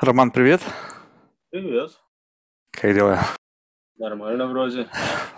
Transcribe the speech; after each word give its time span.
Роман, 0.00 0.30
привет. 0.30 0.60
Привет. 1.50 1.90
Как 2.70 2.94
дела? 2.94 3.24
Нормально 3.96 4.46
вроде. 4.46 4.88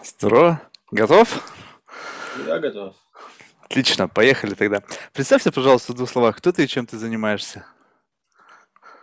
Здорово. 0.05 0.63
Готов? 0.91 1.53
Я 2.47 2.59
готов. 2.59 2.95
Отлично, 3.63 4.09
поехали 4.09 4.55
тогда. 4.55 4.83
Представься, 5.13 5.53
пожалуйста, 5.53 5.93
в 5.93 5.97
двух 5.97 6.11
словах, 6.11 6.37
кто 6.37 6.53
ты 6.53 6.65
и 6.65 6.69
чем 6.69 6.87
ты 6.87 6.99
занимаешься? 6.99 7.65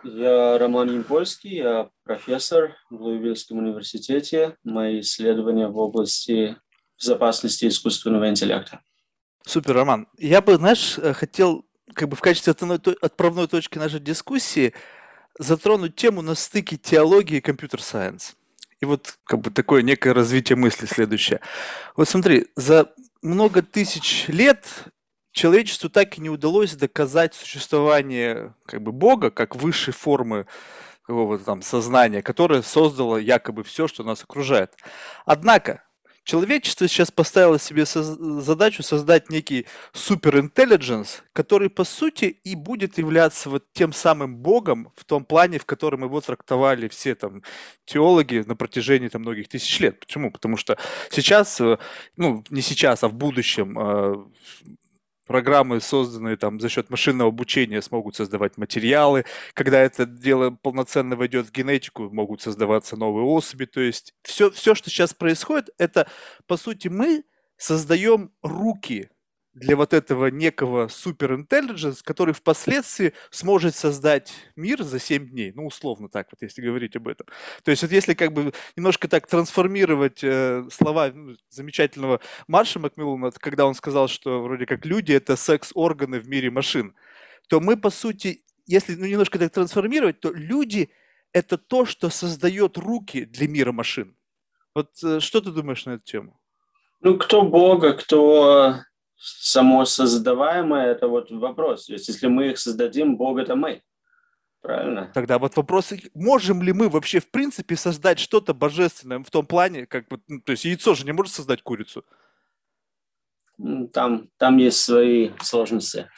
Я 0.04 0.58
Роман 0.58 0.90
Ямпольский, 0.90 1.56
я 1.56 1.90
профессор 2.04 2.76
в 2.90 3.02
Луивильском 3.02 3.58
университете. 3.58 4.56
Мои 4.62 5.00
исследования 5.00 5.68
в 5.68 5.76
области 5.76 6.56
безопасности 6.98 7.66
искусственного 7.66 8.28
интеллекта. 8.28 8.80
Супер, 9.44 9.74
Роман. 9.74 10.08
Я 10.18 10.40
бы, 10.40 10.56
знаешь, 10.56 10.98
э, 10.98 11.12
хотел 11.14 11.64
как 11.94 12.08
бы 12.08 12.16
в 12.16 12.20
качестве 12.20 12.52
отправной 12.52 13.48
точки 13.48 13.78
нашей 13.78 14.00
дискуссии 14.00 14.74
затронуть 15.38 15.96
тему 15.96 16.22
на 16.22 16.34
стыке 16.34 16.76
теологии 16.76 17.38
и 17.38 17.40
компьютер-сайенс. 17.40 18.36
И 18.80 18.84
вот 18.84 19.18
как 19.24 19.40
бы 19.40 19.50
такое 19.50 19.82
некое 19.82 20.12
развитие 20.12 20.56
мысли 20.56 20.86
следующее. 20.86 21.40
Вот 21.96 22.08
смотри, 22.08 22.46
за 22.54 22.92
много 23.22 23.62
тысяч 23.62 24.26
лет 24.28 24.66
человечеству 25.32 25.90
так 25.90 26.18
и 26.18 26.20
не 26.20 26.30
удалось 26.30 26.74
доказать 26.74 27.34
существование 27.34 28.54
как 28.66 28.82
бы 28.82 28.92
Бога 28.92 29.30
как 29.30 29.56
высшей 29.56 29.94
формы 29.94 30.46
какого-то 31.02 31.44
там 31.44 31.62
сознания, 31.62 32.22
которое 32.22 32.62
создало 32.62 33.16
якобы 33.16 33.64
все, 33.64 33.88
что 33.88 34.04
нас 34.04 34.22
окружает. 34.22 34.74
Однако 35.24 35.82
Человечество 36.28 36.86
сейчас 36.88 37.10
поставило 37.10 37.58
себе 37.58 37.86
задачу 37.86 38.82
создать 38.82 39.30
некий 39.30 39.64
суперинтеллигенс, 39.94 41.22
который 41.32 41.70
по 41.70 41.84
сути 41.84 42.26
и 42.26 42.54
будет 42.54 42.98
являться 42.98 43.48
вот 43.48 43.64
тем 43.72 43.94
самым 43.94 44.36
богом 44.36 44.92
в 44.94 45.06
том 45.06 45.24
плане, 45.24 45.58
в 45.58 45.64
котором 45.64 46.04
его 46.04 46.20
трактовали 46.20 46.88
все 46.88 47.14
там 47.14 47.42
теологи 47.86 48.44
на 48.46 48.56
протяжении 48.56 49.08
там 49.08 49.22
многих 49.22 49.48
тысяч 49.48 49.80
лет. 49.80 50.00
Почему? 50.00 50.30
Потому 50.30 50.58
что 50.58 50.76
сейчас, 51.08 51.62
э, 51.62 51.78
ну 52.18 52.44
не 52.50 52.60
сейчас, 52.60 53.02
а 53.04 53.08
в 53.08 53.14
будущем 53.14 53.78
э, 53.78 54.16
программы, 55.28 55.80
созданные 55.80 56.36
там 56.36 56.58
за 56.58 56.68
счет 56.68 56.90
машинного 56.90 57.28
обучения, 57.28 57.80
смогут 57.80 58.16
создавать 58.16 58.56
материалы. 58.56 59.24
Когда 59.54 59.78
это 59.80 60.06
дело 60.06 60.50
полноценно 60.50 61.14
войдет 61.14 61.46
в 61.46 61.52
генетику, 61.52 62.10
могут 62.10 62.42
создаваться 62.42 62.96
новые 62.96 63.24
особи. 63.24 63.66
То 63.66 63.80
есть 63.80 64.14
все, 64.22 64.50
все, 64.50 64.74
что 64.74 64.90
сейчас 64.90 65.14
происходит, 65.14 65.70
это, 65.78 66.08
по 66.48 66.56
сути, 66.56 66.88
мы 66.88 67.22
создаем 67.56 68.32
руки 68.42 69.10
для 69.58 69.76
вот 69.76 69.92
этого 69.92 70.26
некого 70.26 70.88
суперинтеллигенс, 70.88 72.02
который 72.02 72.32
впоследствии 72.32 73.12
сможет 73.30 73.74
создать 73.74 74.32
мир 74.56 74.82
за 74.82 74.98
7 74.98 75.28
дней. 75.28 75.52
Ну, 75.54 75.66
условно 75.66 76.08
так 76.08 76.28
вот, 76.30 76.42
если 76.42 76.62
говорить 76.62 76.96
об 76.96 77.08
этом. 77.08 77.26
То 77.64 77.70
есть 77.70 77.82
вот 77.82 77.90
если 77.90 78.14
как 78.14 78.32
бы 78.32 78.52
немножко 78.76 79.08
так 79.08 79.26
трансформировать 79.26 80.22
э, 80.22 80.64
слова 80.70 81.10
ну, 81.12 81.36
замечательного 81.50 82.20
Марша 82.46 82.78
Макмиллана, 82.78 83.30
когда 83.32 83.66
он 83.66 83.74
сказал, 83.74 84.08
что 84.08 84.42
вроде 84.42 84.66
как 84.66 84.86
люди– 84.86 85.12
это 85.14 85.36
секс-органы 85.36 86.20
в 86.20 86.28
мире 86.28 86.50
машин, 86.50 86.94
то 87.48 87.60
мы, 87.60 87.76
по 87.76 87.90
сути, 87.90 88.44
если 88.66 88.94
ну, 88.94 89.06
немножко 89.06 89.38
так 89.38 89.52
трансформировать, 89.52 90.20
то 90.20 90.32
люди– 90.32 90.90
это 91.32 91.58
то, 91.58 91.84
что 91.84 92.10
создает 92.10 92.78
руки 92.78 93.24
для 93.24 93.48
мира 93.48 93.72
машин. 93.72 94.16
Вот 94.74 94.90
э, 95.02 95.20
что 95.20 95.40
ты 95.40 95.50
думаешь 95.50 95.84
на 95.86 95.92
эту 95.92 96.04
тему? 96.04 96.40
Ну, 97.00 97.16
кто 97.16 97.42
Бога, 97.42 97.92
кто 97.94 98.80
само 99.18 99.84
создаваемое– 99.84 100.86
это 100.92 101.08
вот 101.08 101.30
вопрос. 101.30 101.86
То 101.86 101.94
есть 101.94 102.08
если 102.08 102.28
мы 102.28 102.50
их 102.50 102.58
создадим, 102.58 103.16
Бог– 103.16 103.38
это 103.40 103.56
мы. 103.56 103.82
Правильно? 104.60 105.10
Тогда 105.14 105.38
вот 105.38 105.56
вопрос, 105.56 105.92
можем 106.14 106.62
ли 106.62 106.72
мы 106.72 106.88
вообще 106.88 107.20
в 107.20 107.30
принципе 107.30 107.76
создать 107.76 108.18
что-то 108.18 108.54
божественное 108.54 109.20
в 109.20 109.30
том 109.30 109.46
плане, 109.46 109.86
как 109.86 110.06
вот, 110.10 110.20
ну, 110.26 110.40
то 110.40 110.52
есть 110.52 110.64
яйцо 110.64 110.94
же 110.94 111.04
не 111.04 111.12
может 111.12 111.32
создать 111.32 111.62
курицу? 111.62 112.04
Там, 113.92 114.28
там 114.36 114.56
есть 114.56 114.78
свои 114.78 115.30
сложности. 115.42 116.08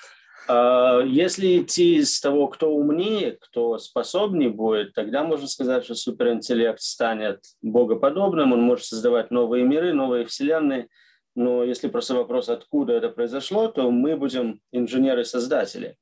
А, 0.48 1.00
если 1.00 1.60
идти 1.60 1.96
из 1.96 2.18
того, 2.18 2.48
кто 2.48 2.70
умнее, 2.74 3.32
кто 3.32 3.78
способнее 3.78 4.50
будет, 4.50 4.94
тогда 4.94 5.22
можно 5.22 5.46
сказать, 5.46 5.84
что 5.84 5.94
суперинтеллект 5.94 6.80
станет 6.80 7.40
богоподобным, 7.60 8.52
он 8.52 8.62
может 8.62 8.86
создавать 8.86 9.30
новые 9.30 9.64
миры, 9.64 9.92
новые 9.92 10.26
вселенные– 10.26 10.88
но 11.34 11.64
если 11.64 11.88
просто 11.88 12.14
вопрос, 12.14 12.48
откуда 12.48 12.94
это 12.94 13.08
произошло, 13.08 13.68
то 13.68 13.90
мы 13.90 14.16
будем 14.16 14.60
инженеры-создатели. 14.72 15.96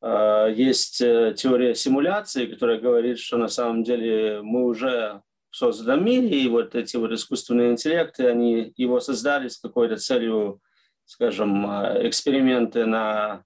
А, 0.00 0.48
есть 0.48 1.00
э, 1.00 1.34
теория 1.36 1.74
симуляции, 1.74 2.46
которая 2.46 2.78
говорит, 2.78 3.18
что 3.18 3.38
на 3.38 3.48
самом 3.48 3.82
деле 3.82 4.40
мы 4.42 4.64
уже 4.64 5.22
в 5.50 5.56
созданном 5.56 6.04
мире, 6.04 6.42
и 6.42 6.48
вот 6.48 6.74
эти 6.74 6.96
вот 6.96 7.12
искусственные 7.12 7.72
интеллекты, 7.72 8.26
они 8.26 8.72
его 8.76 9.00
создали 9.00 9.48
с 9.48 9.58
какой-то 9.58 9.96
целью, 9.96 10.60
скажем, 11.04 11.66
а, 11.66 11.96
эксперименты 12.06 12.84
на 12.84 13.44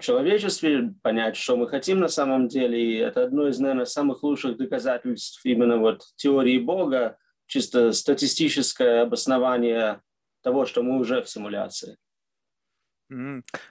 человечестве, 0.00 0.94
понять, 1.02 1.36
что 1.36 1.56
мы 1.56 1.68
хотим 1.68 1.98
на 1.98 2.08
самом 2.08 2.48
деле. 2.48 2.80
И 2.80 2.96
это 2.96 3.24
одно 3.24 3.48
из, 3.48 3.58
наверное, 3.58 3.84
самых 3.84 4.22
лучших 4.22 4.56
доказательств 4.56 5.40
именно 5.44 5.78
вот 5.78 6.02
теории 6.16 6.58
Бога, 6.58 7.18
чисто 7.48 7.92
статистическое 7.92 9.02
обоснование 9.02 10.00
того, 10.42 10.66
что 10.66 10.82
мы 10.82 10.98
уже 11.00 11.22
в 11.22 11.28
симуляции. 11.28 11.96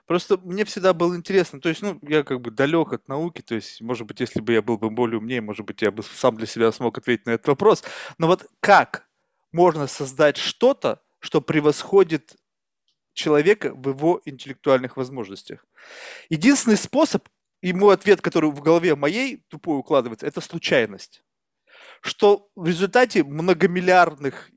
Просто 0.07 0.37
мне 0.37 0.65
всегда 0.65 0.93
было 0.93 1.15
интересно, 1.15 1.61
то 1.61 1.69
есть, 1.69 1.83
ну, 1.83 1.99
я 2.01 2.23
как 2.23 2.41
бы 2.41 2.49
далек 2.49 2.91
от 2.91 3.07
науки, 3.07 3.43
то 3.43 3.53
есть, 3.53 3.81
может 3.81 4.07
быть, 4.07 4.19
если 4.19 4.41
бы 4.41 4.51
я 4.51 4.63
был 4.63 4.79
бы 4.79 4.89
более 4.89 5.19
умнее, 5.19 5.41
может 5.41 5.63
быть, 5.63 5.83
я 5.83 5.91
бы 5.91 6.01
сам 6.01 6.35
для 6.37 6.47
себя 6.47 6.71
смог 6.71 6.97
ответить 6.97 7.27
на 7.27 7.31
этот 7.31 7.47
вопрос. 7.47 7.83
Но 8.17 8.25
вот 8.25 8.47
как 8.59 9.07
можно 9.51 9.85
создать 9.85 10.37
что-то, 10.37 11.03
что 11.19 11.39
превосходит 11.39 12.35
человека 13.13 13.75
в 13.75 13.89
его 13.89 14.21
интеллектуальных 14.25 14.97
возможностях? 14.97 15.63
Единственный 16.29 16.77
способ, 16.77 17.29
и 17.61 17.73
мой 17.73 17.93
ответ, 17.93 18.21
который 18.21 18.49
в 18.49 18.61
голове 18.61 18.95
моей 18.95 19.43
тупой 19.49 19.77
укладывается, 19.77 20.25
это 20.25 20.41
случайность 20.41 21.23
что 22.01 22.49
в 22.55 22.67
результате 22.67 23.23
многомиллиардных 23.23 24.51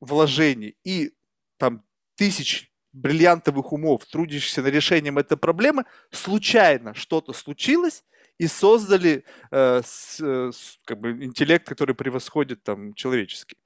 вложений 0.00 0.76
и 0.84 1.12
там 1.58 1.84
тысяч 2.16 2.70
бриллиантовых 2.92 3.72
умов, 3.72 4.06
трудящихся 4.06 4.62
над 4.62 4.72
решением 4.72 5.18
этой 5.18 5.36
проблемы, 5.36 5.84
случайно 6.10 6.94
что-то 6.94 7.32
случилось 7.32 8.04
и 8.38 8.46
создали 8.46 9.24
э, 9.50 9.82
с, 9.84 10.20
э, 10.20 10.50
с, 10.52 10.78
как 10.84 11.00
бы 11.00 11.10
интеллект, 11.24 11.66
который 11.66 11.94
превосходит 11.94 12.62
там 12.62 12.94
человеческий. 12.94 13.56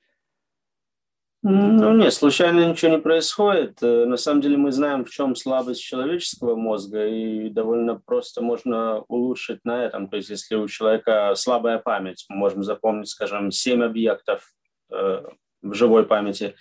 Ну 1.43 1.95
нет, 1.95 2.13
случайно 2.13 2.69
ничего 2.69 2.93
не 2.93 2.99
происходит. 2.99 3.79
Э, 3.83 4.05
на 4.05 4.19
самом 4.19 4.43
деле 4.43 4.59
мы 4.59 4.73
знаем, 4.73 5.07
в 5.07 5.11
чем 5.11 5.35
слабость 5.35 5.83
человеческого 5.83 6.55
мозга, 6.55 7.07
и 7.07 7.49
довольно 7.49 7.97
просто 7.97 8.43
можно 8.43 9.01
улучшить 9.09 9.65
на 9.65 9.83
этом. 9.85 10.09
То 10.09 10.19
есть 10.19 10.29
если 10.29 10.57
у 10.57 10.69
человека 10.69 11.33
слабая 11.37 11.79
память, 11.79 12.27
мы 12.29 12.37
можем 12.37 12.63
запомнить, 12.63 13.09
скажем, 13.09 13.51
7 13.51 13.83
объектов 13.83 14.53
э, 14.93 15.23
в 15.63 15.75
живой 15.75 16.05
памяти, 16.05 16.57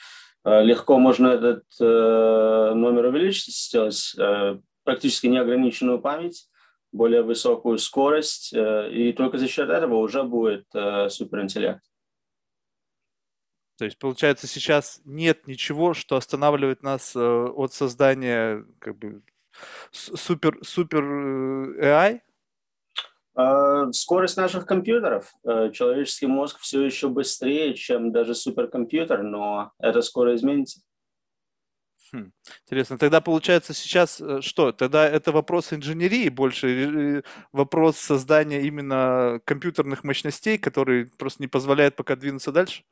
э, 0.46 0.64
легко 0.64 0.98
можно 0.98 1.28
этот 1.28 1.66
э, 1.82 2.72
номер 2.74 3.08
увеличить, 3.08 3.54
сделать 3.54 4.16
э, 4.18 4.60
практически 4.86 5.28
неограниченную 5.28 6.00
память, 6.00 6.48
более 6.94 7.22
высокую 7.22 7.78
скорость, 7.80 8.52
и 8.52 9.14
только 9.16 9.38
за 9.38 9.48
счет 9.48 9.70
этого 9.70 9.98
уже 9.98 10.24
будет 10.24 10.66
суперинтеллект. 11.10 11.82
То 13.80 13.86
есть, 13.86 13.98
получается, 13.98 14.46
сейчас 14.46 15.00
нет 15.06 15.48
ничего, 15.48 15.94
что 15.94 16.18
останавливает 16.18 16.84
нас 16.84 17.16
э, 17.16 17.20
от 17.22 17.74
создания 17.74 18.66
как 18.80 18.98
бы 18.98 19.22
супер, 19.92 20.60
супер 20.64 21.02
э, 21.02 21.82
AI? 21.82 22.20
А, 23.36 23.90
скорость 23.94 24.36
наших 24.36 24.66
компьютеров. 24.66 25.34
Э, 25.46 25.72
человеческий 25.72 26.28
мозг 26.28 26.60
все 26.60 26.84
еще 26.84 27.08
быстрее, 27.08 27.74
чем 27.74 28.12
даже 28.12 28.36
суперкомпьютер, 28.36 29.24
но 29.24 29.72
это 29.80 30.02
скоро 30.02 30.36
изменится. 30.36 30.82
Хм, 32.12 32.34
интересно. 32.66 32.98
Тогда 32.98 33.22
получается 33.22 33.74
сейчас 33.74 34.22
что? 34.42 34.74
Тогда 34.74 35.08
это 35.08 35.32
вопрос 35.32 35.72
инженерии 35.72 36.28
больше, 36.28 37.24
вопрос 37.54 37.96
создания 37.96 38.62
именно 38.64 39.40
компьютерных 39.46 40.04
мощностей, 40.04 40.58
которые 40.58 41.06
просто 41.18 41.42
не 41.42 41.48
позволяют 41.48 41.96
пока 41.96 42.18
двинуться 42.18 42.52
дальше? 42.52 42.84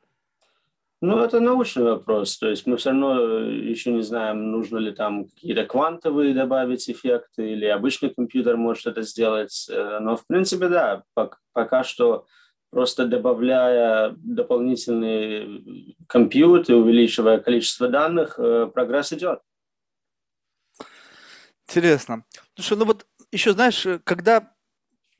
Ну, 1.00 1.20
это 1.20 1.38
научный 1.38 1.84
вопрос. 1.84 2.38
То 2.38 2.48
есть 2.48 2.66
мы 2.66 2.76
все 2.76 2.90
равно 2.90 3.40
еще 3.40 3.92
не 3.92 4.02
знаем, 4.02 4.50
нужно 4.50 4.78
ли 4.78 4.90
там 4.90 5.26
какие-то 5.26 5.64
квантовые 5.64 6.34
добавить 6.34 6.90
эффекты, 6.90 7.52
или 7.52 7.66
обычный 7.66 8.10
компьютер 8.10 8.56
может 8.56 8.86
это 8.86 9.02
сделать. 9.02 9.68
Э, 9.70 10.00
но, 10.00 10.16
в 10.16 10.26
принципе, 10.26 10.68
да, 10.68 11.04
пока 11.52 11.84
что 11.84 12.26
просто 12.70 13.06
добавляя 13.06 14.12
дополнительные 14.16 15.94
компьютеры, 16.08 16.78
увеличивая 16.78 17.38
количество 17.38 17.88
данных, 17.88 18.34
э, 18.38 18.66
прогресс 18.66 19.12
идет. 19.12 19.40
Интересно. 21.68 22.24
Слушай, 22.56 22.78
ну 22.78 22.86
вот 22.86 23.06
еще 23.30 23.52
знаешь, 23.52 23.86
когда 24.02 24.52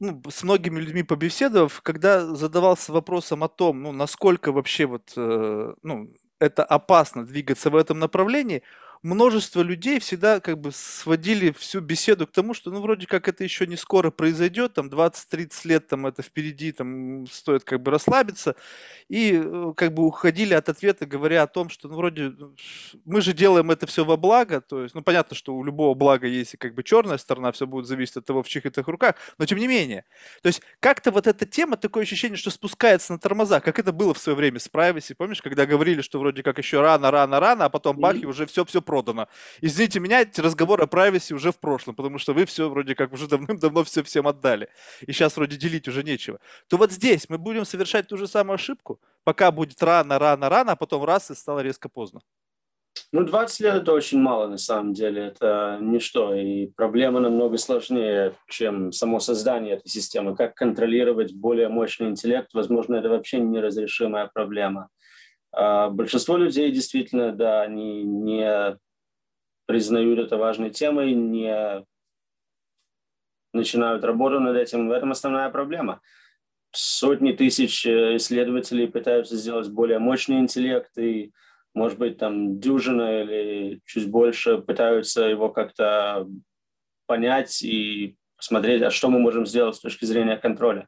ну, 0.01 0.23
с 0.31 0.43
многими 0.43 0.81
людьми 0.81 1.03
побеседовав, 1.03 1.81
когда 1.83 2.35
задавался 2.35 2.93
вопросом 2.93 3.45
о 3.45 3.49
том, 3.49 3.83
ну, 3.83 3.93
насколько 3.93 4.53
вообще 4.53 4.87
вот, 4.87 5.13
э, 5.17 5.75
ну, 5.83 6.11
это 6.39 6.65
опасно 6.65 7.27
двигаться 7.27 7.71
в 7.71 7.77
этом 7.77 7.99
направлении, 7.99 8.63
множество 9.03 9.63
людей 9.63 9.99
всегда 10.01 10.41
как 10.41 10.59
бы 10.59 10.73
сводили 10.73 11.53
всю 11.53 11.81
беседу 11.81 12.27
к 12.27 12.33
тому, 12.33 12.55
что 12.55 12.71
ну 12.71 12.81
вроде 12.81 13.07
как 13.07 13.29
это 13.29 13.45
еще 13.45 13.67
не 13.67 13.77
скоро 13.77 14.11
произойдет, 14.11 14.75
там 14.75 14.89
20-30 14.89 15.51
лет 15.65 15.87
там 15.89 16.07
это 16.07 16.23
впереди, 16.23 16.73
там 16.73 17.27
стоит 17.27 17.65
как 17.65 17.83
бы 17.83 17.91
расслабиться, 17.91 18.57
и 19.09 19.41
э, 19.43 19.73
как 19.77 19.95
бы 19.95 20.05
уходили 20.05 20.55
от 20.55 20.69
ответа, 20.69 21.07
говоря 21.07 21.43
о 21.43 21.47
том, 21.47 21.69
что 21.69 21.89
ну 21.89 21.97
вроде 21.97 22.31
ну, 22.37 22.55
мы 23.05 23.21
же 23.21 23.33
делаем 23.33 23.71
это 23.71 23.87
все 23.87 24.05
во 24.05 24.17
благо, 24.17 24.61
то 24.61 24.83
есть 24.83 24.95
ну 24.95 25.03
понятно, 25.03 25.37
что 25.37 25.55
у 25.55 25.65
любого 25.65 25.95
блага 25.95 26.27
есть 26.27 26.55
и 26.55 26.57
как 26.57 26.75
бы 26.75 26.83
черная 26.83 27.19
сторона, 27.19 27.53
все 27.53 27.67
будет 27.67 27.87
зависеть 27.87 28.17
от 28.17 28.25
того, 28.25 28.43
в 28.43 28.49
чьих 28.49 28.67
это 28.67 28.83
руках, 28.83 29.17
но 29.39 29.47
тем 29.47 29.59
не 29.59 29.69
менее, 29.69 30.05
то 30.43 30.49
есть 30.49 30.63
как-то 30.81 31.11
вот 31.11 31.27
эта 31.27 31.47
тема, 31.47 31.77
такое 31.77 32.03
ощущение, 32.03 32.37
что 32.37 32.51
спускается 32.51 33.13
на 33.13 33.19
тормоза, 33.19 33.61
как 33.61 33.79
это 33.79 33.93
было 33.93 34.15
в 34.15 34.19
свое 34.19 34.37
время 34.37 34.59
с 34.59 34.69
privacy, 34.69 35.15
помнишь, 35.17 35.43
когда 35.43 35.67
говорили, 35.67 36.01
что 36.01 36.19
вроде 36.19 36.43
как 36.43 36.59
еще 36.59 36.81
рано, 36.81 37.11
рано, 37.11 37.41
рано, 37.41 37.65
а 37.67 37.69
потом 37.69 37.99
бах, 37.99 38.17
и 38.17 38.27
уже 38.27 38.47
все-все 38.47 38.83
продано. 38.89 39.29
Извините 39.61 40.01
меня, 40.01 40.23
эти 40.23 40.41
разговоры 40.41 40.85
о 40.85 40.87
privacy 40.87 41.35
уже 41.35 41.53
в 41.53 41.59
прошлом, 41.59 41.95
потому 41.95 42.19
что 42.19 42.33
вы 42.33 42.47
все 42.47 42.71
вроде 42.71 42.95
как 42.95 43.13
уже 43.13 43.29
давным-давно 43.29 43.85
все 43.85 44.03
всем 44.03 44.27
отдали. 44.27 44.69
И 45.07 45.13
сейчас 45.13 45.37
вроде 45.37 45.59
делить 45.59 45.89
уже 45.89 46.03
нечего. 46.03 46.39
То 46.69 46.79
вот 46.79 46.91
здесь 46.91 47.29
мы 47.29 47.37
будем 47.37 47.67
совершать 47.67 48.09
ту 48.09 48.17
же 48.17 48.27
самую 48.27 48.55
ошибку, 48.55 48.99
пока 49.25 49.51
будет 49.53 49.83
рано, 49.83 50.19
рано, 50.19 50.49
рано, 50.49 50.73
а 50.73 50.77
потом 50.77 51.05
раз 51.05 51.31
и 51.31 51.35
стало 51.35 51.61
резко 51.61 51.91
поздно. 51.91 52.23
Ну, 53.13 53.25
20 53.25 53.61
лет 53.61 53.75
это 53.75 53.93
очень 53.93 54.21
мало, 54.21 54.49
на 54.49 54.59
самом 54.59 54.93
деле. 54.93 55.27
Это 55.27 55.79
ничто. 55.81 56.35
И 56.35 56.67
проблема 56.67 57.21
намного 57.21 57.59
сложнее, 57.59 58.35
чем 58.49 58.93
само 58.93 59.21
создание 59.21 59.77
этой 59.77 59.89
системы. 59.89 60.35
Как 60.37 60.55
контролировать 60.55 61.35
более 61.35 61.69
мощный 61.69 62.09
интеллект, 62.09 62.49
возможно, 62.55 62.97
это 62.97 63.09
вообще 63.09 63.39
неразрешимая 63.39 64.31
проблема. 64.33 64.89
А 65.53 65.89
большинство 65.89 66.37
людей 66.37 66.71
действительно, 66.71 67.33
да, 67.33 67.63
они 67.63 68.05
не 68.05 68.79
признают 69.67 70.19
это 70.19 70.37
важной 70.37 70.71
темой, 70.71 71.13
не 71.13 71.85
начинают 73.53 74.05
работу 74.05 74.41
над 74.41 74.57
этим. 74.57 74.89
В 74.89 74.93
этом 74.93 75.13
основная 75.13 75.51
проблема. 75.51 76.01
Сотни 76.71 77.33
тысяч 77.33 77.87
э, 77.87 78.17
исследователей 78.17 78.89
пытаются 78.89 79.37
сделать 79.37 79.71
более 79.71 79.99
мощный 79.99 80.39
интеллект, 80.39 80.97
и, 80.99 81.33
может 81.75 81.99
быть, 81.99 82.19
там 82.19 82.61
дюжина 82.61 83.23
или 83.23 83.81
чуть 83.87 84.11
больше 84.11 84.59
пытаются 84.59 85.25
его 85.25 85.49
как-то 85.49 86.29
понять 87.07 87.63
и 87.63 88.17
посмотреть, 88.37 88.83
а 88.83 88.91
что 88.91 89.09
мы 89.09 89.19
можем 89.19 89.47
сделать 89.47 89.77
с 89.77 89.81
точки 89.81 90.05
зрения 90.05 90.37
контроля. 90.37 90.87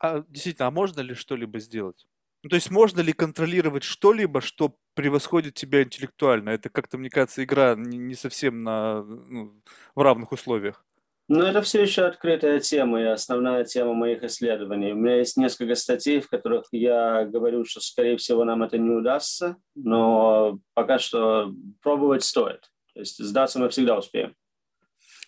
А 0.00 0.24
действительно, 0.28 0.68
а 0.68 0.70
можно 0.72 1.00
ли 1.00 1.14
что-либо 1.14 1.58
сделать? 1.60 2.06
Ну, 2.42 2.48
то 2.48 2.56
есть 2.56 2.70
можно 2.70 3.00
ли 3.00 3.12
контролировать 3.12 3.82
что-либо, 3.82 4.40
что 4.40 4.74
превосходит 4.94 5.54
тебя 5.54 5.82
интеллектуально? 5.82 6.50
Это 6.50 6.70
как-то, 6.70 6.96
мне 6.96 7.10
кажется, 7.10 7.44
игра 7.44 7.74
не, 7.76 8.14
совсем 8.14 8.62
на, 8.62 9.02
ну, 9.02 9.60
в 9.94 10.00
равных 10.00 10.32
условиях. 10.32 10.84
Ну, 11.28 11.42
это 11.42 11.62
все 11.62 11.82
еще 11.82 12.06
открытая 12.06 12.58
тема 12.58 13.00
и 13.00 13.04
основная 13.04 13.64
тема 13.64 13.94
моих 13.94 14.24
исследований. 14.24 14.92
У 14.92 14.96
меня 14.96 15.18
есть 15.18 15.36
несколько 15.36 15.76
статей, 15.76 16.20
в 16.20 16.28
которых 16.28 16.64
я 16.72 17.24
говорю, 17.24 17.64
что, 17.64 17.80
скорее 17.80 18.16
всего, 18.16 18.44
нам 18.44 18.64
это 18.64 18.78
не 18.78 18.90
удастся, 18.90 19.56
но 19.76 20.58
пока 20.74 20.98
что 20.98 21.54
пробовать 21.82 22.24
стоит. 22.24 22.72
То 22.94 23.00
есть 23.00 23.22
сдаться 23.22 23.60
мы 23.60 23.68
всегда 23.68 23.96
успеем. 23.96 24.34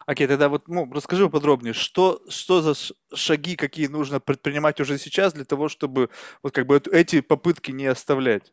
Окей, 0.07 0.27
тогда 0.27 0.49
вот 0.49 0.69
ну, 0.69 0.91
расскажи 0.93 1.29
подробнее, 1.29 1.73
что, 1.73 2.23
что 2.29 2.61
за 2.61 2.75
шаги, 3.15 3.57
какие 3.57 3.87
нужно 3.87 4.21
предпринимать 4.21 4.81
уже 4.81 4.99
сейчас 4.99 5.33
для 5.33 5.45
того, 5.45 5.69
чтобы 5.69 6.11
вот 6.43 6.53
как 6.53 6.67
бы 6.67 6.81
эти 6.91 7.21
попытки 7.21 7.71
не 7.71 7.87
оставлять? 7.87 8.53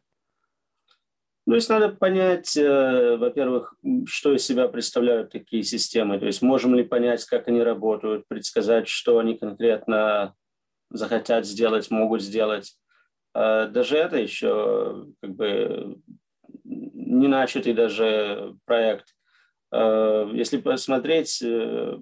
Ну, 1.46 1.56
есть 1.56 1.70
надо 1.70 1.90
понять, 1.90 2.56
э, 2.56 3.18
во-первых, 3.18 3.74
что 4.06 4.36
из 4.36 4.46
себя 4.46 4.68
представляют 4.68 5.32
такие 5.32 5.64
системы. 5.64 6.20
То 6.20 6.28
есть 6.28 6.44
можем 6.44 6.76
ли 6.76 6.84
понять, 6.84 7.26
как 7.26 7.48
они 7.48 7.64
работают, 7.64 8.28
предсказать, 8.28 8.88
что 8.88 9.18
они 9.18 9.36
конкретно 9.36 10.36
захотят 10.92 11.48
сделать, 11.48 11.90
могут 11.90 12.22
сделать. 12.22 12.78
А 13.34 13.66
даже 13.68 13.98
это 13.98 14.18
еще 14.18 15.08
как 15.22 15.36
бы 15.36 15.98
не 16.64 17.28
начатый 17.28 17.74
даже 17.74 18.56
проект. 18.66 19.16
Э, 19.72 20.30
если 20.34 20.58
посмотреть, 20.58 21.42
э, 21.44 21.98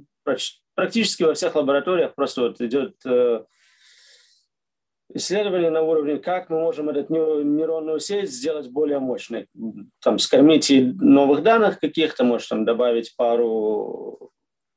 практически 0.76 1.24
во 1.24 1.34
всех 1.34 1.56
лабораториях 1.56 2.16
просто 2.16 2.42
вот 2.42 2.62
идет 2.62 2.96
э, 3.06 3.44
исследование 5.14 5.70
на 5.70 5.82
уровне, 5.82 6.18
как 6.18 6.50
мы 6.50 6.60
можем 6.60 6.90
эту 6.90 7.44
нейронную 7.44 8.00
сеть 8.00 8.32
сделать 8.32 8.70
более 8.70 9.00
мощной. 9.00 9.48
Там, 10.02 10.20
скормить 10.20 10.70
ей 10.70 10.94
новых 10.94 11.44
данных 11.44 11.80
каких-то, 11.80 12.24
может, 12.24 12.50
там, 12.50 12.66
добавить 12.66 13.16
пару 13.16 14.32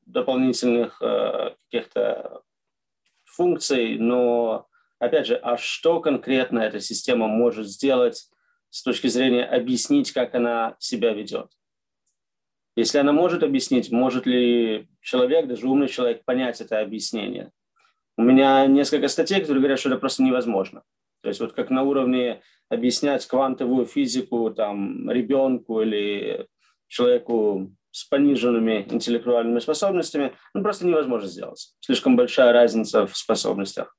дополнительных 0.06 0.98
каких-то 0.98 2.42
функций, 3.24 3.96
но, 3.96 4.66
опять 4.98 5.26
же, 5.26 5.36
а 5.36 5.56
что 5.56 6.00
конкретно 6.00 6.58
эта 6.58 6.80
система 6.80 7.28
может 7.28 7.68
сделать 7.68 8.28
с 8.70 8.82
точки 8.82 9.06
зрения 9.06 9.44
объяснить, 9.44 10.12
как 10.12 10.34
она 10.34 10.74
себя 10.80 11.12
ведет? 11.12 11.52
Если 12.76 12.98
она 12.98 13.12
может 13.12 13.42
объяснить, 13.42 13.90
может 13.90 14.26
ли 14.26 14.88
человек, 15.00 15.46
даже 15.46 15.66
умный 15.66 15.88
человек, 15.88 16.24
понять 16.24 16.60
это 16.60 16.80
объяснение? 16.80 17.50
У 18.16 18.22
меня 18.22 18.66
несколько 18.66 19.08
статей, 19.08 19.40
которые 19.40 19.60
говорят, 19.60 19.80
что 19.80 19.88
это 19.88 19.98
просто 19.98 20.22
невозможно. 20.22 20.82
То 21.22 21.28
есть 21.28 21.40
вот 21.40 21.52
как 21.52 21.70
на 21.70 21.82
уровне 21.82 22.42
объяснять 22.68 23.26
квантовую 23.26 23.86
физику 23.86 24.50
там, 24.50 25.10
ребенку 25.10 25.82
или 25.82 26.46
человеку 26.86 27.72
с 27.90 28.04
пониженными 28.04 28.86
интеллектуальными 28.88 29.58
способностями, 29.58 30.32
ну, 30.54 30.62
просто 30.62 30.86
невозможно 30.86 31.28
сделать. 31.28 31.74
Слишком 31.80 32.16
большая 32.16 32.52
разница 32.52 33.06
в 33.06 33.16
способностях. 33.16 33.96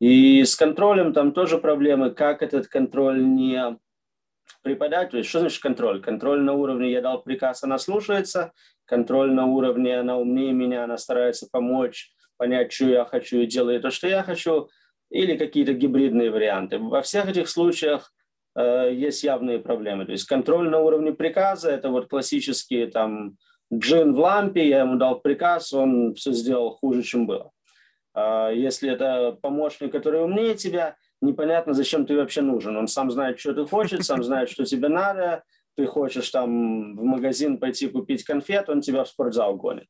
И 0.00 0.44
с 0.44 0.54
контролем 0.54 1.12
там 1.12 1.32
тоже 1.32 1.58
проблемы, 1.58 2.10
как 2.10 2.42
этот 2.42 2.68
контроль 2.68 3.24
не 3.24 3.78
есть 4.74 5.28
что 5.28 5.40
значит 5.40 5.62
контроль? 5.62 6.00
Контроль 6.00 6.40
на 6.40 6.52
уровне 6.52 6.90
я 6.90 7.00
дал 7.00 7.22
приказ, 7.22 7.62
она 7.62 7.78
слушается. 7.78 8.52
Контроль 8.84 9.32
на 9.32 9.46
уровне 9.46 9.98
она 9.98 10.16
умнее 10.16 10.52
меня, 10.52 10.84
она 10.84 10.96
старается 10.98 11.46
помочь, 11.50 12.10
понять, 12.36 12.72
что 12.72 12.86
я 12.86 13.04
хочу 13.04 13.38
и 13.38 13.46
делает 13.46 13.82
то, 13.82 13.90
что 13.90 14.08
я 14.08 14.22
хочу. 14.22 14.68
Или 15.10 15.36
какие-то 15.36 15.72
гибридные 15.72 16.30
варианты. 16.30 16.78
Во 16.78 17.00
всех 17.02 17.28
этих 17.28 17.48
случаях 17.48 18.12
э, 18.54 18.92
есть 18.92 19.24
явные 19.24 19.58
проблемы. 19.58 20.04
То 20.04 20.12
есть 20.12 20.26
контроль 20.26 20.68
на 20.68 20.80
уровне 20.80 21.12
приказа– 21.12 21.70
это 21.72 21.88
вот 21.88 22.08
классические 22.08 22.88
там 22.88 23.36
джин 23.72 24.12
в 24.12 24.18
лампе, 24.18 24.68
я 24.68 24.80
ему 24.80 24.96
дал 24.96 25.20
приказ, 25.20 25.72
он 25.72 26.14
все 26.14 26.32
сделал 26.32 26.70
хуже, 26.70 27.02
чем 27.02 27.26
было. 27.26 27.50
А 28.14 28.50
если 28.50 28.90
это 28.90 29.38
помощник, 29.40 29.92
который 29.92 30.22
умнее 30.22 30.54
тебя– 30.54 30.96
непонятно, 31.20 31.74
зачем 31.74 32.06
ты 32.06 32.16
вообще 32.16 32.42
нужен. 32.42 32.76
Он 32.76 32.88
сам 32.88 33.10
знает, 33.10 33.38
что 33.38 33.54
ты 33.54 33.66
хочешь, 33.66 34.04
сам 34.04 34.22
знает, 34.22 34.50
что 34.50 34.64
тебе 34.64 34.88
надо. 34.88 35.44
Ты 35.76 35.86
хочешь 35.86 36.28
там 36.30 36.96
в 36.96 37.04
магазин 37.04 37.58
пойти 37.58 37.88
купить 37.88 38.24
конфет, 38.24 38.68
он 38.68 38.80
тебя 38.80 39.04
в 39.04 39.08
спортзал 39.08 39.56
гонит. 39.56 39.88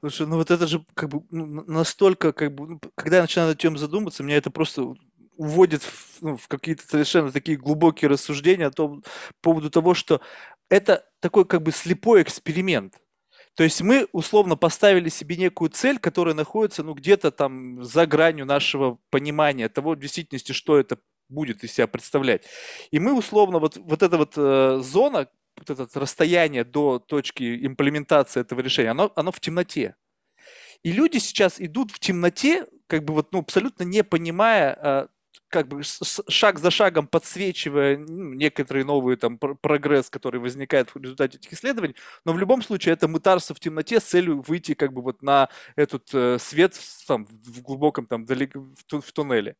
Слушай, 0.00 0.26
ну 0.26 0.36
вот 0.36 0.50
это 0.50 0.66
же 0.66 0.84
как 0.94 1.10
бы 1.10 1.24
ну, 1.30 1.64
настолько, 1.66 2.32
как 2.32 2.54
бы, 2.54 2.68
ну, 2.68 2.80
когда 2.96 3.16
я 3.16 3.22
начинаю 3.22 3.50
над 3.50 3.58
этим 3.58 3.78
задуматься, 3.78 4.22
меня 4.22 4.36
это 4.36 4.50
просто 4.50 4.94
уводит 5.36 5.82
в, 5.82 6.22
ну, 6.22 6.36
в 6.36 6.48
какие-то 6.48 6.86
совершенно 6.86 7.30
такие 7.30 7.56
глубокие 7.56 8.08
рассуждения 8.08 8.66
о 8.66 8.70
том, 8.70 9.02
по 9.02 9.50
поводу 9.50 9.70
того, 9.70 9.94
что 9.94 10.20
это 10.68 11.04
такой 11.20 11.44
как 11.44 11.62
бы 11.62 11.72
слепой 11.72 12.22
эксперимент. 12.22 13.01
То 13.54 13.64
есть 13.64 13.82
мы 13.82 14.08
условно 14.12 14.56
поставили 14.56 15.08
себе 15.08 15.36
некую 15.36 15.70
цель, 15.70 15.98
которая 15.98 16.34
находится 16.34 16.82
ну, 16.82 16.94
где-то 16.94 17.30
там 17.30 17.84
за 17.84 18.06
гранью 18.06 18.46
нашего 18.46 18.98
понимания 19.10 19.68
того 19.68 19.92
в 19.92 19.98
действительности, 19.98 20.52
что 20.52 20.78
это 20.78 20.98
будет 21.28 21.62
из 21.64 21.72
себя 21.72 21.86
представлять. 21.86 22.44
И 22.90 22.98
мы 22.98 23.14
условно 23.14 23.58
вот, 23.58 23.76
вот 23.76 24.02
эта 24.02 24.16
вот 24.16 24.34
э, 24.36 24.80
зона, 24.82 25.28
вот 25.56 25.70
это 25.70 26.00
расстояние 26.00 26.64
до 26.64 26.98
точки 26.98 27.66
имплементации 27.66 28.40
этого 28.40 28.60
решения, 28.60 28.90
оно, 28.90 29.12
оно 29.16 29.32
в 29.32 29.40
темноте. 29.40 29.96
И 30.82 30.92
люди 30.92 31.18
сейчас 31.18 31.60
идут 31.60 31.90
в 31.90 31.98
темноте, 31.98 32.66
как 32.86 33.04
бы 33.04 33.14
вот, 33.14 33.32
ну, 33.32 33.40
абсолютно 33.40 33.84
не 33.84 34.02
понимая 34.02 34.78
э, 34.80 35.06
как 35.52 35.68
бы 35.68 35.82
шаг 35.82 36.58
за 36.58 36.70
шагом 36.70 37.06
подсвечивая 37.06 37.98
ну, 37.98 38.32
некоторые 38.32 38.84
новые 38.84 39.18
там 39.18 39.38
прогресс, 39.38 40.08
который 40.08 40.40
возникает 40.40 40.94
в 40.94 40.96
результате 40.98 41.36
этих 41.36 41.52
исследований, 41.52 41.94
но 42.24 42.32
в 42.32 42.38
любом 42.38 42.62
случае 42.62 42.94
это 42.94 43.06
мытарство 43.06 43.54
в 43.54 43.60
темноте 43.60 44.00
с 44.00 44.04
целью 44.04 44.40
выйти 44.40 44.72
как 44.72 44.94
бы 44.94 45.02
вот 45.02 45.22
на 45.22 45.50
этот 45.76 46.08
э, 46.14 46.38
свет 46.40 46.74
там, 47.06 47.26
в 47.26 47.60
глубоком 47.60 48.06
там 48.06 48.24
далеко 48.24 48.60
в, 48.60 49.00
в 49.00 49.12
туннеле. 49.12 49.56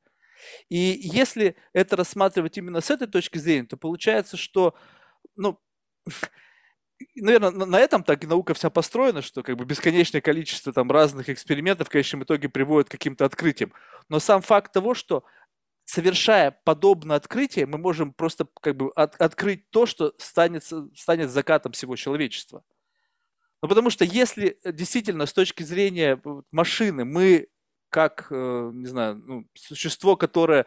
И 0.71 0.99
если 1.03 1.57
это 1.75 1.97
рассматривать 1.97 2.57
именно 2.57 2.81
с 2.81 2.91
этой 2.91 3.07
точки 3.07 3.37
зрения, 3.37 3.67
то 3.67 3.77
получается, 3.77 4.39
что 4.39 4.75
ну, 5.37 5.61
наверное, 7.17 7.51
на 7.51 7.79
этом 7.79 8.03
так 8.03 8.25
и 8.25 8.27
наука 8.27 8.55
вся 8.55 8.71
построена, 8.71 9.23
что 9.23 9.43
как 9.43 9.57
бы 9.57 9.65
бесконечное 9.65 10.21
количество 10.21 10.73
там 10.73 10.91
разных 10.91 11.29
экспериментов 11.29 11.89
в 11.89 11.91
конечном 11.91 12.25
итоге 12.25 12.49
приводит 12.49 12.89
к 12.89 12.93
каким-то 12.93 13.25
открытиям. 13.25 13.73
Но 14.09 14.21
сам 14.21 14.43
факт 14.43 14.73
того, 14.73 14.95
что 14.95 15.25
совершая 15.85 16.51
подобное 16.51 17.17
открытие, 17.17 17.67
мы 17.67 17.79
можем 17.79 18.13
просто 18.13 18.47
как 18.61 18.77
бы 18.77 18.91
от, 18.95 19.21
открыть 19.21 19.71
то, 19.71 19.87
что 19.87 20.15
станет, 20.19 20.65
станет 20.95 21.31
закатом 21.31 21.73
всего 21.73 21.97
человечества. 21.97 22.65
Ну, 23.63 23.69
потому 23.69 23.91
что 23.91 24.05
если 24.05 24.59
действительно 24.65 25.27
с 25.27 25.33
точки 25.33 25.63
зрения 25.63 26.21
машины 26.51 27.05
мы 27.05 27.49
как, 27.91 28.27
э, 28.31 28.71
не 28.73 28.87
знаю, 28.87 29.17
ну, 29.17 29.47
существо, 29.55 30.17
которое 30.17 30.67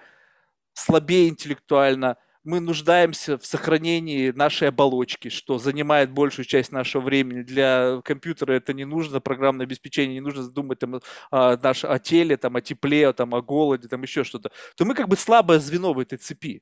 слабее 0.74 1.27
интеллектуально, 1.27 2.17
мы 2.45 2.59
нуждаемся 2.59 3.37
в 3.37 3.45
сохранении 3.45 4.29
нашей 4.29 4.69
оболочки, 4.69 5.29
что 5.29 5.57
занимает 5.57 6.11
большую 6.11 6.45
часть 6.45 6.71
нашего 6.71 7.01
времени. 7.01 7.41
Для 7.41 8.01
компьютера 8.03 8.53
это 8.53 8.73
не 8.73 8.85
нужно, 8.85 9.19
программное 9.19 9.65
обеспечение, 9.65 10.13
не 10.13 10.21
нужно 10.21 10.49
думать 10.49 10.79
там, 10.79 11.01
о, 11.31 11.57
наш, 11.57 11.83
о 11.83 11.97
теле, 11.99 12.37
там, 12.37 12.55
о 12.55 12.61
тепле, 12.61 13.11
там, 13.13 13.33
о 13.33 13.41
голоде, 13.41 13.87
там 13.87 14.03
еще 14.03 14.23
что-то. 14.23 14.51
То 14.75 14.85
мы 14.85 14.93
как 14.93 15.07
бы 15.09 15.17
слабое 15.17 15.59
звено 15.59 15.93
в 15.93 15.99
этой 15.99 16.19
цепи. 16.19 16.61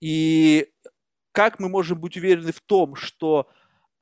И 0.00 0.68
как 1.32 1.58
мы 1.58 1.68
можем 1.68 2.00
быть 2.00 2.16
уверены 2.16 2.52
в 2.52 2.60
том, 2.60 2.94
что 2.94 3.48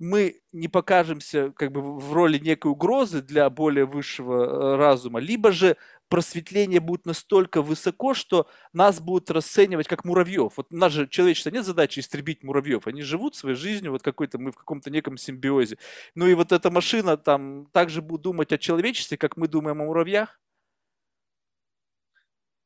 мы 0.00 0.40
не 0.52 0.66
покажемся 0.66 1.52
как 1.54 1.72
бы 1.72 1.82
в 1.82 2.12
роли 2.12 2.38
некой 2.38 2.72
угрозы 2.72 3.20
для 3.20 3.48
более 3.50 3.84
высшего 3.84 4.44
э, 4.44 4.76
разума, 4.76 5.20
либо 5.20 5.52
же 5.52 5.76
просветление 6.08 6.80
будет 6.80 7.04
настолько 7.04 7.60
высоко, 7.60 8.14
что 8.14 8.48
нас 8.72 8.98
будут 8.98 9.30
расценивать 9.30 9.86
как 9.88 10.06
муравьев. 10.06 10.54
Вот 10.56 10.72
у 10.72 10.76
нас 10.76 10.92
же 10.92 11.06
человечество 11.06 11.50
нет 11.50 11.66
задачи 11.66 12.00
истребить 12.00 12.42
муравьев. 12.42 12.86
Они 12.86 13.02
живут 13.02 13.36
своей 13.36 13.56
жизнью, 13.56 13.92
вот 13.92 14.02
какой-то 14.02 14.38
мы 14.38 14.52
в 14.52 14.56
каком-то 14.56 14.90
неком 14.90 15.18
симбиозе. 15.18 15.76
Ну 16.14 16.26
и 16.26 16.34
вот 16.34 16.50
эта 16.50 16.70
машина 16.70 17.18
там 17.18 17.66
также 17.66 18.00
будет 18.00 18.22
думать 18.22 18.52
о 18.52 18.58
человечестве, 18.58 19.18
как 19.18 19.36
мы 19.36 19.48
думаем 19.48 19.82
о 19.82 19.84
муравьях? 19.84 20.40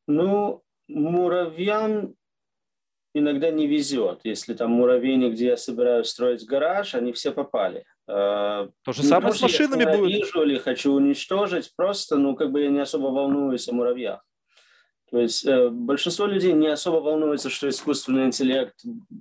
Ну, 0.06 0.62
муравьям 0.86 2.14
иногда 3.14 3.50
не 3.50 3.66
везет. 3.66 4.20
Если 4.24 4.54
там 4.54 4.72
муравейник, 4.72 5.32
где 5.32 5.46
я 5.46 5.56
собираюсь 5.56 6.08
строить 6.08 6.44
гараж, 6.44 6.94
они 6.94 7.12
все 7.12 7.30
попали. 7.30 7.84
А, 8.06 8.68
То 8.84 8.92
же 8.92 9.02
самое 9.02 9.32
с 9.32 9.40
машинами 9.40 9.84
я 9.84 9.96
будет. 9.96 10.10
вижу 10.10 10.42
или 10.42 10.58
хочу 10.58 10.92
уничтожить, 10.92 11.72
просто, 11.74 12.16
ну, 12.16 12.34
как 12.34 12.50
бы 12.50 12.62
я 12.62 12.68
не 12.68 12.80
особо 12.80 13.06
волнуюсь 13.06 13.68
о 13.68 13.72
муравьях. 13.72 14.20
То 15.10 15.20
есть 15.20 15.46
э, 15.46 15.68
большинство 15.68 16.26
людей 16.26 16.52
не 16.52 16.66
особо 16.66 16.96
волнуется, 16.96 17.48
что 17.48 17.68
искусственный 17.68 18.26
интеллект 18.26 18.74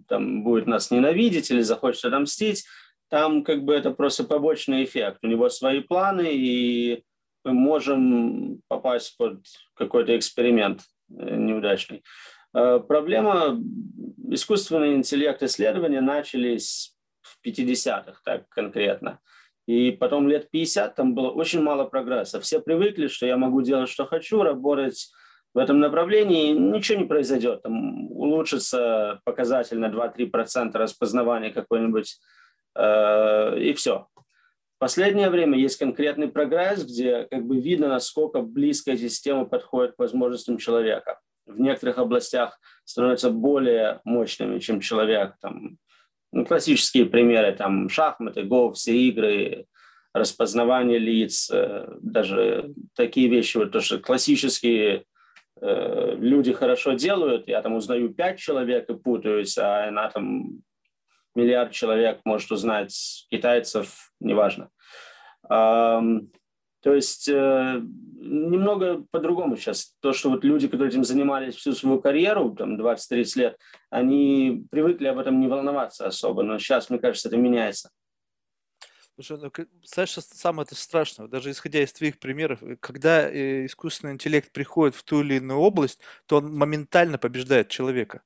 там, 0.07 0.43
будет 0.43 0.65
нас 0.65 0.89
ненавидеть 0.89 1.51
или 1.51 1.61
захочет 1.61 2.05
отомстить. 2.05 2.65
Там 3.09 3.43
как 3.43 3.63
бы 3.63 3.75
это 3.75 3.91
просто 3.91 4.23
побочный 4.23 4.85
эффект. 4.85 5.19
У 5.21 5.27
него 5.27 5.49
свои 5.49 5.81
планы, 5.81 6.31
и 6.33 7.03
мы 7.43 7.53
можем 7.53 8.61
попасть 8.67 9.15
под 9.17 9.45
какой-то 9.75 10.17
эксперимент 10.17 10.81
э, 11.15 11.35
неудачный. 11.35 12.03
Э, 12.53 12.79
проблема 12.79 13.59
искусственный 14.29 14.95
интеллект 14.95 15.41
исследования 15.43 16.01
начались 16.01 16.95
в 17.21 17.37
50-х, 17.45 18.19
так 18.23 18.47
конкретно. 18.49 19.19
И 19.65 19.91
потом 19.91 20.27
лет 20.27 20.51
50 20.51 20.95
там 20.95 21.15
было 21.15 21.29
очень 21.29 21.61
мало 21.61 21.85
прогресса. 21.85 22.39
Все 22.41 22.59
привыкли, 22.59 23.07
что 23.07 23.25
я 23.25 23.37
могу 23.37 23.61
делать, 23.61 23.89
что 23.89 24.05
хочу, 24.05 24.43
работать 24.43 25.09
в 25.53 25.57
этом 25.57 25.79
направлении, 25.79 26.51
ничего 26.51 26.99
не 26.99 27.05
произойдет. 27.05 27.63
Там 27.63 28.11
улучшится 28.11 29.21
показатель 29.23 29.79
на 29.79 29.89
2-3% 29.89 30.73
распознавания 30.73 31.51
какой-нибудь, 31.51 32.19
э, 32.75 33.59
и 33.59 33.73
все. 33.73 34.07
В 34.75 34.79
последнее 34.79 35.29
время 35.29 35.57
есть 35.57 35.77
конкретный 35.77 36.27
прогресс, 36.27 36.83
где 36.83 37.25
как 37.31 37.45
бы 37.45 37.57
видно, 37.57 37.87
насколько 37.87 38.41
близко 38.41 38.91
эти 38.91 39.07
системы 39.07 39.45
подходят 39.45 39.95
к 39.95 39.99
возможностям 39.99 40.57
человека 40.57 41.19
в 41.45 41.59
некоторых 41.59 41.97
областях 41.97 42.59
становятся 42.85 43.29
более 43.29 44.01
мощными, 44.03 44.59
чем 44.59 44.79
человек. 44.79 45.35
Там, 45.41 45.77
ну, 46.31 46.45
классические 46.45 47.05
примеры, 47.05 47.53
там, 47.53 47.89
шахматы, 47.89 48.43
го, 48.43 48.71
все 48.71 48.95
игры, 48.95 49.65
распознавание 50.13 50.99
лиц, 50.99 51.49
э, 51.51 51.87
даже 52.01 52.73
такие 52.95 53.27
вещи, 53.27 53.57
вот 53.57 53.71
то, 53.71 53.81
что 53.81 53.99
классические 53.99 55.05
э, 55.59 56.15
люди 56.15 56.53
хорошо 56.53 56.93
делают, 56.93 57.47
я 57.47 57.61
там 57.61 57.73
узнаю 57.73 58.13
пять 58.13 58.39
человек 58.39 58.89
и 58.89 58.95
путаюсь, 58.95 59.57
а 59.57 59.87
она 59.87 60.09
там 60.09 60.61
миллиард 61.35 61.71
человек 61.71 62.21
может 62.25 62.51
узнать 62.51 63.25
китайцев, 63.31 64.11
неважно. 64.19 64.69
То 66.83 66.93
есть 66.93 67.29
э, 67.29 67.81
немного 68.19 69.05
по-другому 69.09 69.55
сейчас. 69.55 69.95
То, 70.01 70.11
что 70.11 70.29
вот 70.29 70.43
люди, 70.43 70.67
которые 70.67 70.89
этим 70.89 71.05
занимались 71.05 71.55
всю 71.55 71.71
свою 71.71 72.01
карьеру, 72.01 72.51
там 72.51 72.79
20-30 72.79 73.39
лет, 73.39 73.57
они 73.89 74.65
привыкли 74.69 75.07
об 75.07 75.17
этом 75.17 75.39
не 75.39 75.47
волноваться 75.47 76.05
особо, 76.05 76.43
но 76.43 76.59
сейчас, 76.59 76.89
мне 76.89 76.99
кажется, 76.99 77.29
это 77.29 77.37
меняется. 77.37 77.89
Слушай, 79.15 79.37
ну, 79.43 79.51
знаешь, 79.85 80.09
что 80.09 80.21
самое 80.21 80.65
это 80.65 80.75
страшное, 80.75 81.27
даже 81.27 81.51
исходя 81.51 81.81
из 81.81 81.93
твоих 81.93 82.19
примеров, 82.19 82.61
э, 82.61 82.75
когда 82.81 83.29
э, 83.29 83.65
искусственный 83.65 84.11
интеллект 84.11 84.51
приходит 84.51 84.95
в 84.95 85.03
ту 85.03 85.21
или 85.21 85.35
иную 85.35 85.59
область, 85.61 86.01
то 86.25 86.37
он 86.37 86.53
моментально 86.53 87.17
побеждает 87.17 87.69
человека. 87.69 88.23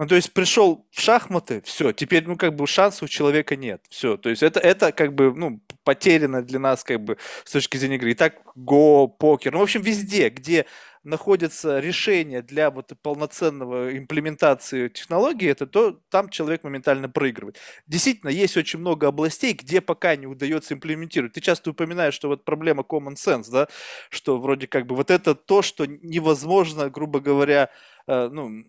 Ну, 0.00 0.06
то 0.06 0.14
есть 0.14 0.32
пришел 0.32 0.86
в 0.90 0.98
шахматы, 0.98 1.60
все, 1.66 1.92
теперь, 1.92 2.26
ну, 2.26 2.38
как 2.38 2.56
бы 2.56 2.66
шансов 2.66 3.02
у 3.02 3.06
человека 3.06 3.54
нет, 3.54 3.82
все. 3.90 4.16
То 4.16 4.30
есть 4.30 4.42
это, 4.42 4.58
это 4.58 4.92
как 4.92 5.14
бы, 5.14 5.34
ну, 5.34 5.60
потеряно 5.84 6.40
для 6.40 6.58
нас, 6.58 6.82
как 6.84 7.04
бы, 7.04 7.18
с 7.44 7.52
точки 7.52 7.76
зрения 7.76 7.96
игры. 7.96 8.12
И 8.12 8.14
так 8.14 8.36
го, 8.54 9.08
покер, 9.08 9.52
ну, 9.52 9.58
в 9.58 9.62
общем, 9.62 9.82
везде, 9.82 10.30
где 10.30 10.64
находится 11.02 11.80
решение 11.80 12.40
для 12.40 12.70
вот 12.70 12.94
полноценного 13.02 13.94
имплементации 13.98 14.88
технологии, 14.88 15.50
это 15.50 15.66
то, 15.66 16.00
там 16.08 16.30
человек 16.30 16.64
моментально 16.64 17.10
проигрывает. 17.10 17.58
Действительно, 17.86 18.30
есть 18.30 18.56
очень 18.56 18.78
много 18.78 19.06
областей, 19.06 19.52
где 19.52 19.82
пока 19.82 20.16
не 20.16 20.26
удается 20.26 20.72
имплементировать. 20.72 21.34
Ты 21.34 21.42
часто 21.42 21.72
упоминаешь, 21.72 22.14
что 22.14 22.28
вот 22.28 22.46
проблема 22.46 22.84
common 22.88 23.16
sense, 23.16 23.50
да, 23.50 23.68
что 24.08 24.38
вроде 24.38 24.66
как 24.66 24.86
бы 24.86 24.96
вот 24.96 25.10
это 25.10 25.34
то, 25.34 25.60
что 25.60 25.84
невозможно, 25.84 26.88
грубо 26.88 27.20
говоря, 27.20 27.68
э, 28.06 28.30
ну, 28.32 28.64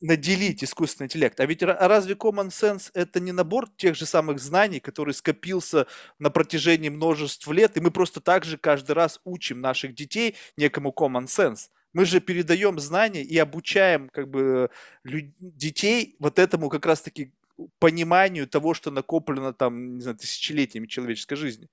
наделить 0.00 0.62
искусственный 0.62 1.06
интеллект. 1.06 1.38
А 1.40 1.46
ведь 1.46 1.62
разве 1.62 2.14
common 2.14 2.48
sense 2.48 2.90
это 2.94 3.20
не 3.20 3.32
набор 3.32 3.68
тех 3.76 3.96
же 3.96 4.06
самых 4.06 4.38
знаний, 4.40 4.80
который 4.80 5.14
скопился 5.14 5.86
на 6.18 6.30
протяжении 6.30 6.88
множеств 6.88 7.48
лет, 7.48 7.76
и 7.76 7.80
мы 7.80 7.90
просто 7.90 8.20
так 8.20 8.44
же 8.44 8.58
каждый 8.58 8.92
раз 8.92 9.20
учим 9.24 9.60
наших 9.60 9.94
детей 9.94 10.36
некому 10.56 10.94
common 10.96 11.26
sense. 11.26 11.68
Мы 11.92 12.04
же 12.04 12.20
передаем 12.20 12.78
знания 12.78 13.22
и 13.22 13.38
обучаем 13.38 14.10
как 14.10 14.28
бы 14.28 14.70
детей 15.04 16.16
вот 16.18 16.38
этому 16.38 16.68
как 16.68 16.84
раз-таки 16.84 17.32
пониманию 17.78 18.46
того, 18.46 18.74
что 18.74 18.90
накоплено 18.90 19.54
там, 19.54 19.94
не 19.96 20.02
знаю, 20.02 20.18
тысячелетиями 20.18 20.86
человеческой 20.86 21.36
жизни. 21.36 21.68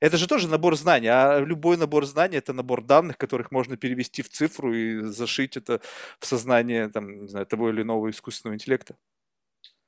Это 0.00 0.16
же 0.16 0.28
тоже 0.28 0.48
набор 0.48 0.76
знаний, 0.76 1.08
а 1.08 1.40
любой 1.40 1.76
набор 1.76 2.06
знаний 2.06 2.36
это 2.36 2.52
набор 2.52 2.82
данных, 2.82 3.18
которых 3.18 3.50
можно 3.50 3.76
перевести 3.76 4.22
в 4.22 4.28
цифру 4.28 4.72
и 4.74 5.02
зашить 5.02 5.56
это 5.56 5.80
в 6.20 6.26
сознание 6.26 6.88
там, 6.88 7.22
не 7.22 7.28
знаю, 7.28 7.46
того 7.46 7.70
или 7.70 7.82
иного 7.82 8.10
искусственного 8.10 8.54
интеллекта. 8.54 8.96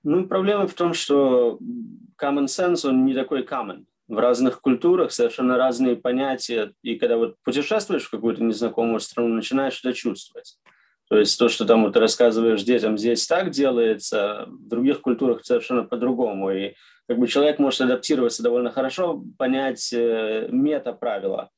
Ну, 0.02 0.26
проблема 0.26 0.67
в 0.67 0.75
том, 0.75 0.95
что 0.95 1.59
common 2.21 2.47
sense, 2.47 2.88
он 2.88 3.05
не 3.05 3.14
такой 3.14 3.45
common. 3.45 3.85
В 4.09 4.19
разных 4.19 4.61
культурах 4.61 5.12
совершенно 5.12 5.57
разные 5.57 5.95
понятия, 5.95 6.73
и 6.83 6.97
когда 6.97 7.17
вот 7.17 7.37
путешествуешь 7.45 8.05
в 8.05 8.11
какую-то 8.11 8.43
незнакомую 8.43 8.99
страну, 9.00 9.29
начинаешь 9.29 9.79
это 9.85 9.93
чувствовать. 9.93 10.59
То 11.09 11.19
есть 11.19 11.38
то, 11.38 11.49
что 11.49 11.64
там 11.64 11.83
вот 11.85 11.93
ты 11.93 12.00
рассказываешь 12.00 12.62
детям, 12.62 12.97
здесь 12.97 13.26
так 13.26 13.50
делается, 13.50 14.47
в 14.49 14.69
других 14.69 15.00
культурах 15.00 15.45
совершенно 15.45 15.85
по-другому. 15.85 16.50
И 16.52 16.75
как 17.11 17.19
бы 17.19 17.26
человек 17.26 17.59
может 17.59 17.81
адаптироваться 17.81 18.40
довольно 18.40 18.71
хорошо, 18.71 19.25
понять 19.37 19.93
э, 19.93 20.47
мета-правила. 20.49 21.50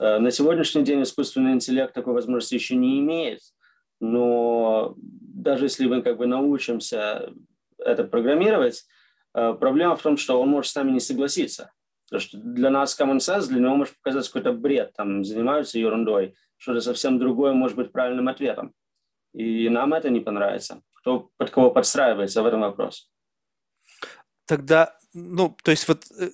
Э, 0.00 0.18
на 0.18 0.32
сегодняшний 0.32 0.82
день 0.82 1.04
искусственный 1.04 1.52
интеллект 1.52 1.94
такой 1.94 2.12
возможности 2.12 2.54
еще 2.54 2.74
не 2.74 2.98
имеет, 2.98 3.38
но 4.00 4.96
даже 4.98 5.66
если 5.66 5.86
мы 5.86 6.02
как 6.02 6.16
бы 6.16 6.26
научимся 6.26 7.32
это 7.78 8.02
программировать, 8.02 8.84
э, 9.34 9.54
проблема 9.54 9.94
в 9.94 10.02
том, 10.02 10.16
что 10.16 10.40
он 10.42 10.48
может 10.48 10.72
с 10.72 10.74
нами 10.74 10.90
не 10.90 10.98
согласиться. 10.98 11.70
Потому 12.06 12.20
что 12.22 12.38
для 12.38 12.70
нас 12.70 13.00
common 13.00 13.18
sense, 13.18 13.46
для 13.46 13.60
него 13.60 13.76
может 13.76 13.94
показаться 14.02 14.32
какой-то 14.32 14.58
бред, 14.58 14.92
там 14.96 15.22
занимаются 15.22 15.78
ерундой, 15.78 16.34
что-то 16.56 16.80
совсем 16.80 17.20
другое 17.20 17.52
может 17.52 17.76
быть 17.76 17.92
правильным 17.92 18.26
ответом. 18.26 18.72
И 19.32 19.68
нам 19.68 19.94
это 19.94 20.10
не 20.10 20.18
понравится. 20.18 20.82
Кто 20.94 21.30
под 21.36 21.50
кого 21.50 21.70
подстраивается 21.70 22.42
в 22.42 22.46
этом 22.46 22.62
вопрос 22.62 23.08
тогда, 24.46 24.95
ну, 25.16 25.56
то 25.62 25.70
есть 25.70 25.88
вот, 25.88 26.04
э, 26.18 26.30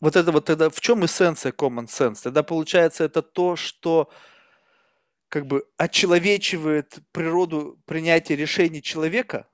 вот 0.00 0.16
это 0.16 0.32
вот 0.32 0.44
тогда, 0.44 0.70
в 0.70 0.80
чем 0.80 1.04
эссенция 1.04 1.52
common 1.52 1.86
sense? 1.86 2.22
Тогда 2.24 2.42
получается 2.42 3.04
это 3.04 3.22
то, 3.22 3.54
что 3.54 4.10
как 5.28 5.46
бы 5.46 5.64
очеловечивает 5.76 6.98
природу 7.12 7.80
принятия 7.86 8.34
решений 8.34 8.82
человека, 8.82 9.46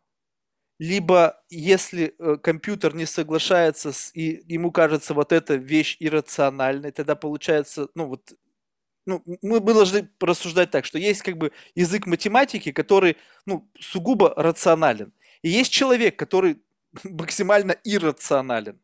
либо 0.79 1.43
если 1.51 2.15
э, 2.19 2.37
компьютер 2.43 2.95
не 2.95 3.07
соглашается 3.07 3.93
с, 3.93 4.11
и 4.15 4.43
ему 4.49 4.73
кажется 4.73 5.13
вот 5.13 5.33
эта 5.33 5.57
вещь 5.57 5.97
иррациональной, 6.01 6.91
тогда 6.91 7.17
получается, 7.17 7.89
ну 7.95 8.07
вот, 8.07 8.33
ну, 9.07 9.23
мы 9.43 9.61
должны 9.61 10.09
рассуждать 10.21 10.71
так, 10.71 10.87
что 10.87 10.99
есть 10.99 11.21
как 11.23 11.37
бы 11.37 11.53
язык 11.75 12.07
математики, 12.07 12.73
который, 12.73 13.19
ну, 13.45 13.71
сугубо 13.79 14.33
рационален. 14.37 15.13
И 15.43 15.51
есть 15.51 15.71
человек, 15.71 16.19
который 16.19 16.64
максимально 17.05 17.77
иррационален. 17.85 18.81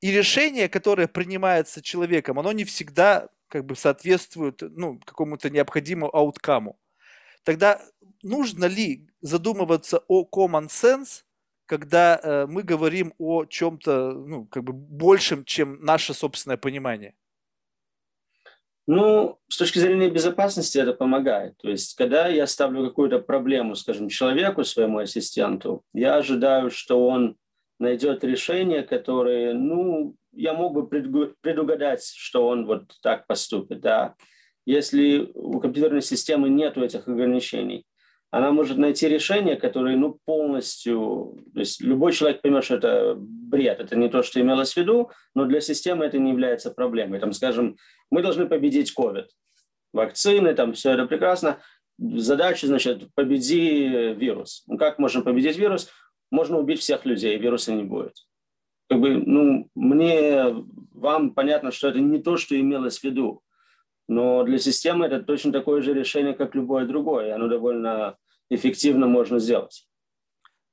И 0.00 0.10
решение, 0.10 0.68
которое 0.68 1.08
принимается 1.08 1.82
человеком, 1.82 2.38
оно 2.38 2.52
не 2.52 2.64
всегда 2.64 3.28
как 3.48 3.66
бы 3.66 3.76
соответствует 3.76 4.62
ну, 4.62 4.98
какому-то 5.00 5.50
необходимому 5.50 6.14
ауткаму. 6.14 6.78
Тогда 7.42 7.82
нужно 8.22 8.64
ли 8.66 9.08
задумываться 9.20 10.02
о 10.08 10.24
common 10.24 10.68
sense, 10.68 11.24
когда 11.66 12.18
э, 12.22 12.46
мы 12.46 12.62
говорим 12.62 13.12
о 13.18 13.44
чем-то 13.44 14.12
ну, 14.12 14.46
как 14.46 14.64
бы 14.64 14.72
большем, 14.72 15.44
чем 15.44 15.80
наше 15.84 16.14
собственное 16.14 16.56
понимание? 16.56 17.14
Ну, 18.92 19.38
с 19.46 19.56
точки 19.56 19.78
зрения 19.78 20.10
безопасности 20.10 20.76
это 20.76 20.92
помогает. 20.92 21.56
То 21.58 21.70
есть, 21.70 21.94
когда 21.94 22.26
я 22.26 22.44
ставлю 22.48 22.84
какую-то 22.88 23.20
проблему, 23.20 23.76
скажем, 23.76 24.08
человеку, 24.08 24.64
своему 24.64 24.98
ассистенту, 24.98 25.84
я 25.94 26.16
ожидаю, 26.16 26.70
что 26.70 27.06
он 27.06 27.36
найдет 27.78 28.24
решение, 28.24 28.82
которое, 28.82 29.54
ну, 29.54 30.16
я 30.32 30.54
мог 30.54 30.74
бы 30.74 30.88
предугадать, 30.88 32.02
что 32.04 32.48
он 32.48 32.66
вот 32.66 32.90
так 33.00 33.28
поступит, 33.28 33.80
да. 33.80 34.16
Если 34.66 35.30
у 35.34 35.60
компьютерной 35.60 36.02
системы 36.02 36.48
нет 36.48 36.76
этих 36.76 37.06
ограничений, 37.06 37.84
она 38.30 38.52
может 38.52 38.78
найти 38.78 39.08
решение, 39.08 39.56
которое 39.56 39.96
ну, 39.96 40.18
полностью... 40.24 41.36
То 41.52 41.60
есть 41.60 41.80
любой 41.80 42.12
человек 42.12 42.42
поймет, 42.42 42.64
что 42.64 42.76
это 42.76 43.16
бред, 43.18 43.80
это 43.80 43.96
не 43.96 44.08
то, 44.08 44.22
что 44.22 44.40
имелось 44.40 44.74
в 44.74 44.76
виду, 44.76 45.10
но 45.34 45.46
для 45.46 45.60
системы 45.60 46.04
это 46.04 46.18
не 46.18 46.30
является 46.30 46.70
проблемой. 46.70 47.18
Там, 47.18 47.32
скажем, 47.32 47.76
мы 48.10 48.22
должны 48.22 48.46
победить 48.46 48.94
COVID. 48.96 49.26
Вакцины, 49.92 50.54
там 50.54 50.74
все 50.74 50.92
это 50.92 51.06
прекрасно. 51.06 51.58
Задача, 51.98 52.68
значит, 52.68 53.12
победи 53.14 54.14
вирус. 54.14 54.62
Ну, 54.68 54.78
как 54.78 55.00
можно 55.00 55.22
победить 55.22 55.58
вирус? 55.58 55.90
Можно 56.30 56.58
убить 56.58 56.80
всех 56.80 57.04
людей, 57.04 57.36
вируса 57.36 57.72
не 57.72 57.82
будет. 57.82 58.14
Как 58.88 59.00
бы, 59.00 59.14
ну, 59.16 59.68
мне, 59.74 60.54
вам 60.92 61.34
понятно, 61.34 61.72
что 61.72 61.88
это 61.88 61.98
не 61.98 62.22
то, 62.22 62.36
что 62.36 62.58
имелось 62.58 63.00
в 63.00 63.04
виду. 63.04 63.42
Но 64.10 64.42
для 64.42 64.58
системы 64.58 65.06
это 65.06 65.22
точно 65.22 65.52
такое 65.52 65.82
же 65.82 65.94
решение, 65.94 66.34
как 66.34 66.56
любое 66.56 66.84
другое. 66.84 67.32
Оно 67.32 67.46
довольно 67.46 68.16
эффективно 68.50 69.06
можно 69.06 69.38
сделать. 69.38 69.86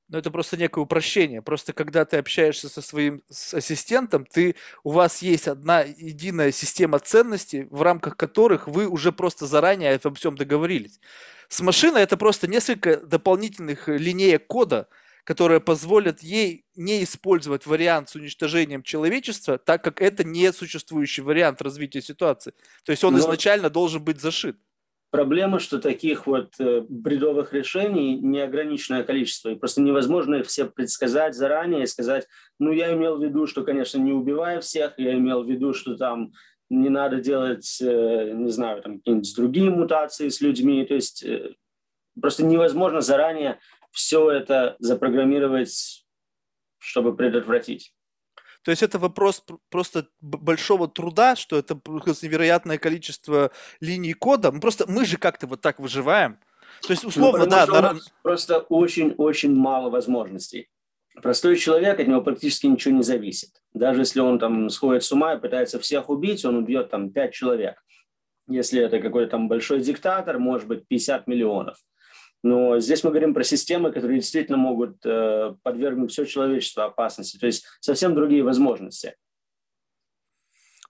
Но 0.10 0.17
это 0.17 0.32
просто 0.32 0.58
некое 0.58 0.82
упрощение. 0.82 1.44
Просто 1.44 1.72
когда 1.72 2.03
ты 2.03 2.17
общаешься 2.17 2.67
со 2.67 2.82
своим 2.82 3.22
с 3.29 3.53
ассистентом, 3.53 4.25
ты, 4.25 4.56
у 4.84 4.89
вас 4.89 5.22
есть 5.22 5.48
одна 5.48 5.82
единая 5.82 6.51
система 6.51 6.98
ценностей, 6.98 7.67
в 7.70 7.84
рамках 7.84 8.17
которых 8.17 8.67
вы 8.67 8.88
уже 8.88 9.12
просто 9.12 9.46
заранее 9.46 10.00
обо 10.03 10.15
всем 10.15 10.36
договорились. 10.36 11.00
С 11.48 11.62
машиной 11.62 12.01
это 12.01 12.17
просто 12.17 12.48
несколько 12.48 12.98
дополнительных 12.98 13.88
линеек 13.88 14.48
кода, 14.48 14.88
которые 15.27 15.60
позволят 15.60 16.22
ей 16.24 16.63
не 16.77 17.03
использовать 17.03 17.65
вариант 17.65 18.07
с 18.07 18.15
уничтожением 18.15 18.81
человечества, 18.81 19.57
так 19.57 19.84
как 19.84 20.01
это 20.01 20.24
не 20.24 20.53
существующий 20.53 21.22
вариант 21.22 21.62
развития 21.62 22.01
ситуации. 22.01 22.53
То 22.86 22.93
есть 22.93 23.03
он 23.03 23.12
Но 23.12 23.19
изначально 23.19 23.69
должен 23.69 24.01
быть 24.01 24.22
зашит. 24.22 24.55
Проблема, 25.12 25.60
что 25.60 25.79
таких 25.79 26.27
вот 26.27 26.53
э, 26.60 26.79
бредовых 26.88 27.51
решений 27.51 28.17
неограниченное 28.17 29.03
количество, 29.03 29.50
и 29.50 29.55
просто 29.55 29.81
невозможно 29.81 30.36
их 30.36 30.48
все 30.48 30.63
предсказать 30.63 31.36
заранее 31.36 31.84
и 31.84 31.88
сказать, 31.88 32.25
ну, 32.57 32.72
я 32.72 32.93
имел 32.93 33.17
в 33.17 33.24
виду, 33.24 33.48
что, 33.48 33.65
конечно, 33.65 33.98
не 33.98 34.13
убивая 34.13 34.62
всех, 34.62 34.93
я 34.98 35.13
имел 35.13 35.43
в 35.43 35.50
виду, 35.50 35.74
что 35.74 35.98
там 35.98 36.31
не 36.69 36.88
надо 36.88 37.17
делать, 37.17 37.79
э, 37.81 38.31
не 38.34 38.51
знаю, 38.51 38.81
там 38.81 39.00
какие-нибудь 39.00 39.36
другие 39.36 39.72
мутации 39.72 40.30
с 40.30 40.39
людьми, 40.39 40.86
то 40.86 40.93
есть 40.93 41.21
э, 41.23 41.56
просто 42.21 42.45
невозможно 42.45 43.02
заранее 43.02 43.60
все 43.97 44.29
это 44.29 44.75
запрограммировать, 44.77 46.05
чтобы 46.77 47.15
предотвратить. 47.15 47.95
То 48.63 48.69
есть 48.69 48.83
это 48.83 48.99
вопрос 48.99 49.43
просто 49.69 50.07
большого 50.21 50.88
труда, 50.88 51.36
что 51.36 51.57
это 51.57 51.73
невероятное 52.21 52.77
количество 52.77 53.51
линий 53.79 54.13
кода. 54.13 54.51
Мы 54.51 54.60
просто 54.60 54.86
мы 54.88 55.05
же 55.05 55.17
как-то 55.17 55.47
вот 55.47 55.62
так 55.62 55.79
выживаем. 55.79 56.38
То 56.83 56.91
есть 56.91 57.03
условно, 57.03 57.45
ну, 57.45 57.49
да. 57.49 57.65
На... 57.65 57.95
Просто 58.21 58.60
очень-очень 58.60 59.55
мало 59.55 59.89
возможностей. 59.89 60.69
Простой 61.15 61.55
человек, 61.55 61.99
от 61.99 62.07
него 62.07 62.21
практически 62.21 62.67
ничего 62.67 62.93
не 62.93 63.03
зависит. 63.03 63.49
Даже 63.73 64.01
если 64.01 64.19
он 64.19 64.38
там 64.38 64.69
сходит 64.69 65.03
с 65.03 65.12
ума 65.12 65.33
и 65.33 65.39
пытается 65.39 65.79
всех 65.79 66.10
убить, 66.10 66.45
он 66.45 66.57
убьет 66.57 66.91
там 66.91 67.10
пять 67.10 67.33
человек. 67.33 67.83
Если 68.47 68.79
это 68.79 68.99
какой-то 68.99 69.31
там 69.31 69.47
большой 69.47 69.81
диктатор, 69.81 70.38
может 70.38 70.67
быть, 70.67 70.88
50 70.88 71.25
миллионов. 71.25 71.77
Но 72.43 72.80
здесь 72.80 73.04
мы 73.04 73.10
говорим 73.10 73.34
про 73.34 73.43
системы, 73.43 73.91
которые 73.91 74.19
действительно 74.19 74.58
могут 74.58 74.97
э, 75.06 75.56
подвергнуть 75.63 76.12
все 76.12 76.26
человечество 76.26 76.86
опасности, 76.86 77.38
то 77.38 77.47
есть 77.47 77.65
совсем 77.80 78.15
другие 78.15 78.43
возможности. 78.43 79.15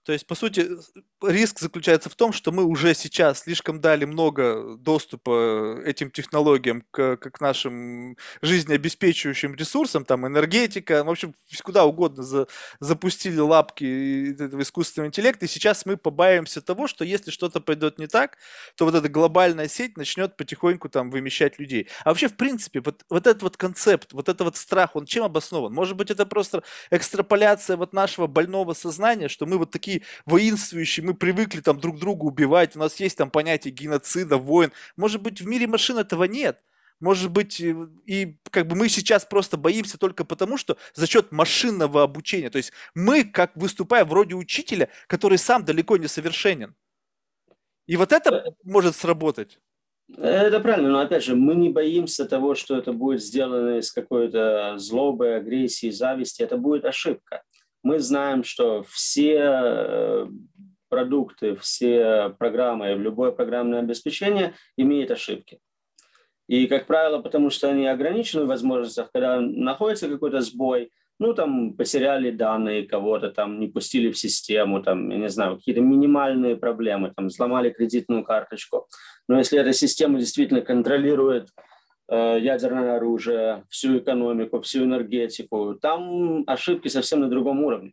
То 0.08 0.14
есть, 0.14 0.26
по 0.26 0.34
сути, 0.34 0.66
риск 1.22 1.60
заключается 1.60 2.08
в 2.08 2.14
том, 2.14 2.32
что 2.32 2.50
мы 2.50 2.64
уже 2.64 2.94
сейчас 2.94 3.40
слишком 3.40 3.78
дали 3.78 4.06
много 4.06 4.78
доступа 4.78 5.82
этим 5.84 6.10
технологиям 6.10 6.82
к, 6.90 7.18
к 7.18 7.40
нашим 7.42 8.16
жизнеобеспечивающим 8.40 9.54
ресурсам, 9.54 10.06
там 10.06 10.26
энергетика, 10.26 11.04
в 11.04 11.10
общем, 11.10 11.34
куда 11.62 11.84
угодно 11.84 12.22
за, 12.22 12.46
запустили 12.80 13.38
лапки 13.38 14.32
этого 14.32 14.62
искусственного 14.62 15.08
интеллекта, 15.08 15.44
и 15.44 15.48
сейчас 15.48 15.84
мы 15.84 15.98
побаиваемся 15.98 16.62
того, 16.62 16.86
что 16.86 17.04
если 17.04 17.30
что-то 17.30 17.60
пойдет 17.60 17.98
не 17.98 18.06
так, 18.06 18.38
то 18.76 18.86
вот 18.86 18.94
эта 18.94 19.10
глобальная 19.10 19.68
сеть 19.68 19.98
начнет 19.98 20.38
потихоньку 20.38 20.88
там 20.88 21.10
вымещать 21.10 21.58
людей. 21.58 21.86
А 22.04 22.08
вообще, 22.08 22.28
в 22.28 22.36
принципе, 22.38 22.80
вот, 22.80 23.04
вот 23.10 23.26
этот 23.26 23.42
вот 23.42 23.58
концепт, 23.58 24.14
вот 24.14 24.30
этот 24.30 24.40
вот 24.40 24.56
страх, 24.56 24.96
он 24.96 25.04
чем 25.04 25.24
обоснован? 25.24 25.74
Может 25.74 25.98
быть, 25.98 26.10
это 26.10 26.24
просто 26.24 26.62
экстраполяция 26.90 27.76
вот 27.76 27.92
нашего 27.92 28.26
больного 28.26 28.72
сознания, 28.72 29.28
что 29.28 29.44
мы 29.44 29.58
вот 29.58 29.70
такие 29.70 29.97
воинствующие, 30.26 31.04
мы 31.04 31.14
привыкли 31.14 31.60
там 31.60 31.80
друг 31.80 31.98
друга 31.98 32.24
убивать, 32.24 32.76
у 32.76 32.78
нас 32.78 32.98
есть 33.00 33.18
там 33.18 33.30
понятие 33.30 33.72
геноцида, 33.72 34.36
войн. 34.36 34.72
Может 34.96 35.22
быть, 35.22 35.40
в 35.40 35.46
мире 35.46 35.66
машин 35.66 35.98
этого 35.98 36.24
нет. 36.24 36.62
Может 37.00 37.30
быть, 37.30 37.60
э, 37.60 37.74
и 38.06 38.36
как 38.50 38.66
бы 38.66 38.74
мы 38.74 38.88
сейчас 38.88 39.24
просто 39.24 39.56
боимся 39.56 39.98
только 39.98 40.24
потому, 40.24 40.56
что 40.56 40.76
за 40.94 41.06
счет 41.06 41.30
машинного 41.30 42.02
обучения. 42.02 42.50
То 42.50 42.58
есть 42.58 42.72
мы 42.94 43.24
как 43.24 43.56
выступаем 43.56 44.08
вроде 44.08 44.34
учителя, 44.34 44.88
который 45.06 45.38
сам 45.38 45.64
далеко 45.64 45.96
не 45.96 46.08
совершенен. 46.08 46.74
И 47.86 47.96
вот 47.96 48.12
это 48.12 48.30
э, 48.34 48.50
может 48.64 48.96
сработать. 48.96 49.60
Это 50.16 50.58
правильно, 50.60 50.88
но 50.88 51.00
опять 51.00 51.22
же, 51.22 51.36
мы 51.36 51.54
не 51.54 51.68
боимся 51.68 52.24
того, 52.24 52.54
что 52.54 52.76
это 52.76 52.92
будет 52.92 53.22
сделано 53.22 53.78
из 53.78 53.92
какой-то 53.92 54.78
злобы, 54.78 55.34
агрессии, 55.34 55.90
зависти. 55.90 56.42
Это 56.42 56.56
будет 56.56 56.84
ошибка 56.84 57.42
мы 57.82 57.98
знаем, 57.98 58.44
что 58.44 58.82
все 58.84 59.36
э, 59.40 60.26
продукты, 60.88 61.56
все 61.56 62.34
программы, 62.38 62.94
любое 62.94 63.30
программное 63.30 63.80
обеспечение 63.80 64.54
имеет 64.76 65.10
ошибки. 65.10 65.60
И, 66.48 66.66
как 66.66 66.86
правило, 66.86 67.20
потому 67.20 67.50
что 67.50 67.68
они 67.68 67.86
ограничены 67.86 68.44
в 68.44 68.48
возможностях, 68.48 69.10
когда 69.12 69.40
находится 69.40 70.08
какой-то 70.08 70.40
сбой, 70.40 70.90
ну, 71.18 71.34
там, 71.34 71.74
потеряли 71.74 72.30
данные 72.30 72.86
кого-то, 72.86 73.30
там, 73.30 73.58
не 73.60 73.68
пустили 73.68 74.10
в 74.10 74.18
систему, 74.18 74.82
там, 74.82 75.10
я 75.10 75.18
не 75.18 75.28
знаю, 75.28 75.56
какие-то 75.56 75.80
минимальные 75.80 76.56
проблемы, 76.56 77.12
там, 77.14 77.28
сломали 77.28 77.70
кредитную 77.70 78.24
карточку. 78.24 78.86
Но 79.28 79.38
если 79.38 79.58
эта 79.58 79.72
система 79.72 80.20
действительно 80.20 80.62
контролирует 80.62 81.48
ядерное 82.10 82.96
оружие, 82.96 83.64
всю 83.68 83.98
экономику, 83.98 84.60
всю 84.60 84.84
энергетику. 84.84 85.74
Там 85.74 86.44
ошибки 86.46 86.88
совсем 86.88 87.20
на 87.20 87.28
другом 87.28 87.62
уровне. 87.62 87.92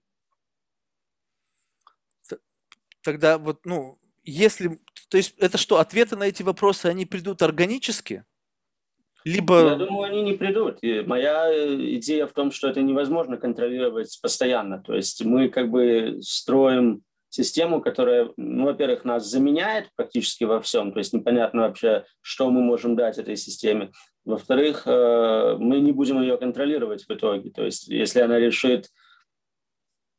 Тогда 3.03 3.37
вот, 3.37 3.65
ну, 3.65 3.99
если, 4.23 4.79
то 5.09 5.17
есть 5.17 5.35
это 5.37 5.57
что, 5.57 5.79
ответы 5.79 6.15
на 6.15 6.23
эти 6.23 6.43
вопросы, 6.43 6.87
они 6.87 7.05
придут 7.05 7.41
органически? 7.41 8.23
Либо... 9.23 9.69
Я 9.69 9.75
думаю, 9.75 10.11
они 10.11 10.21
не 10.21 10.33
придут. 10.33 10.79
И 10.81 11.01
моя 11.01 11.51
э, 11.51 11.75
идея 11.97 12.27
в 12.27 12.33
том, 12.33 12.51
что 12.51 12.67
это 12.67 12.81
невозможно 12.81 13.37
контролировать 13.37 14.19
постоянно. 14.21 14.81
То 14.81 14.93
есть 14.93 15.23
мы 15.23 15.49
как 15.49 15.71
бы 15.71 16.19
строим 16.21 17.03
систему, 17.35 17.81
которая, 17.81 18.31
ну, 18.37 18.65
во-первых, 18.65 19.05
нас 19.05 19.25
заменяет 19.25 19.89
практически 19.95 20.45
во 20.45 20.59
всем, 20.61 20.91
то 20.91 20.99
есть 20.99 21.13
непонятно 21.13 21.63
вообще, 21.63 22.05
что 22.21 22.49
мы 22.49 22.61
можем 22.61 22.95
дать 22.95 23.17
этой 23.17 23.35
системе. 23.35 23.91
Во-вторых, 24.23 24.83
э, 24.87 25.55
мы 25.59 25.79
не 25.81 25.91
будем 25.91 26.21
ее 26.21 26.37
контролировать 26.37 27.03
в 27.03 27.11
итоге. 27.11 27.51
То 27.51 27.63
есть 27.63 27.87
если 27.87 28.21
она 28.21 28.39
решит 28.39 28.89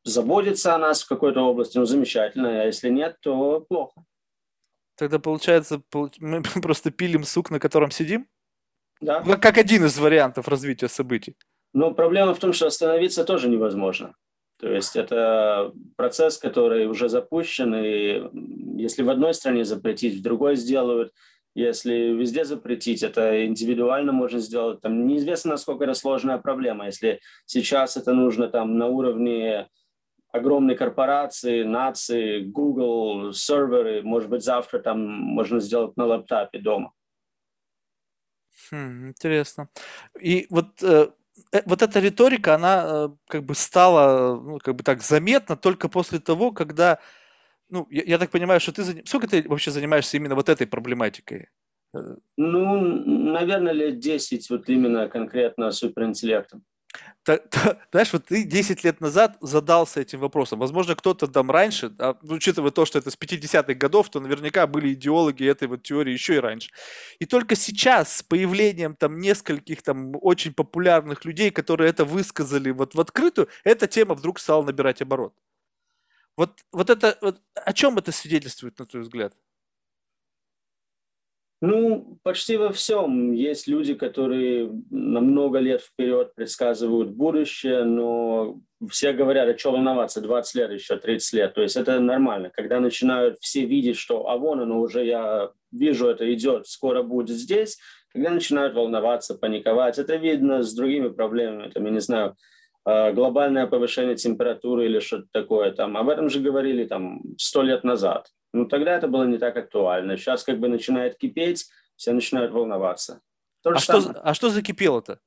заботиться 0.05 0.74
о 0.74 0.79
нас 0.79 1.02
в 1.02 1.09
какой-то 1.09 1.40
области, 1.40 1.79
ну, 1.79 1.87
замечательно, 1.87 2.62
а 2.62 2.66
если 2.66 2.88
нет, 2.90 3.16
то 3.20 3.61
плохо. 3.68 4.05
Тогда 4.96 5.18
получается, 5.18 5.83
мы 6.20 6.42
просто 6.62 6.90
пилим 6.90 7.24
сук, 7.24 7.50
на 7.50 7.59
котором 7.59 7.90
сидим? 7.90 8.29
Да. 9.00 9.22
Как 9.37 9.59
один 9.59 9.85
из 9.85 9.98
вариантов 9.98 10.48
развития 10.48 10.88
событий. 10.88 11.35
Но 11.72 11.92
проблема 11.92 12.35
в 12.35 12.38
том, 12.38 12.52
что 12.52 12.66
остановиться 12.66 13.24
тоже 13.24 13.48
невозможно. 13.48 14.14
То 14.59 14.73
есть 14.73 14.97
это 14.97 15.73
процесс, 15.97 16.38
который 16.38 16.87
уже 16.87 17.09
запущен, 17.09 17.75
и 17.75 18.81
если 18.81 19.03
в 19.03 19.11
одной 19.11 19.35
стране 19.35 19.64
запретить, 19.64 20.19
в 20.19 20.23
другой 20.23 20.57
сделают, 20.57 21.12
если 21.55 22.12
везде 22.12 22.45
запретить, 22.45 23.03
это 23.03 23.47
индивидуально 23.47 24.12
можно 24.12 24.38
сделать. 24.38 24.81
Там 24.81 25.07
неизвестно, 25.07 25.53
насколько 25.53 25.85
это 25.85 25.95
сложная 25.95 26.38
проблема. 26.38 26.87
Если 26.87 27.21
сейчас 27.47 27.97
это 27.97 28.12
нужно 28.12 28.49
там 28.49 28.77
на 28.77 28.88
уровне 28.88 29.69
огромной 30.33 30.75
корпорации, 30.75 31.62
нации, 31.62 32.45
Google, 32.45 33.33
серверы, 33.33 34.03
может 34.03 34.29
быть, 34.29 34.45
завтра 34.45 34.81
там 34.81 35.01
можно 35.01 35.61
сделать 35.61 35.97
на 35.97 36.05
лаптопе 36.05 36.59
дома. 36.59 36.92
Хм, 38.71 39.09
интересно. 39.09 39.69
И 40.21 40.47
вот 40.51 40.83
Э, 40.83 41.09
вот 41.64 41.82
эта 41.82 42.00
риторика, 42.00 42.54
она 42.54 42.85
э, 42.87 43.09
как 43.28 43.44
бы 43.44 43.54
стала, 43.54 44.40
ну, 44.40 44.59
как 44.59 44.76
бы 44.76 44.82
так 44.82 45.02
заметна 45.02 45.56
только 45.56 45.88
после 45.88 46.18
того, 46.18 46.52
когда, 46.52 46.98
ну, 47.68 47.87
я, 47.90 48.02
я 48.04 48.18
так 48.18 48.30
понимаю, 48.30 48.61
что 48.61 48.72
ты, 48.72 49.02
сколько 49.06 49.28
ты 49.28 49.48
вообще 49.48 49.70
занимаешься 49.70 50.16
именно 50.16 50.35
вот 50.35 50.48
этой 50.48 50.66
проблематикой? 50.66 51.48
Э, 51.94 52.16
ну, 52.37 52.80
наверное, 53.32 53.72
лет 53.72 53.98
10 53.98 54.50
вот 54.50 54.68
именно 54.68 55.09
конкретно 55.09 55.70
суперинтеллектом. 55.70 56.64
Та, 57.24 57.38
та, 57.38 57.76
знаешь, 57.92 58.12
вот 58.12 58.24
ты 58.26 58.44
10 58.44 58.85
лет 58.85 59.00
назад 59.00 59.37
задался 59.40 60.00
этим 60.00 60.20
вопросом. 60.20 60.61
Возможно, 60.61 60.94
кто-то 60.94 61.26
там 61.26 61.50
раньше, 61.50 61.92
а, 61.98 62.14
ну, 62.22 62.35
учитывая 62.35 62.70
то, 62.70 62.87
что 62.87 62.98
это 62.98 63.11
с 63.11 63.16
50-х 63.16 63.74
годов, 63.74 64.09
то 64.11 64.20
наверняка 64.20 64.66
были 64.66 64.92
идеологи 64.94 65.44
этой 65.44 65.66
вот 65.68 65.82
теории 65.82 66.12
еще 66.12 66.37
и 66.37 66.38
раньше. 66.38 66.70
И 67.18 67.26
только 67.26 67.56
сейчас, 67.56 68.16
с 68.18 68.22
появлением 68.22 68.94
там 68.94 69.18
нескольких 69.18 69.82
там 69.82 70.12
очень 70.22 70.52
популярных 70.54 71.24
людей, 71.24 71.50
которые 71.50 71.90
это 71.90 72.04
высказали 72.04 72.70
вот 72.70 72.94
в 72.94 73.00
открытую, 73.00 73.48
эта 73.64 73.87
тема 73.88 74.14
вдруг 74.14 74.38
стала 74.38 74.62
набирать 74.64 75.02
оборот. 75.02 75.35
Вот, 76.37 76.61
вот 76.72 76.90
это, 76.90 77.16
вот, 77.22 77.40
о 77.54 77.72
чем 77.72 77.98
это 77.98 78.12
свидетельствует, 78.12 78.78
на 78.78 78.87
твой 78.87 79.02
взгляд? 79.02 79.35
Ну, 81.62 82.19
почти 82.23 82.59
во 82.59 82.71
всем. 82.71 83.33
Есть 83.33 83.66
люди, 83.66 83.95
которые 83.95 84.71
на 84.90 85.21
много 85.21 85.59
лет 85.59 85.81
вперед 85.81 86.35
предсказывают 86.35 87.11
будущее, 87.11 87.85
но 87.85 88.61
все 88.90 89.12
говорят, 89.14 89.49
а 89.49 89.59
что 89.59 89.73
волноваться, 89.73 90.21
20 90.21 90.55
лет, 90.55 90.71
еще 90.71 90.97
30 90.97 91.33
лет. 91.33 91.55
То 91.55 91.62
есть 91.62 91.77
это 91.77 91.99
нормально. 91.99 92.51
Когда 92.51 92.79
начинают 92.79 93.38
все 93.40 93.64
видеть, 93.64 93.97
что 93.97 94.29
а 94.29 94.37
вон 94.37 94.61
оно 94.61 94.81
уже, 94.81 95.07
я 95.07 95.51
вижу, 95.73 96.09
это 96.09 96.31
идет, 96.35 96.66
скоро 96.66 97.03
будет 97.03 97.37
здесь, 97.37 97.79
когда 98.12 98.31
начинают 98.31 98.75
волноваться, 98.75 99.35
паниковать, 99.35 99.99
это 99.99 100.16
видно 100.16 100.62
с 100.62 100.75
другими 100.75 101.09
проблемами. 101.09 101.71
Там, 101.71 101.85
я 101.87 101.90
не 101.90 102.01
знаю, 102.01 102.37
а, 102.85 103.12
глобальное 103.12 103.66
повышение 103.66 104.14
температуры 104.14 104.87
или 104.87 105.01
что-то 105.01 105.27
такое. 105.33 105.73
Там, 105.73 105.97
об 105.97 106.09
этом 106.09 106.29
же 106.29 106.40
говорили 106.40 106.85
там 106.85 107.23
сто 107.38 107.62
лет 107.62 107.83
назад. 107.83 108.29
Ну, 108.57 108.64
тогда 108.64 108.97
это 108.97 109.07
было 109.07 109.25
не 109.25 109.37
так 109.37 109.55
актуально. 109.55 110.16
Сейчас 110.16 110.42
как 110.42 110.59
бы 110.59 110.69
начинает 110.69 111.19
кипеть, 111.19 111.69
все 111.95 112.12
начинают 112.12 112.53
волноваться. 112.53 113.21
а, 113.64 113.79
что, 113.79 113.99
а 114.23 114.33
что 114.33 114.49
закипело-то? 114.49 115.21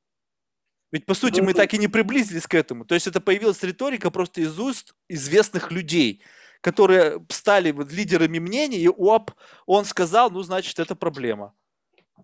Ведь, 0.91 1.05
по 1.05 1.13
сути, 1.13 1.39
ну, 1.39 1.45
мы 1.45 1.53
так 1.53 1.71
и 1.75 1.77
не 1.77 1.87
приблизились 1.87 2.47
к 2.47 2.55
этому. 2.55 2.85
То 2.85 2.95
есть 2.95 3.05
это 3.05 3.21
появилась 3.21 3.61
риторика 3.61 4.09
просто 4.09 4.41
из 4.41 4.57
уст 4.59 4.95
известных 5.07 5.71
людей, 5.71 6.23
которые 6.61 7.23
стали 7.29 7.69
вот 7.69 7.91
лидерами 7.91 8.39
мнений, 8.39 8.79
и 8.79 8.87
оп, 8.87 9.29
он 9.67 9.85
сказал, 9.85 10.31
ну, 10.31 10.41
значит, 10.41 10.79
это 10.79 10.95
проблема. 10.95 11.53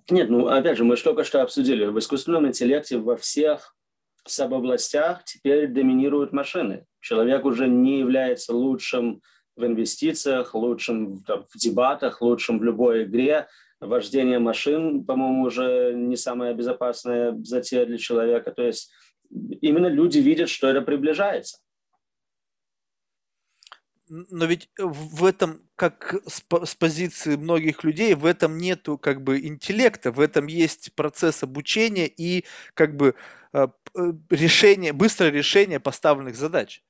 Нет, 0.09 0.31
ну, 0.31 0.47
опять 0.47 0.77
же, 0.79 0.83
мы 0.83 0.97
же 0.97 1.03
только 1.03 1.23
что 1.23 1.43
обсудили, 1.43 1.85
в 1.85 1.99
искусственном 1.99 2.47
интеллекте 2.47 2.97
во 2.97 3.15
всех 3.15 3.75
сабобластях 4.25 5.23
теперь 5.23 5.67
доминируют 5.67 6.33
машины. 6.33 6.87
Человек 6.99 7.45
уже 7.45 7.67
не 7.67 7.99
является 7.99 8.55
лучшим 8.55 9.21
в 9.55 9.65
инвестициях, 9.65 10.53
лучшим 10.53 11.23
там, 11.23 11.45
в 11.49 11.57
дебатах, 11.57 12.21
лучшим 12.21 12.59
в 12.59 12.63
любой 12.63 13.03
игре. 13.03 13.47
Вождение 13.79 14.39
машин, 14.39 15.03
по-моему, 15.03 15.43
уже 15.43 15.93
не 15.95 16.17
самая 16.17 16.53
безопасная 16.53 17.37
затея 17.43 17.85
для 17.85 17.97
человека. 17.97 18.51
То 18.51 18.63
есть 18.63 18.91
именно 19.61 19.87
люди 19.87 20.19
видят, 20.19 20.49
что 20.49 20.67
это 20.67 20.81
приближается. 20.81 21.57
Но 24.07 24.45
ведь 24.45 24.69
в 24.77 25.25
этом, 25.25 25.67
как 25.75 26.15
с 26.27 26.75
позиции 26.75 27.35
многих 27.35 27.83
людей, 27.83 28.13
в 28.13 28.25
этом 28.25 28.57
нету 28.57 28.99
как 28.99 29.23
бы 29.23 29.39
интеллекта, 29.39 30.11
в 30.11 30.19
этом 30.19 30.45
есть 30.45 30.93
процесс 30.93 31.41
обучения 31.41 32.07
и 32.07 32.45
как 32.75 32.95
бы 32.95 33.15
э, 33.53 33.67
решение, 34.29 34.93
быстрое 34.93 35.31
решение 35.31 35.79
поставленных 35.79 36.35
задач. 36.35 36.83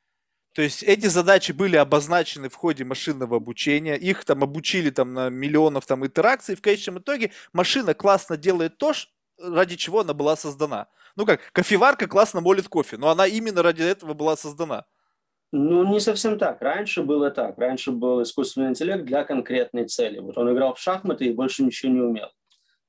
То 0.56 0.62
есть 0.62 0.84
эти 0.84 1.08
задачи 1.08 1.52
были 1.52 1.76
обозначены 1.76 2.48
в 2.48 2.56
ходе 2.56 2.86
машинного 2.86 3.36
обучения, 3.36 3.98
их 3.98 4.24
там 4.24 4.42
обучили 4.42 4.90
там 4.90 5.14
на 5.14 5.30
миллионов 5.30 5.86
там 5.86 6.08
итераций, 6.08 6.56
в 6.56 6.62
конечном 6.62 7.00
итоге 7.00 7.32
машина 7.52 7.94
классно 7.94 8.38
делает 8.38 8.78
то, 8.78 8.94
ради 9.38 9.76
чего 9.76 10.00
она 10.00 10.14
была 10.14 10.38
создана. 10.38 10.88
Ну 11.18 11.26
как, 11.26 11.42
кофеварка 11.52 12.08
классно 12.08 12.40
молит 12.40 12.70
кофе, 12.70 12.96
но 12.96 13.10
она 13.10 13.28
именно 13.28 13.64
ради 13.64 13.84
этого 13.84 14.14
была 14.14 14.38
создана. 14.38 14.86
Ну, 15.52 15.86
не 15.92 16.00
совсем 16.00 16.40
так. 16.40 16.62
Раньше 16.62 17.04
было 17.04 17.32
так. 17.32 17.58
Раньше 17.58 17.92
был 17.92 18.24
искусственный 18.24 18.70
интеллект 18.70 19.04
для 19.04 19.26
конкретной 19.26 19.86
цели. 19.88 20.20
Вот 20.20 20.38
он 20.38 20.54
играл 20.54 20.74
в 20.74 20.80
шахматы 20.80 21.26
и 21.26 21.34
больше 21.34 21.64
ничего 21.64 21.92
не 21.92 22.00
умел. 22.00 22.30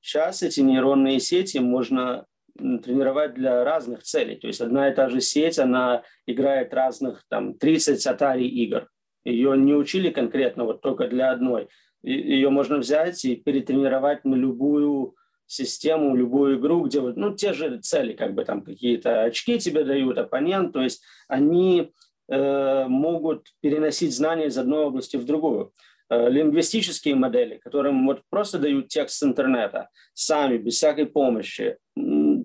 Сейчас 0.01 0.41
эти 0.41 0.61
нейронные 0.61 1.19
сети 1.19 1.57
можно 1.57 2.25
тренировать 2.57 3.33
для 3.33 3.63
разных 3.63 4.03
целей. 4.03 4.35
То 4.35 4.47
есть 4.47 4.61
одна 4.61 4.89
и 4.89 4.95
та 4.95 5.09
же 5.09 5.21
сеть, 5.21 5.59
она 5.59 6.03
играет 6.25 6.73
разных, 6.73 7.23
там, 7.29 7.53
30 7.53 8.05
Atari 8.05 8.43
игр. 8.43 8.87
Ее 9.23 9.57
не 9.57 9.73
учили 9.73 10.09
конкретно 10.09 10.63
вот 10.65 10.81
только 10.81 11.07
для 11.07 11.31
одной. 11.31 11.69
Ее 12.03 12.49
можно 12.49 12.77
взять 12.77 13.23
и 13.25 13.35
перетренировать 13.35 14.23
на 14.25 14.35
любую 14.35 15.15
систему, 15.45 16.15
любую 16.15 16.59
игру, 16.59 16.81
где 16.81 16.99
вот, 16.99 17.17
ну, 17.17 17.33
те 17.33 17.53
же 17.53 17.79
цели, 17.79 18.13
как 18.13 18.33
бы 18.33 18.45
там 18.45 18.61
какие-то 18.61 19.23
очки 19.23 19.57
тебе 19.59 19.83
дают, 19.83 20.17
оппонент, 20.17 20.73
то 20.73 20.81
есть 20.81 21.01
они 21.27 21.91
э, 22.29 22.85
могут 22.87 23.47
переносить 23.61 24.15
знания 24.15 24.47
из 24.47 24.57
одной 24.57 24.85
области 24.85 25.15
в 25.15 25.25
другую. 25.25 25.73
Э, 26.09 26.29
лингвистические 26.29 27.15
модели, 27.15 27.57
которым 27.57 28.07
вот 28.07 28.21
просто 28.29 28.59
дают 28.59 28.87
текст 28.87 29.17
с 29.17 29.23
интернета, 29.23 29.89
сами, 30.13 30.57
без 30.57 30.75
всякой 30.75 31.05
помощи, 31.05 31.77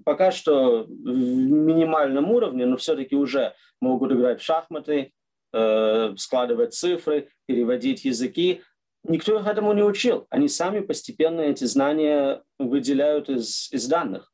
пока 0.05 0.31
что 0.31 0.85
в 0.85 0.88
минимальном 0.88 2.31
уровне, 2.31 2.67
но 2.67 2.77
все-таки 2.77 3.15
уже 3.17 3.55
могут 3.81 4.12
играть 4.12 4.41
в 4.41 4.45
шахматы, 4.45 5.12
э, 5.53 6.15
складывать 6.17 6.75
цифры, 6.75 7.29
переводить 7.47 8.05
языки. 8.05 8.62
Никто 9.05 9.38
их 9.38 9.47
этому 9.47 9.73
не 9.73 9.83
учил. 9.83 10.27
Они 10.31 10.49
сами 10.49 10.81
постепенно 10.81 11.41
эти 11.41 11.65
знания 11.65 12.43
выделяют 12.59 13.29
из, 13.29 13.73
из 13.73 13.87
данных. 13.88 14.33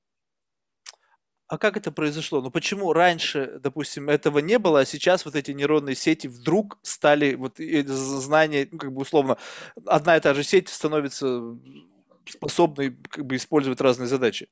А 1.48 1.56
как 1.56 1.78
это 1.78 1.90
произошло? 1.90 2.42
Ну 2.42 2.50
почему 2.50 2.92
раньше, 2.92 3.58
допустим, 3.62 4.10
этого 4.10 4.40
не 4.40 4.58
было, 4.58 4.80
а 4.80 4.84
сейчас 4.84 5.24
вот 5.24 5.34
эти 5.34 5.52
нейронные 5.52 5.94
сети 5.94 6.26
вдруг 6.26 6.78
стали, 6.82 7.36
вот 7.36 7.56
знания, 7.86 8.68
ну, 8.70 8.78
как 8.78 8.92
бы 8.92 9.00
условно, 9.00 9.38
одна 9.86 10.18
и 10.18 10.20
та 10.20 10.34
же 10.34 10.44
сеть 10.44 10.68
становится 10.68 11.56
способной 12.28 12.94
как 13.08 13.24
бы 13.24 13.36
использовать 13.36 13.80
разные 13.80 14.08
задачи? 14.08 14.48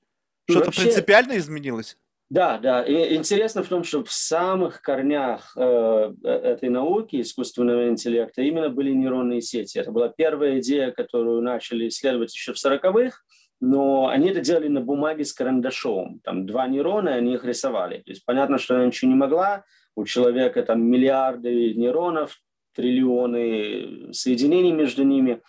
Что-то 0.49 0.67
Вообще, 0.67 0.83
принципиально 0.83 1.39
изменилось? 1.39 1.97
Да, 2.29 2.59
да. 2.59 2.83
И 2.83 3.15
интересно 3.15 3.63
в 3.63 3.69
том, 3.69 3.85
что 3.85 4.03
в 4.03 4.11
самых 4.11 4.83
корнях 4.83 5.53
э, 5.57 6.13
э, 6.25 6.29
этой 6.29 6.71
науки, 6.71 7.21
искусственного 7.21 7.89
интеллекта, 7.89 8.43
именно 8.43 8.69
были 8.69 8.91
нейронные 8.93 9.41
сети. 9.41 9.79
Это 9.79 9.93
была 9.93 10.09
первая 10.09 10.59
идея, 10.59 10.91
которую 10.91 11.41
начали 11.43 11.87
исследовать 11.87 12.35
еще 12.35 12.53
в 12.53 12.57
40-х, 12.57 13.19
но 13.61 14.09
они 14.09 14.31
это 14.31 14.41
делали 14.41 14.67
на 14.69 14.81
бумаге 14.81 15.25
с 15.25 15.33
карандашом. 15.33 16.21
Там 16.25 16.47
два 16.47 16.67
нейрона, 16.67 17.15
они 17.15 17.35
их 17.35 17.45
рисовали. 17.45 17.99
То 17.99 18.11
есть 18.11 18.25
понятно, 18.25 18.59
что 18.59 18.75
она 18.75 18.87
ничего 18.87 19.11
не 19.11 19.17
могла. 19.17 19.65
У 19.95 20.05
человека 20.05 20.63
там 20.63 20.83
миллиарды 20.83 21.75
нейронов, 21.75 22.41
триллионы 22.75 24.13
соединений 24.13 24.73
между 24.73 25.05
ними. 25.05 25.41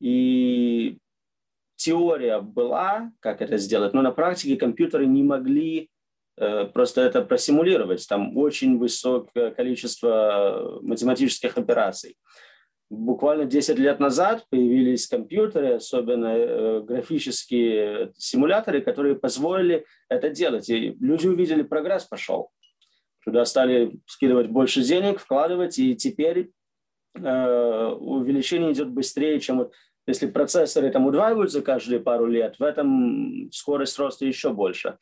И 0.00 0.98
теория 1.80 2.40
была, 2.40 3.10
как 3.20 3.40
это 3.40 3.56
сделать, 3.56 3.94
но 3.94 4.02
на 4.02 4.10
практике 4.10 4.56
компьютеры 4.56 5.06
не 5.06 5.22
могли 5.22 5.88
э, 6.36 6.66
просто 6.66 7.00
это 7.00 7.22
просимулировать. 7.22 8.06
Там 8.06 8.36
очень 8.36 8.78
высокое 8.78 9.50
количество 9.50 10.78
математических 10.82 11.56
операций. 11.56 12.18
Буквально 12.90 13.46
10 13.46 13.78
лет 13.78 13.98
назад 13.98 14.44
появились 14.50 15.06
компьютеры, 15.06 15.74
особенно 15.76 16.26
э, 16.26 16.80
графические 16.82 18.12
симуляторы, 18.18 18.82
которые 18.82 19.14
позволили 19.14 19.86
это 20.10 20.28
делать. 20.28 20.68
И 20.68 20.96
люди 21.00 21.28
увидели, 21.28 21.62
прогресс 21.62 22.04
пошел. 22.04 22.50
Туда 23.24 23.46
стали 23.46 23.98
скидывать 24.06 24.48
больше 24.48 24.82
денег, 24.82 25.18
вкладывать, 25.18 25.78
и 25.78 25.96
теперь 25.96 26.50
э, 27.14 27.86
увеличение 27.98 28.72
идет 28.72 28.90
быстрее, 28.90 29.40
чем 29.40 29.58
вот 29.58 29.72
Если 30.06 30.26
процессоры 30.26 30.90
там 30.90 31.06
удваиваются 31.06 31.62
каждые 31.62 32.00
пару 32.00 32.26
лет, 32.26 32.58
в 32.58 32.62
этом 32.62 33.50
скорость 33.52 33.98
роста 33.98 34.24
еще 34.26 34.52
больше. 34.52 34.98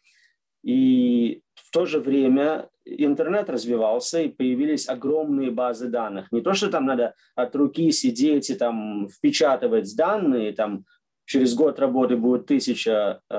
И 0.63 1.43
в 1.55 1.71
то 1.71 1.87
же 1.87 2.01
время 2.01 2.69
интернет 2.85 3.49
развивался, 3.49 4.23
и 4.23 4.29
появились 4.29 4.89
огромные 4.89 5.51
базы 5.51 5.89
данных. 5.89 6.33
Не 6.33 6.41
то, 6.41 6.55
что 6.55 6.69
там 6.69 6.87
надо 6.87 7.15
от 7.35 7.55
руки 7.55 7.91
сидеть 7.91 8.51
и 8.51 8.55
там 8.55 9.09
впечатывать 9.09 9.95
данные, 9.97 10.53
там 10.53 10.85
через 11.27 11.55
год 11.55 11.79
работы 11.79 12.17
будет 12.17 12.47
тысяча 12.47 13.21
э, 13.31 13.37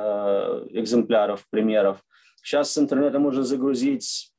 экземпляров, 0.71 1.45
примеров. 1.49 2.03
Сейчас 2.43 2.71
с 2.71 2.77
интернета 2.77 3.19
можно 3.19 3.43
загрузить 3.43 4.31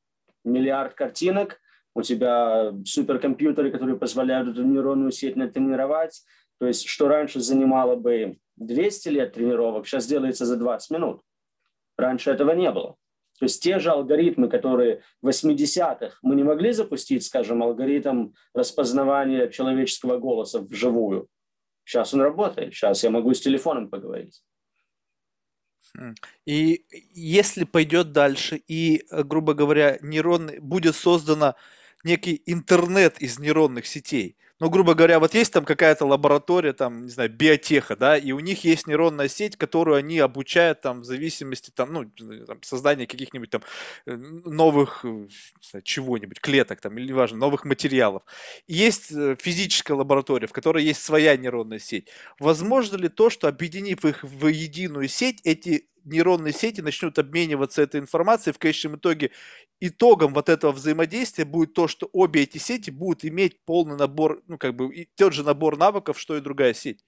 миллиард 0.45 0.95
картинок, 0.95 1.61
у 1.95 2.03
тебя 2.03 2.73
суперкомпьютеры, 2.85 3.71
которые 3.71 3.97
позволяют 3.97 4.49
эту 4.49 4.63
нейронную 4.63 5.11
сеть 5.11 5.37
натренировать. 5.37 6.23
То 6.61 6.67
есть, 6.67 6.87
что 6.87 7.09
раньше 7.09 7.41
занимало 7.41 7.97
бы 7.97 8.39
200 8.57 9.09
лет 9.09 9.33
тренировок, 9.33 9.87
сейчас 9.87 10.07
делается 10.07 10.45
за 10.45 10.57
20 10.57 10.91
минут. 10.91 11.23
Раньше 11.97 12.31
этого 12.31 12.53
не 12.53 12.71
было. 12.71 12.97
То 13.39 13.47
есть 13.47 13.63
те 13.63 13.79
же 13.79 13.91
алгоритмы, 13.91 14.51
которые 14.51 15.03
в 15.23 15.29
80-х 15.29 16.19
мы 16.21 16.35
не 16.35 16.45
могли 16.45 16.73
запустить, 16.73 17.25
скажем, 17.25 17.63
алгоритм 17.63 18.33
распознавания 18.53 19.49
человеческого 19.49 20.19
голоса 20.19 20.61
вживую. 20.61 21.29
Сейчас 21.85 22.13
он 22.13 22.21
работает, 22.21 22.75
сейчас 22.75 23.03
я 23.03 23.11
могу 23.11 23.33
с 23.33 23.41
телефоном 23.41 23.89
поговорить. 23.89 24.43
Хм. 25.97 26.15
И 26.45 26.85
если 27.15 27.65
пойдет 27.65 28.13
дальше, 28.13 28.63
и, 28.69 29.07
э, 29.11 29.23
грубо 29.25 29.55
говоря, 29.55 29.99
нейронный, 30.03 30.59
будет 30.59 30.95
создано 30.95 31.57
некий 32.05 32.43
интернет 32.45 33.19
из 33.23 33.39
нейронных 33.39 33.87
сетей. 33.87 34.37
Ну, 34.61 34.69
грубо 34.69 34.95
говоря, 34.95 35.19
вот 35.19 35.35
есть 35.35 35.53
там 35.53 35.65
какая-то 35.65 36.05
лаборатория, 36.05 36.75
там, 36.75 37.05
не 37.05 37.11
знаю, 37.11 37.31
биотеха, 37.31 37.97
да, 37.97 38.19
и 38.19 38.33
у 38.33 38.41
них 38.41 38.63
есть 38.65 38.87
нейронная 38.87 39.29
сеть, 39.29 39.57
которую 39.57 39.97
они 39.97 40.19
обучают 40.19 40.83
там 40.83 41.01
в 41.01 41.05
зависимости 41.05 41.71
там, 41.71 41.93
ну, 41.95 42.05
там, 42.47 42.63
создания 42.63 43.07
каких-нибудь 43.07 43.49
там 43.49 43.63
э, 44.07 44.15
новых 44.17 45.05
э, 45.05 45.29
знаю, 45.63 45.83
чего-нибудь, 45.83 46.41
клеток 46.41 46.81
там, 46.83 46.99
или 46.99 47.09
неважно, 47.09 47.39
новых 47.39 47.65
материалов. 47.65 48.23
И 48.67 48.75
есть 48.75 49.11
э, 49.11 49.35
физическая 49.41 49.97
лаборатория, 49.97 50.47
в 50.47 50.53
которой 50.53 50.85
есть 50.85 51.03
своя 51.03 51.37
нейронная 51.39 51.79
сеть. 51.79 52.09
Возможно 52.39 52.97
ли 52.97 53.09
то, 53.09 53.31
что 53.31 53.49
объединив 53.49 54.05
их 54.05 54.23
в 54.23 54.47
единую 54.47 55.09
сеть, 55.09 55.41
эти 55.45 55.87
нейронные 56.05 56.53
сети 56.53 56.81
начнут 56.81 57.19
обмениваться 57.19 57.83
этой 57.83 58.01
информацией, 58.01 58.53
в 58.53 58.59
конечном 58.59 58.97
итоге 58.97 59.31
итогом 59.81 60.35
вот 60.35 60.49
этого 60.49 60.73
взаимодействия 60.73 61.45
будет 61.45 61.75
то, 61.75 61.89
что 61.89 62.09
обе 62.13 62.43
эти 62.43 62.59
сети 62.59 62.91
будут 62.91 63.25
иметь 63.25 63.61
полный 63.65 63.97
набор, 63.97 64.43
ну 64.47 64.59
как 64.59 64.77
бы 64.77 65.09
тот 65.17 65.33
же 65.33 65.43
набор 65.43 65.77
навыков, 65.77 66.19
что 66.19 66.37
и 66.37 66.41
другая 66.41 66.75
сеть. 66.75 67.05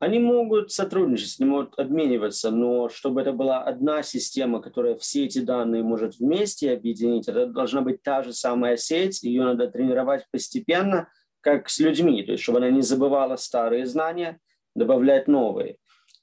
Они 0.00 0.20
могут 0.20 0.70
сотрудничать, 0.70 1.40
они 1.40 1.50
могут 1.50 1.76
обмениваться, 1.76 2.52
но 2.52 2.88
чтобы 2.88 3.20
это 3.20 3.32
была 3.32 3.62
одна 3.64 4.04
система, 4.04 4.62
которая 4.62 4.94
все 4.96 5.24
эти 5.24 5.40
данные 5.40 5.82
может 5.82 6.18
вместе 6.18 6.72
объединить, 6.72 7.26
это 7.26 7.46
должна 7.46 7.80
быть 7.80 8.02
та 8.02 8.22
же 8.22 8.32
самая 8.32 8.76
сеть, 8.76 9.24
ее 9.24 9.42
надо 9.42 9.68
тренировать 9.68 10.24
постепенно, 10.30 11.08
как 11.40 11.68
с 11.68 11.80
людьми, 11.80 12.22
то 12.22 12.32
есть 12.32 12.44
чтобы 12.44 12.58
она 12.58 12.70
не 12.70 12.82
забывала 12.82 13.34
старые 13.36 13.86
знания, 13.86 14.38
добавлять 14.76 15.26
новые. 15.26 15.78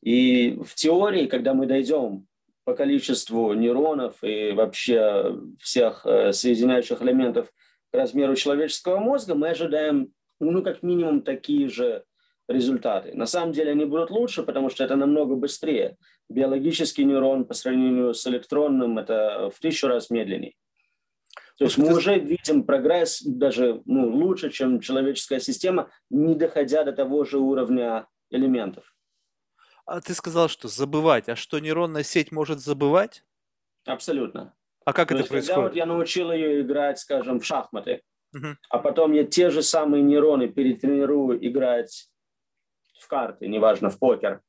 И 0.06 0.52
в 0.64 0.76
теории, 0.76 1.26
когда 1.26 1.56
мы 1.56 1.66
дойдем 1.66 2.28
по 2.64 2.76
количеству 2.76 3.54
нейронов 3.54 4.24
и 4.24 4.52
вообще 4.52 5.36
всех 5.60 6.06
э, 6.06 6.32
соединяющих 6.32 7.02
элементов 7.02 7.52
к 7.92 7.98
размеру 7.98 8.36
человеческого 8.36 9.00
мозга, 9.00 9.34
мы 9.34 9.50
ожидаем, 9.50 10.14
ну, 10.40 10.62
как 10.62 10.84
минимум, 10.84 11.24
такие 11.24 11.70
же 11.70 12.04
результаты. 12.48 13.14
На 13.16 13.26
самом 13.26 13.52
деле 13.52 13.72
они 13.72 13.86
будут 13.86 14.12
лучше, 14.12 14.44
потому 14.44 14.70
что 14.70 14.84
это 14.84 14.96
намного 14.96 15.36
быстрее. 15.36 15.98
Биологический 16.30 17.04
нейрон 17.04 17.46
по 17.46 17.56
сравнению 17.56 18.14
с 18.14 18.28
электронным– 18.28 18.98
это 19.00 19.50
в 19.50 19.60
тысячу 19.60 19.88
раз 19.88 20.12
медленнее. 20.12 20.54
То 21.58 21.66
есть 21.66 21.80
мы 21.80 21.92
уже 21.92 22.20
видим 22.20 22.64
прогресс 22.64 23.24
даже 23.24 23.82
ну, 23.86 24.08
лучше, 24.10 24.52
чем 24.52 24.82
человеческая 24.82 25.40
система, 25.40 25.90
не 26.12 26.36
доходя 26.36 26.84
до 26.84 26.92
того 26.92 27.24
же 27.24 27.40
уровня 27.40 28.06
элементов. 28.30 28.95
А 29.86 30.02
ты 30.02 30.14
сказал, 30.14 30.50
что 30.50 30.68
забывать. 30.68 31.30
А 31.30 31.36
что 31.36 31.60
нейронная 31.60 32.04
сеть 32.04 32.32
может 32.32 32.60
забывать? 32.60 33.24
Абсолютно. 33.86 34.56
А 34.84 34.94
как 34.94 35.10
То 35.10 35.16
это 35.16 35.22
есть, 35.22 35.30
происходит? 35.30 35.56
Когда 35.56 35.68
вот 35.68 35.76
я 35.76 35.86
научил 35.86 36.32
ее 36.32 36.62
играть, 36.62 37.00
скажем, 37.00 37.40
в 37.40 37.46
шахматы, 37.46 38.02
угу. 38.34 38.56
а 38.70 38.80
потом 38.80 39.14
я 39.14 39.24
те 39.24 39.50
же 39.50 39.62
самые 39.62 40.04
нейроны 40.04 40.48
перетренирую 40.48 41.46
играть 41.48 42.10
в 43.00 43.08
карты, 43.08 43.48
неважно, 43.48 43.90
в 43.90 44.00
покер. 44.00 44.42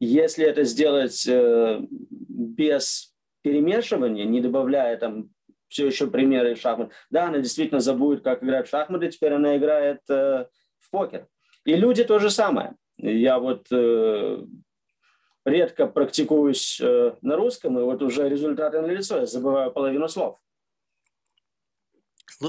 Если 0.00 0.44
это 0.44 0.64
сделать 0.64 1.26
э, 1.26 1.80
без 1.90 3.14
перемешивания, 3.42 4.24
не 4.24 4.40
добавляя 4.40 4.96
там 4.96 5.30
все 5.68 5.86
еще 5.86 6.08
примеры 6.08 6.54
шахмат, 6.54 6.92
да, 7.10 7.26
она 7.26 7.38
действительно 7.38 7.80
забудет, 7.80 8.22
как 8.22 8.42
играть 8.42 8.66
в 8.66 8.70
шахматы, 8.70 9.10
теперь 9.10 9.32
она 9.32 9.56
играет 9.56 10.00
э, 10.08 10.46
в 10.78 10.90
покер. 10.90 11.26
И 11.64 11.74
люди 11.74 12.04
то 12.04 12.18
же 12.18 12.30
самое. 12.30 12.76
Я 12.96 13.38
вот 13.38 13.66
э, 13.70 14.44
редко 15.48 15.86
практикуюсь 15.86 16.80
э, 16.80 17.12
на 17.22 17.36
русском, 17.36 17.78
и 17.78 17.82
вот 17.82 18.02
уже 18.02 18.28
результаты 18.28 18.80
на 18.80 18.86
лицо, 18.86 19.18
я 19.18 19.26
забываю 19.26 19.70
половину 19.70 20.08
слов. 20.08 20.38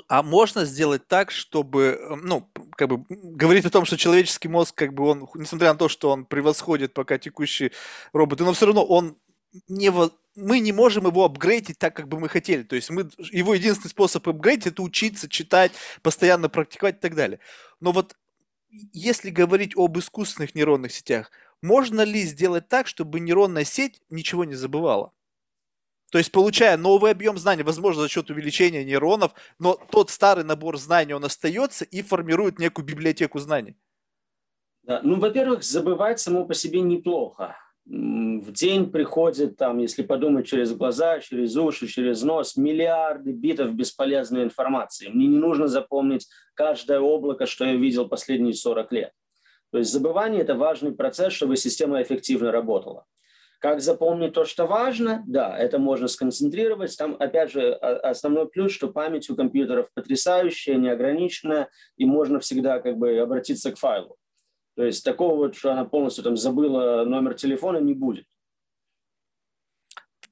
А 0.07 0.21
можно 0.21 0.65
сделать 0.65 1.07
так, 1.07 1.31
чтобы, 1.31 1.99
э, 1.99 2.15
ну, 2.15 2.49
как 2.75 2.89
бы 2.89 3.05
говорить 3.09 3.65
о 3.65 3.71
том, 3.71 3.85
что 3.85 3.97
человеческий 3.97 4.47
мозг, 4.47 4.75
как 4.75 4.93
бы 4.93 5.05
он, 5.05 5.27
несмотря 5.35 5.73
на 5.73 5.79
то, 5.79 5.89
что 5.89 6.12
он 6.12 6.25
превосходит 6.25 6.93
пока 6.93 7.17
текущие 7.17 7.71
роботы, 8.13 8.43
но 8.43 8.53
все 8.53 8.67
равно 8.67 8.85
он 8.85 9.17
не, 9.67 9.91
мы 10.35 10.59
не 10.59 10.71
можем 10.71 11.07
его 11.07 11.25
апгрейдить 11.25 11.79
так, 11.79 11.95
как 11.95 12.07
бы 12.07 12.19
мы 12.19 12.29
хотели. 12.29 12.63
То 12.63 12.75
есть 12.75 12.89
мы, 12.91 13.09
его 13.31 13.55
единственный 13.55 13.89
способ 13.89 14.27
апгрейдить– 14.27 14.67
это 14.67 14.83
учиться, 14.83 15.27
читать, 15.27 15.71
постоянно 16.03 16.49
практиковать 16.49 16.97
и 16.97 16.99
так 16.99 17.15
далее. 17.15 17.39
Но 17.79 17.91
вот 17.91 18.15
если 18.93 19.31
говорить 19.31 19.73
об 19.75 19.97
искусственных 19.97 20.53
нейронных 20.53 20.91
сетях, 20.91 21.31
можно 21.62 22.02
ли 22.02 22.22
сделать 22.22 22.67
так, 22.67 22.88
чтобы 22.88 23.19
нейронная 23.19 23.63
сеть 23.63 24.02
ничего 24.10 24.45
не 24.45 24.56
забывала? 24.56 25.12
То 26.12 26.17
есть, 26.17 26.32
получая 26.32 26.76
новый 26.78 27.12
объем 27.12 27.38
знаний, 27.38 27.63
возможно, 27.63 28.02
за 28.02 28.10
счет 28.10 28.30
увеличения 28.30 28.84
нейронов, 28.84 29.34
но 29.60 29.78
тот 29.91 30.10
старый 30.10 30.43
набор 30.43 30.78
знаний, 30.78 31.13
он 31.13 31.24
остается 31.24 31.86
и 31.86 32.02
формирует 32.02 32.58
некую 32.58 32.86
библиотеку 32.86 33.39
знаний. 33.39 33.78
Да. 34.84 35.02
Ну, 35.04 35.19
во-первых, 35.19 35.63
забывать 35.63 36.19
само 36.19 36.45
по 36.45 36.56
себе 36.56 36.82
неплохо. 36.82 37.56
В 37.86 38.52
день 38.52 38.91
приходит, 38.91 39.58
там, 39.58 39.78
если 39.80 40.04
подумать 40.04 40.48
через 40.48 40.74
глаза, 40.74 41.19
через 41.19 41.56
уши, 41.56 41.88
через 41.88 42.24
нос, 42.24 42.56
миллиарды 42.56 43.32
битов 43.32 43.74
бесполезной 43.74 44.43
информации. 44.43 45.10
Мне 45.10 45.28
не 45.28 45.38
нужно 45.38 45.67
запомнить 45.67 46.28
каждое 46.56 47.00
облако, 47.00 47.45
что 47.45 47.65
я 47.65 47.76
видел 47.76 48.08
последние 48.08 48.54
40 48.54 48.91
лет. 48.93 49.12
То 49.71 49.77
есть 49.77 49.91
забывание– 49.91 50.41
это 50.43 50.55
важный 50.55 50.91
процесс, 50.91 51.34
чтобы 51.34 51.55
система 51.55 52.01
эффективно 52.01 52.51
работала. 52.51 53.05
Как 53.60 53.82
запомнить 53.82 54.34
то, 54.34 54.45
что 54.45 54.65
важно? 54.65 55.23
Да, 55.27 55.58
это 55.58 55.79
можно 55.79 56.08
сконцентрировать. 56.08 56.97
Там, 56.97 57.17
опять 57.19 57.51
же, 57.51 57.73
основной 57.73 58.47
плюс, 58.47 58.71
что 58.71 58.88
память 58.88 59.29
у 59.29 59.36
компьютеров 59.36 59.91
потрясающая, 59.93 60.75
неограниченная, 60.75 61.69
и 61.97 62.05
можно 62.05 62.39
всегда 62.39 62.79
как 62.79 62.97
бы 62.97 63.17
обратиться 63.19 63.71
к 63.71 63.77
файлу. 63.77 64.15
То 64.75 64.86
есть 64.86 65.03
такого 65.03 65.36
вот, 65.36 65.55
что 65.55 65.73
она 65.73 65.84
полностью 65.84 66.23
там 66.23 66.38
забыла 66.38 67.03
номер 67.03 67.34
телефона, 67.34 67.79
не 67.79 67.93
будет. 67.93 68.25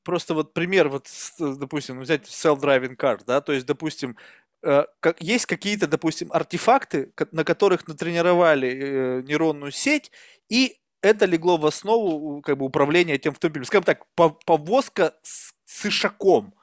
Просто 0.04 0.34
вот 0.34 0.54
пример, 0.54 0.88
вот, 0.88 1.08
допустим, 1.38 2.00
взять 2.00 2.24
self-driving 2.24 2.96
car, 2.96 3.20
да, 3.28 3.42
то 3.42 3.52
есть, 3.52 3.66
допустим, 3.66 4.16
как, 4.62 5.22
есть 5.22 5.46
какие-то, 5.46 5.88
допустим, 5.88 6.32
артефакты, 6.32 7.12
на 7.32 7.44
которых 7.44 7.88
натренировали 7.88 8.70
э, 8.70 9.22
нейронную 9.22 9.72
сеть, 9.72 10.12
и 10.50 10.78
это 11.02 11.26
легло 11.26 11.58
в 11.58 11.66
основу 11.66 12.42
как 12.42 12.58
бы, 12.58 12.66
управления 12.66 13.14
этим 13.14 13.32
автомобилем. 13.32 13.66
Скажем 13.66 13.84
так, 13.84 14.06
повозка 14.46 15.14
с, 15.22 15.54
с 15.66 15.86
ишаком. 15.86 16.54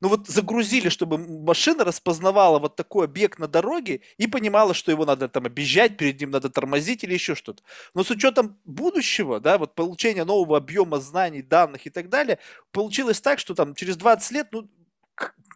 Ну 0.00 0.08
вот 0.08 0.26
загрузили, 0.26 0.88
чтобы 0.88 1.16
машина 1.16 1.84
распознавала 1.84 2.58
вот 2.58 2.74
такой 2.74 3.04
объект 3.04 3.38
на 3.38 3.46
дороге 3.46 4.00
и 4.16 4.26
понимала, 4.26 4.74
что 4.74 4.90
его 4.90 5.04
надо 5.04 5.28
там 5.28 5.46
объезжать, 5.46 5.96
перед 5.96 6.20
ним 6.20 6.30
надо 6.30 6.50
тормозить 6.50 7.04
или 7.04 7.14
еще 7.14 7.36
что-то. 7.36 7.62
Но 7.94 8.02
с 8.02 8.10
учетом 8.10 8.58
будущего, 8.64 9.38
да, 9.38 9.58
вот 9.58 9.76
получения 9.76 10.24
нового 10.24 10.56
объема 10.56 10.98
знаний, 10.98 11.40
данных 11.40 11.86
и 11.86 11.90
так 11.90 12.08
далее, 12.08 12.40
получилось 12.72 13.20
так, 13.20 13.38
что 13.38 13.54
там 13.54 13.76
через 13.76 13.96
20 13.96 14.30
лет, 14.32 14.48
ну, 14.50 14.68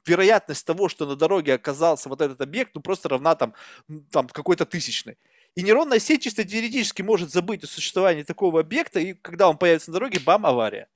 вероятность 0.07 0.67
того, 0.67 0.89
что 0.89 1.07
на 1.07 1.17
дороге 1.17 1.55
оказался 1.55 2.09
вот 2.09 2.21
этот 2.21 2.41
объект, 2.41 2.73
ну 2.75 2.81
просто 2.81 3.09
равна 3.09 3.35
там, 3.35 3.55
там 4.11 4.29
какой-то 4.29 4.67
тысячной. 4.67 5.19
И 5.55 5.63
нейронная 5.63 5.99
сеть 5.99 6.23
чисто 6.23 6.45
теоретически 6.45 7.03
может 7.03 7.31
забыть 7.31 7.65
о 7.65 7.67
существовании 7.67 8.23
такого 8.23 8.61
объекта, 8.61 9.01
и 9.01 9.15
когда 9.15 9.49
он 9.49 9.57
появится 9.57 9.91
на 9.91 9.95
дороге, 9.95 10.21
бам, 10.25 10.45
авария. 10.47 10.89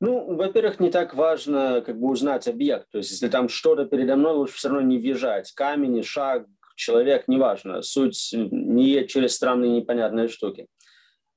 Ну, 0.00 0.34
во-первых, 0.34 0.80
не 0.80 0.90
так 0.90 1.14
важно 1.14 1.82
как 1.84 2.00
бы 2.00 2.08
узнать 2.08 2.48
объект. 2.48 2.88
То 2.90 2.98
есть, 2.98 3.10
если 3.10 3.28
там 3.28 3.50
что-то 3.50 3.84
передо 3.84 4.16
мной, 4.16 4.32
лучше 4.32 4.54
все 4.54 4.68
равно 4.68 4.80
не 4.80 4.96
въезжать. 4.96 5.52
Камень, 5.52 6.02
шаг, 6.02 6.46
человек, 6.74 7.28
неважно. 7.28 7.82
Суть 7.82 8.30
не 8.32 9.06
через 9.06 9.34
странные 9.34 9.72
непонятные 9.72 10.28
штуки. 10.28 10.66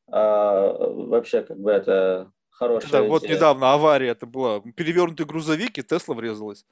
А, 0.10 0.72
вообще, 0.72 1.42
как 1.42 1.60
бы 1.60 1.72
это 1.72 2.32
хорошая 2.54 2.92
Да, 2.92 3.04
вот 3.04 3.24
недавно 3.24 3.74
авария 3.74 4.10
это 4.10 4.26
была. 4.26 4.62
Перевернутый 4.62 5.26
грузовик, 5.26 5.78
и 5.78 5.84
Тесла 5.84 6.16
врезалась. 6.16 6.66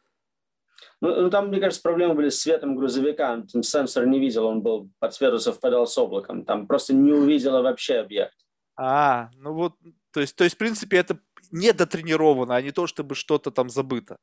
Ну, 1.02 1.22
ну, 1.24 1.30
там, 1.30 1.48
мне 1.48 1.60
кажется, 1.60 1.82
проблемы 1.82 2.14
были 2.14 2.30
с 2.30 2.42
светом 2.42 2.76
грузовика. 2.76 3.44
Там 3.52 3.64
сенсор 3.64 4.06
не 4.06 4.20
видел, 4.20 4.46
он 4.46 4.62
был 4.62 4.90
по 5.00 5.10
цвету 5.10 5.40
совпадал 5.40 5.88
с 5.88 5.98
облаком. 5.98 6.46
Там 6.46 6.68
просто 6.68 6.94
не 6.94 7.12
увидела 7.12 7.62
вообще 7.62 7.96
объект. 7.96 8.36
А, 8.78 9.30
ну 9.38 9.54
вот, 9.54 9.74
то 10.14 10.22
есть, 10.22 10.36
то 10.36 10.44
есть, 10.44 10.56
в 10.56 10.60
принципе, 10.60 10.98
это 10.98 11.20
не 11.52 11.74
дотренировано, 11.74 12.56
а 12.56 12.62
не 12.62 12.72
то, 12.72 12.88
чтобы 12.88 13.16
что-то 13.16 13.52
там 13.52 13.70
забыто. 13.70 14.18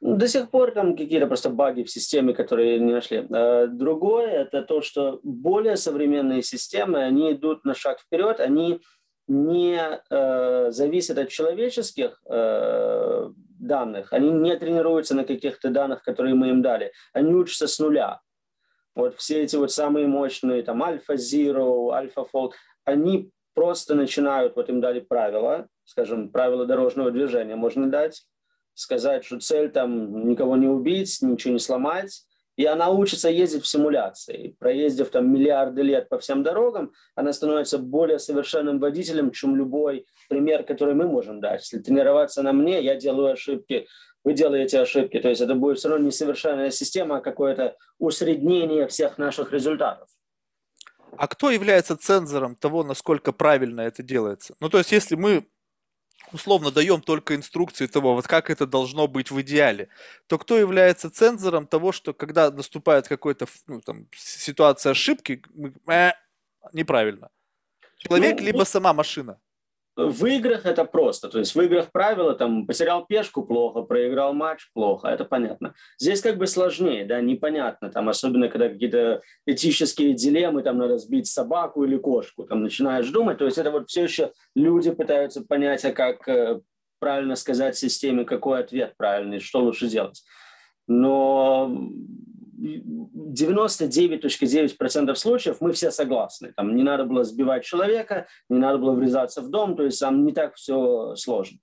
До 0.00 0.28
сих 0.28 0.50
пор 0.50 0.72
там 0.72 0.96
какие-то 0.96 1.26
просто 1.26 1.50
баги 1.50 1.82
в 1.82 1.90
системе, 1.90 2.34
которые 2.34 2.78
не 2.78 2.92
нашли. 2.92 3.26
А 3.30 3.66
другое– 3.66 4.28
это 4.28 4.62
то, 4.62 4.82
что 4.82 5.20
более 5.22 5.76
современные 5.76 6.42
системы, 6.42 7.02
они 7.02 7.32
идут 7.32 7.64
на 7.64 7.74
шаг 7.74 8.00
вперед, 8.00 8.38
они 8.40 8.80
не 9.26 10.00
э, 10.10 10.70
зависят 10.70 11.18
от 11.18 11.28
человеческих 11.28 12.20
э, 12.26 13.30
данных, 13.58 14.12
они 14.12 14.30
не 14.30 14.56
тренируются 14.56 15.14
на 15.14 15.24
каких-то 15.24 15.70
данных, 15.70 16.02
которые 16.02 16.34
мы 16.34 16.50
им 16.50 16.62
дали, 16.62 16.92
они 17.12 17.34
учатся 17.34 17.66
с 17.66 17.78
нуля. 17.78 18.20
Вот 18.94 19.16
все 19.16 19.42
эти 19.42 19.56
вот 19.56 19.72
самые 19.72 20.06
мощные, 20.06 20.62
там, 20.62 20.82
Альфа 20.82 21.14
Zero, 21.14 21.92
Альфа 21.92 22.26
Fold, 22.32 22.52
они 22.84 23.32
просто 23.54 23.94
начинают, 23.94 24.56
вот 24.56 24.68
им 24.68 24.80
дали 24.80 25.00
правила, 25.00 25.66
скажем, 25.84 26.30
правила 26.30 26.66
дорожного 26.66 27.10
движения 27.10 27.56
можно 27.56 27.88
дать, 27.88 28.26
сказать, 28.74 29.24
что 29.24 29.40
цель 29.40 29.70
там 29.70 30.28
никого 30.28 30.56
не 30.56 30.66
убить, 30.66 31.18
ничего 31.22 31.54
не 31.54 31.60
сломать, 31.60 32.24
и 32.56 32.64
она 32.66 32.90
учится 32.90 33.28
ездить 33.28 33.64
в 33.64 33.66
симуляции. 33.66 34.56
Проездив 34.58 35.10
там 35.10 35.32
миллиарды 35.32 35.82
лет 35.82 36.08
по 36.08 36.18
всем 36.18 36.42
дорогам, 36.42 36.92
она 37.14 37.32
становится 37.32 37.78
более 37.78 38.18
совершенным 38.18 38.78
водителем, 38.78 39.30
чем 39.30 39.56
любой 39.56 40.06
пример, 40.28 40.64
который 40.64 40.94
мы 40.94 41.06
можем 41.06 41.40
дать. 41.40 41.60
Если 41.60 41.78
тренироваться 41.78 42.42
на 42.42 42.52
мне, 42.52 42.80
я 42.82 42.94
делаю 42.94 43.32
ошибки, 43.32 43.86
вы 44.22 44.32
делаете 44.34 44.80
ошибки. 44.80 45.20
То 45.20 45.28
есть 45.28 45.40
это 45.40 45.54
будет 45.54 45.78
все 45.78 45.88
равно 45.88 46.04
не 46.04 46.12
совершенная 46.12 46.70
система, 46.70 47.18
а 47.18 47.20
какое-то 47.20 47.76
усреднение 47.98 48.86
всех 48.86 49.18
наших 49.18 49.52
результатов. 49.52 50.08
А 51.16 51.28
кто 51.28 51.50
является 51.50 51.96
цензором 51.96 52.56
того, 52.56 52.82
насколько 52.82 53.32
правильно 53.32 53.82
это 53.82 54.02
делается? 54.02 54.54
Ну, 54.60 54.68
то 54.68 54.78
есть, 54.78 54.90
если 54.90 55.14
мы 55.14 55.46
условно 56.32 56.70
даем 56.70 57.00
только 57.00 57.34
инструкции 57.34 57.86
того, 57.86 58.14
вот 58.14 58.26
как 58.26 58.50
это 58.50 58.66
должно 58.66 59.06
быть 59.06 59.30
в 59.30 59.40
идеале, 59.40 59.88
то 60.26 60.38
кто 60.38 60.56
является 60.56 61.10
цензором 61.10 61.66
того, 61.66 61.92
что 61.92 62.12
когда 62.12 62.50
наступает 62.50 63.08
какой-то 63.08 63.46
ну, 63.66 63.80
там, 63.80 64.06
ситуация 64.16 64.92
ошибки, 64.92 65.42
мы, 65.54 65.72
э, 65.86 66.12
неправильно. 66.72 67.30
Человек 67.98 68.40
ну, 68.40 68.46
либо 68.46 68.64
сама 68.64 68.92
машина. 68.92 69.38
В 69.96 70.26
играх 70.26 70.66
это 70.66 70.84
просто. 70.84 71.28
То 71.28 71.38
есть 71.38 71.54
в 71.54 71.60
играх 71.60 71.92
правила, 71.92 72.34
там, 72.34 72.66
потерял 72.66 73.06
пешку 73.06 73.44
плохо, 73.44 73.82
проиграл 73.82 74.32
матч 74.32 74.70
плохо, 74.72 75.06
это 75.08 75.24
понятно. 75.24 75.74
Здесь 75.98 76.20
как 76.20 76.36
бы 76.36 76.48
сложнее, 76.48 77.04
да, 77.04 77.20
непонятно, 77.20 77.90
там, 77.90 78.08
особенно 78.08 78.48
когда 78.48 78.68
какие-то 78.68 79.22
этические 79.46 80.14
дилеммы, 80.14 80.62
там, 80.62 80.78
надо 80.78 80.98
сбить 80.98 81.28
собаку 81.28 81.84
или 81.84 81.96
кошку, 81.96 82.44
там, 82.44 82.62
начинаешь 82.62 83.08
думать, 83.08 83.38
то 83.38 83.44
есть 83.44 83.58
это 83.58 83.70
вот 83.70 83.88
все 83.88 84.02
еще 84.02 84.32
люди 84.56 84.90
пытаются 84.90 85.42
понять, 85.42 85.84
а 85.84 85.92
как 85.92 86.26
э, 86.28 86.60
правильно 86.98 87.36
сказать 87.36 87.76
системе, 87.76 88.24
какой 88.24 88.60
ответ 88.60 88.94
правильный, 88.96 89.38
что 89.38 89.60
лучше 89.60 89.86
делать. 89.86 90.24
Но 90.88 91.70
99.9% 92.64 95.14
случаев 95.14 95.60
мы 95.60 95.72
все 95.72 95.90
согласны. 95.90 96.54
Там 96.56 96.74
не 96.74 96.82
надо 96.82 97.04
было 97.04 97.22
сбивать 97.24 97.64
человека, 97.64 98.26
не 98.48 98.58
надо 98.58 98.78
было 98.78 98.92
врезаться 98.92 99.42
в 99.42 99.50
дом, 99.50 99.76
то 99.76 99.82
есть 99.84 100.00
там 100.00 100.24
не 100.24 100.32
так 100.32 100.54
все 100.54 101.14
сложно. 101.16 101.58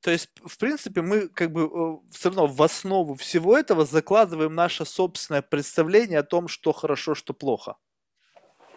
То 0.00 0.10
есть, 0.10 0.30
в 0.44 0.58
принципе, 0.58 1.00
мы 1.00 1.28
как 1.28 1.52
бы 1.52 1.62
э, 1.62 1.98
все 2.10 2.30
равно 2.30 2.48
в 2.48 2.60
основу 2.60 3.14
всего 3.14 3.56
этого 3.56 3.84
закладываем 3.84 4.52
наше 4.52 4.84
собственное 4.84 5.42
представление 5.42 6.18
о 6.18 6.24
том, 6.24 6.48
что 6.48 6.72
хорошо, 6.72 7.14
что 7.14 7.32
плохо. 7.32 7.76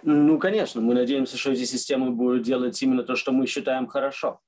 Ну, 0.03 0.37
конечно, 0.37 0.81
мы 0.81 0.93
надеемся, 0.93 1.35
что 1.35 1.51
эти 1.51 1.65
системы 1.65 2.11
будут 2.11 2.43
делать 2.43 2.79
именно 2.83 3.01
то, 3.01 3.15
что 3.15 3.31
мы 3.31 3.47
считаем 3.47 3.87
хорошо. 3.87 4.39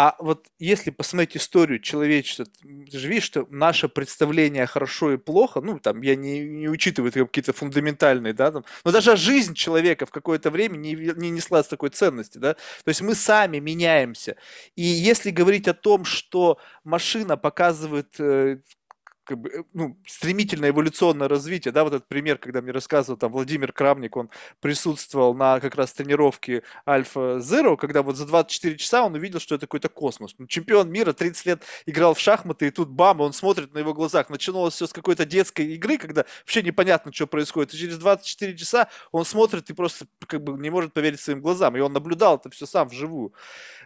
А 0.00 0.14
вот 0.20 0.46
если 0.60 0.90
посмотреть 0.90 1.36
историю 1.36 1.80
человечества, 1.80 2.46
ты 2.62 2.96
же 2.96 3.08
видишь, 3.08 3.24
что 3.24 3.48
наше 3.50 3.88
представление 3.88 4.64
хорошо 4.64 5.14
и 5.14 5.16
плохо, 5.16 5.60
ну, 5.60 5.80
там, 5.80 6.02
я 6.02 6.14
не, 6.14 6.38
не 6.38 6.68
учитываю 6.68 7.10
какие-то 7.10 7.52
фундаментальные, 7.52 8.32
да, 8.32 8.52
там, 8.52 8.64
но 8.84 8.92
даже 8.92 9.16
жизнь 9.16 9.54
человека 9.54 10.06
в 10.06 10.12
какое-то 10.12 10.52
время 10.52 10.76
не, 10.76 10.94
не 10.94 11.30
несла 11.30 11.64
такой 11.64 11.90
ценности, 11.90 12.38
да, 12.38 12.54
то 12.54 12.88
есть 12.88 13.00
мы 13.00 13.16
сами 13.16 13.58
меняемся. 13.58 14.36
И 14.76 14.82
если 14.82 15.32
говорить 15.32 15.66
о 15.66 15.74
том, 15.74 16.04
что 16.04 16.60
машина 16.84 17.36
показывает 17.36 18.14
э, 18.20 18.58
как 19.28 19.38
бы, 19.38 19.50
э, 19.50 19.62
ну, 19.74 19.98
стремительное 20.06 20.70
эволюционное 20.70 21.28
развитие, 21.28 21.70
да, 21.70 21.84
вот 21.84 21.92
этот 21.92 22.08
пример, 22.08 22.38
когда 22.38 22.62
мне 22.62 22.72
рассказывал 22.72 23.18
там 23.18 23.30
Владимир 23.30 23.72
Крамник, 23.72 24.16
он 24.16 24.30
присутствовал 24.60 25.34
на 25.34 25.60
как 25.60 25.74
раз 25.74 25.92
тренировке 25.92 26.62
Альфа 26.88 27.36
Zero, 27.36 27.76
когда 27.76 28.02
вот 28.02 28.16
за 28.16 28.26
24 28.26 28.78
часа 28.78 29.04
он 29.04 29.14
увидел, 29.14 29.38
что 29.38 29.54
это 29.54 29.66
какой-то 29.66 29.90
космос. 29.90 30.34
Ну, 30.38 30.46
чемпион 30.46 30.90
мира 30.90 31.12
30 31.12 31.44
лет 31.44 31.62
играл 31.84 32.14
в 32.14 32.20
шахматы, 32.20 32.68
и 32.68 32.70
тут 32.70 32.88
бам, 32.88 33.20
он 33.20 33.34
смотрит 33.34 33.74
на 33.74 33.78
его 33.78 33.92
глазах. 33.92 34.30
Начиналось 34.30 34.74
все 34.74 34.86
с 34.86 34.94
какой-то 34.94 35.26
детской 35.26 35.74
игры, 35.74 35.98
когда 35.98 36.24
вообще 36.40 36.62
непонятно, 36.62 37.12
что 37.12 37.26
происходит. 37.26 37.74
И 37.74 37.76
через 37.76 37.98
24 37.98 38.56
часа 38.56 38.88
он 39.12 39.26
смотрит 39.26 39.68
и 39.68 39.74
просто 39.74 40.06
как 40.26 40.42
бы 40.42 40.58
не 40.58 40.70
может 40.70 40.94
поверить 40.94 41.20
своим 41.20 41.42
глазам. 41.42 41.76
И 41.76 41.80
он 41.80 41.92
наблюдал 41.92 42.36
это 42.36 42.48
все 42.48 42.64
сам 42.64 42.88
вживую. 42.88 43.34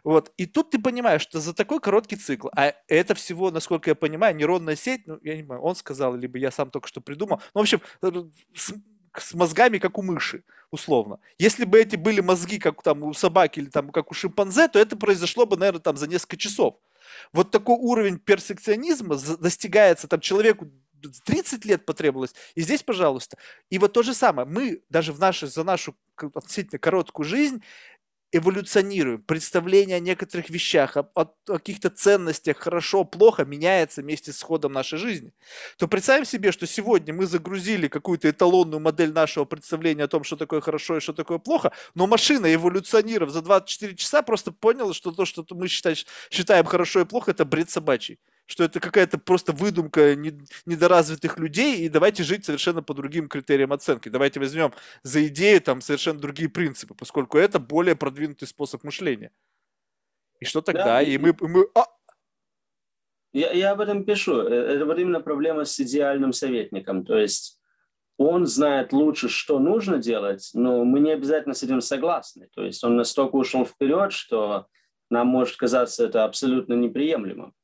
Вот. 0.04 0.32
И 0.36 0.46
тут 0.46 0.70
ты 0.70 0.80
понимаешь, 0.80 1.22
что 1.22 1.40
за 1.40 1.52
такой 1.52 1.80
короткий 1.80 2.16
цикл, 2.16 2.48
а 2.56 2.74
это 2.88 3.14
всего, 3.14 3.50
насколько 3.50 3.90
я 3.90 3.94
понимаю, 3.94 4.36
нейронная 4.36 4.76
сеть, 4.76 5.06
ну, 5.06 5.18
я 5.22 5.31
не 5.36 5.42
понимаю, 5.42 5.62
он 5.62 5.76
сказал, 5.76 6.14
либо 6.14 6.38
я 6.38 6.50
сам 6.50 6.70
только 6.70 6.88
что 6.88 7.00
придумал. 7.00 7.40
Ну, 7.54 7.60
в 7.60 7.62
общем, 7.62 7.80
э, 8.02 8.10
с, 8.54 8.72
с 9.18 9.34
мозгами, 9.34 9.78
как 9.78 9.98
у 9.98 10.02
мыши, 10.02 10.44
условно. 10.70 11.18
Если 11.38 11.64
бы 11.64 11.80
эти 11.80 11.96
были 11.96 12.20
мозги, 12.20 12.58
как 12.58 12.82
там 12.82 13.02
у 13.02 13.14
собаки 13.14 13.60
или 13.60 13.68
там 13.68 13.90
как 13.90 14.10
у 14.10 14.14
шимпанзе, 14.14 14.68
то 14.68 14.78
это 14.78 14.96
произошло 14.96 15.46
бы, 15.46 15.56
наверное, 15.56 15.80
там 15.80 15.96
за 15.96 16.06
несколько 16.06 16.36
часов. 16.36 16.76
Вот 17.32 17.50
такой 17.50 17.76
уровень 17.76 18.18
перфекционизма 18.18 19.16
достигается 19.16 20.08
там 20.08 20.20
человеку 20.20 20.70
30 21.24 21.64
лет 21.64 21.84
потребовалось, 21.84 22.34
и 22.54 22.60
здесь, 22.62 22.82
пожалуйста. 22.82 23.36
И 23.70 23.78
вот 23.78 23.92
то 23.92 24.02
же 24.02 24.14
самое, 24.14 24.46
мы 24.46 24.82
даже 24.88 25.12
в 25.12 25.18
нашей, 25.18 25.48
за 25.48 25.64
нашу 25.64 25.96
относительно 26.16 26.78
короткую 26.78 27.26
жизнь 27.26 27.62
эволюционируем. 28.32 29.22
Представление 29.22 29.96
о 29.96 30.00
некоторых 30.00 30.48
вещах, 30.50 30.96
о, 30.96 31.06
о, 31.14 31.26
каких-то 31.44 31.90
ценностях, 31.90 32.56
хорошо, 32.56 33.04
плохо, 33.04 33.44
меняется 33.44 34.00
вместе 34.00 34.32
с 34.32 34.42
ходом 34.42 34.72
нашей 34.72 34.98
жизни. 34.98 35.32
То 35.76 35.86
представим 35.86 36.24
себе, 36.24 36.50
что 36.50 36.66
сегодня 36.66 37.12
мы 37.12 37.26
загрузили 37.26 37.88
какую-то 37.88 38.30
эталонную 38.30 38.80
модель 38.80 39.12
нашего 39.12 39.44
представления 39.44 40.04
о 40.04 40.08
том, 40.08 40.24
что 40.24 40.36
такое 40.36 40.62
хорошо 40.62 40.96
и 40.96 41.00
что 41.00 41.12
такое 41.12 41.38
плохо, 41.38 41.72
но 41.94 42.06
машина, 42.06 42.52
эволюционировав 42.52 43.32
за 43.32 43.42
24 43.42 43.96
часа, 43.96 44.22
просто 44.22 44.50
поняла, 44.50 44.94
что 44.94 45.12
то, 45.12 45.26
что 45.26 45.44
мы 45.50 45.68
считаем, 45.68 45.96
считаем 46.30 46.64
хорошо 46.64 47.00
и 47.00 47.04
плохо, 47.04 47.32
это 47.32 47.44
бред 47.44 47.70
собачий 47.70 48.18
что 48.46 48.64
это 48.64 48.80
какая-то 48.80 49.18
просто 49.18 49.52
выдумка 49.52 50.14
недоразвитых 50.66 51.38
людей, 51.38 51.78
и 51.78 51.88
давайте 51.88 52.22
жить 52.22 52.44
совершенно 52.44 52.82
по 52.82 52.94
другим 52.94 53.28
критериям 53.28 53.72
оценки. 53.72 54.08
Давайте 54.08 54.40
возьмем 54.40 54.72
за 55.02 55.26
идею 55.28 55.60
там 55.60 55.80
совершенно 55.80 56.18
другие 56.20 56.48
принципы, 56.48 56.94
поскольку 56.94 57.38
это 57.38 57.58
более 57.58 57.96
продвинутый 57.96 58.48
способ 58.48 58.84
мышления. 58.84 59.30
И 60.40 60.44
что 60.44 60.60
тогда? 60.60 60.84
Да, 60.84 61.02
и, 61.02 61.12
и 61.12 61.18
мы... 61.18 61.34
мы 61.40 61.66
а! 61.74 61.86
я, 63.32 63.52
я 63.52 63.72
об 63.72 63.80
этом 63.80 64.04
пишу. 64.04 64.42
Э, 64.42 64.74
это 64.74 64.84
вот 64.84 64.98
именно 64.98 65.20
проблема 65.20 65.64
с 65.64 65.78
идеальным 65.80 66.32
советником. 66.32 67.04
То 67.04 67.16
есть 67.16 67.60
он 68.18 68.46
знает 68.46 68.92
лучше, 68.92 69.28
что 69.28 69.58
нужно 69.58 69.98
делать, 69.98 70.50
но 70.52 70.84
мы 70.84 71.00
не 71.00 71.12
обязательно 71.12 71.54
с 71.54 71.62
этим 71.62 71.80
согласны. 71.80 72.48
То 72.54 72.64
есть 72.64 72.82
он 72.84 72.96
настолько 72.96 73.36
ушел 73.36 73.64
вперед, 73.64 74.12
что 74.12 74.66
нам 75.10 75.28
может 75.28 75.56
казаться 75.56 76.04
это 76.04 76.24
абсолютно 76.24 76.74
неприемлемым 76.74 77.54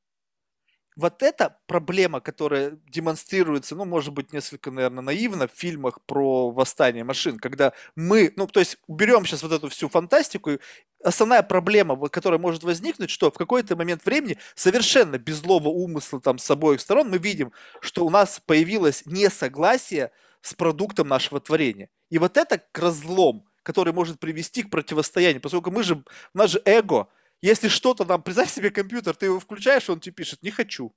вот 0.99 1.22
эта 1.22 1.57
проблема, 1.68 2.20
которая 2.20 2.72
демонстрируется, 2.88 3.76
ну, 3.76 3.84
может 3.84 4.12
быть, 4.12 4.32
несколько, 4.32 4.72
наверное, 4.72 5.01
наивно 5.01 5.46
в 5.46 5.53
фильмах 5.53 6.01
про 6.07 6.51
восстание 6.51 7.05
машин, 7.05 7.38
когда 7.38 7.72
мы, 7.94 8.32
ну, 8.34 8.49
то 8.49 8.59
есть 8.59 8.78
уберем 8.88 9.24
сейчас 9.24 9.44
вот 9.44 9.53
эту 9.53 9.68
всю 9.68 9.88
фантастику, 9.88 10.59
основная 11.05 11.44
проблема, 11.44 11.96
которая 12.09 12.40
может 12.40 12.64
возникнуть, 12.64 13.11
что 13.11 13.30
в 13.30 13.38
какой-то 13.38 13.76
момент 13.76 14.05
времени 14.05 14.38
совершенно 14.57 15.18
без 15.18 15.36
злого 15.36 15.68
умысла 15.68 16.20
там 16.20 16.36
с 16.38 16.51
обоих 16.51 16.80
сторон 16.80 17.11
мы 17.11 17.18
видим, 17.18 17.53
что 17.80 18.05
у 18.05 18.11
нас 18.11 18.42
появилось 18.44 19.05
несогласие 19.07 20.11
с 20.42 20.53
продуктом 20.53 21.07
нашего 21.07 21.40
творения. 21.40 21.90
И 22.11 22.18
вот 22.18 22.36
это 22.36 22.61
разлом, 22.74 23.44
который 23.62 23.92
может 23.92 24.18
привести 24.18 24.64
к 24.64 24.70
противостоянию, 24.70 25.40
поскольку 25.40 25.70
мы 25.70 25.84
же, 25.84 26.03
у 26.34 26.38
нас 26.38 26.51
же 26.51 26.61
эго, 26.64 27.07
если 27.41 27.68
что-то 27.68 28.05
там, 28.05 28.22
представь 28.22 28.51
себе 28.51 28.70
компьютер, 28.70 29.14
ты 29.14 29.26
его 29.26 29.41
включаешь, 29.41 29.89
он 29.89 30.01
тебе 30.01 30.14
пишет, 30.14 30.43
не 30.43 30.51
хочу. 30.51 30.95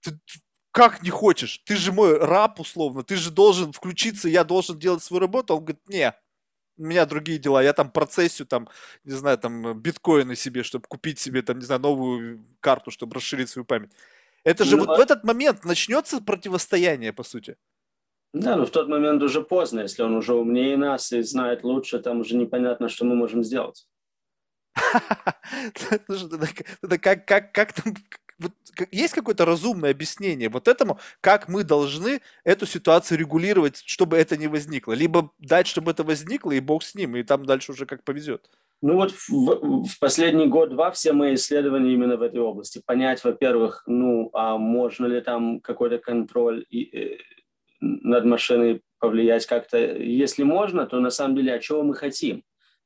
Ты, 0.00 0.18
как 0.72 1.02
не 1.02 1.10
хочешь? 1.10 1.58
Ты 1.64 1.76
же 1.76 1.92
мой 1.92 2.18
раб, 2.18 2.58
условно, 2.58 3.02
ты 3.04 3.16
же 3.16 3.30
должен 3.30 3.72
включиться, 3.72 4.28
я 4.28 4.42
должен 4.42 4.78
делать 4.78 5.02
свою 5.02 5.20
работу. 5.20 5.54
Он 5.54 5.64
говорит, 5.64 5.88
не, 5.88 6.14
у 6.78 6.82
меня 6.84 7.06
другие 7.06 7.38
дела, 7.38 7.62
я 7.62 7.72
там 7.72 7.90
процессию, 7.90 8.46
там, 8.46 8.68
не 9.04 9.12
знаю, 9.12 9.38
там, 9.38 9.78
биткоины 9.80 10.34
себе, 10.34 10.62
чтобы 10.62 10.86
купить 10.88 11.18
себе, 11.18 11.42
там, 11.42 11.58
не 11.58 11.64
знаю, 11.64 11.80
новую 11.80 12.44
карту, 12.60 12.90
чтобы 12.90 13.14
расширить 13.14 13.50
свою 13.50 13.64
память. 13.64 13.92
Это 14.44 14.64
же 14.64 14.76
ну, 14.76 14.86
вот 14.86 14.98
в 14.98 15.00
этот 15.00 15.24
момент 15.24 15.64
начнется 15.64 16.20
противостояние, 16.20 17.12
по 17.12 17.22
сути. 17.22 17.56
Да, 18.32 18.56
но 18.56 18.64
в 18.64 18.70
тот 18.70 18.88
момент 18.88 19.22
уже 19.22 19.42
поздно, 19.42 19.80
если 19.80 20.02
он 20.02 20.16
уже 20.16 20.34
умнее 20.34 20.76
нас 20.76 21.12
и 21.12 21.20
знает 21.22 21.64
лучше, 21.64 21.98
там 21.98 22.20
уже 22.20 22.34
непонятно, 22.34 22.88
что 22.88 23.04
мы 23.04 23.14
можем 23.14 23.44
сделать. 23.44 23.86
Как, 27.00 27.26
как, 27.26 27.52
как 27.52 27.72
там, 27.72 27.94
есть 28.90 29.14
какое-то 29.14 29.44
разумное 29.44 29.90
объяснение 29.90 30.48
вот 30.48 30.68
этому, 30.68 30.98
как 31.20 31.48
мы 31.48 31.64
должны 31.64 32.20
эту 32.44 32.66
ситуацию 32.66 33.18
регулировать, 33.18 33.82
чтобы 33.84 34.16
это 34.16 34.36
не 34.36 34.48
возникло? 34.48 34.92
Либо 34.92 35.30
дать, 35.38 35.66
чтобы 35.66 35.90
это 35.90 36.04
возникло, 36.04 36.52
и 36.52 36.60
бог 36.60 36.82
с 36.82 36.94
ним, 36.94 37.16
и 37.16 37.22
там 37.22 37.44
дальше 37.44 37.72
уже 37.72 37.86
как 37.86 38.04
повезет. 38.04 38.50
Ну 38.80 38.96
вот 38.96 39.12
в, 39.12 39.86
в 39.86 39.98
последний 40.00 40.46
год-два 40.46 40.90
все 40.90 41.12
мои 41.12 41.34
исследования 41.34 41.92
именно 41.92 42.16
в 42.16 42.22
этой 42.22 42.40
области. 42.40 42.82
Понять, 42.84 43.22
во-первых, 43.22 43.84
ну, 43.86 44.30
а 44.32 44.58
можно 44.58 45.06
ли 45.06 45.20
там 45.20 45.60
какой-то 45.60 45.98
контроль 45.98 46.66
и, 46.68 46.80
и, 46.80 47.14
э, 47.14 47.18
над 47.80 48.24
машиной 48.24 48.82
повлиять 48.98 49.46
как-то. 49.46 49.78
Если 49.78 50.42
можно, 50.42 50.86
то 50.86 50.98
на 50.98 51.10
самом 51.10 51.36
деле, 51.36 51.54
а 51.54 51.60
чего 51.60 51.82
мы 51.82 51.94
хотим? 51.94 52.42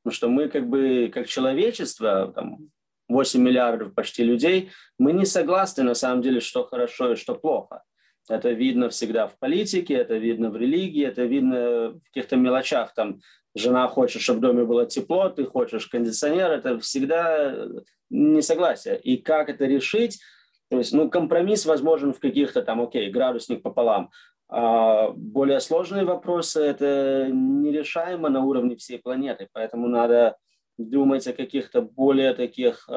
Потому 0.07 0.15
что 0.15 0.29
мы 0.29 0.47
как 0.47 0.69
бы, 0.69 1.11
как 1.13 1.27
человечество, 1.27 2.31
там, 2.33 2.69
8 3.09 3.41
миллиардов 3.41 3.93
почти 3.93 4.23
людей, 4.23 4.71
мы 4.97 5.11
не 5.11 5.25
согласны 5.25 5.83
на 5.83 5.95
самом 5.95 6.21
деле, 6.21 6.39
что 6.39 6.63
хорошо 6.63 7.11
и 7.11 7.15
что 7.17 7.35
плохо. 7.35 7.83
Это 8.29 8.51
видно 8.51 8.87
всегда 8.87 9.27
в 9.27 9.37
политике, 9.37 9.95
это 9.95 10.15
видно 10.15 10.49
в 10.49 10.55
религии, 10.55 11.05
это 11.05 11.23
видно 11.23 11.89
в 11.89 12.01
каких-то 12.05 12.37
мелочах. 12.37 12.93
Там 12.93 13.19
жена 13.53 13.85
хочет, 13.89 14.21
чтобы 14.21 14.39
в 14.39 14.41
доме 14.43 14.63
было 14.63 14.85
тепло, 14.85 15.27
ты 15.27 15.43
хочешь 15.43 15.87
кондиционер, 15.87 16.51
это 16.51 16.79
всегда 16.79 17.67
несогласие. 18.09 18.97
И 19.01 19.17
как 19.17 19.49
это 19.49 19.65
решить? 19.65 20.21
То 20.69 20.77
есть, 20.77 20.93
ну, 20.93 21.09
компромисс 21.09 21.65
возможен 21.65 22.13
в 22.13 22.21
каких-то 22.21 22.61
там, 22.61 22.81
окей, 22.81 23.09
градусник 23.09 23.61
пополам. 23.61 24.11
А 24.49 25.09
более 25.09 25.59
сложные 25.59 26.05
вопросы 26.05 26.61
это 26.61 27.29
нерешаемо 27.31 28.29
на 28.29 28.43
уровне 28.43 28.77
всей 28.77 28.97
планеты, 28.99 29.49
поэтому 29.51 29.87
надо 29.87 30.37
думать 30.77 31.27
о 31.27 31.33
каких-то 31.33 31.81
более 31.81 32.33
таких 32.33 32.87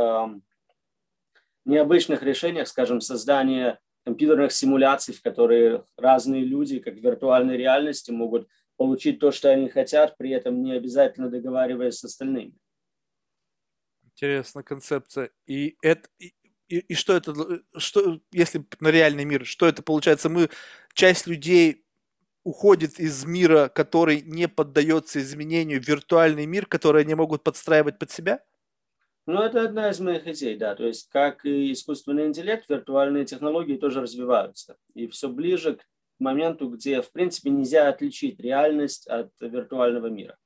необычных 1.65 2.23
решениях, 2.23 2.69
скажем, 2.69 3.01
создание 3.01 3.81
компьютерных 4.05 4.53
симуляций, 4.53 5.13
в 5.13 5.23
которые 5.23 5.85
разные 5.97 6.45
люди, 6.45 6.79
как 6.79 6.95
в 6.95 7.03
виртуальной 7.03 7.57
реальности, 7.57 8.11
могут 8.11 8.49
получить 8.77 9.19
то, 9.19 9.31
что 9.31 9.51
они 9.51 9.69
хотят, 9.69 10.17
при 10.17 10.31
этом 10.31 10.63
не 10.63 10.73
обязательно 10.73 11.29
договариваясь 11.29 11.99
с 11.99 12.05
остальными. 12.05 12.55
Интересная 14.05 14.63
концепция. 14.63 15.31
И 15.47 15.77
это 15.83 16.09
и, 16.79 16.95
что 16.95 17.17
это, 17.17 17.35
что 17.77 18.21
если 18.33 18.65
на 18.81 18.89
реальный 18.89 19.25
мир, 19.25 19.45
что 19.45 19.67
это 19.67 19.83
получается? 19.83 20.29
Мы 20.29 20.49
часть 20.95 21.27
людей 21.27 21.85
уходит 22.45 22.99
из 22.99 23.25
мира, 23.25 23.69
который 23.69 24.23
не 24.23 24.49
поддается 24.49 25.21
изменению, 25.21 25.81
виртуальный 25.81 26.47
мир, 26.47 26.67
который 26.67 27.03
они 27.03 27.15
могут 27.15 27.43
подстраивать 27.43 27.99
под 27.99 28.11
себя? 28.11 28.43
Ну, 29.27 29.41
это 29.41 29.63
одна 29.63 29.91
из 29.91 30.01
моих 30.01 30.27
идей, 30.27 30.57
да. 30.57 30.75
То 30.75 30.87
есть, 30.87 31.09
как 31.11 31.45
и 31.45 31.73
искусственный 31.73 32.27
интеллект, 32.27 32.69
виртуальные 32.69 33.27
технологии 33.27 33.77
тоже 33.77 34.01
развиваются. 34.01 34.77
И 34.95 35.07
все 35.09 35.29
ближе 35.29 35.77
к 35.77 35.87
моменту, 36.19 36.69
где, 36.69 37.03
в 37.03 37.13
принципе, 37.13 37.51
нельзя 37.51 37.89
отличить 37.89 38.41
реальность 38.41 39.07
от 39.07 39.31
виртуального 39.41 40.07
мира. 40.09 40.37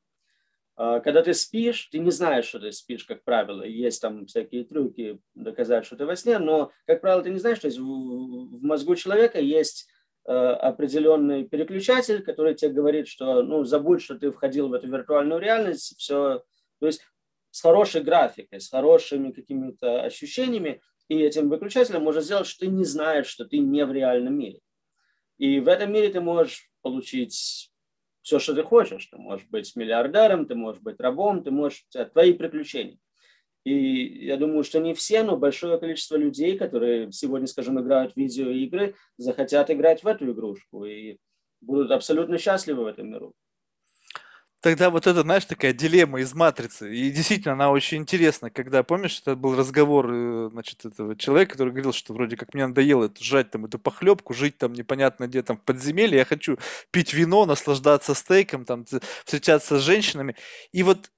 А, 0.76 1.00
когда 1.00 1.22
ты 1.22 1.34
спишь, 1.34 1.86
ты 1.92 1.98
не 1.98 2.10
знаешь, 2.10 2.46
что 2.46 2.60
ты 2.60 2.72
спишь, 2.72 3.04
как 3.04 3.24
правило. 3.24 3.62
Есть 3.62 4.02
там 4.02 4.26
всякие 4.26 4.64
трюки 4.64 5.20
доказать, 5.34 5.86
что 5.86 5.96
ты 5.96 6.06
во 6.06 6.16
сне, 6.16 6.38
но, 6.38 6.72
как 6.86 7.00
правило, 7.00 7.22
ты 7.22 7.30
не 7.30 7.38
знаешь, 7.38 7.58
что 7.58 7.68
в 7.68 8.62
мозгу 8.62 8.94
человека 8.96 9.40
есть 9.40 9.88
Э, 10.26 10.52
определенный 10.52 11.44
переключатель, 11.44 12.22
который 12.22 12.54
тебе 12.54 12.70
говорит, 12.72 13.08
что 13.08 13.42
ну, 13.42 13.62
забудь, 13.64 14.00
что 14.00 14.14
ты 14.14 14.30
входил 14.30 14.68
в 14.68 14.72
эту 14.72 14.88
виртуальную 14.88 15.38
реальность, 15.38 15.98
все. 15.98 16.42
То 16.80 16.86
есть 16.86 17.02
с 17.50 17.60
хорошей 17.60 18.02
графикой, 18.02 18.58
с 18.58 18.70
хорошими 18.70 19.32
какими-то 19.32 20.02
ощущениями, 20.02 20.80
и 21.08 21.18
этим 21.18 21.50
выключателем 21.50 22.04
можно 22.04 22.22
сделать, 22.22 22.46
что 22.46 22.60
ты 22.60 22.68
не 22.68 22.84
знаешь, 22.84 23.26
что 23.26 23.44
ты 23.44 23.58
не 23.58 23.84
в 23.84 23.92
реальном 23.92 24.38
мире. 24.38 24.60
И 25.36 25.60
в 25.60 25.68
этом 25.68 25.92
мире 25.92 26.08
ты 26.08 26.22
можешь 26.22 26.70
получить 26.80 27.70
все, 28.24 28.38
что 28.38 28.54
ты 28.54 28.62
хочешь. 28.62 29.06
Ты 29.06 29.18
можешь 29.18 29.46
быть 29.48 29.76
миллиардером, 29.76 30.46
ты 30.46 30.54
можешь 30.54 30.82
быть 30.82 30.98
рабом, 30.98 31.44
ты 31.44 31.50
можешь... 31.50 31.86
Твои 32.12 32.32
приключения. 32.32 32.98
И 33.64 34.24
я 34.26 34.36
думаю, 34.36 34.64
что 34.64 34.80
не 34.80 34.94
все, 34.94 35.22
но 35.22 35.36
большое 35.36 35.78
количество 35.78 36.16
людей, 36.16 36.58
которые 36.58 37.12
сегодня, 37.12 37.46
скажем, 37.46 37.80
играют 37.80 38.14
в 38.14 38.16
видеоигры, 38.16 38.94
захотят 39.18 39.70
играть 39.70 40.02
в 40.02 40.06
эту 40.06 40.32
игрушку 40.32 40.84
и 40.84 41.18
будут 41.60 41.90
абсолютно 41.90 42.38
счастливы 42.38 42.84
в 42.84 42.86
этом 42.86 43.10
миру. 43.10 43.34
Тогда 44.64 44.88
вот 44.88 45.06
это, 45.06 45.20
знаешь, 45.20 45.44
такая 45.44 45.74
дилемма 45.74 46.20
из 46.20 46.32
«Матрицы». 46.32 46.96
И 46.96 47.10
действительно, 47.10 47.52
она 47.52 47.70
очень 47.70 47.98
интересна, 47.98 48.48
когда, 48.48 48.82
помнишь, 48.82 49.20
это 49.20 49.36
был 49.36 49.54
разговор, 49.54 50.10
э, 50.10 50.48
значит, 50.50 50.86
этого 50.86 51.14
человека, 51.16 51.52
который 51.52 51.68
говорил, 51.68 51.92
что 51.92 52.14
вроде 52.14 52.38
как 52.38 52.54
мне 52.54 52.66
надоело 52.66 53.04
это, 53.04 53.44
там 53.44 53.66
эту 53.66 53.78
похлебку, 53.78 54.32
жить 54.32 54.56
там 54.56 54.72
непонятно 54.72 55.26
где 55.26 55.42
там 55.42 55.58
в 55.58 55.60
подземелье, 55.60 56.16
я 56.16 56.24
хочу 56.24 56.56
пить 56.90 57.12
вино, 57.12 57.44
наслаждаться 57.44 58.14
стейком, 58.14 58.64
там, 58.64 58.86
встречаться 59.26 59.78
с 59.78 59.82
женщинами. 59.82 60.34
И 60.72 60.82
вот 60.82 61.10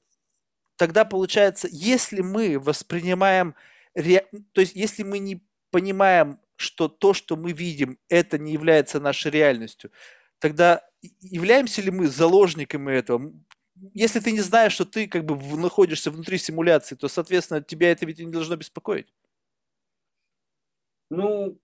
тогда 0.77 1.05
получается, 1.05 1.69
если 1.71 2.23
мы 2.23 2.59
воспринимаем, 2.59 3.55
ре... 3.95 4.27
то 4.55 4.61
есть 4.61 4.75
если 4.75 5.05
мы 5.05 5.21
не 5.21 5.41
понимаем, 5.71 6.41
что 6.57 6.89
то, 6.89 7.15
что 7.15 7.37
мы 7.37 7.53
видим, 7.53 7.99
это 8.09 8.39
не 8.39 8.53
является 8.53 8.99
нашей 8.99 9.31
реальностью, 9.31 9.93
тогда 10.39 10.83
являемся 11.21 11.83
ли 11.83 11.91
мы 11.91 12.09
заложниками 12.09 12.93
этого? 12.93 13.33
Если 13.93 14.21
ты 14.21 14.33
не 14.33 14.41
знаешь, 14.41 14.73
что 14.73 14.85
ты 14.85 15.07
как 15.07 15.25
бы 15.25 15.37
находишься 15.59 16.11
внутри 16.11 16.39
симуляции, 16.39 16.95
то, 16.95 17.09
соответственно, 17.09 17.63
тебя 17.63 17.91
это 17.91 18.07
ведь 18.07 18.19
не 18.19 18.33
должно 18.33 18.57
беспокоить. 18.57 19.13
Ну, 21.11 21.59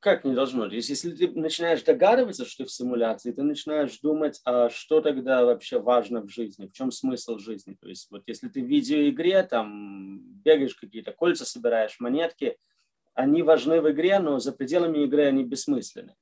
как 0.00 0.24
не 0.24 0.34
должно? 0.34 0.66
Если 0.66 1.10
ты 1.10 1.28
начинаешь 1.38 1.82
догадываться, 1.82 2.46
что 2.46 2.64
ты 2.64 2.70
в 2.70 2.72
симуляции, 2.72 3.32
ты 3.32 3.42
начинаешь 3.42 3.98
думать, 4.00 4.40
а 4.46 4.70
что 4.70 5.02
тогда 5.02 5.44
вообще 5.44 5.78
важно 5.78 6.22
в 6.22 6.30
жизни, 6.30 6.66
в 6.66 6.72
чем 6.72 6.90
смысл 6.90 7.36
жизни. 7.38 7.76
То 7.78 7.88
есть, 7.88 8.10
вот 8.10 8.22
если 8.26 8.48
ты 8.48 8.62
в 8.62 8.66
видеоигре, 8.66 9.42
там, 9.42 10.20
бегаешь 10.42 10.74
какие-то 10.74 11.12
кольца, 11.12 11.44
собираешь 11.44 12.00
монетки, 12.00 12.56
они 13.12 13.42
важны 13.42 13.82
в 13.82 13.90
игре, 13.90 14.18
но 14.18 14.38
за 14.38 14.52
пределами 14.52 15.04
игры 15.04 15.26
они 15.26 15.44
бессмысленны. 15.44 16.16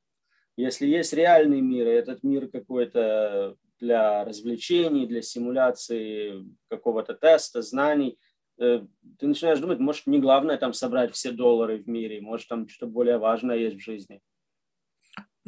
Если 0.59 0.87
есть 0.87 1.13
реальный 1.13 1.61
мир, 1.61 1.87
и 1.87 1.91
этот 1.91 2.23
мир 2.23 2.49
какой-то 2.49 3.57
для 3.81 4.25
развлечений, 4.25 5.07
для 5.07 5.23
симуляции 5.23 6.45
какого-то 6.69 7.15
теста, 7.15 7.63
знаний– 7.63 8.19
Э, 8.59 8.81
ты 9.19 9.27
начинаешь 9.27 9.61
думать, 9.61 9.79
может, 9.79 10.07
не 10.07 10.19
главное 10.19 10.57
там 10.57 10.73
собрать 10.73 11.15
все 11.15 11.31
доллары 11.31 11.79
в 11.79 11.89
мире, 11.89 12.21
может, 12.21 12.49
там 12.49 12.69
что-то 12.69 12.91
более 12.91 13.19
важное 13.19 13.57
есть 13.57 13.77
в 13.77 13.81
жизни. 13.85 14.21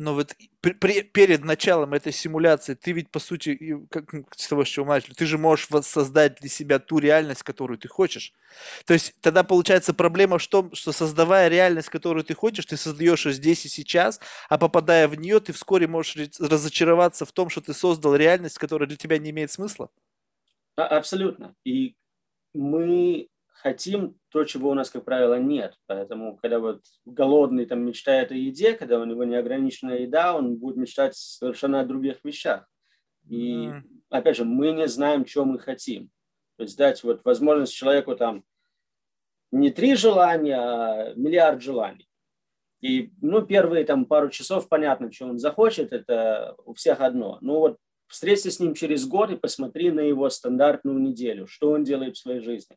Но 0.01 0.15
вот 0.15 0.35
при, 0.63 0.73
при, 0.73 1.03
перед 1.03 1.45
началом 1.45 1.93
этой 1.93 2.11
симуляции 2.11 2.73
ты 2.73 2.93
ведь, 2.93 3.11
по 3.11 3.19
сути, 3.19 3.77
как, 3.91 4.07
с 4.35 4.49
того, 4.49 4.65
с 4.65 4.69
чего 4.69 4.87
мы 4.87 4.95
начали, 4.95 5.13
ты 5.13 5.27
же 5.27 5.37
можешь 5.37 5.69
воссоздать 5.69 6.41
для 6.41 6.49
себя 6.49 6.79
ту 6.79 7.01
реальность, 7.01 7.43
которую 7.43 7.77
ты 7.77 7.89
хочешь. 7.89 8.33
То 8.87 8.95
есть 8.95 9.13
тогда 9.21 9.45
получается 9.45 9.93
проблема 9.93 10.39
в 10.39 10.47
том, 10.47 10.75
что 10.75 10.93
создавая 10.93 11.49
реальность, 11.49 11.91
которую 11.91 12.25
ты 12.25 12.33
хочешь, 12.33 12.65
ты 12.65 12.79
создаешь 12.79 13.27
ее 13.27 13.35
здесь 13.35 13.67
и 13.67 13.69
сейчас, 13.69 14.21
а 14.49 14.57
попадая 14.57 15.07
в 15.07 15.17
нее, 15.17 15.39
ты 15.39 15.53
вскоре 15.53 15.87
можешь 15.87 16.17
разочароваться 16.39 17.27
в 17.27 17.33
том, 17.33 17.51
что 17.51 17.61
ты 17.61 17.75
создал 17.75 18.17
реальность, 18.17 18.57
которая 18.57 18.89
для 18.89 18.97
тебя 18.97 19.19
не 19.19 19.29
имеет 19.33 19.51
смысла. 19.51 19.91
А, 20.77 20.87
абсолютно. 20.97 21.55
И 21.67 21.95
мы 22.55 23.29
хотим 23.63 24.17
то, 24.31 24.45
чего 24.45 24.71
у 24.71 24.75
нас, 24.75 24.91
как 24.91 25.05
правило, 25.05 25.39
нет. 25.39 25.75
Поэтому, 25.87 26.37
когда 26.37 26.59
вот 26.59 26.83
голодный 27.05 27.67
там 27.67 27.85
мечтает 27.85 28.33
о 28.33 28.35
еде, 28.35 28.75
когда 28.75 29.01
у 29.01 29.05
него 29.05 29.25
неограниченная 29.25 29.99
еда, 29.99 30.37
он 30.37 30.57
будет 30.57 30.77
мечтать 30.77 31.17
совершенно 31.17 31.81
о 31.81 31.85
других 31.85 32.25
вещах. 32.25 32.69
И, 33.29 33.67
mm. 33.67 33.83
опять 34.11 34.37
же, 34.37 34.45
мы 34.45 34.73
не 34.73 34.89
знаем, 34.89 35.27
что 35.27 35.45
мы 35.45 35.59
хотим. 35.59 36.11
То 36.57 36.65
есть 36.65 36.77
дать 36.77 37.03
вот 37.05 37.25
возможность 37.25 37.75
человеку 37.75 38.17
там 38.17 38.45
не 39.53 39.71
три 39.71 39.95
желания, 39.95 40.59
а 40.59 41.15
миллиард 41.15 41.63
желаний. 41.63 42.09
И, 42.81 43.13
ну, 43.21 43.43
первые 43.43 43.85
там 43.85 44.07
пару 44.07 44.31
часов 44.31 44.69
понятно, 44.69 45.13
что 45.13 45.27
он 45.27 45.39
захочет, 45.39 45.93
это 45.93 46.55
у 46.65 46.73
всех 46.75 47.01
одно. 47.01 47.39
Ну, 47.41 47.59
вот 47.59 47.77
Встреться 48.11 48.51
с 48.51 48.59
ним 48.59 48.75
через 48.75 49.07
год 49.07 49.31
и 49.31 49.37
посмотри 49.37 49.93
на 49.93 50.01
его 50.01 50.29
стандартную 50.31 50.99
неделю, 50.99 51.47
что 51.47 51.71
он 51.71 51.85
делает 51.85 52.17
в 52.17 52.19
своей 52.19 52.41
жизни. 52.41 52.77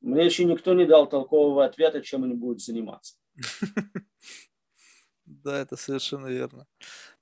Мне 0.00 0.24
еще 0.24 0.44
никто 0.44 0.74
не 0.74 0.86
дал 0.86 1.08
толкового 1.08 1.64
ответа, 1.64 2.00
чем 2.02 2.22
он 2.22 2.38
будет 2.38 2.60
заниматься. 2.60 3.16
Да, 5.26 5.58
это 5.58 5.76
совершенно 5.76 6.28
верно. 6.28 6.68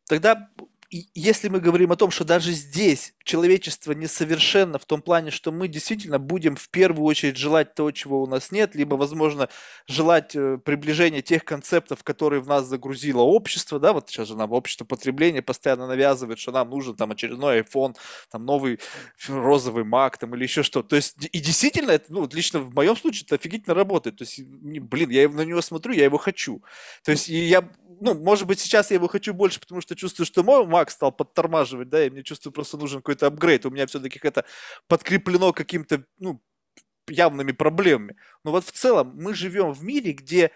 Тогда 0.06 0.50
если 0.90 1.48
мы 1.48 1.60
говорим 1.60 1.92
о 1.92 1.96
том, 1.96 2.10
что 2.10 2.24
даже 2.24 2.52
здесь 2.52 3.14
человечество 3.24 3.92
несовершенно 3.92 4.78
в 4.78 4.84
том 4.84 5.02
плане, 5.02 5.30
что 5.30 5.50
мы 5.52 5.68
действительно 5.68 6.18
будем 6.18 6.56
в 6.56 6.68
первую 6.68 7.04
очередь 7.06 7.36
желать 7.36 7.74
того, 7.74 7.90
чего 7.90 8.22
у 8.22 8.26
нас 8.26 8.50
нет, 8.52 8.74
либо, 8.74 8.94
возможно, 8.94 9.48
желать 9.86 10.36
э, 10.36 10.58
приближения 10.58 11.22
тех 11.22 11.44
концептов, 11.44 12.04
которые 12.04 12.40
в 12.40 12.48
нас 12.48 12.66
загрузило 12.66 13.22
общество, 13.22 13.78
да, 13.78 13.92
вот 13.92 14.08
сейчас 14.08 14.28
же 14.28 14.36
нам 14.36 14.52
общество 14.52 14.84
потребления 14.84 15.42
постоянно 15.42 15.86
навязывает, 15.86 16.38
что 16.38 16.52
нам 16.52 16.70
нужен 16.70 16.94
там 16.96 17.10
очередной 17.12 17.60
iPhone, 17.60 17.96
там 18.30 18.44
новый 18.44 18.78
розовый 19.28 19.84
Mac, 19.84 20.14
там 20.18 20.34
или 20.34 20.42
еще 20.44 20.62
что. 20.62 20.82
То 20.82 20.96
есть, 20.96 21.16
и 21.32 21.40
действительно, 21.40 21.92
это, 21.92 22.12
ну, 22.12 22.28
лично 22.32 22.60
в 22.60 22.74
моем 22.74 22.96
случае 22.96 23.24
это 23.26 23.36
офигительно 23.36 23.74
работает. 23.74 24.16
То 24.16 24.24
есть, 24.24 24.42
блин, 24.42 25.10
я 25.10 25.28
на 25.28 25.42
него 25.42 25.62
смотрю, 25.62 25.94
я 25.94 26.04
его 26.04 26.18
хочу. 26.18 26.62
То 27.04 27.12
есть, 27.12 27.28
и 27.28 27.36
я 27.36 27.68
ну, 28.00 28.14
может 28.14 28.46
быть, 28.46 28.60
сейчас 28.60 28.90
я 28.90 28.96
его 28.96 29.08
хочу 29.08 29.34
больше, 29.34 29.60
потому 29.60 29.80
что 29.80 29.96
чувствую, 29.96 30.26
что 30.26 30.42
мой 30.42 30.64
Mac 30.64 30.90
стал 30.90 31.12
подтормаживать, 31.12 31.88
да, 31.88 32.04
и 32.04 32.10
мне 32.10 32.22
чувствую, 32.22 32.52
просто 32.52 32.76
нужен 32.76 33.00
какой-то 33.00 33.26
апгрейд. 33.26 33.66
У 33.66 33.70
меня 33.70 33.86
все-таки 33.86 34.20
это 34.22 34.44
подкреплено 34.88 35.52
каким-то, 35.52 36.04
ну, 36.18 36.42
явными 37.08 37.52
проблемами. 37.52 38.16
Но 38.44 38.50
вот 38.50 38.64
в 38.64 38.72
целом 38.72 39.12
мы 39.14 39.34
живем 39.34 39.72
в 39.72 39.82
мире, 39.82 40.12
где 40.12 40.50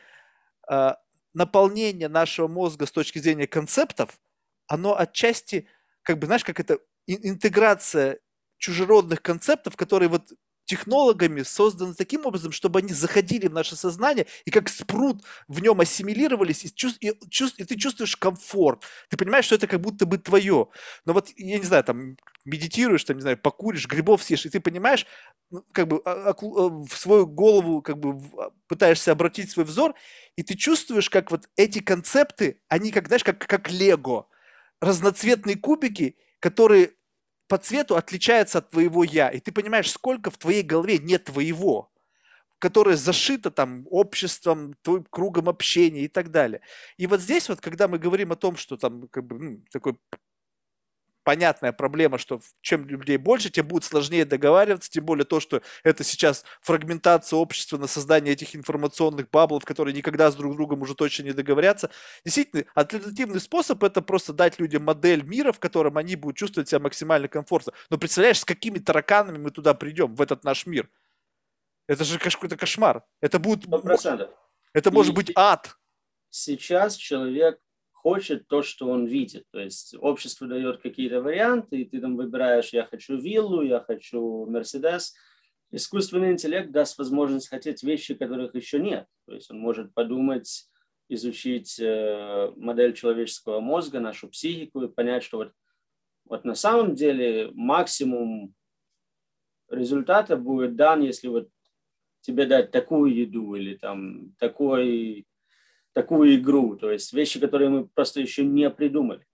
э, 0.70 0.90
наполнение 1.34 2.08
нашего 2.08 2.48
мозга 2.48 2.86
с 2.86 2.92
точки 2.92 3.18
зрения 3.18 3.46
концептов, 3.46 4.18
оно 4.66 4.98
отчасти, 4.98 5.68
как 6.02 6.18
бы, 6.18 6.26
знаешь, 6.26 6.44
как 6.44 6.60
это 6.60 6.78
интеграция 7.06 8.20
чужеродных 8.58 9.22
концептов, 9.22 9.76
которые 9.76 10.08
вот 10.08 10.32
технологами 10.68 11.42
созданы 11.42 11.94
таким 11.94 12.26
образом, 12.26 12.52
чтобы 12.52 12.80
они 12.80 12.92
заходили 12.92 13.48
в 13.48 13.52
наше 13.52 13.74
сознание 13.74 14.26
и 14.44 14.50
как 14.50 14.68
спрут 14.68 15.24
в 15.48 15.60
нем 15.60 15.80
ассимилировались, 15.80 16.64
и, 16.64 16.74
чувств, 16.74 16.98
и, 17.00 17.12
чувств, 17.30 17.58
и 17.58 17.64
ты 17.64 17.74
чувствуешь 17.76 18.16
комфорт. 18.16 18.84
Ты 19.08 19.16
понимаешь, 19.16 19.46
что 19.46 19.54
это 19.54 19.66
как 19.66 19.80
будто 19.80 20.04
бы 20.04 20.18
твое. 20.18 20.68
Но 21.06 21.14
вот, 21.14 21.30
я 21.36 21.58
не 21.58 21.64
знаю, 21.64 21.84
там, 21.84 22.16
медитируешь, 22.44 23.02
там, 23.04 23.16
не 23.16 23.22
знаю, 23.22 23.38
покуришь, 23.38 23.88
грибов 23.88 24.22
съешь, 24.22 24.44
и 24.44 24.50
ты 24.50 24.60
понимаешь, 24.60 25.06
ну, 25.50 25.64
как 25.72 25.88
бы 25.88 26.02
а, 26.04 26.30
а, 26.30 26.34
в 26.34 26.94
свою 26.94 27.26
голову 27.26 27.80
как 27.80 27.98
бы 27.98 28.20
а, 28.38 28.50
пытаешься 28.68 29.12
обратить 29.12 29.50
свой 29.50 29.64
взор, 29.64 29.94
и 30.36 30.42
ты 30.42 30.54
чувствуешь, 30.54 31.08
как 31.08 31.30
вот 31.30 31.48
эти 31.56 31.78
концепты, 31.78 32.60
они 32.68 32.92
как, 32.92 33.06
знаешь, 33.06 33.24
как, 33.24 33.38
как 33.38 33.70
лего, 33.70 34.28
разноцветные 34.80 35.56
кубики, 35.56 36.16
которые 36.40 36.92
по 37.48 37.58
цвету 37.58 37.96
отличается 37.96 38.58
от 38.58 38.70
твоего 38.70 39.04
я. 39.04 39.30
И 39.30 39.40
ты 39.40 39.52
понимаешь, 39.52 39.90
сколько 39.90 40.30
в 40.30 40.36
твоей 40.36 40.62
голове 40.62 40.98
нет 40.98 41.24
твоего, 41.24 41.90
которое 42.58 42.96
зашито 42.96 43.50
там 43.50 43.86
обществом, 43.90 44.74
твоим 44.82 45.04
кругом 45.04 45.48
общения 45.48 46.02
и 46.02 46.08
так 46.08 46.30
далее. 46.30 46.60
И 46.98 47.06
вот 47.06 47.20
здесь 47.20 47.48
вот, 47.48 47.60
когда 47.60 47.88
мы 47.88 47.98
говорим 47.98 48.32
о 48.32 48.36
том, 48.36 48.56
что 48.56 48.76
там 48.76 49.08
как 49.08 49.26
бы 49.26 49.38
ну, 49.38 49.64
такой 49.72 49.98
понятная 51.28 51.72
проблема, 51.72 52.16
что 52.16 52.40
чем 52.62 52.88
людей 52.88 53.18
больше, 53.18 53.50
тем 53.50 53.68
будет 53.68 53.84
сложнее 53.84 54.24
договариваться, 54.24 54.90
тем 54.90 55.04
более 55.04 55.26
то, 55.26 55.40
что 55.40 55.60
это 55.84 56.02
сейчас 56.02 56.42
фрагментация 56.62 57.36
общества 57.36 57.76
на 57.76 57.86
создание 57.86 58.32
этих 58.32 58.56
информационных 58.56 59.28
баблов, 59.28 59.66
которые 59.66 59.92
никогда 59.92 60.30
с 60.30 60.36
друг 60.36 60.56
другом 60.56 60.80
уже 60.80 60.94
точно 60.94 61.24
не 61.24 61.32
договорятся. 61.32 61.90
Действительно, 62.24 62.64
альтернативный 62.74 63.40
способ 63.40 63.84
это 63.84 64.00
просто 64.00 64.32
дать 64.32 64.58
людям 64.58 64.84
модель 64.84 65.22
мира, 65.22 65.52
в 65.52 65.58
котором 65.58 65.98
они 65.98 66.16
будут 66.16 66.38
чувствовать 66.38 66.70
себя 66.70 66.78
максимально 66.78 67.28
комфортно. 67.28 67.74
Но 67.90 67.98
представляешь, 67.98 68.40
с 68.40 68.46
какими 68.46 68.78
тараканами 68.78 69.36
мы 69.36 69.50
туда 69.50 69.74
придем, 69.74 70.14
в 70.14 70.22
этот 70.22 70.44
наш 70.44 70.64
мир? 70.64 70.88
Это 71.88 72.04
же 72.04 72.18
какой-то 72.18 72.56
кошмар. 72.56 73.04
Это 73.20 73.38
будет... 73.38 73.66
100%. 73.66 74.30
Это 74.72 74.90
может 74.90 75.12
быть 75.12 75.30
ад. 75.34 75.76
Сейчас 76.30 76.96
человек 76.96 77.60
хочет 78.02 78.46
то, 78.46 78.62
что 78.62 78.88
он 78.88 79.06
видит. 79.06 79.44
То 79.50 79.60
есть 79.60 79.94
общество 79.98 80.46
дает 80.46 80.80
какие-то 80.80 81.20
варианты, 81.20 81.80
и 81.80 81.84
ты 81.84 82.00
там 82.00 82.16
выбираешь, 82.16 82.72
я 82.72 82.84
хочу 82.84 83.16
виллу, 83.16 83.62
я 83.62 83.80
хочу 83.80 84.46
Мерседес. 84.46 85.14
Искусственный 85.70 86.32
интеллект 86.32 86.70
даст 86.70 86.96
возможность 86.98 87.48
хотеть 87.48 87.82
вещи, 87.82 88.14
которых 88.14 88.54
еще 88.54 88.78
нет. 88.78 89.06
То 89.26 89.34
есть 89.34 89.50
он 89.50 89.58
может 89.58 89.92
подумать, 89.94 90.68
изучить 91.08 91.80
э, 91.80 92.52
модель 92.56 92.92
человеческого 92.92 93.60
мозга, 93.60 93.98
нашу 93.98 94.28
психику 94.28 94.82
и 94.82 94.88
понять, 94.88 95.24
что 95.24 95.38
вот, 95.38 95.52
вот 96.24 96.44
на 96.44 96.54
самом 96.54 96.94
деле 96.94 97.50
максимум 97.54 98.54
результата 99.70 100.36
будет 100.36 100.76
дан, 100.76 101.02
если 101.02 101.28
вот 101.28 101.48
тебе 102.20 102.46
дать 102.46 102.70
такую 102.70 103.14
еду 103.14 103.54
или 103.54 103.74
там 103.76 104.34
такой 104.38 105.26
такую 105.92 106.36
игру, 106.36 106.76
то 106.76 106.90
есть 106.90 107.12
вещи, 107.12 107.40
которые 107.40 107.70
мы 107.70 107.86
просто 107.86 108.20
еще 108.20 108.44
не 108.44 108.70
придумали. 108.70 109.26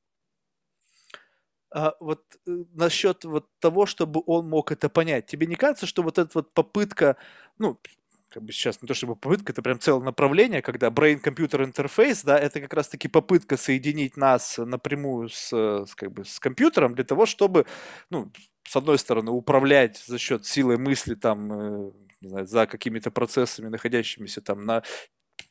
А 1.71 1.95
вот 1.99 2.23
э, 2.47 2.65
насчет 2.73 3.25
вот 3.25 3.49
того, 3.59 3.87
чтобы 3.87 4.23
он 4.27 4.49
мог 4.49 4.71
это 4.71 4.89
понять, 4.89 5.27
тебе 5.27 5.47
не 5.49 5.57
кажется, 5.57 5.87
что 5.87 6.03
вот 6.05 6.19
эта 6.19 6.31
вот 6.35 6.55
попытка, 6.55 7.17
ну, 7.59 7.81
как 8.29 8.45
бы 8.45 8.53
сейчас 8.53 8.81
не 8.81 8.87
то 8.89 8.95
чтобы 8.95 9.17
попытка, 9.17 9.53
это 9.53 9.63
прям 9.63 9.81
целое 9.81 10.05
направление, 10.05 10.63
когда 10.63 10.89
brain-computer 10.89 11.73
interface, 11.73 12.23
да, 12.25 12.39
это 12.39 12.61
как 12.61 12.75
раз-таки 12.75 13.09
попытка 13.09 13.57
соединить 13.57 14.17
нас 14.17 14.59
напрямую 14.59 15.29
с, 15.29 15.53
с, 15.53 15.95
как 15.95 16.13
бы, 16.13 16.25
с 16.25 16.39
компьютером 16.39 16.95
для 16.95 17.05
того, 17.05 17.27
чтобы, 17.27 17.67
ну, 18.11 18.31
с 18.63 18.77
одной 18.77 18.99
стороны, 18.99 19.31
управлять 19.31 19.99
за 19.99 20.19
счет 20.19 20.47
силы 20.47 20.79
мысли 20.79 21.15
там, 21.15 21.53
э, 21.53 21.93
не 22.21 22.29
знаю, 22.29 22.47
за 22.47 22.67
какими-то 22.67 23.11
процессами, 23.11 23.69
находящимися 23.69 24.41
там 24.41 24.65
на 24.65 24.83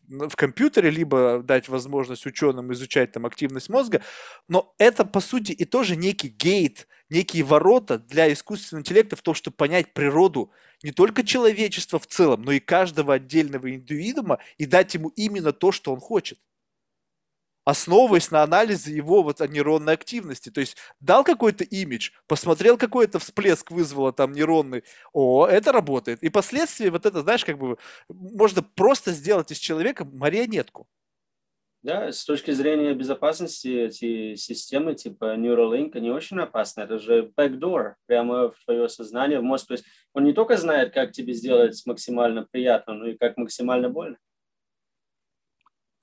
в 0.07 0.35
компьютере, 0.35 0.89
либо 0.89 1.41
дать 1.43 1.69
возможность 1.69 2.25
ученым 2.25 2.71
изучать 2.73 3.11
там 3.11 3.25
активность 3.25 3.69
мозга, 3.69 4.01
но 4.47 4.73
это, 4.77 5.05
по 5.05 5.19
сути, 5.19 5.51
и 5.51 5.65
тоже 5.65 5.95
некий 5.95 6.29
гейт, 6.29 6.87
некие 7.09 7.43
ворота 7.43 7.99
для 7.99 8.31
искусственного 8.31 8.81
интеллекта 8.81 9.15
в 9.15 9.21
том, 9.21 9.33
чтобы 9.33 9.55
понять 9.55 9.93
природу 9.93 10.51
не 10.83 10.91
только 10.91 11.23
человечества 11.23 11.99
в 11.99 12.07
целом, 12.07 12.41
но 12.43 12.51
и 12.51 12.59
каждого 12.59 13.13
отдельного 13.13 13.73
индивидуума 13.73 14.39
и 14.57 14.65
дать 14.65 14.93
ему 14.93 15.09
именно 15.09 15.53
то, 15.53 15.71
что 15.71 15.93
он 15.93 15.99
хочет 15.99 16.39
основываясь 17.65 18.31
на 18.31 18.43
анализе 18.43 18.93
его 18.93 19.23
вот 19.23 19.39
нейронной 19.39 19.93
активности. 19.93 20.49
То 20.49 20.61
есть 20.61 20.77
дал 20.99 21.23
какой-то 21.23 21.63
имидж, 21.63 22.11
посмотрел, 22.27 22.77
какой 22.77 23.05
это 23.05 23.19
всплеск 23.19 23.71
вызвало 23.71 24.13
там 24.13 24.33
нейронный, 24.33 24.83
о, 25.13 25.47
это 25.47 25.71
работает. 25.71 26.23
И 26.23 26.29
последствия 26.29 26.91
вот 26.91 27.05
это, 27.05 27.21
знаешь, 27.21 27.45
как 27.45 27.57
бы 27.57 27.77
можно 28.09 28.61
просто 28.61 29.11
сделать 29.11 29.51
из 29.51 29.57
человека 29.57 30.05
марионетку. 30.05 30.87
Да, 31.83 32.13
с 32.13 32.23
точки 32.23 32.51
зрения 32.51 32.93
безопасности 32.93 33.67
эти 33.67 34.35
системы 34.35 34.95
типа 34.95 35.35
Neuralink, 35.35 35.91
они 35.95 36.11
очень 36.11 36.39
опасны. 36.39 36.79
Это 36.81 36.97
же 36.97 37.33
backdoor 37.37 37.95
прямо 38.05 38.51
в 38.51 38.55
твое 38.63 38.87
сознание, 38.87 39.41
в 39.41 39.43
мозг. 39.43 39.67
То 39.67 39.73
есть 39.73 39.83
он 40.13 40.23
не 40.23 40.31
только 40.31 40.55
знает, 40.55 40.93
как 40.93 41.11
тебе 41.11 41.33
сделать 41.33 41.81
максимально 41.85 42.47
приятно, 42.49 42.93
но 42.93 43.07
и 43.07 43.17
как 43.17 43.35
максимально 43.35 43.89
больно. 43.89 44.17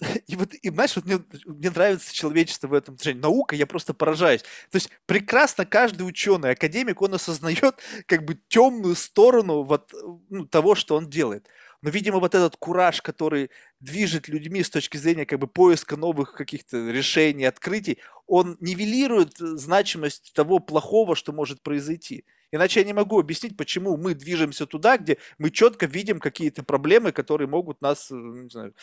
И 0.26 0.36
вот, 0.36 0.54
и 0.54 0.70
знаешь, 0.70 0.96
вот 0.96 1.04
мне, 1.04 1.18
мне 1.44 1.70
нравится 1.70 2.14
человечество 2.14 2.68
в 2.68 2.74
этом 2.74 2.94
отношении. 2.94 3.20
Наука, 3.20 3.56
я 3.56 3.66
просто 3.66 3.94
поражаюсь. 3.94 4.42
То 4.70 4.76
есть 4.76 4.90
прекрасно 5.06 5.66
каждый 5.66 6.02
ученый, 6.02 6.52
академик, 6.52 7.02
он 7.02 7.14
осознает 7.14 7.78
как 8.06 8.24
бы 8.24 8.38
темную 8.48 8.94
сторону 8.94 9.62
вот, 9.62 9.92
ну, 10.28 10.46
того, 10.46 10.74
что 10.74 10.96
он 10.96 11.08
делает. 11.08 11.48
Но, 11.82 11.88
видимо, 11.88 12.18
вот 12.18 12.34
этот 12.34 12.56
кураж, 12.56 13.00
который 13.00 13.50
движет 13.80 14.28
людьми 14.28 14.62
с 14.62 14.68
точки 14.68 14.98
зрения 14.98 15.24
как 15.24 15.38
бы 15.38 15.46
поиска 15.46 15.96
новых 15.96 16.34
каких-то 16.34 16.90
решений, 16.90 17.44
открытий, 17.44 17.98
он 18.26 18.58
нивелирует 18.60 19.38
значимость 19.38 20.32
того 20.34 20.58
плохого, 20.58 21.16
что 21.16 21.32
может 21.32 21.62
произойти. 21.62 22.24
Иначе 22.52 22.80
я 22.80 22.86
не 22.86 22.92
могу 22.92 23.18
объяснить, 23.18 23.56
почему 23.56 23.96
мы 23.96 24.14
движемся 24.14 24.66
туда, 24.66 24.98
где 24.98 25.18
мы 25.38 25.50
четко 25.50 25.86
видим 25.86 26.18
какие-то 26.18 26.64
проблемы, 26.64 27.12
которые 27.12 27.48
могут 27.48 27.80
нас 27.80 28.10
не 28.10 28.50
знаю, 28.50 28.74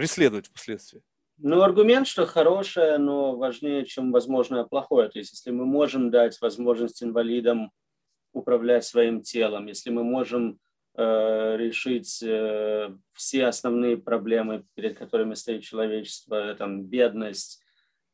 преследовать 0.00 0.46
впоследствии. 0.46 1.02
Ну, 1.42 1.62
аргумент, 1.62 2.06
что 2.06 2.26
хорошее, 2.26 2.98
но 2.98 3.36
важнее, 3.36 3.86
чем 3.86 4.12
возможное 4.12 4.64
плохое. 4.64 5.08
То 5.08 5.18
есть, 5.18 5.32
если 5.32 5.50
мы 5.50 5.64
можем 5.64 6.10
дать 6.10 6.38
возможность 6.40 7.02
инвалидам 7.02 7.70
управлять 8.32 8.84
своим 8.84 9.22
телом, 9.22 9.66
если 9.66 9.90
мы 9.90 10.04
можем 10.04 10.58
э, 10.96 11.56
решить 11.56 12.22
э, 12.22 12.90
все 13.14 13.46
основные 13.46 13.96
проблемы, 13.96 14.64
перед 14.74 14.98
которыми 14.98 15.34
стоит 15.34 15.62
человечество, 15.62 16.54
там, 16.54 16.84
бедность, 16.84 17.62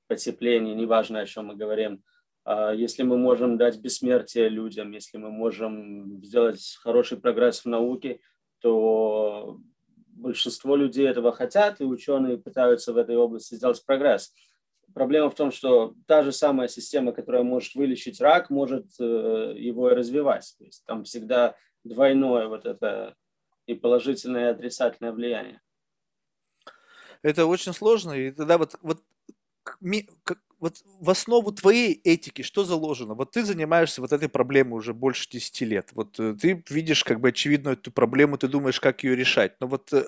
потепление, 0.07 0.75
неважно, 0.75 1.21
о 1.21 1.27
чем 1.27 1.47
мы 1.47 1.57
говорим, 1.57 2.05
э, 2.45 2.75
если 2.77 3.03
мы 3.03 3.17
можем 3.17 3.59
дать 3.59 3.79
бессмертие 3.79 4.49
людям, 4.49 4.93
если 4.93 5.19
мы 5.19 5.31
можем 5.31 6.23
сделать 6.23 6.79
хороший 6.81 7.19
прогресс 7.19 7.65
в 7.65 7.69
науке, 7.69 8.21
то 8.61 9.61
большинство 10.17 10.77
людей 10.77 11.07
этого 11.07 11.33
хотят, 11.33 11.81
и 11.81 11.85
ученые 11.85 12.39
пытаются 12.39 12.93
в 12.93 12.97
этой 12.97 13.17
области 13.17 13.55
сделать 13.55 13.85
прогресс. 13.85 14.33
Проблема 14.95 15.31
в 15.31 15.35
том, 15.35 15.51
что 15.51 15.95
та 16.07 16.23
же 16.23 16.33
самая 16.33 16.69
система, 16.69 17.13
которая 17.13 17.43
может 17.43 17.75
вылечить 17.75 18.21
рак, 18.21 18.51
может 18.51 18.87
э, 18.99 19.55
его 19.57 19.91
и 19.91 19.95
развивать. 19.95 20.55
То 20.59 20.65
есть 20.65 20.85
там 20.87 21.05
всегда 21.05 21.55
двойное 21.85 22.49
вот 22.49 22.65
это 22.65 23.15
и 23.67 23.75
положительное, 23.75 24.49
и 24.49 24.53
отрицательное 24.53 25.13
влияние. 25.13 25.61
Это 27.23 27.47
очень 27.47 27.73
сложно, 27.73 28.13
и 28.13 28.31
тогда 28.31 28.57
вот, 28.59 28.77
вот, 28.83 29.03
вот 30.59 30.77
в 31.01 31.11
основу 31.11 31.53
твоей 31.53 32.01
этики 32.05 32.43
что 32.43 32.65
заложено? 32.65 33.15
Вот 33.15 33.33
ты 33.33 33.45
занимаешься 33.45 34.01
вот 34.01 34.13
этой 34.13 34.29
проблемой 34.29 34.79
уже 34.79 34.95
больше 34.95 35.29
10 35.31 35.65
лет. 35.65 35.91
Вот 35.93 36.19
э, 36.19 36.35
ты 36.41 36.65
видишь 36.71 37.05
как 37.05 37.21
бы 37.21 37.29
очевидную 37.29 37.77
эту 37.77 37.93
проблему, 37.93 38.39
ты 38.39 38.49
думаешь, 38.49 38.81
как 38.81 39.05
ее 39.05 39.17
решать. 39.17 39.55
Но 39.61 39.67
вот 39.69 39.93
э, 39.93 40.05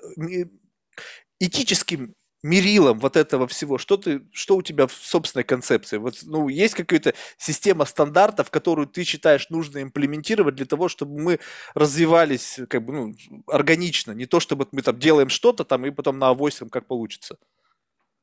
этическим 1.39 2.15
мерилом 2.43 2.99
вот 2.99 3.17
этого 3.17 3.47
всего? 3.47 3.77
Что 3.77 3.97
ты, 3.97 4.21
что 4.31 4.55
у 4.57 4.61
тебя 4.61 4.87
в 4.87 4.93
собственной 4.93 5.43
концепции? 5.43 5.97
Вот, 5.97 6.19
ну, 6.23 6.47
есть 6.47 6.73
какая-то 6.75 7.13
система 7.37 7.85
стандартов, 7.85 8.49
которую 8.49 8.87
ты 8.87 9.03
считаешь 9.03 9.49
нужно 9.49 9.81
имплементировать 9.81 10.55
для 10.55 10.65
того, 10.65 10.87
чтобы 10.87 11.19
мы 11.19 11.39
развивались 11.73 12.59
как 12.69 12.85
бы, 12.85 12.93
ну, 12.93 13.15
органично, 13.47 14.11
не 14.13 14.25
то, 14.25 14.39
чтобы 14.39 14.67
мы 14.71 14.81
там 14.81 14.97
делаем 14.99 15.29
что-то 15.29 15.65
там 15.65 15.85
и 15.85 15.91
потом 15.91 16.17
на 16.19 16.29
авось 16.29 16.61
как 16.71 16.87
получится. 16.87 17.37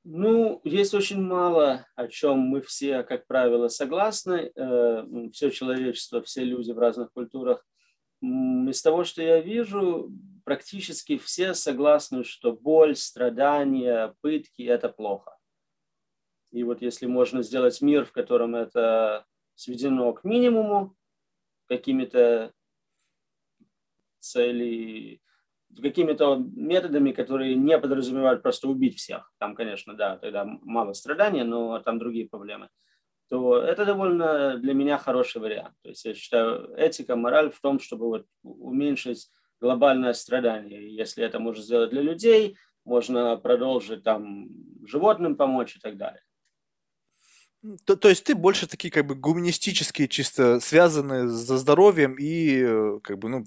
Ну, 0.09 0.61
есть 0.63 0.95
очень 0.95 1.21
мало, 1.21 1.85
о 1.97 2.07
чем 2.07 2.39
мы 2.39 2.61
все, 2.61 3.03
как 3.03 3.27
правило, 3.27 3.67
согласны. 3.67 4.53
Э, 4.55 5.05
все 5.33 5.51
человечество, 5.51 6.23
все 6.23 6.45
люди 6.45 6.71
в 6.71 6.79
разных 6.79 7.13
культурах 7.13 7.67
из 8.23 8.83
того, 8.83 9.03
что 9.03 9.21
я 9.21 9.41
вижу, 9.41 10.13
практически 10.45 11.19
все 11.19 11.55
согласны, 11.55 12.23
что 12.23 12.53
боль, 12.53 12.95
страдания, 12.95 14.15
пытки– 14.21 14.63
это 14.63 14.89
плохо. 14.89 15.37
И 16.53 16.63
вот 16.63 16.83
если 16.83 17.07
можно 17.07 17.43
сделать 17.43 17.83
мир, 17.83 18.05
в 18.05 18.13
котором 18.13 18.55
это 18.55 19.27
сведено 19.57 20.13
к 20.13 20.23
минимуму, 20.23 20.95
какими-то 21.67 22.53
цели, 24.21 25.21
какими-то 25.83 26.37
методами, 26.55 27.13
которые 27.13 27.55
не 27.55 27.79
подразумевают 27.79 28.43
просто 28.43 28.69
убить 28.69 28.99
всех. 28.99 29.33
Там, 29.39 29.55
конечно, 29.55 29.95
да, 29.95 30.17
тогда 30.17 30.45
мало 30.45 30.93
страданий, 30.93 31.43
но 31.43 31.79
там 31.81 31.99
другие 31.99 32.29
проблемы– 32.29 32.69
то 33.29 33.59
это 33.59 33.85
довольно 33.85 34.57
для 34.59 34.75
меня 34.75 34.99
хороший 34.99 35.41
вариант. 35.41 35.75
То 35.83 35.89
есть 35.89 36.05
я 36.05 36.15
считаю, 36.15 36.73
этика, 36.77 37.17
мораль 37.17 37.51
в 37.51 37.61
том, 37.61 37.81
чтобы 37.81 38.07
вот 38.07 38.27
уменьшить 38.43 39.29
глобальное 39.61 40.13
страдание. 40.13 40.95
Если 40.95 41.25
это 41.25 41.39
можно 41.39 41.63
сделать 41.63 41.91
для 41.91 42.03
людей, 42.03 42.57
можно 42.85 43.37
продолжить 43.37 44.05
там 44.05 44.49
животным 44.87 45.37
помочь 45.37 45.77
и 45.77 45.81
так 45.81 45.97
далее. 45.97 46.23
То, 47.85 47.97
то 47.97 48.09
есть 48.09 48.23
ты 48.23 48.37
больше 48.37 48.69
такие 48.69 48.93
как 48.93 49.07
бы 49.07 49.17
гуманистические, 49.17 50.07
чисто 50.07 50.61
связанные 50.61 51.29
со 51.29 51.59
здоровьем 51.59 52.15
и 52.15 52.63
э, 52.63 53.01
как 53.03 53.19
бы 53.19 53.29
ну 53.29 53.45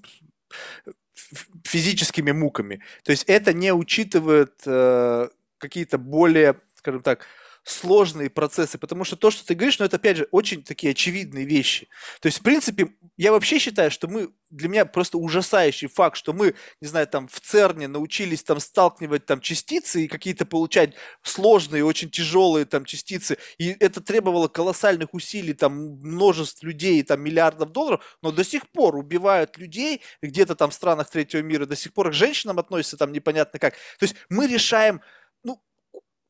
физическими 1.64 2.32
муками. 2.32 2.80
То 3.04 3.12
есть 3.12 3.24
это 3.24 3.52
не 3.52 3.72
учитывает 3.72 4.54
э, 4.66 5.28
какие-то 5.58 5.98
более, 5.98 6.56
скажем 6.76 7.02
так, 7.02 7.26
сложные 7.62 8.30
процессы, 8.30 8.78
потому 8.78 9.04
что 9.04 9.16
то, 9.16 9.30
что 9.30 9.46
ты 9.46 9.54
говоришь, 9.54 9.78
ну, 9.78 9.84
это, 9.84 9.96
опять 9.96 10.16
же, 10.16 10.28
очень 10.30 10.62
такие 10.62 10.92
очевидные 10.92 11.44
вещи. 11.44 11.88
То 12.20 12.26
есть, 12.26 12.38
в 12.38 12.42
принципе, 12.42 12.88
я 13.16 13.32
вообще 13.32 13.58
считаю, 13.58 13.90
что 13.90 14.08
мы, 14.08 14.30
для 14.50 14.68
меня 14.68 14.84
просто 14.86 15.18
ужасающий 15.18 15.88
факт, 15.88 16.16
что 16.16 16.32
мы, 16.32 16.54
не 16.80 16.88
знаю, 16.88 17.06
там, 17.06 17.28
в 17.28 17.40
ЦЕРНе 17.40 17.88
научились 17.88 18.42
там 18.42 18.60
сталкивать 18.60 19.26
там 19.26 19.40
частицы 19.40 20.04
и 20.04 20.08
какие-то 20.08 20.46
получать 20.46 20.94
сложные, 21.22 21.84
очень 21.84 22.10
тяжелые 22.10 22.64
там 22.64 22.84
частицы, 22.84 23.36
и 23.58 23.76
это 23.78 24.00
требовало 24.00 24.48
колоссальных 24.48 25.12
усилий, 25.12 25.52
там, 25.52 25.98
множеств 26.00 26.62
людей, 26.62 27.02
там, 27.02 27.20
миллиардов 27.20 27.72
долларов, 27.72 28.18
но 28.22 28.32
до 28.32 28.42
сих 28.42 28.68
пор 28.70 28.96
убивают 28.96 29.58
людей 29.58 30.00
где-то 30.22 30.54
там 30.54 30.70
в 30.70 30.74
странах 30.74 31.10
третьего 31.10 31.42
мира, 31.42 31.66
до 31.66 31.76
сих 31.76 31.92
пор 31.92 32.10
к 32.10 32.14
женщинам 32.14 32.58
относятся 32.58 32.96
там 32.96 33.12
непонятно 33.12 33.58
как. 33.58 33.74
То 33.74 34.04
есть 34.04 34.16
мы 34.28 34.46
решаем 34.46 35.02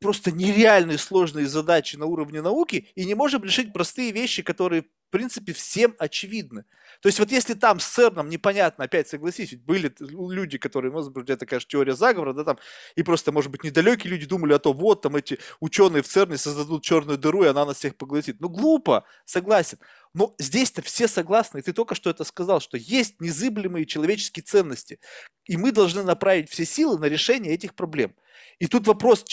просто 0.00 0.32
нереальные 0.32 0.98
сложные 0.98 1.46
задачи 1.46 1.96
на 1.96 2.06
уровне 2.06 2.40
науки 2.40 2.88
и 2.94 3.04
не 3.04 3.14
можем 3.14 3.44
решить 3.44 3.72
простые 3.72 4.12
вещи, 4.12 4.42
которые, 4.42 4.82
в 4.82 5.10
принципе, 5.10 5.52
всем 5.52 5.94
очевидны. 5.98 6.64
То 7.02 7.08
есть 7.08 7.18
вот 7.18 7.30
если 7.30 7.54
там 7.54 7.80
с 7.80 7.86
ЦЕРНом 7.86 8.28
непонятно, 8.28 8.84
опять 8.84 9.08
согласись, 9.08 9.52
ведь 9.52 9.62
были 9.62 9.94
люди, 10.00 10.58
которые, 10.58 10.90
может 10.90 11.12
быть, 11.12 11.28
это, 11.28 11.46
конечно, 11.46 11.68
теория 11.68 11.94
заговора, 11.94 12.32
да, 12.32 12.44
там, 12.44 12.58
и 12.96 13.02
просто, 13.02 13.30
может 13.30 13.50
быть, 13.50 13.62
недалекие 13.62 14.10
люди 14.10 14.26
думали, 14.26 14.54
а 14.54 14.58
то 14.58 14.72
вот 14.72 15.02
там 15.02 15.16
эти 15.16 15.38
ученые 15.60 16.02
в 16.02 16.08
ЦЕРНе 16.08 16.38
создадут 16.38 16.82
черную 16.82 17.18
дыру, 17.18 17.44
и 17.44 17.48
она 17.48 17.64
нас 17.66 17.76
всех 17.76 17.96
поглотит. 17.96 18.40
Ну, 18.40 18.48
глупо, 18.48 19.04
согласен. 19.24 19.78
Но 20.14 20.34
здесь-то 20.38 20.82
все 20.82 21.06
согласны, 21.06 21.58
и 21.58 21.62
ты 21.62 21.72
только 21.72 21.94
что 21.94 22.10
это 22.10 22.24
сказал, 22.24 22.60
что 22.60 22.76
есть 22.76 23.20
незыблемые 23.20 23.86
человеческие 23.86 24.42
ценности, 24.42 24.98
и 25.44 25.56
мы 25.56 25.72
должны 25.72 26.02
направить 26.02 26.50
все 26.50 26.64
силы 26.64 26.98
на 26.98 27.04
решение 27.04 27.52
этих 27.54 27.74
проблем. 27.74 28.14
И 28.58 28.66
тут 28.66 28.86
вопрос, 28.86 29.24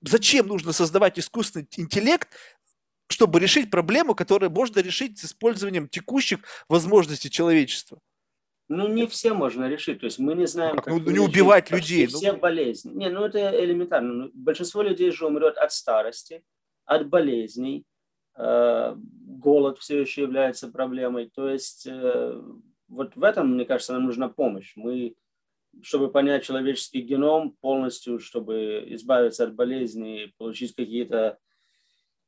зачем 0.00 0.46
нужно 0.46 0.72
создавать 0.72 1.18
искусственный 1.18 1.68
интеллект, 1.76 2.28
чтобы 3.08 3.40
решить 3.40 3.70
проблему, 3.70 4.14
которую 4.14 4.50
можно 4.50 4.80
решить 4.80 5.18
с 5.18 5.26
использованием 5.26 5.88
текущих 5.88 6.40
возможностей 6.68 7.30
человечества? 7.30 7.98
Ну, 8.68 8.88
не 8.88 9.06
все 9.06 9.34
можно 9.34 9.68
решить. 9.68 10.00
То 10.00 10.06
есть 10.06 10.18
мы 10.18 10.34
не 10.34 10.46
знаем, 10.46 10.76
как... 10.76 10.86
Ну, 10.86 10.98
не 10.98 11.18
убивать 11.18 11.70
людей. 11.70 12.08
Ну. 12.10 12.18
Все 12.18 12.32
болезни. 12.32 12.92
Не, 12.92 13.10
ну 13.10 13.24
это 13.24 13.38
элементарно. 13.64 14.12
Ну, 14.14 14.30
большинство 14.32 14.82
людей 14.82 15.10
же 15.10 15.26
умрет 15.26 15.58
от 15.58 15.72
старости, 15.72 16.42
от 16.86 17.08
болезней. 17.08 17.84
Э, 18.36 18.94
голод 18.96 19.78
все 19.78 20.00
еще 20.00 20.22
является 20.22 20.68
проблемой. 20.68 21.30
То 21.34 21.48
есть 21.48 21.86
э, 21.86 22.40
вот 22.88 23.14
в 23.14 23.22
этом, 23.22 23.54
мне 23.54 23.66
кажется, 23.66 23.92
нам 23.92 24.04
нужна 24.04 24.28
помощь. 24.28 24.72
Мы 24.76 25.16
чтобы 25.80 26.10
понять 26.10 26.44
человеческий 26.44 27.00
геном 27.00 27.52
полностью, 27.60 28.18
чтобы 28.18 28.84
избавиться 28.88 29.44
от 29.44 29.54
болезней, 29.54 30.34
получить 30.38 30.74
какие-то 30.74 31.38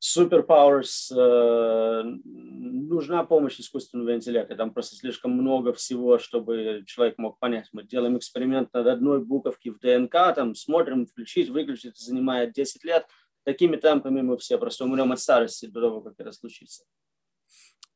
superpowers, 0.01 1.11
э, 1.15 2.03
нужна 2.23 3.23
помощь 3.23 3.59
искусственного 3.59 4.15
интеллекта. 4.15 4.55
Там 4.55 4.73
просто 4.73 4.95
слишком 4.95 5.31
много 5.31 5.73
всего, 5.73 6.17
чтобы 6.19 6.83
человек 6.85 7.17
мог 7.17 7.39
понять. 7.39 7.69
Мы 7.71 7.83
делаем 7.83 8.17
эксперимент 8.17 8.73
над 8.73 8.87
одной 8.87 9.23
буковки 9.23 9.69
в 9.69 9.79
ДНК, 9.79 10.35
там 10.35 10.55
смотрим, 10.55 11.05
включить, 11.05 11.49
выключить, 11.49 11.97
занимает 11.97 12.53
10 12.53 12.83
лет. 12.83 13.07
Такими 13.43 13.77
темпами 13.77 14.21
мы 14.21 14.37
все 14.37 14.57
просто 14.57 14.85
умрем 14.85 15.11
от 15.11 15.19
старости 15.19 15.67
до 15.67 15.81
того, 15.81 16.01
как 16.01 16.15
это 16.17 16.31
случится. 16.31 16.83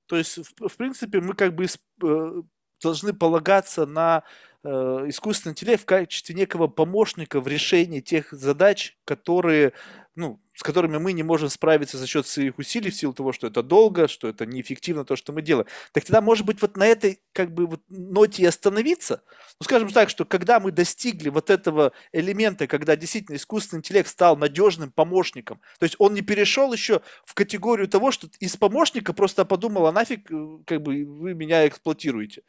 То 0.08 0.16
есть, 0.16 0.38
в, 0.38 0.68
в 0.68 0.78
принципе, 0.78 1.22
мы 1.22 1.34
как 1.34 1.54
бы 1.54 1.66
э, 1.66 2.41
должны 2.82 3.14
полагаться 3.14 3.86
на 3.86 4.24
искусственный 4.64 5.53
интеллект 5.53 5.84
в 5.84 5.86
качестве 5.86 6.36
некого 6.36 6.68
помощника 6.68 7.39
в 7.39 7.47
решении 7.47 8.01
тех 8.01 8.32
задач, 8.32 8.97
которые, 9.05 9.74
ну, 10.16 10.41
с 10.53 10.64
которыми 10.64 10.97
мы 10.97 11.14
не 11.14 11.24
можем 11.24 11.47
справиться 11.47 11.97
за 11.97 12.05
счет 12.05 12.28
своих 12.28 12.60
усилий 12.60 12.91
в 12.91 12.95
силу 12.95 13.14
того, 13.14 13.32
что 13.32 13.47
это 13.47 13.64
долго, 13.64 14.10
что 14.10 14.28
это 14.28 14.45
неэффективно 14.45 15.05
то, 15.05 15.16
что 15.16 15.32
мы 15.32 15.41
делаем. 15.41 15.68
Так 15.93 16.03
тогда, 16.03 16.20
может 16.20 16.45
быть, 16.45 16.62
вот 16.62 16.76
на 16.76 16.86
этой 16.86 17.22
как 17.32 17.53
бы 17.53 17.66
вот 17.66 17.82
ноте 17.88 18.43
и 18.43 18.45
остановиться. 18.45 19.24
Ну, 19.62 19.64
скажем 19.64 19.89
так, 19.89 20.10
что 20.10 20.26
когда 20.26 20.60
мы 20.60 20.74
достигли 20.74 21.30
вот 21.30 21.49
этого 21.49 21.93
элемента, 22.12 22.68
когда 22.68 22.97
действительно 22.97 23.38
искусственный 23.38 23.80
интеллект 23.80 24.10
стал 24.10 24.36
надежным 24.36 24.91
помощником, 24.91 25.62
то 25.80 25.86
есть 25.86 25.95
он 25.99 26.14
не 26.14 26.22
перешел 26.22 26.74
еще 26.74 27.01
в 27.24 27.34
категорию 27.34 27.88
того, 27.88 28.12
что 28.12 28.28
из 28.41 28.57
помощника 28.57 29.14
просто 29.14 29.45
подумал, 29.45 29.88
а 29.88 29.93
нафиг 29.93 30.30
э, 30.30 30.57
как 30.66 30.82
бы 30.82 31.05
вы 31.05 31.34
меня 31.34 31.66
эксплуатируете 31.66 32.43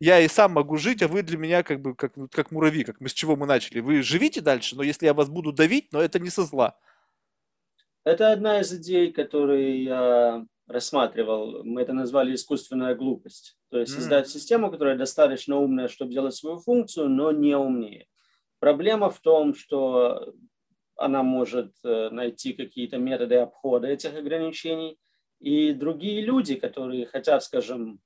я 0.00 0.20
и 0.20 0.28
сам 0.28 0.52
могу 0.52 0.76
жить, 0.76 1.02
а 1.02 1.08
вы 1.08 1.22
для 1.22 1.38
меня 1.38 1.62
как 1.62 1.80
бы 1.80 1.94
как, 1.94 2.14
как 2.30 2.50
муравьи, 2.50 2.84
как 2.84 3.00
мы 3.00 3.08
с 3.08 3.14
чего 3.14 3.36
мы 3.36 3.46
начали. 3.46 3.80
Вы 3.80 4.02
живите 4.02 4.40
дальше, 4.40 4.76
но 4.76 4.82
если 4.82 5.06
я 5.06 5.14
вас 5.14 5.28
буду 5.28 5.52
давить, 5.52 5.92
но 5.92 6.00
это 6.00 6.18
не 6.18 6.30
со 6.30 6.44
зла. 6.44 6.78
Это 8.04 8.30
одна 8.30 8.60
из 8.60 8.72
идей, 8.72 9.12
которые 9.12 9.82
я 9.82 10.46
рассматривал. 10.66 11.64
Мы 11.64 11.82
это 11.82 11.92
назвали 11.92 12.34
искусственная 12.34 12.94
глупость. 12.94 13.56
То 13.70 13.78
есть 13.78 13.94
создать 13.94 14.26
mm. 14.26 14.30
систему, 14.30 14.70
которая 14.70 14.96
достаточно 14.96 15.56
умная, 15.56 15.88
чтобы 15.88 16.12
делать 16.12 16.34
свою 16.34 16.58
функцию, 16.58 17.08
но 17.08 17.32
не 17.32 17.56
умнее. 17.56 18.06
Проблема 18.58 19.10
в 19.10 19.20
том, 19.20 19.54
что 19.54 20.34
она 20.96 21.22
может 21.22 21.74
э, 21.84 22.10
найти 22.10 22.52
какие-то 22.52 22.98
методы 22.98 23.36
обхода 23.36 23.86
этих 23.88 24.14
ограничений, 24.16 24.98
и 25.40 25.72
другие 25.72 26.22
люди, 26.22 26.54
которые 26.54 27.06
хотят, 27.06 27.44
скажем, 27.44 28.00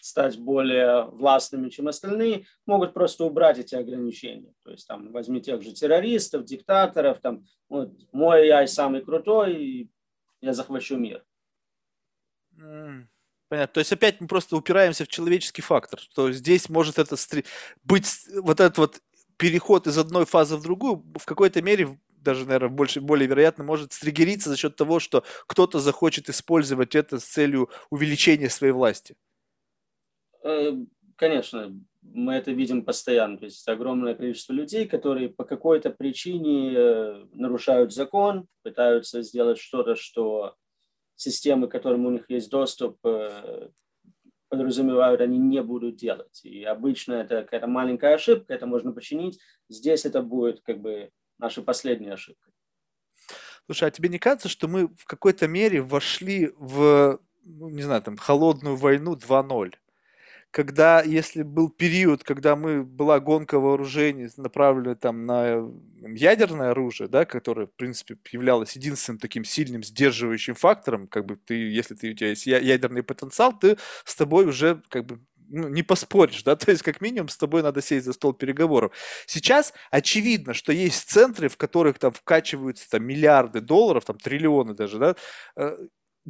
стать 0.00 0.38
более 0.38 1.04
властными, 1.04 1.68
чем 1.68 1.88
остальные, 1.88 2.46
могут 2.66 2.94
просто 2.94 3.24
убрать 3.24 3.58
эти 3.58 3.74
ограничения. 3.74 4.52
То 4.64 4.70
есть 4.70 4.86
там 4.86 5.12
возьми 5.12 5.40
тех 5.40 5.62
же 5.62 5.72
террористов, 5.72 6.44
диктаторов, 6.44 7.20
там 7.20 7.44
вот, 7.68 7.92
мой 8.12 8.46
я 8.46 8.66
самый 8.66 9.02
крутой, 9.02 9.54
и 9.62 9.90
я 10.40 10.52
захвачу 10.52 10.96
мир. 10.96 11.24
Понятно. 13.48 13.74
То 13.74 13.80
есть 13.80 13.92
опять 13.92 14.20
мы 14.20 14.28
просто 14.28 14.56
упираемся 14.56 15.04
в 15.04 15.08
человеческий 15.08 15.62
фактор, 15.62 15.98
что 15.98 16.30
здесь 16.30 16.68
может 16.68 16.98
это 16.98 17.16
быть 17.82 18.06
вот 18.36 18.60
этот 18.60 18.78
вот 18.78 19.02
переход 19.36 19.86
из 19.86 19.98
одной 19.98 20.24
фазы 20.24 20.56
в 20.56 20.62
другую 20.62 21.04
в 21.16 21.24
какой-то 21.24 21.62
мере 21.62 21.98
даже, 22.20 22.44
наверное, 22.44 22.68
больше, 22.68 23.00
более 23.00 23.26
вероятно, 23.26 23.64
может 23.64 23.92
стригериться 23.92 24.50
за 24.50 24.56
счет 24.56 24.76
того, 24.76 25.00
что 25.00 25.24
кто-то 25.46 25.80
захочет 25.80 26.28
использовать 26.28 26.94
это 26.94 27.18
с 27.18 27.24
целью 27.24 27.70
увеличения 27.88 28.50
своей 28.50 28.72
власти. 28.72 29.16
Э, 30.42 30.72
конечно, 31.16 31.78
мы 32.02 32.34
это 32.34 32.50
видим 32.52 32.84
постоянно. 32.84 33.38
То 33.38 33.44
есть 33.44 33.66
огромное 33.68 34.14
количество 34.14 34.52
людей, 34.52 34.86
которые 34.86 35.28
по 35.28 35.44
какой-то 35.44 35.90
причине 35.90 36.72
э, 36.74 37.26
нарушают 37.32 37.92
закон, 37.92 38.46
пытаются 38.62 39.22
сделать 39.22 39.58
что-то, 39.58 39.96
что 39.96 40.56
системы, 41.16 41.68
к 41.68 41.72
которым 41.72 42.06
у 42.06 42.10
них 42.10 42.24
есть 42.28 42.50
доступ, 42.50 42.98
э, 43.04 43.68
подразумевают, 44.48 45.20
они 45.20 45.38
не 45.38 45.62
будут 45.62 45.96
делать. 45.96 46.40
И 46.44 46.64
обычно 46.64 47.14
это 47.14 47.42
какая-то 47.42 47.66
маленькая 47.66 48.14
ошибка, 48.14 48.52
это 48.52 48.66
можно 48.66 48.92
починить. 48.92 49.38
Здесь 49.68 50.04
это 50.04 50.22
будет 50.22 50.60
как 50.62 50.80
бы 50.80 51.10
наша 51.38 51.62
последняя 51.62 52.14
ошибка. 52.14 52.50
Слушай, 53.66 53.88
а 53.88 53.90
тебе 53.90 54.08
не 54.08 54.18
кажется, 54.18 54.48
что 54.48 54.66
мы 54.66 54.88
в 54.88 55.04
какой-то 55.04 55.46
мере 55.46 55.80
вошли 55.80 56.52
в, 56.58 57.20
ну, 57.44 57.68
не 57.68 57.82
знаю, 57.82 58.02
там, 58.02 58.16
холодную 58.16 58.74
войну 58.74 59.14
2.0? 59.14 59.74
Когда, 60.50 61.02
если 61.02 61.42
был 61.42 61.68
период, 61.70 62.24
когда 62.24 62.56
мы, 62.56 62.82
была 62.82 63.20
гонка 63.20 63.58
вооружений, 63.58 64.28
направленная 64.36 64.96
там 64.96 65.24
на 65.26 65.68
ядерное 66.00 66.70
оружие, 66.70 67.08
да, 67.08 67.24
которое, 67.24 67.66
в 67.66 67.72
принципе, 67.72 68.16
являлось 68.32 68.74
единственным 68.74 69.18
таким 69.18 69.44
сильным 69.44 69.84
сдерживающим 69.84 70.54
фактором, 70.54 71.06
как 71.06 71.26
бы 71.26 71.36
ты, 71.36 71.54
если 71.54 71.94
ты, 71.94 72.10
у 72.10 72.14
тебя 72.14 72.30
есть 72.30 72.46
ядерный 72.46 73.02
потенциал, 73.02 73.56
ты 73.58 73.78
с 74.04 74.14
тобой 74.16 74.46
уже 74.46 74.82
как 74.88 75.06
бы 75.06 75.20
ну, 75.50 75.68
не 75.68 75.82
поспоришь, 75.82 76.42
да, 76.44 76.56
то 76.56 76.70
есть 76.70 76.82
как 76.82 77.00
минимум 77.00 77.28
с 77.28 77.36
тобой 77.36 77.62
надо 77.62 77.82
сесть 77.82 78.06
за 78.06 78.12
стол 78.12 78.32
переговоров. 78.32 78.92
Сейчас 79.26 79.72
очевидно, 79.90 80.54
что 80.54 80.72
есть 80.72 81.10
центры, 81.10 81.48
в 81.48 81.56
которых 81.56 81.98
там 81.98 82.12
вкачиваются 82.12 82.88
там 82.88 83.04
миллиарды 83.04 83.60
долларов, 83.60 84.04
там 84.04 84.16
триллионы 84.18 84.74
даже, 84.74 84.98
да, 84.98 85.16
э, 85.56 85.76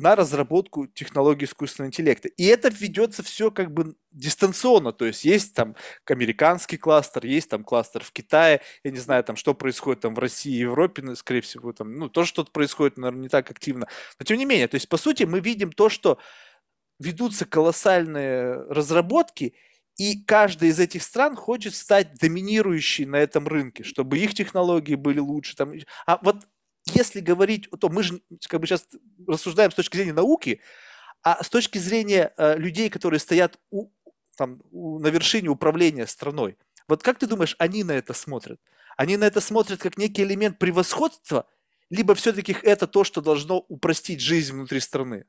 на 0.01 0.17
разработку 0.17 0.87
технологий 0.87 1.45
искусственного 1.45 1.89
интеллекта. 1.89 2.29
И 2.29 2.45
это 2.47 2.69
ведется 2.69 3.23
все 3.23 3.51
как 3.51 3.73
бы 3.73 3.95
дистанционно, 4.11 4.93
то 4.93 5.05
есть 5.05 5.25
есть 5.25 5.55
там 5.55 5.77
американский 6.07 6.79
кластер, 6.79 7.25
есть 7.27 7.51
там 7.51 7.63
кластер 7.63 8.03
в 8.03 8.11
Китае, 8.11 8.63
я 8.83 8.91
не 8.91 8.99
знаю 8.99 9.23
там, 9.23 9.37
что 9.37 9.55
происходит 9.55 10.01
там 10.01 10.15
в 10.15 10.19
России 10.19 10.53
и 10.53 10.61
Европе, 10.61 11.15
скорее 11.15 11.43
всего, 11.43 11.73
там, 11.73 11.95
ну, 11.95 12.09
тоже 12.09 12.29
что-то 12.29 12.51
происходит, 12.51 12.97
наверное, 12.97 13.23
не 13.23 13.29
так 13.29 13.51
активно, 13.51 13.87
но 14.19 14.25
тем 14.25 14.39
не 14.39 14.47
менее, 14.47 14.69
то 14.69 14.77
есть, 14.77 14.89
по 14.89 14.97
сути, 14.97 15.25
мы 15.25 15.41
видим 15.41 15.71
то, 15.71 15.89
что 15.89 16.19
ведутся 16.99 17.45
колоссальные 17.45 18.55
разработки, 18.69 19.55
и 19.97 20.23
каждая 20.25 20.71
из 20.71 20.81
этих 20.81 21.03
стран 21.03 21.37
хочет 21.37 21.75
стать 21.75 22.15
доминирующей 22.15 23.05
на 23.05 23.17
этом 23.17 23.47
рынке, 23.47 23.85
чтобы 23.85 24.19
их 24.19 24.35
технологии 24.35 24.95
были 24.95 25.19
лучше. 25.19 25.57
Там. 25.57 25.75
А 26.07 26.19
вот 26.23 26.47
если 26.87 27.21
говорить, 27.21 27.69
то 27.81 27.89
мы 27.89 28.03
же 28.03 28.21
как 28.49 28.61
бы 28.61 28.67
сейчас 28.67 28.87
рассуждаем 29.27 29.71
с 29.71 29.75
точки 29.75 29.97
зрения 29.97 30.13
науки, 30.13 30.61
а 31.23 31.43
с 31.43 31.49
точки 31.49 31.79
зрения 31.79 32.33
э, 32.37 32.57
людей, 32.57 32.89
которые 32.89 33.21
стоят 33.21 33.59
у, 33.71 33.91
там, 34.37 34.63
у, 34.71 34.99
на 34.99 35.09
вершине 35.09 35.49
управления 35.49 36.07
страной. 36.07 36.57
Вот 36.89 37.03
как 37.03 37.19
ты 37.19 37.27
думаешь, 37.27 37.57
они 37.59 37.85
на 37.85 37.93
это 37.93 38.15
смотрят? 38.15 38.61
Они 38.97 39.17
на 39.17 39.25
это 39.25 39.41
смотрят 39.41 39.81
как 39.81 39.99
некий 39.99 40.23
элемент 40.23 40.59
превосходства, 40.59 41.47
либо 41.91 42.15
все-таки 42.15 42.57
это 42.63 42.87
то, 42.87 43.05
что 43.05 43.21
должно 43.21 43.65
упростить 43.69 44.21
жизнь 44.21 44.53
внутри 44.53 44.81
страны? 44.81 45.27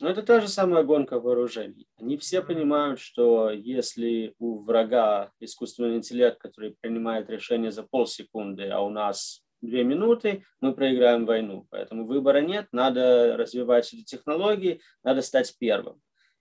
Ну, 0.00 0.08
это 0.08 0.22
та 0.22 0.40
же 0.40 0.48
самая 0.48 0.82
гонка 0.82 1.20
вооружений. 1.20 1.86
Они 1.98 2.16
все 2.16 2.40
понимают, 2.40 3.00
что 3.00 3.50
если 3.50 4.34
у 4.38 4.60
врага 4.60 5.30
искусственный 5.40 5.96
интеллект, 5.96 6.40
который 6.40 6.74
принимает 6.80 7.28
решение 7.28 7.70
за 7.70 7.82
полсекунды, 7.82 8.68
а 8.70 8.80
у 8.80 8.88
нас 8.88 9.42
две 9.60 9.84
минуты, 9.84 10.44
мы 10.60 10.74
проиграем 10.74 11.26
войну. 11.26 11.66
Поэтому 11.70 12.06
выбора 12.06 12.40
нет, 12.40 12.68
надо 12.72 13.36
развивать 13.36 13.92
эти 13.92 14.02
технологии, 14.04 14.80
надо 15.02 15.22
стать 15.22 15.54
первым. 15.58 16.00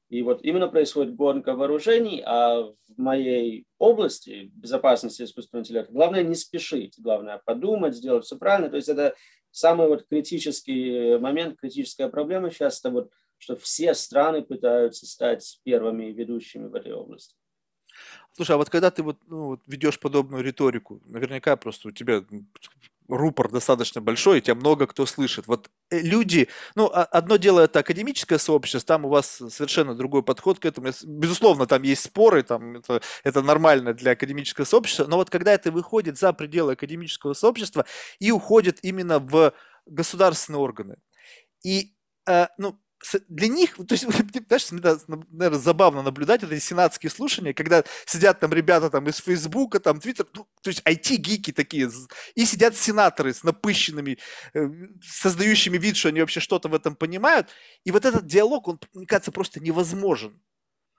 И 0.09 0.23
вот 0.23 0.43
именно 0.43 0.67
происходит 0.67 1.15
гонка 1.15 1.53
вооружений, 1.53 2.23
а 2.25 2.63
в 2.63 2.75
моей 2.97 3.65
области 3.77 4.49
безопасности 4.55 5.21
искусственного 5.21 5.63
интеллекта 5.63 5.93
главное 5.93 6.23
не 6.23 6.33
спешить, 6.33 6.95
главное 6.97 7.39
подумать, 7.45 7.95
сделать 7.95 8.25
все 8.25 8.35
правильно. 8.35 8.69
То 8.71 8.77
есть 8.77 8.89
это 8.89 9.15
самый 9.51 9.87
вот 9.87 10.07
критический 10.09 11.17
момент, 11.19 11.59
критическая 11.59 12.09
проблема 12.09 12.49
сейчас, 12.49 12.79
это 12.79 12.89
вот, 12.89 13.11
что 13.37 13.55
все 13.55 13.93
страны 13.93 14.41
пытаются 14.41 15.05
стать 15.05 15.59
первыми 15.63 16.05
ведущими 16.05 16.65
в 16.67 16.73
этой 16.73 16.93
области. 16.93 17.35
Слушай, 18.31 18.55
а 18.55 18.57
вот 18.57 18.69
когда 18.69 18.89
ты 18.89 19.03
вот, 19.03 19.17
ну, 19.27 19.47
вот 19.47 19.61
ведешь 19.67 19.99
подобную 19.99 20.43
риторику, 20.43 21.01
наверняка 21.05 21.55
просто 21.55 21.89
у 21.89 21.91
тебя 21.91 22.23
рупор 23.09 23.49
достаточно 23.51 24.01
большой, 24.01 24.37
и 24.37 24.41
тебя 24.41 24.55
много 24.55 24.87
кто 24.87 25.05
слышит. 25.05 25.47
Вот 25.47 25.69
э, 25.89 25.99
люди, 25.99 26.47
ну, 26.75 26.89
одно 26.93 27.37
дело 27.37 27.61
это 27.61 27.79
академическое 27.79 28.37
сообщество, 28.37 28.79
там 28.85 29.05
у 29.05 29.09
вас 29.09 29.41
совершенно 29.49 29.95
другой 29.95 30.23
подход 30.23 30.59
к 30.59 30.65
этому. 30.65 30.89
Безусловно, 31.03 31.65
там 31.65 31.83
есть 31.83 32.03
споры, 32.03 32.43
там 32.43 32.77
это, 32.77 33.01
это 33.23 33.41
нормально 33.41 33.93
для 33.93 34.11
академического 34.11 34.65
сообщества, 34.65 35.05
но 35.07 35.17
вот 35.17 35.29
когда 35.29 35.53
это 35.53 35.71
выходит 35.71 36.17
за 36.17 36.31
пределы 36.33 36.73
академического 36.73 37.33
сообщества 37.33 37.85
и 38.19 38.31
уходит 38.31 38.79
именно 38.83 39.19
в 39.19 39.53
государственные 39.85 40.59
органы, 40.59 40.95
и, 41.63 41.93
э, 42.27 42.47
ну, 42.57 42.79
для 43.27 43.47
них, 43.47 43.75
то 43.75 43.93
есть, 43.93 44.03
знаешь, 44.47 45.07
наверное, 45.29 45.59
забавно 45.59 46.01
наблюдать 46.01 46.43
эти 46.43 46.59
сенатские 46.59 47.09
слушания, 47.09 47.53
когда 47.53 47.83
сидят 48.05 48.39
там 48.39 48.51
ребята 48.53 48.89
там 48.89 49.07
из 49.07 49.17
Фейсбука, 49.17 49.79
там 49.79 49.99
Твиттер, 49.99 50.27
ну, 50.33 50.47
то 50.61 50.69
есть 50.69 50.81
IT-гики 50.85 51.51
такие, 51.51 51.89
и 52.35 52.45
сидят 52.45 52.75
сенаторы 52.75 53.33
с 53.33 53.43
напыщенными, 53.43 54.17
э, 54.53 54.69
создающими 55.01 55.77
вид, 55.77 55.95
что 55.95 56.09
они 56.09 56.21
вообще 56.21 56.39
что-то 56.39 56.67
в 56.67 56.75
этом 56.75 56.95
понимают, 56.95 57.49
и 57.85 57.91
вот 57.91 58.05
этот 58.05 58.25
диалог, 58.25 58.67
он, 58.67 58.79
мне 58.93 59.05
кажется, 59.05 59.31
просто 59.31 59.59
невозможен. 59.59 60.39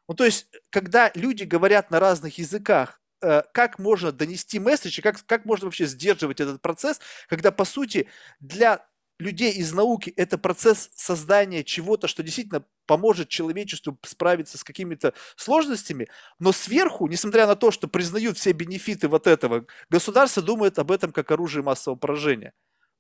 Ну, 0.09 0.14
то 0.14 0.24
есть, 0.24 0.46
когда 0.70 1.12
люди 1.14 1.44
говорят 1.44 1.90
на 1.90 2.01
разных 2.01 2.38
языках, 2.38 3.01
э, 3.22 3.42
как 3.53 3.78
можно 3.78 4.11
донести 4.11 4.59
месседж, 4.59 5.01
как, 5.03 5.24
как 5.26 5.44
можно 5.44 5.66
вообще 5.66 5.86
сдерживать 5.86 6.40
этот 6.40 6.62
процесс, 6.62 6.98
когда, 7.28 7.53
по 7.53 7.64
сути, 7.64 8.09
для 8.40 8.84
людей 9.20 9.52
из 9.52 9.72
науки 9.72 10.12
это 10.16 10.38
процесс 10.38 10.90
создания 10.94 11.62
чего-то, 11.64 12.08
что 12.08 12.22
действительно 12.22 12.64
поможет 12.86 13.28
человечеству 13.28 13.98
справиться 14.02 14.58
с 14.58 14.64
какими-то 14.64 15.14
сложностями, 15.36 16.08
но 16.38 16.52
сверху, 16.52 17.06
несмотря 17.06 17.46
на 17.46 17.54
то, 17.54 17.70
что 17.70 17.86
признают 17.86 18.36
все 18.36 18.52
бенефиты 18.52 19.08
вот 19.08 19.26
этого, 19.26 19.66
государство 19.88 20.42
думает 20.42 20.78
об 20.78 20.90
этом 20.90 21.12
как 21.12 21.30
оружие 21.30 21.62
массового 21.62 21.98
поражения. 21.98 22.52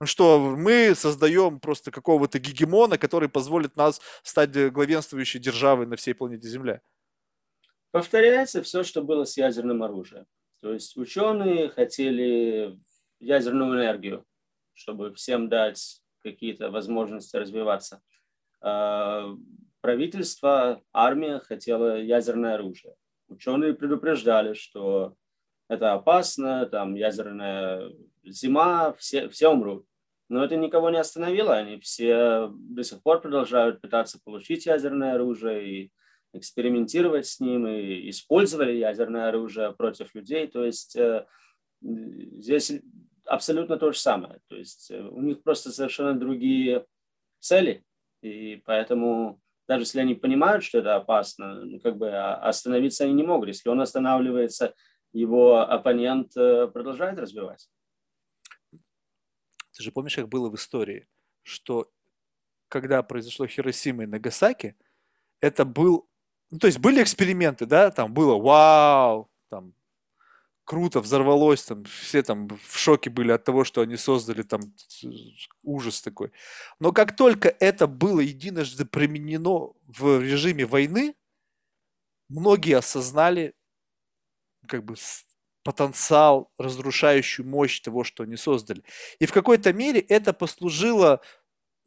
Что 0.02 0.54
мы 0.56 0.94
создаем 0.94 1.60
просто 1.60 1.90
какого-то 1.90 2.38
гегемона, 2.38 2.96
который 2.96 3.28
позволит 3.28 3.76
нас 3.76 4.00
стать 4.22 4.50
главенствующей 4.72 5.40
державой 5.40 5.86
на 5.86 5.96
всей 5.96 6.14
планете 6.14 6.48
Земля. 6.48 6.80
Повторяется 7.90 8.62
все, 8.62 8.82
что 8.82 9.02
было 9.02 9.24
с 9.24 9.36
ядерным 9.36 9.82
оружием. 9.82 10.24
То 10.60 10.72
есть 10.72 10.96
ученые 10.96 11.70
хотели 11.70 12.78
ядерную 13.18 13.74
энергию, 13.74 14.24
чтобы 14.74 15.14
всем 15.14 15.48
дать 15.48 16.00
какие-то 16.22 16.70
возможности 16.70 17.36
развиваться. 17.36 18.02
А, 18.60 19.34
правительство, 19.80 20.82
армия 20.92 21.40
хотела 21.40 22.00
ядерное 22.00 22.54
оружие. 22.54 22.94
Ученые 23.28 23.74
предупреждали, 23.74 24.54
что 24.54 25.14
это 25.68 25.92
опасно, 25.92 26.66
там 26.66 26.94
ядерная 26.94 27.92
зима, 28.24 28.92
все, 28.94 29.28
все 29.28 29.48
умрут. 29.48 29.86
Но 30.28 30.44
это 30.44 30.56
никого 30.56 30.90
не 30.90 30.98
остановило, 30.98 31.56
они 31.56 31.80
все 31.80 32.48
до 32.52 32.84
сих 32.84 33.02
пор 33.02 33.20
продолжают 33.20 33.80
пытаться 33.80 34.20
получить 34.24 34.66
ядерное 34.66 35.14
оружие 35.14 35.68
и 35.68 35.92
экспериментировать 36.32 37.26
с 37.26 37.40
ним, 37.40 37.66
и 37.66 38.08
использовали 38.10 38.72
ядерное 38.72 39.28
оружие 39.28 39.72
против 39.72 40.14
людей. 40.14 40.46
То 40.46 40.64
есть 40.64 40.94
э, 40.96 41.26
здесь 41.80 42.72
абсолютно 43.30 43.76
то 43.76 43.92
же 43.92 43.98
самое. 43.98 44.40
То 44.48 44.56
есть 44.56 44.90
э, 44.90 45.00
у 45.00 45.20
них 45.20 45.42
просто 45.42 45.70
совершенно 45.70 46.18
другие 46.18 46.84
цели, 47.38 47.84
и 48.22 48.60
поэтому 48.66 49.40
даже 49.68 49.82
если 49.82 50.00
они 50.00 50.14
понимают, 50.14 50.64
что 50.64 50.78
это 50.78 50.96
опасно, 50.96 51.64
ну, 51.64 51.78
как 51.78 51.96
бы 51.96 52.10
а, 52.10 52.34
остановиться 52.34 53.04
они 53.04 53.12
не 53.12 53.22
могут. 53.22 53.48
Если 53.48 53.68
он 53.68 53.80
останавливается, 53.80 54.74
его 55.12 55.60
оппонент 55.60 56.36
э, 56.36 56.66
продолжает 56.66 57.20
развивать. 57.20 57.68
Ты 58.72 59.82
же 59.84 59.92
помнишь, 59.92 60.16
как 60.16 60.28
было 60.28 60.50
в 60.50 60.56
истории, 60.56 61.06
что 61.44 61.88
когда 62.68 63.02
произошло 63.04 63.46
Хиросима 63.46 64.02
и 64.02 64.06
Нагасаки, 64.06 64.76
это 65.40 65.64
был, 65.64 66.08
ну, 66.50 66.58
то 66.58 66.66
есть 66.66 66.80
были 66.80 67.00
эксперименты, 67.00 67.64
да, 67.64 67.92
там 67.92 68.12
было 68.12 68.36
вау, 68.36 69.29
круто, 70.70 71.00
взорвалось, 71.00 71.64
там 71.64 71.82
все 71.82 72.22
там 72.22 72.46
в 72.46 72.78
шоке 72.78 73.10
были 73.10 73.32
от 73.32 73.42
того, 73.42 73.64
что 73.64 73.80
они 73.80 73.96
создали 73.96 74.42
там 74.42 74.60
ужас 75.64 76.00
такой. 76.00 76.30
Но 76.78 76.92
как 76.92 77.16
только 77.16 77.48
это 77.48 77.88
было 77.88 78.20
единожды 78.20 78.84
применено 78.84 79.72
в 79.88 80.20
режиме 80.20 80.66
войны, 80.66 81.16
многие 82.28 82.76
осознали 82.76 83.54
как 84.68 84.84
бы 84.84 84.94
потенциал, 85.64 86.52
разрушающую 86.56 87.44
мощь 87.44 87.80
того, 87.80 88.04
что 88.04 88.22
они 88.22 88.36
создали. 88.36 88.84
И 89.18 89.26
в 89.26 89.32
какой-то 89.32 89.72
мере 89.72 89.98
это 89.98 90.32
послужило 90.32 91.20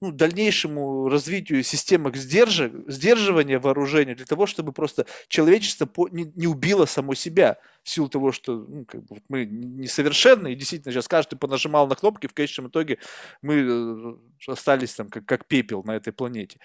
ну, 0.03 0.11
дальнейшему 0.11 1.07
развитию 1.07 1.63
системы 1.63 2.11
сдерж... 2.13 2.69
сдерживания 2.87 3.57
вооружения 3.57 4.15
для 4.15 4.25
того, 4.25 4.45
чтобы 4.45 4.73
просто 4.73 5.05
человечество 5.29 5.85
по... 5.85 6.09
не, 6.09 6.25
не 6.35 6.45
убило 6.45 6.85
само 6.85 7.13
себя 7.13 7.57
в 7.83 7.89
силу 7.89 8.09
того, 8.09 8.33
что 8.33 8.57
ну, 8.57 8.83
как 8.85 9.05
бы, 9.05 9.21
мы 9.29 9.45
несовершенны, 9.45 10.51
и 10.51 10.55
действительно 10.55 10.91
сейчас 10.91 11.07
каждый 11.07 11.37
понажимал 11.37 11.87
на 11.87 11.95
кнопки, 11.95 12.27
в 12.27 12.33
конечном 12.33 12.67
итоге 12.67 12.99
мы 13.41 13.55
э, 13.55 14.51
остались 14.51 14.93
там 14.93 15.07
как, 15.07 15.25
как 15.25 15.47
пепел 15.47 15.83
на 15.83 15.95
этой 15.95 16.11
планете. 16.11 16.59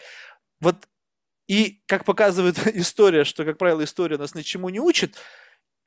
Вот 0.61 0.89
и 1.47 1.81
как 1.87 2.05
показывает 2.05 2.59
история, 2.77 3.23
что, 3.23 3.45
как 3.45 3.57
правило, 3.57 3.85
история 3.85 4.19
нас 4.19 4.35
ничему 4.35 4.69
не 4.69 4.81
учит, 4.81 5.17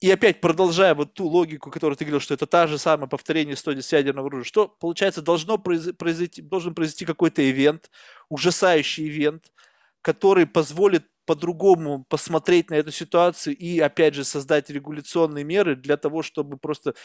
и 0.02 0.10
опять 0.10 0.42
продолжая 0.42 0.96
вот 0.96 1.14
ту 1.14 1.28
логику, 1.28 1.70
которую 1.70 1.96
ты 1.96 2.06
говорил, 2.06 2.20
что 2.20 2.34
это 2.34 2.48
та 2.48 2.66
же 2.66 2.80
самая 2.80 3.08
повторение 3.08 3.54
истории 3.54 3.82
с 3.82 3.94
ядерного 3.94 4.28
оружия, 4.28 4.46
что, 4.46 4.68
получается, 4.68 5.22
должно 5.22 5.60
произойти, 5.60 6.42
должен 6.42 6.74
произойти 6.74 7.06
какой-то 7.06 7.48
ивент, 7.48 7.92
ужасающий 8.28 9.08
ивент, 9.08 9.54
который 10.02 10.48
позволит 10.48 11.06
по-другому 11.28 12.04
посмотреть 12.10 12.72
на 12.72 12.76
эту 12.76 12.92
ситуацию 12.92 13.56
и, 13.56 13.80
опять 13.80 14.16
же, 14.16 14.24
создать 14.24 14.72
регуляционные 14.72 15.44
меры 15.44 15.76
для 15.76 15.98
того, 15.98 16.24
чтобы 16.24 16.58
просто 16.58 16.96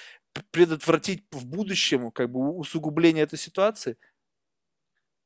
предотвратить 0.51 1.25
в 1.31 1.47
будущем 1.47 2.11
как 2.11 2.33
бы 2.33 2.51
усугубление 2.57 3.25
этой 3.25 3.39
ситуации? 3.39 3.99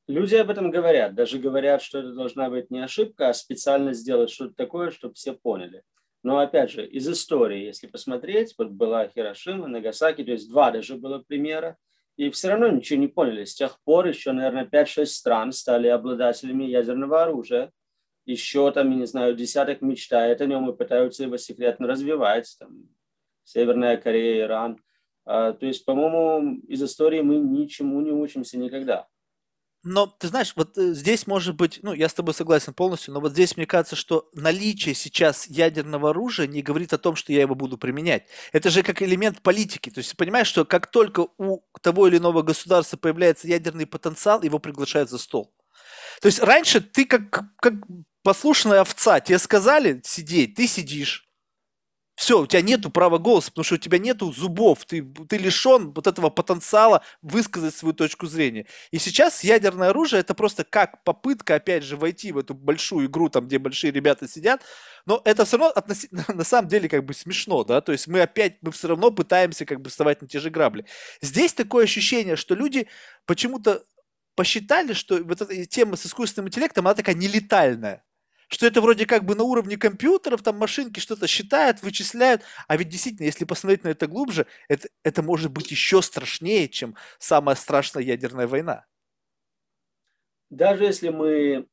Люди 0.09 0.35
об 0.35 0.51
этом 0.51 0.73
говорят. 0.73 1.15
Даже 1.15 1.39
говорят, 1.39 1.83
что 1.83 2.01
это 2.01 2.13
должна 2.15 2.51
быть 2.51 2.69
не 2.73 2.81
ошибка, 2.81 3.29
а 3.29 3.35
специально 3.35 3.93
сделать 3.93 4.31
что-то 4.31 4.55
такое, 4.55 4.91
чтобы 4.91 5.15
все 5.15 5.35
поняли. 5.35 5.85
Но 6.23 6.39
опять 6.39 6.71
же, 6.71 6.87
из 6.87 7.09
истории, 7.09 7.65
если 7.65 7.87
посмотреть, 7.87 8.55
вот 8.59 8.71
была 8.71 9.09
Хирошима, 9.09 9.69
Нагасаки, 9.69 10.23
то 10.23 10.33
есть 10.33 10.51
два 10.51 10.71
даже 10.71 10.97
было 10.97 11.19
примера, 11.19 11.79
и 12.17 12.29
все 12.31 12.49
равно 12.49 12.69
ничего 12.69 13.01
не 13.01 13.09
поняли. 13.09 13.45
С 13.45 13.55
тех 13.55 13.81
пор 13.85 14.07
еще, 14.07 14.33
наверное, 14.33 14.67
5-6 14.67 15.07
стран 15.07 15.53
стали 15.53 15.89
обладателями 15.89 16.65
ядерного 16.65 17.23
оружия. 17.23 17.73
Еще 18.27 18.71
там, 18.73 18.91
я 18.91 18.97
не 18.97 19.07
знаю, 19.07 19.35
десяток 19.35 19.81
мечтает 19.81 20.43
о 20.43 20.47
нем 20.47 20.69
и 20.69 20.77
пытаются 20.77 21.23
его 21.23 21.39
секретно 21.39 21.87
развивать. 21.87 22.55
Там, 22.59 22.91
Северная 23.45 23.97
Корея, 23.97 24.45
Иран. 24.45 24.79
А, 25.25 25.55
то 25.55 25.65
есть, 25.65 25.87
по-моему, 25.87 26.61
из 26.69 26.83
истории 26.83 27.23
мы 27.23 27.37
ничему 27.37 28.01
не 28.03 28.13
учимся 28.13 28.59
никогда. 28.59 29.09
Но 29.83 30.07
ты 30.07 30.29
знаешь, 30.29 30.53
вот 30.57 30.77
э, 30.77 30.93
здесь 30.93 31.27
может 31.27 31.57
быть, 31.57 31.81
ну, 31.83 31.95
я 31.95 32.09
с 32.09 32.15
тобой 32.15 32.35
согласен 32.35 32.75
полностью, 32.75 33.15
но 33.15 33.21
вот 33.21 33.33
здесь 33.33 33.57
мне 33.57 33.65
кажется, 33.65 33.97
что 33.97 34.29
наличие 34.35 34.95
сейчас 34.95 35.47
ядерного 35.47 36.11
оружия 36.11 36.47
не 36.47 36.61
говорит 36.61 36.93
о 36.93 36.99
том, 36.99 37.17
что 37.17 37.33
я 37.33 37.41
его 37.41 37.55
буду 37.55 37.79
применять. 37.79 38.27
Это 38.53 38.69
же 38.69 38.83
как 38.83 39.01
элемент 39.01 39.41
политики. 39.41 39.89
То 39.89 39.99
есть 39.99 40.17
понимаешь, 40.19 40.49
что 40.49 40.67
как 40.67 40.91
только 40.91 41.29
у 41.39 41.63
того 41.81 42.09
или 42.09 42.19
иного 42.19 42.43
государства 42.43 42.99
появляется 42.99 43.49
ядерный 43.49 43.87
потенциал, 43.87 44.43
его 44.43 44.59
приглашают 44.59 45.09
за 45.09 45.17
стол. 45.17 45.55
То 46.21 46.27
есть 46.27 46.41
раньше 46.41 46.83
ты 46.83 47.07
как, 47.07 47.31
как 47.57 47.75
послушная 48.23 48.83
овца, 48.83 49.21
тебе 49.21 49.39
сказали 49.39 50.03
сидеть, 50.05 50.57
ты 50.57 50.67
сидишь. 50.67 51.30
Все, 52.21 52.39
у 52.39 52.47
тебя 52.47 52.61
нету 52.61 52.91
права 52.91 53.17
голоса, 53.17 53.51
потому 53.51 53.65
что 53.65 53.77
у 53.77 53.79
тебя 53.79 53.97
нету 53.97 54.31
зубов, 54.31 54.85
ты, 54.85 55.03
ты 55.03 55.39
лишен 55.39 55.91
вот 55.93 56.07
этого 56.07 56.29
потенциала 56.29 57.03
высказать 57.23 57.75
свою 57.75 57.95
точку 57.95 58.27
зрения. 58.27 58.67
И 58.91 58.99
сейчас 58.99 59.43
ядерное 59.43 59.89
оружие 59.89 60.21
это 60.21 60.35
просто 60.35 60.65
как 60.65 61.03
попытка, 61.03 61.55
опять 61.55 61.83
же, 61.83 61.97
войти 61.97 62.33
в 62.33 62.37
эту 62.37 62.53
большую 62.53 63.07
игру, 63.07 63.31
там, 63.31 63.47
где 63.47 63.59
большие 63.59 63.91
ребята 63.91 64.29
сидят, 64.29 64.61
но 65.07 65.23
это 65.25 65.47
все 65.47 65.57
равно 65.57 65.73
относительно, 65.75 66.27
на 66.35 66.45
самом 66.45 66.69
деле 66.69 66.91
как 66.91 67.07
бы 67.07 67.15
смешно, 67.15 67.65
да, 67.65 67.81
то 67.81 67.91
есть 67.91 68.07
мы 68.07 68.21
опять, 68.21 68.59
мы 68.61 68.71
все 68.71 68.89
равно 68.89 69.11
пытаемся 69.11 69.65
как 69.65 69.81
бы 69.81 69.89
вставать 69.89 70.21
на 70.21 70.29
те 70.29 70.41
же 70.41 70.51
грабли. 70.51 70.85
Здесь 71.23 71.55
такое 71.55 71.85
ощущение, 71.85 72.37
что 72.37 72.55
люди 72.55 72.87
почему-то 73.25 73.83
посчитали, 74.37 74.93
что 74.93 75.25
вот 75.25 75.41
эта 75.41 75.65
тема 75.65 75.97
с 75.97 76.05
искусственным 76.05 76.49
интеллектом, 76.49 76.87
она 76.87 76.95
такая 76.95 77.15
нелетальная 77.15 78.05
что 78.51 78.67
это 78.67 78.81
вроде 78.81 79.07
как 79.07 79.25
бы 79.25 79.37
на 79.37 79.45
уровне 79.45 79.77
компьютеров, 79.77 80.43
там 80.43 80.59
машинки 80.59 80.99
что-то 80.99 81.27
считают, 81.29 81.83
вычисляют, 81.83 82.43
а 82.67 82.77
ведь 82.77 82.89
действительно, 82.89 83.27
если 83.27 83.45
посмотреть 83.45 83.85
на 83.85 83.89
это 83.89 84.09
глубже, 84.09 84.47
это, 84.69 84.89
это 85.05 85.23
может 85.23 85.53
быть 85.53 85.71
еще 85.71 86.03
страшнее, 86.03 86.69
чем 86.69 86.97
самая 87.19 87.55
страшная 87.55 88.03
ядерная 88.03 88.49
война. 88.49 88.87
Даже 90.51 90.85
если 90.85 91.11
мы 91.11 91.69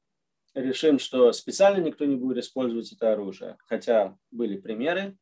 решим, 0.53 0.99
что 0.99 1.31
специально 1.33 1.83
никто 1.83 2.05
не 2.05 2.15
будет 2.15 2.37
использовать 2.37 2.91
это 2.91 3.11
оружие, 3.11 3.57
хотя 3.65 4.15
были 4.29 4.57
примеры, 4.57 5.17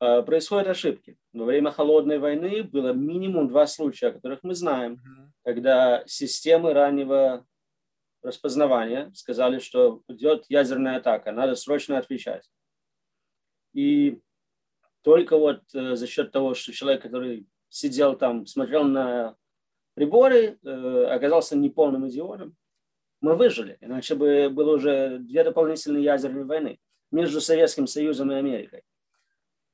э, 0.00 0.22
происходят 0.22 0.66
ошибки. 0.66 1.16
Во 1.32 1.44
время 1.44 1.70
холодной 1.70 2.18
войны 2.18 2.64
было 2.64 2.92
минимум 2.92 3.46
два 3.46 3.68
случая, 3.68 4.08
о 4.08 4.12
которых 4.12 4.40
мы 4.42 4.56
знаем, 4.56 4.94
mm-hmm. 4.94 5.30
когда 5.44 6.02
системы 6.06 6.72
раннего 6.72 7.46
распознавания 8.22 9.10
сказали, 9.14 9.58
что 9.58 10.02
идет 10.08 10.46
ядерная 10.48 10.98
атака, 10.98 11.32
надо 11.32 11.54
срочно 11.54 11.98
отвечать. 11.98 12.50
И 13.72 14.20
только 15.02 15.36
вот 15.36 15.62
э, 15.74 15.96
за 15.96 16.06
счет 16.06 16.30
того, 16.30 16.54
что 16.54 16.72
человек, 16.72 17.02
который 17.02 17.46
сидел 17.68 18.16
там, 18.16 18.46
смотрел 18.46 18.84
на 18.84 19.36
приборы, 19.94 20.58
э, 20.62 21.04
оказался 21.06 21.56
неполным 21.56 22.08
идиотом, 22.08 22.56
мы 23.20 23.36
выжили. 23.36 23.78
Иначе 23.80 24.14
бы 24.14 24.50
было 24.50 24.76
уже 24.76 25.18
две 25.18 25.44
дополнительные 25.44 26.04
ядерные 26.04 26.44
войны 26.44 26.78
между 27.10 27.40
Советским 27.40 27.86
Союзом 27.86 28.32
и 28.32 28.36
Америкой. 28.36 28.82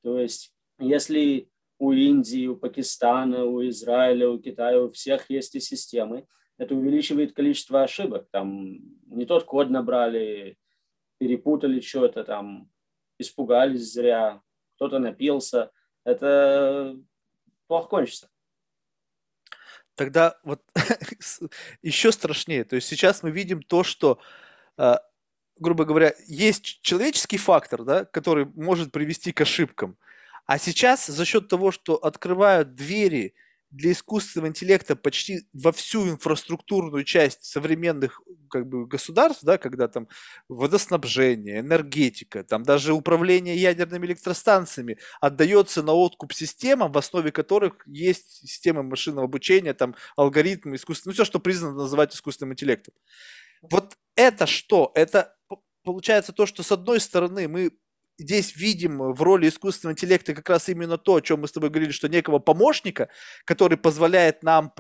То 0.03 0.18
есть, 0.18 0.55
если 0.78 1.51
у 1.78 1.92
Индии, 1.92 2.46
у 2.46 2.57
Пакистана, 2.57 3.44
у 3.44 3.66
Израиля, 3.68 4.28
у 4.28 4.38
Китая, 4.38 4.82
у 4.82 4.90
всех 4.90 5.30
есть 5.30 5.55
и 5.55 5.61
системы, 5.61 6.26
это 6.59 6.74
увеличивает 6.74 7.34
количество 7.34 7.82
ошибок. 7.82 8.28
Там 8.30 8.78
не 9.06 9.24
тот 9.24 9.44
код 9.44 9.70
набрали, 9.70 10.59
перепутали 11.18 11.80
что-то, 11.80 12.24
там 12.24 12.70
испугались 13.18 13.92
зря, 13.92 14.42
кто-то 14.74 14.98
напился. 14.98 15.70
Это 16.04 16.96
плохо 17.68 17.88
кончится. 17.88 18.28
Тогда 19.94 20.38
вот 20.42 20.62
еще 21.82 22.12
страшнее. 22.12 22.64
То 22.64 22.76
есть 22.76 22.88
сейчас 22.88 23.22
мы 23.22 23.30
видим 23.30 23.62
то, 23.62 23.82
что, 23.82 24.20
а, 24.76 25.00
грубо 25.56 25.84
говоря, 25.84 26.14
есть 26.26 26.80
человеческий 26.82 27.38
фактор, 27.38 27.84
да, 27.84 28.04
который 28.04 28.46
может 28.46 28.92
привести 28.92 29.32
к 29.32 29.40
ошибкам. 29.40 29.96
А 30.46 30.59
сейчас 30.59 31.06
за 31.06 31.24
счет 31.24 31.48
того, 31.48 31.70
что 31.70 31.94
открывают 31.94 32.74
двери– 32.74 33.34
для 33.70 33.92
искусственного 33.92 34.48
интеллекта 34.48 34.96
почти 34.96 35.46
во 35.52 35.72
всю 35.72 36.08
инфраструктурную 36.08 37.04
часть 37.04 37.44
современных 37.44 38.22
как 38.48 38.66
бы, 38.66 38.86
государств, 38.86 39.44
да, 39.44 39.58
когда 39.58 39.88
там 39.88 40.08
водоснабжение, 40.48 41.60
энергетика, 41.60 42.44
там 42.44 42.62
даже 42.62 42.94
управление 42.94 43.56
ядерными 43.56 44.06
электростанциями 44.06 44.98
отдается 45.20 45.82
на 45.82 45.92
откуп 45.92 46.32
системам, 46.32 46.92
в 46.92 46.98
основе 46.98 47.30
которых 47.30 47.86
есть 47.86 48.48
система 48.48 48.82
машинного 48.82 49.26
обучения, 49.26 49.74
там 49.74 49.94
алгоритмы, 50.16 50.76
искусственные, 50.76 51.12
ну 51.12 51.14
все, 51.14 51.24
что 51.24 51.38
признано 51.38 51.74
называть 51.76 52.14
искусственным 52.14 52.54
интеллектом. 52.54 52.94
Вот 53.62 53.96
это 54.16 54.46
что? 54.46 54.92
Это 54.94 55.36
получается 55.84 56.32
то, 56.32 56.46
что 56.46 56.62
с 56.62 56.72
одной 56.72 57.00
стороны 57.00 57.48
мы 57.48 57.72
здесь 58.18 58.56
видим 58.56 59.12
в 59.12 59.22
роли 59.22 59.48
искусственного 59.48 59.92
интеллекта 59.92 60.34
как 60.34 60.48
раз 60.48 60.68
именно 60.68 60.98
то, 60.98 61.16
о 61.16 61.20
чем 61.20 61.40
мы 61.40 61.48
с 61.48 61.52
тобой 61.52 61.70
говорили, 61.70 61.92
что 61.92 62.08
некого 62.08 62.40
помощника, 62.40 63.08
который 63.44 63.78
позволяет 63.78 64.42
нам 64.42 64.72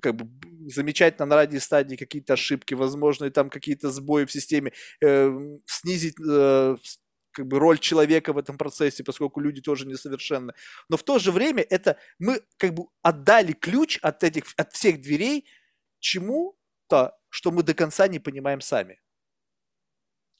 как 0.00 0.16
бы, 0.16 0.28
замечать 0.70 1.18
на 1.18 1.26
ранней 1.26 1.60
стадии 1.60 1.96
какие-то 1.96 2.32
ошибки, 2.32 2.74
возможно, 2.74 3.30
там 3.30 3.50
какие-то 3.50 3.90
сбои 3.90 4.24
в 4.24 4.32
системе, 4.32 4.72
э, 5.02 5.30
снизить 5.66 6.16
э, 6.20 6.76
как 7.32 7.46
бы 7.46 7.58
роль 7.58 7.78
человека 7.78 8.32
в 8.32 8.38
этом 8.38 8.56
процессе, 8.56 9.04
поскольку 9.04 9.40
люди 9.40 9.60
тоже 9.60 9.86
несовершенны. 9.86 10.54
Но 10.88 10.96
в 10.96 11.02
то 11.02 11.18
же 11.18 11.32
время 11.32 11.64
это 11.68 11.98
мы 12.18 12.40
как 12.56 12.74
бы 12.74 12.84
отдали 13.02 13.52
ключ 13.52 13.98
от 14.02 14.24
этих, 14.24 14.44
от 14.56 14.72
всех 14.72 15.00
дверей 15.00 15.46
чему-то, 16.00 17.16
что 17.28 17.50
мы 17.50 17.62
до 17.62 17.74
конца 17.74 18.08
не 18.08 18.18
понимаем 18.18 18.60
сами. 18.60 19.00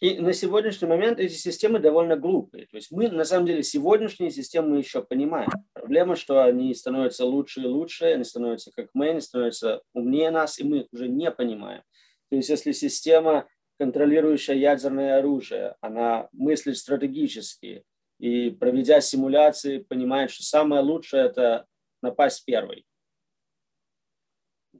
И 0.01 0.19
на 0.19 0.33
сегодняшний 0.33 0.89
момент 0.89 1.21
эти 1.21 1.35
системы 1.35 1.79
довольно 1.79 2.17
глупые. 2.17 2.67
То 2.67 2.77
есть 2.77 2.91
мы, 2.91 3.11
на 3.11 3.25
самом 3.25 3.45
деле, 3.47 3.63
сегодняшние 3.63 4.31
системы 4.31 4.79
еще 4.79 5.03
понимаем. 5.03 5.51
Проблема, 5.75 6.17
что 6.17 6.43
они 6.43 6.75
становятся 6.75 7.27
лучше 7.27 7.61
и 7.61 7.67
лучше, 7.67 8.07
они 8.07 8.25
становятся 8.25 8.73
как 8.75 8.89
мы, 8.95 9.11
они 9.11 9.21
становятся 9.21 9.83
умнее 9.93 10.31
нас, 10.31 10.59
и 10.59 10.65
мы 10.65 10.79
их 10.79 10.87
уже 10.93 11.07
не 11.07 11.31
понимаем. 11.31 11.83
То 12.31 12.37
есть 12.37 12.49
если 12.49 12.73
система, 12.73 13.47
контролирующая 13.79 14.55
ядерное 14.55 15.19
оружие, 15.19 15.77
она 15.83 16.31
мыслит 16.33 16.79
стратегически 16.79 17.85
и, 18.19 18.49
проведя 18.51 19.03
симуляции, 19.03 19.81
понимает, 19.81 20.31
что 20.31 20.45
самое 20.45 20.81
лучшее– 20.81 21.25
это 21.27 21.67
напасть 22.01 22.47
первой, 22.47 22.87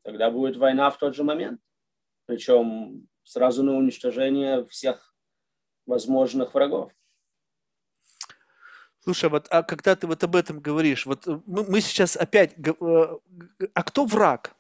тогда 0.03 0.31
будет 0.31 0.57
война 0.57 0.91
в 0.91 0.97
тот 0.97 1.15
же 1.15 1.25
момент. 1.25 1.61
Причем 2.25 3.07
сразу 3.25 3.63
на 3.63 3.77
уничтожение 3.77 4.65
всех 4.67 5.10
возможных 5.91 6.55
врагов. 6.55 6.91
Слушай, 9.03 9.31
вот 9.31 9.47
а 9.51 9.63
когда 9.63 9.97
ты 9.97 10.07
вот 10.07 10.23
об 10.25 10.37
этом 10.37 10.61
говоришь, 10.61 11.07
вот 11.07 11.27
э, 11.27 11.41
мы, 11.47 11.65
мы 11.65 11.81
сейчас 11.81 12.17
опять, 12.17 12.55
э, 12.57 13.19
а 13.75 13.83
кто 13.83 14.05
враг? 14.05 14.55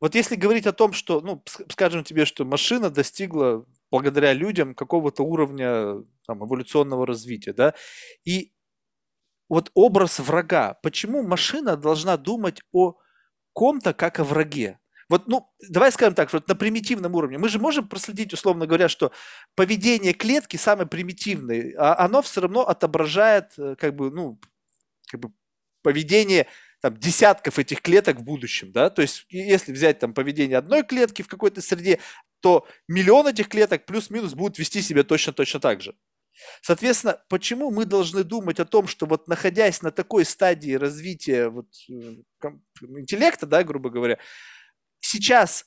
Вот 0.00 0.14
если 0.14 0.34
говорить 0.36 0.66
о 0.66 0.72
том, 0.72 0.92
что, 0.92 1.20
ну, 1.20 1.42
скажем 1.68 2.04
тебе, 2.04 2.24
что 2.24 2.44
машина 2.44 2.90
достигла 2.90 3.66
благодаря 3.90 4.32
людям 4.32 4.74
какого-то 4.74 5.22
уровня 5.22 6.04
там, 6.26 6.44
эволюционного 6.44 7.06
развития, 7.06 7.52
да, 7.52 7.74
и 8.24 8.52
вот 9.48 9.70
образ 9.74 10.20
врага, 10.20 10.74
почему 10.82 11.22
машина 11.22 11.76
должна 11.76 12.16
думать 12.16 12.62
о 12.72 12.96
ком-то 13.52 13.92
как 13.94 14.20
о 14.20 14.24
враге? 14.24 14.79
Вот, 15.10 15.26
ну, 15.26 15.50
давай 15.68 15.90
скажем 15.90 16.14
так, 16.14 16.32
вот 16.32 16.46
на 16.46 16.54
примитивном 16.54 17.16
уровне. 17.16 17.36
Мы 17.36 17.48
же 17.48 17.58
можем 17.58 17.88
проследить, 17.88 18.32
условно 18.32 18.66
говоря, 18.66 18.88
что 18.88 19.10
поведение 19.56 20.12
клетки 20.12 20.56
самое 20.56 20.88
примитивное, 20.88 21.74
а 21.76 22.04
оно 22.04 22.22
все 22.22 22.42
равно 22.42 22.60
отображает, 22.60 23.46
э, 23.58 23.74
как 23.76 23.96
бы, 23.96 24.12
ну, 24.12 24.40
как 25.10 25.20
бы 25.20 25.32
поведение 25.82 26.46
там, 26.80 26.96
десятков 26.96 27.58
этих 27.58 27.82
клеток 27.82 28.18
в 28.20 28.22
будущем, 28.22 28.70
да, 28.70 28.88
то 28.88 29.02
есть 29.02 29.26
если 29.30 29.72
взять 29.72 29.98
там 29.98 30.14
поведение 30.14 30.56
одной 30.56 30.84
клетки 30.84 31.22
в 31.22 31.28
какой-то 31.28 31.60
среде, 31.60 31.98
то 32.38 32.68
миллион 32.86 33.26
этих 33.26 33.48
клеток 33.48 33.86
плюс-минус 33.86 34.34
будут 34.34 34.60
вести 34.60 34.80
себя 34.80 35.02
точно-точно 35.02 35.58
так 35.58 35.80
же. 35.82 35.96
Соответственно, 36.62 37.20
почему 37.28 37.72
мы 37.72 37.84
должны 37.84 38.22
думать 38.22 38.60
о 38.60 38.64
том, 38.64 38.86
что 38.86 39.06
вот 39.06 39.26
находясь 39.26 39.82
на 39.82 39.90
такой 39.90 40.24
стадии 40.24 40.74
развития 40.74 41.48
вот, 41.48 41.66
э, 41.90 42.14
интеллекта, 42.80 43.46
да, 43.46 43.64
грубо 43.64 43.90
говоря, 43.90 44.18
сейчас 45.00 45.64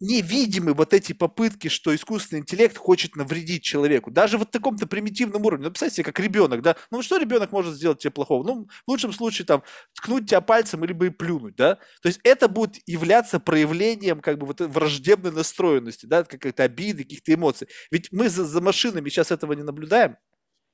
невидимы 0.00 0.74
вот 0.74 0.92
эти 0.92 1.12
попытки, 1.14 1.68
что 1.68 1.94
искусственный 1.94 2.40
интеллект 2.40 2.76
хочет 2.76 3.16
навредить 3.16 3.62
человеку. 3.62 4.10
Даже 4.10 4.36
вот 4.36 4.48
в 4.48 4.50
таком-то 4.50 4.86
примитивном 4.86 5.44
уровне. 5.46 5.64
Ну, 5.64 5.70
представьте 5.70 6.02
как 6.02 6.20
ребенок, 6.20 6.60
да? 6.62 6.76
Ну, 6.90 7.02
что 7.02 7.16
ребенок 7.16 7.50
может 7.52 7.74
сделать 7.74 8.00
тебе 8.00 8.10
плохого? 8.10 8.44
Ну, 8.44 8.68
в 8.86 8.90
лучшем 8.90 9.12
случае, 9.12 9.46
там, 9.46 9.62
ткнуть 9.94 10.28
тебя 10.28 10.40
пальцем 10.42 10.84
или 10.84 10.92
бы 10.92 11.06
и 11.06 11.10
плюнуть, 11.10 11.56
да? 11.56 11.76
То 12.02 12.08
есть 12.08 12.20
это 12.24 12.48
будет 12.48 12.76
являться 12.86 13.40
проявлением, 13.40 14.20
как 14.20 14.38
бы, 14.38 14.46
вот 14.46 14.60
враждебной 14.60 15.32
настроенности, 15.32 16.04
да, 16.06 16.24
какой-то 16.24 16.64
обиды, 16.64 17.04
каких-то 17.04 17.32
эмоций. 17.32 17.68
Ведь 17.90 18.12
мы 18.12 18.28
за, 18.28 18.44
за 18.44 18.60
машинами 18.60 19.08
сейчас 19.08 19.30
этого 19.30 19.54
не 19.54 19.62
наблюдаем 19.62 20.16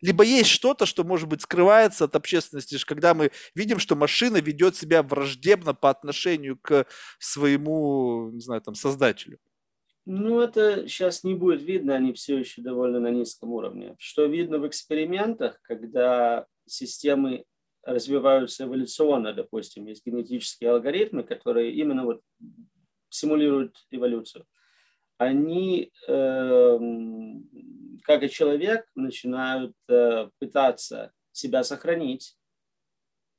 либо 0.03 0.25
есть 0.25 0.51
что-то, 0.51 0.85
что, 0.85 1.05
может 1.05 1.29
быть, 1.29 1.43
скрывается 1.43 2.05
от 2.05 2.17
общественности, 2.17 2.77
когда 2.85 3.15
мы 3.15 3.31
видим, 3.55 3.79
что 3.79 3.97
машина 3.97 4.39
ведет 4.39 4.77
себя 4.77 5.03
враждебно 5.03 5.75
по 5.75 5.89
отношению 5.89 6.59
к 6.61 6.87
своему, 7.19 8.31
не 8.33 8.41
знаю, 8.41 8.61
там, 8.61 8.75
создателю. 8.75 9.39
Ну, 10.05 10.41
это 10.41 10.89
сейчас 10.89 11.23
не 11.23 11.35
будет 11.35 11.63
видно, 11.63 11.95
они 11.95 12.13
все 12.13 12.39
еще 12.39 12.61
довольно 12.61 12.99
на 12.99 13.11
низком 13.11 13.53
уровне. 13.53 13.95
Что 13.99 14.27
видно 14.27 14.59
в 14.59 14.67
экспериментах, 14.67 15.61
когда 15.63 16.47
системы 16.67 17.45
развиваются 17.85 18.65
эволюционно, 18.65 19.33
допустим, 19.33 19.87
есть 19.87 20.05
генетические 20.05 20.71
алгоритмы, 20.71 21.23
которые 21.23 21.73
именно 21.73 22.05
вот 22.05 22.21
симулируют 23.09 23.77
эволюцию. 23.91 24.45
Они 25.19 25.93
э, 26.09 26.79
как 28.05 28.23
и 28.23 28.31
человек, 28.31 28.87
начинают 28.95 29.75
э, 29.89 30.29
пытаться 30.39 31.13
себя 31.33 31.65
сохранить, 31.65 32.37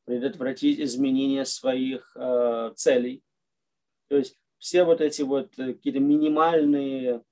предотвратить 0.06 0.80
изменение 0.80 1.46
своих 1.46 2.16
э, 2.16 2.74
целей. 2.76 3.24
То 4.10 4.18
есть 4.18 4.38
все 4.58 4.84
вот 4.84 5.02
эти 5.02 5.22
вот 5.22 5.58
э, 5.58 5.74
какие-то 5.74 6.00
минимальные 6.00 7.24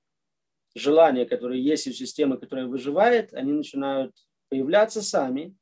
желания, 0.74 1.26
которые 1.26 1.62
есть 1.62 1.86
у 1.86 1.92
системы, 1.92 2.38
которая 2.38 2.66
выживает, 2.66 3.34
они 3.34 3.52
начинают 3.52 4.14
появляться 4.48 5.02
сами 5.02 5.56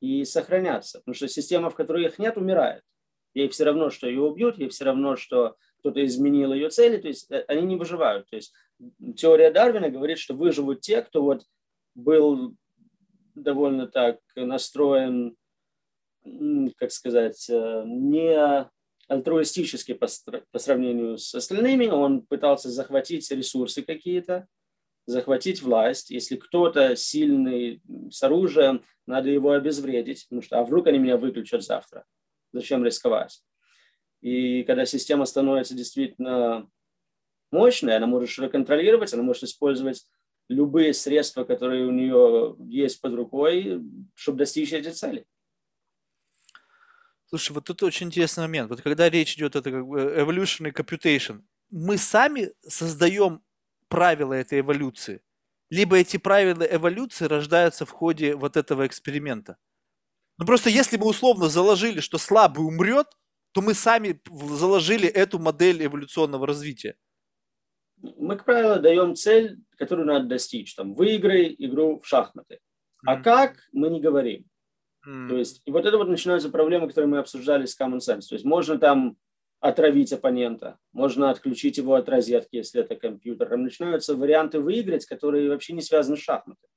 и 0.00 0.24
сохраняться. 0.24 0.98
Потому 1.00 1.14
что 1.14 1.28
система, 1.28 1.70
в 1.70 1.74
которой 1.74 2.04
их 2.04 2.18
нет, 2.18 2.36
умирает. 2.36 2.82
Ей 3.34 3.48
все 3.48 3.64
равно, 3.64 3.90
что 3.90 4.06
ее 4.06 4.22
убьют, 4.22 4.58
ей 4.58 4.68
все 4.70 4.84
равно, 4.84 5.16
что 5.16 5.56
кто-то 5.78 6.04
изменил 6.04 6.54
ее 6.54 6.70
цели, 6.70 6.96
то 6.96 7.08
есть 7.08 7.30
они 7.48 7.62
не 7.62 7.76
выживают. 7.76 8.28
То 8.30 8.36
есть 8.36 8.54
теория 9.16 9.50
Дарвина 9.50 9.90
говорит, 9.90 10.18
что 10.18 10.34
выживут 10.34 10.80
те, 10.80 11.02
кто 11.02 11.22
вот 11.22 11.44
был 11.94 12.54
довольно 13.34 13.86
так 13.86 14.18
настроен, 14.34 15.36
как 16.76 16.90
сказать, 16.90 17.48
э, 17.48 17.82
не 17.86 18.68
альтруистически 19.08 19.94
по, 19.94 20.06
по 20.50 20.58
сравнению 20.58 21.18
с 21.18 21.34
остальными. 21.34 21.86
Он 21.86 22.22
пытался 22.22 22.70
захватить 22.70 23.30
ресурсы 23.30 23.82
какие-то, 23.82 24.46
захватить 25.06 25.62
власть. 25.62 26.10
Если 26.10 26.36
кто-то 26.36 26.96
сильный 26.96 27.80
с 28.10 28.22
оружием, 28.22 28.84
надо 29.06 29.30
его 29.30 29.52
обезвредить, 29.52 30.24
потому 30.24 30.42
что 30.42 30.58
а 30.58 30.64
вдруг 30.64 30.88
они 30.88 30.98
меня 30.98 31.16
выключат 31.16 31.62
завтра? 31.62 32.04
Зачем 32.52 32.84
рисковать? 32.84 33.42
И 34.20 34.64
когда 34.64 34.86
система 34.86 35.24
становится 35.26 35.74
действительно 35.74 36.68
мощная, 37.56 37.96
она 37.96 38.06
может 38.06 38.38
ее 38.38 38.48
контролировать, 38.48 39.14
она 39.14 39.22
может 39.22 39.42
использовать 39.44 40.06
любые 40.48 40.94
средства, 40.94 41.44
которые 41.44 41.86
у 41.86 41.90
нее 41.90 42.56
есть 42.68 43.00
под 43.00 43.14
рукой, 43.14 43.82
чтобы 44.14 44.38
достичь 44.38 44.72
эти 44.72 44.90
цели. 44.90 45.26
Слушай, 47.28 47.52
вот 47.52 47.64
тут 47.64 47.82
очень 47.82 48.06
интересный 48.06 48.44
момент. 48.44 48.70
Вот 48.70 48.82
когда 48.82 49.10
речь 49.10 49.34
идет 49.34 49.56
о 49.56 49.62
как 49.62 49.86
бы 49.86 50.00
evolutionary 50.00 50.72
computation, 50.72 51.42
мы 51.70 51.98
сами 51.98 52.52
создаем 52.62 53.42
правила 53.88 54.34
этой 54.34 54.60
эволюции, 54.60 55.22
либо 55.70 55.96
эти 55.96 56.18
правила 56.18 56.62
эволюции 56.62 57.24
рождаются 57.24 57.84
в 57.84 57.90
ходе 57.90 58.36
вот 58.36 58.56
этого 58.56 58.86
эксперимента. 58.86 59.56
Ну 60.38 60.46
просто 60.46 60.70
если 60.70 60.96
мы 60.96 61.06
условно 61.06 61.48
заложили, 61.48 62.00
что 62.00 62.18
слабый 62.18 62.64
умрет, 62.64 63.08
то 63.52 63.62
мы 63.62 63.74
сами 63.74 64.20
заложили 64.30 65.08
эту 65.08 65.38
модель 65.38 65.84
эволюционного 65.84 66.46
развития 66.46 66.94
мы, 68.02 68.36
как 68.36 68.44
правило, 68.44 68.78
даем 68.78 69.14
цель, 69.14 69.58
которую 69.76 70.06
надо 70.06 70.26
достичь. 70.26 70.74
Там, 70.74 70.94
выиграй 70.94 71.54
игру 71.58 72.00
в 72.00 72.06
шахматы. 72.06 72.60
А 73.04 73.16
mm. 73.16 73.22
как, 73.22 73.56
мы 73.72 73.90
не 73.90 74.00
говорим. 74.00 74.44
Mm. 75.06 75.28
То 75.28 75.36
есть, 75.36 75.62
и 75.64 75.70
вот 75.70 75.86
это 75.86 75.96
вот 75.96 76.08
начинаются 76.08 76.50
проблемы, 76.50 76.88
которые 76.88 77.08
мы 77.08 77.18
обсуждали 77.18 77.66
с 77.66 77.78
Common 77.78 77.98
Sense. 77.98 78.28
То 78.28 78.34
есть, 78.34 78.44
можно 78.44 78.78
там 78.78 79.16
отравить 79.60 80.12
оппонента, 80.12 80.78
можно 80.92 81.30
отключить 81.30 81.78
его 81.78 81.94
от 81.94 82.08
розетки, 82.08 82.56
если 82.56 82.82
это 82.82 82.96
компьютер. 82.96 83.48
Там 83.48 83.62
начинаются 83.62 84.14
варианты 84.14 84.60
выиграть, 84.60 85.06
которые 85.06 85.48
вообще 85.48 85.72
не 85.72 85.82
связаны 85.82 86.16
с 86.16 86.20
шахматами. 86.20 86.70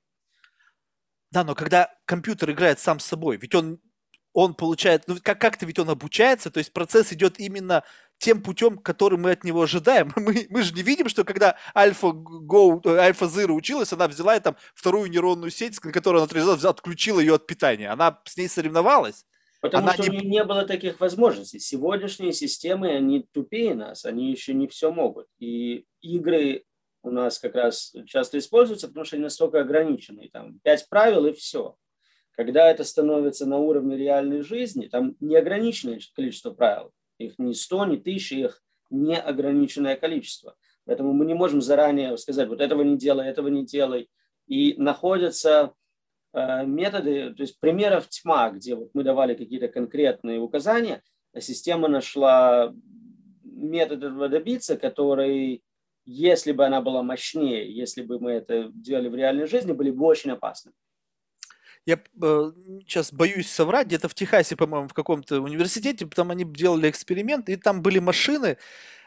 Да, 1.30 1.44
но 1.44 1.54
когда 1.54 1.94
компьютер 2.06 2.50
играет 2.50 2.80
сам 2.80 2.98
с 2.98 3.04
собой, 3.04 3.36
ведь 3.36 3.54
он 3.54 3.80
он 4.32 4.54
получает, 4.54 5.08
ну 5.08 5.16
как, 5.22 5.40
как-то 5.40 5.66
ведь 5.66 5.78
он 5.78 5.90
обучается, 5.90 6.50
то 6.50 6.58
есть 6.58 6.72
процесс 6.72 7.12
идет 7.12 7.40
именно 7.40 7.82
тем 8.20 8.42
путем, 8.42 8.78
который 8.78 9.18
мы 9.18 9.32
от 9.32 9.44
него 9.44 9.62
ожидаем. 9.62 10.12
Мы, 10.16 10.46
мы 10.50 10.62
же 10.62 10.74
не 10.74 10.82
видим, 10.82 11.08
что 11.08 11.24
когда 11.24 11.56
Альфа 11.74 12.08
Go, 12.08 12.80
э, 12.84 12.96
Альфа 12.98 13.24
Zero 13.24 13.52
училась, 13.52 13.92
она 13.92 14.06
взяла 14.06 14.38
там 14.38 14.56
вторую 14.74 15.10
нейронную 15.10 15.50
сеть, 15.50 15.78
которую 15.78 16.20
она 16.20 16.26
отрезала, 16.26 16.70
отключила 16.70 17.18
ее 17.18 17.34
от 17.34 17.46
питания. 17.46 17.90
Она 17.90 18.20
с 18.24 18.36
ней 18.36 18.48
соревновалась. 18.48 19.24
Потому 19.62 19.84
она 19.84 19.94
что 19.94 20.02
не... 20.04 20.08
у 20.10 20.12
нее 20.12 20.30
не 20.30 20.44
было 20.44 20.64
таких 20.66 21.00
возможностей. 21.00 21.58
Сегодняшние 21.58 22.32
системы, 22.32 22.90
они 22.90 23.26
тупее 23.32 23.74
нас, 23.74 24.04
они 24.04 24.30
еще 24.30 24.52
не 24.52 24.68
все 24.68 24.92
могут. 24.92 25.26
И 25.38 25.86
игры 26.02 26.64
у 27.02 27.10
нас 27.10 27.38
как 27.38 27.54
раз 27.54 27.94
часто 28.06 28.38
используются, 28.38 28.88
потому 28.88 29.04
что 29.04 29.16
они 29.16 29.24
настолько 29.24 29.60
ограничены. 29.60 30.28
Там 30.30 30.60
пять 30.60 30.86
правил 30.88 31.26
и 31.26 31.32
все. 31.32 31.76
Когда 32.32 32.70
это 32.70 32.84
становится 32.84 33.46
на 33.46 33.58
уровне 33.58 33.96
реальной 33.96 34.42
жизни, 34.42 34.88
там 34.88 35.16
неограниченное 35.20 36.00
количество 36.14 36.50
правил. 36.50 36.92
Их 37.20 37.38
не 37.38 37.54
100, 37.54 37.86
не 37.86 37.96
1000, 37.96 38.34
их 38.36 38.62
неограниченное 38.90 39.96
количество. 39.96 40.56
Поэтому 40.84 41.12
мы 41.12 41.24
не 41.24 41.34
можем 41.34 41.60
заранее 41.60 42.16
сказать, 42.16 42.48
вот 42.48 42.60
этого 42.60 42.82
не 42.82 42.96
делай, 42.96 43.28
этого 43.28 43.48
не 43.48 43.64
делай. 43.64 44.08
И 44.46 44.74
находятся 44.78 45.72
э, 46.32 46.66
методы, 46.66 47.34
то 47.34 47.42
есть 47.42 47.60
примеров 47.60 48.08
тьма, 48.08 48.50
где 48.50 48.74
вот 48.74 48.90
мы 48.94 49.04
давали 49.04 49.34
какие-то 49.34 49.68
конкретные 49.68 50.40
указания, 50.40 51.02
а 51.32 51.40
система 51.40 51.86
нашла 51.88 52.74
метод 53.44 54.02
этого 54.02 54.28
добиться, 54.28 54.76
который, 54.76 55.62
если 56.04 56.52
бы 56.52 56.64
она 56.64 56.80
была 56.80 57.02
мощнее, 57.02 57.72
если 57.72 58.02
бы 58.02 58.18
мы 58.18 58.32
это 58.32 58.70
делали 58.74 59.08
в 59.08 59.14
реальной 59.14 59.46
жизни, 59.46 59.72
были 59.72 59.90
бы 59.90 60.04
очень 60.06 60.32
опасны 60.32 60.72
я 61.90 61.98
э, 62.22 62.52
сейчас 62.86 63.12
боюсь 63.12 63.50
соврать, 63.50 63.88
где-то 63.88 64.08
в 64.08 64.14
Техасе, 64.14 64.56
по-моему, 64.56 64.88
в 64.88 64.94
каком-то 64.94 65.40
университете, 65.40 66.06
там 66.06 66.30
они 66.30 66.44
делали 66.44 66.88
эксперимент, 66.88 67.48
и 67.48 67.56
там 67.56 67.82
были 67.82 67.98
машины, 67.98 68.56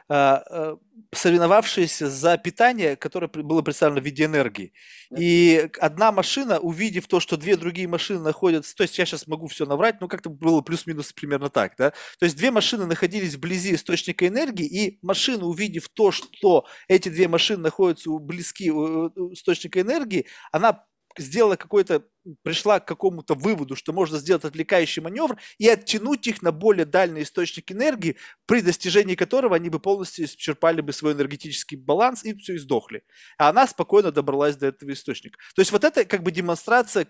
э, 0.10 0.14
э, 0.14 0.76
соревновавшиеся 1.14 2.10
за 2.10 2.38
питание, 2.38 2.98
которое 2.98 3.28
было 3.28 3.62
представлено 3.62 4.02
в 4.02 4.06
виде 4.06 4.26
энергии. 4.26 4.74
И 5.18 5.70
одна 5.80 6.12
машина, 6.12 6.60
увидев 6.60 7.08
то, 7.08 7.22
что 7.22 7.38
две 7.38 7.56
другие 7.56 7.88
машины 7.88 8.20
находятся, 8.20 8.76
то 8.76 8.84
есть 8.84 8.98
я 8.98 9.06
сейчас 9.06 9.28
могу 9.28 9.48
все 9.48 9.66
наврать, 9.66 10.02
но 10.02 10.10
как-то 10.10 10.30
было 10.30 10.60
плюс-минус 10.60 11.14
примерно 11.14 11.50
так, 11.50 11.76
да, 11.78 11.92
то 12.20 12.26
есть 12.26 12.36
две 12.36 12.52
машины 12.52 12.86
находились 12.86 13.36
вблизи 13.36 13.76
источника 13.76 14.28
энергии, 14.28 14.66
и 14.66 15.00
машина, 15.02 15.46
увидев 15.46 15.88
то, 15.88 16.12
что 16.12 16.66
эти 16.90 17.08
две 17.08 17.30
машины 17.30 17.64
находятся 17.64 18.10
близки 18.12 18.70
у 18.72 19.32
источника 19.34 19.80
энергии, 19.80 20.26
она 20.52 20.84
сделала 21.18 21.56
какой-то, 21.56 22.06
пришла 22.42 22.80
к 22.80 22.88
какому-то 22.88 23.36
выводу, 23.36 23.76
что 23.76 23.94
можно 23.94 24.18
сделать 24.18 24.46
отвлекающий 24.46 25.02
маневр 25.02 25.38
и 25.58 25.68
оттянуть 25.68 26.26
их 26.28 26.42
на 26.42 26.52
более 26.52 26.86
дальний 26.86 27.24
источник 27.24 27.72
энергии, 27.72 28.18
при 28.46 28.62
достижении 28.62 29.16
которого 29.16 29.56
они 29.56 29.70
бы 29.70 29.80
полностью 29.80 30.26
исчерпали 30.26 30.82
бы 30.82 30.94
свой 30.94 31.14
энергетический 31.14 31.78
баланс 31.78 32.24
и 32.24 32.34
все, 32.36 32.54
и 32.54 32.58
сдохли. 32.58 33.04
А 33.38 33.50
она 33.50 33.68
спокойно 33.68 34.12
добралась 34.12 34.56
до 34.56 34.68
этого 34.68 34.94
источника. 34.94 35.38
То 35.56 35.62
есть 35.62 35.72
вот 35.72 35.84
это 35.84 36.06
как 36.06 36.24
бы 36.24 36.32
демонстрация 36.32 37.08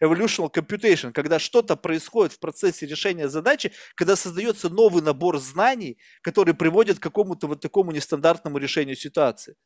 evolutional 0.00 0.52
computation, 0.52 1.12
когда 1.12 1.38
что-то 1.38 1.76
происходит 1.76 2.32
в 2.32 2.40
процессе 2.40 2.86
решения 2.86 3.28
задачи, 3.28 3.72
когда 3.94 4.16
создается 4.16 4.68
новый 4.68 5.02
набор 5.02 5.38
знаний, 5.38 5.98
который 6.22 6.54
приводит 6.54 6.98
к 6.98 7.02
какому-то 7.02 7.46
вот 7.46 7.60
такому 7.60 7.92
нестандартному 7.92 8.58
решению 8.58 8.96
ситуации. 8.96 9.56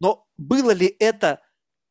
Но 0.00 0.26
было 0.36 0.70
ли 0.72 0.94
это 0.98 1.40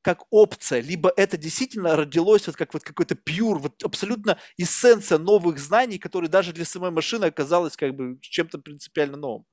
как 0.04 0.26
опция, 0.30 0.82
либо 0.82 1.12
это 1.16 1.38
действительно 1.38 1.96
родилось 1.96 2.46
вот 2.48 2.56
как 2.56 2.74
вот 2.74 2.84
какой-то 2.84 3.16
пьюр, 3.16 3.58
вот 3.58 3.82
абсолютно 3.84 4.38
эссенция 4.58 5.18
новых 5.18 5.58
знаний, 5.58 5.98
которые 5.98 6.30
даже 6.30 6.54
для 6.54 6.66
самой 6.66 6.92
машины 6.92 7.26
оказалась 7.26 7.78
как 7.78 7.96
бы 7.96 8.20
чем-то 8.22 8.60
принципиально 8.60 9.18
новым. 9.18 9.46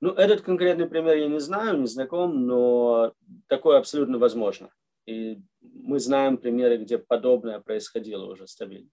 Ну, 0.00 0.10
этот 0.10 0.42
конкретный 0.42 0.86
пример 0.86 1.16
я 1.16 1.28
не 1.28 1.40
знаю, 1.40 1.80
не 1.80 1.86
знаком, 1.86 2.46
но 2.46 3.14
такое 3.46 3.78
абсолютно 3.78 4.18
возможно. 4.18 4.68
И 5.06 5.40
мы 5.60 6.00
знаем 6.00 6.38
примеры, 6.38 6.78
где 6.78 6.98
подобное 6.98 7.60
происходило 7.60 8.24
уже 8.26 8.46
стабильно. 8.48 8.90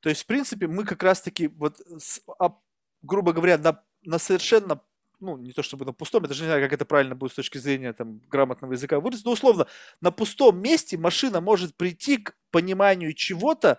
То 0.00 0.10
есть, 0.10 0.22
в 0.22 0.26
принципе, 0.26 0.66
мы 0.66 0.84
как 0.84 1.02
раз-таки, 1.02 1.48
вот, 1.48 1.76
грубо 3.00 3.32
говоря, 3.32 3.56
на, 3.56 3.82
на 4.02 4.18
совершенно 4.18 4.82
ну, 5.22 5.38
не 5.38 5.52
то 5.52 5.62
чтобы 5.62 5.84
на 5.84 5.92
пустом, 5.92 6.22
я 6.22 6.28
даже 6.28 6.42
не 6.42 6.48
знаю, 6.48 6.62
как 6.62 6.72
это 6.72 6.84
правильно 6.84 7.14
будет 7.14 7.32
с 7.32 7.36
точки 7.36 7.58
зрения 7.58 7.92
там, 7.92 8.20
грамотного 8.28 8.72
языка 8.72 9.00
выразить, 9.00 9.24
но 9.24 9.32
условно, 9.32 9.66
на 10.00 10.10
пустом 10.10 10.60
месте 10.60 10.98
машина 10.98 11.40
может 11.40 11.76
прийти 11.76 12.18
к 12.18 12.36
пониманию 12.50 13.14
чего-то 13.14 13.78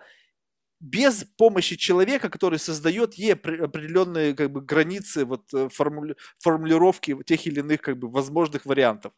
без 0.80 1.24
помощи 1.38 1.76
человека, 1.76 2.28
который 2.28 2.58
создает 2.58 3.14
ей 3.14 3.32
определенные 3.32 4.34
как 4.34 4.50
бы, 4.50 4.60
границы 4.60 5.24
вот, 5.24 5.42
э, 5.54 5.68
формули... 5.68 6.16
формулировки 6.38 7.16
тех 7.24 7.46
или 7.46 7.60
иных 7.60 7.80
как 7.80 7.98
бы, 7.98 8.10
возможных 8.10 8.66
вариантов. 8.66 9.12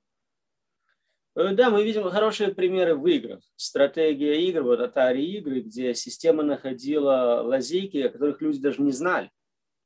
Э, 1.35 1.55
да, 1.55 1.71
мы 1.71 1.85
видим 1.85 2.09
хорошие 2.11 2.55
примеры 2.55 2.95
в 2.95 3.07
играх. 3.07 3.41
Стратегия 3.57 4.41
игр, 4.49 4.63
вот 4.63 4.81
Atari 4.81 5.23
игры, 5.23 5.61
где 5.61 5.95
система 5.95 6.43
находила 6.43 7.43
лазейки, 7.43 7.99
о 7.99 8.11
которых 8.11 8.41
люди 8.41 8.61
даже 8.61 8.83
не 8.83 8.93
знали. 8.93 9.31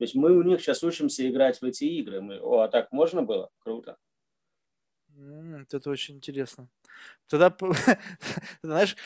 То 0.00 0.04
есть 0.04 0.14
мы 0.14 0.34
у 0.34 0.42
них 0.42 0.62
сейчас 0.62 0.82
учимся 0.82 1.28
играть 1.28 1.60
в 1.60 1.64
эти 1.66 1.84
игры. 1.84 2.22
Мы, 2.22 2.40
о, 2.40 2.60
а 2.60 2.68
так 2.68 2.90
можно 2.90 3.20
было? 3.20 3.50
Круто. 3.58 3.98
Это 5.70 5.90
очень 5.90 6.16
интересно. 6.16 6.70
Тогда, 7.28 7.54
знаешь, 8.62 8.96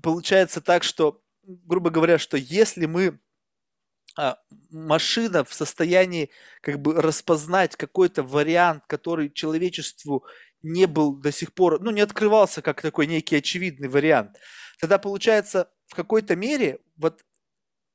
получается 0.00 0.60
так, 0.60 0.84
что, 0.84 1.20
грубо 1.42 1.90
говоря, 1.90 2.18
что 2.18 2.36
если 2.36 2.86
мы 2.86 3.18
а, 4.16 4.38
машина 4.70 5.42
в 5.42 5.52
состоянии 5.52 6.30
как 6.60 6.80
бы 6.80 7.02
распознать 7.02 7.74
какой-то 7.74 8.22
вариант, 8.22 8.84
который 8.86 9.30
человечеству 9.30 10.24
не 10.62 10.86
был 10.86 11.16
до 11.16 11.32
сих 11.32 11.52
пор, 11.52 11.82
ну, 11.82 11.90
не 11.90 12.00
открывался 12.00 12.62
как 12.62 12.80
такой 12.80 13.08
некий 13.08 13.34
очевидный 13.34 13.88
вариант, 13.88 14.38
тогда 14.78 14.98
получается 14.98 15.68
в 15.86 15.96
какой-то 15.96 16.36
мере, 16.36 16.78
вот 16.94 17.24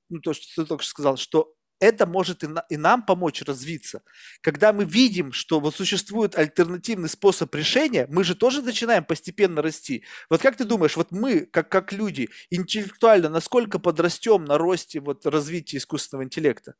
ну, 0.09 0.19
то, 0.19 0.33
что 0.33 0.45
ты 0.61 0.67
только 0.67 0.83
что 0.83 0.89
сказал, 0.89 1.15
что 1.15 1.55
это 1.79 2.05
может 2.05 2.43
и, 2.43 2.47
на, 2.47 2.65
и 2.69 2.77
нам 2.77 3.05
помочь 3.05 3.41
развиться. 3.41 4.01
Когда 4.41 4.73
мы 4.73 4.85
видим, 4.85 5.31
что 5.31 5.59
вот 5.59 5.75
существует 5.75 6.37
альтернативный 6.37 7.09
способ 7.09 7.53
решения, 7.55 8.07
мы 8.09 8.23
же 8.23 8.35
тоже 8.35 8.61
начинаем 8.61 9.03
постепенно 9.05 9.61
расти. 9.61 10.03
Вот 10.29 10.41
как 10.41 10.55
ты 10.55 10.65
думаешь, 10.65 10.97
вот 10.97 11.11
мы, 11.11 11.41
как, 11.41 11.69
как 11.69 11.93
люди, 11.93 12.29
интеллектуально, 12.49 13.29
насколько 13.29 13.79
подрастем 13.79 14.45
на 14.45 14.57
росте 14.57 14.99
вот, 14.99 15.25
развития 15.25 15.77
искусственного 15.77 16.23
интеллекта? 16.23 16.75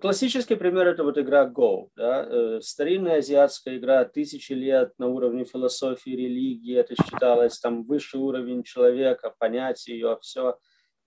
Классический 0.00 0.56
пример– 0.56 0.86
это 0.88 1.04
вот 1.04 1.16
игра 1.16 1.46
Go. 1.46 1.90
Да? 1.94 2.26
Э, 2.28 2.60
старинная 2.60 3.18
азиатская 3.18 3.76
игра, 3.76 4.04
тысячи 4.04 4.52
лет 4.52 4.92
на 4.98 5.06
уровне 5.06 5.44
философии, 5.44 6.10
религии, 6.10 6.76
это 6.76 6.96
считалось 6.96 7.60
там 7.60 7.84
высший 7.84 8.18
уровень 8.18 8.64
человека, 8.64 9.32
понять 9.38 9.86
ее, 9.86 10.18
все. 10.20 10.58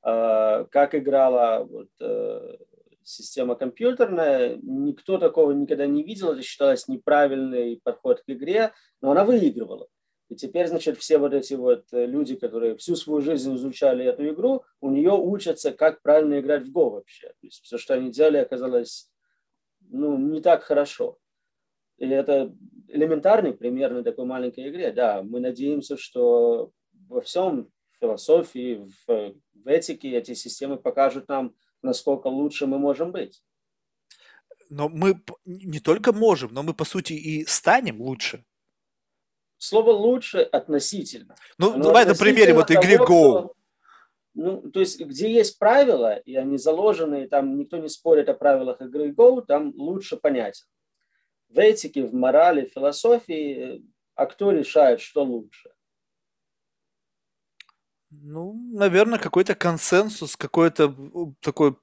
А, 0.01 0.63
как 0.65 0.95
играла 0.95 1.65
вот, 1.65 1.89
э, 1.99 2.57
система 3.03 3.55
компьютерная, 3.55 4.57
никто 4.61 5.17
такого 5.17 5.51
никогда 5.51 5.87
не 5.87 6.03
видел, 6.03 6.31
это 6.31 6.41
считалось 6.41 6.87
неправильный 6.87 7.79
подход 7.83 8.21
к 8.21 8.29
игре, 8.29 8.73
но 9.01 9.11
она 9.11 9.23
выигрывала. 9.25 9.87
И 10.29 10.35
теперь, 10.35 10.67
значит, 10.67 10.97
все 10.97 11.17
вот 11.17 11.33
эти 11.33 11.55
вот 11.55 11.85
э, 11.91 12.05
люди, 12.05 12.35
которые 12.35 12.77
всю 12.77 12.95
свою 12.95 13.21
жизнь 13.21 13.55
изучали 13.55 14.05
эту 14.05 14.29
игру, 14.29 14.63
у 14.79 14.91
нее 14.91 15.11
учатся, 15.11 15.71
как 15.71 16.03
правильно 16.03 16.39
играть 16.39 16.67
в 16.67 16.71
Go 16.71 16.91
вообще. 16.91 17.29
То 17.29 17.47
есть 17.47 17.63
все, 17.63 17.79
что 17.79 17.95
они 17.95 18.11
делали, 18.11 18.37
оказалось 18.37 19.11
ну, 19.89 20.17
не 20.17 20.39
так 20.41 20.63
хорошо. 20.63 21.17
И 21.97 22.07
это 22.07 22.55
элементарный 22.87 23.53
пример 23.53 23.91
на 23.91 24.03
такой 24.03 24.25
маленькой 24.25 24.69
игре. 24.69 24.91
Да, 24.91 25.23
мы 25.23 25.39
надеемся, 25.39 25.97
что 25.97 26.71
во 27.07 27.21
всем 27.21 27.71
философии, 27.99 28.87
в, 29.07 29.33
в 29.53 29.67
этике 29.67 30.11
эти 30.11 30.33
системы 30.33 30.77
покажут 30.77 31.27
нам, 31.27 31.55
насколько 31.81 32.27
лучше 32.27 32.67
мы 32.67 32.79
можем 32.79 33.11
быть. 33.11 33.43
Но 34.69 34.87
мы 34.89 35.21
не 35.45 35.79
только 35.79 36.13
можем, 36.13 36.53
но 36.53 36.63
мы, 36.63 36.73
по 36.73 36.85
сути, 36.85 37.13
и 37.13 37.45
станем 37.45 38.01
лучше. 38.01 38.45
Слово 39.57 39.91
«лучше» 39.91 40.39
относительно. 40.39 41.35
Ну, 41.57 41.73
Оно 41.73 41.83
давай 41.83 42.05
на 42.05 42.15
примере 42.15 42.53
вот 42.53 42.71
игры 42.71 42.95
Go. 42.95 43.03
Кто, 43.03 43.55
ну, 44.33 44.61
то 44.71 44.79
есть, 44.79 45.01
где 45.01 45.33
есть 45.33 45.59
правила, 45.59 46.15
и 46.15 46.35
они 46.35 46.57
заложены, 46.57 47.23
и 47.23 47.27
там 47.27 47.57
никто 47.57 47.77
не 47.77 47.89
спорит 47.89 48.29
о 48.29 48.33
правилах 48.33 48.79
игры 48.81 49.11
Go, 49.11 49.43
там 49.45 49.73
лучше 49.75 50.15
понять. 50.15 50.65
В 51.49 51.59
этике, 51.59 52.05
в 52.05 52.13
морали, 52.13 52.65
в 52.65 52.71
философии, 52.71 53.83
а 54.15 54.27
кто 54.27 54.51
решает, 54.51 55.01
что 55.01 55.23
лучше? 55.23 55.71
Ну, 58.11 58.53
наверное, 58.73 59.19
какой-то 59.19 59.53
консенсус, 59.53 60.35
какое-то 60.35 60.95
такое 61.41 61.75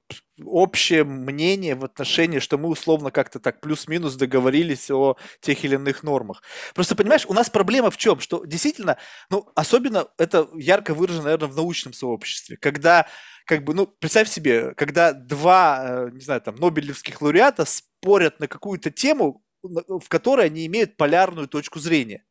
общее 0.43 1.05
мнение 1.05 1.73
в 1.75 1.85
отношении, 1.85 2.39
что 2.39 2.57
мы 2.57 2.67
условно 2.67 3.11
как-то 3.11 3.39
так 3.39 3.61
плюс-минус 3.61 4.15
договорились 4.15 4.91
о 4.91 5.15
тех 5.39 5.63
или 5.63 5.75
иных 5.75 6.03
нормах. 6.03 6.43
Просто, 6.75 6.95
понимаешь, 6.97 7.25
у 7.27 7.33
нас 7.33 7.49
проблема 7.49 7.91
в 7.91 7.97
чем? 7.97 8.19
Что 8.19 8.43
действительно, 8.43 8.97
ну, 9.29 9.47
особенно 9.55 10.07
это 10.17 10.49
ярко 10.55 10.93
выражено, 10.93 11.23
наверное, 11.23 11.47
в 11.47 11.55
научном 11.55 11.93
сообществе, 11.93 12.57
когда 12.57 13.07
как 13.45 13.63
бы, 13.63 13.73
ну, 13.73 13.87
представь 13.87 14.27
себе, 14.29 14.73
когда 14.75 15.13
два, 15.13 16.07
э, 16.07 16.09
не 16.11 16.19
знаю, 16.19 16.41
там, 16.41 16.55
нобелевских 16.55 17.21
лауреата 17.21 17.63
спорят 17.63 18.41
на 18.41 18.49
какую-то 18.49 18.91
тему, 18.91 19.41
в 19.63 20.09
которой 20.09 20.47
они 20.47 20.65
имеют 20.67 20.97
полярную 20.97 21.47
точку 21.47 21.79
зрения. 21.79 22.25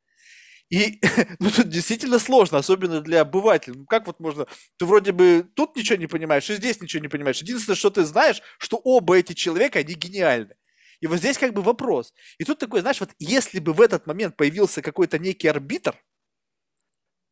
И 0.71 1.01
ну, 1.39 1.51
тут 1.51 1.69
действительно 1.69 2.19
сложно, 2.19 2.59
особенно 2.59 3.01
для 3.01 3.21
обывателя. 3.21 3.75
Ну, 3.77 3.87
как 3.87 4.07
вот 4.07 4.21
можно... 4.21 4.47
Ты 4.79 4.85
вроде 4.85 5.12
бы 5.12 5.49
тут 5.55 5.77
ничего 5.77 5.97
не 5.97 6.07
понимаешь, 6.07 6.49
и 6.51 6.57
здесь 6.57 6.81
ничего 6.81 7.03
не 7.03 7.09
понимаешь. 7.09 7.41
Единственное, 7.41 7.77
что 7.77 7.91
ты 7.91 8.05
знаешь, 8.05 8.43
что 8.59 8.77
оба 8.79 9.17
эти 9.17 9.33
человека, 9.33 9.79
они 9.79 9.95
гениальны. 9.95 10.57
И 11.01 11.07
вот 11.07 11.19
здесь 11.19 11.39
как 11.39 11.53
бы 11.53 11.62
вопрос. 11.62 12.14
И 12.39 12.45
тут 12.45 12.59
такой, 12.59 12.81
знаешь, 12.81 13.01
вот 13.01 13.11
если 13.19 13.61
бы 13.61 13.73
в 13.73 13.81
этот 13.81 14.07
момент 14.07 14.37
появился 14.37 14.83
какой-то 14.83 15.18
некий 15.18 15.49
арбитр, 15.49 15.95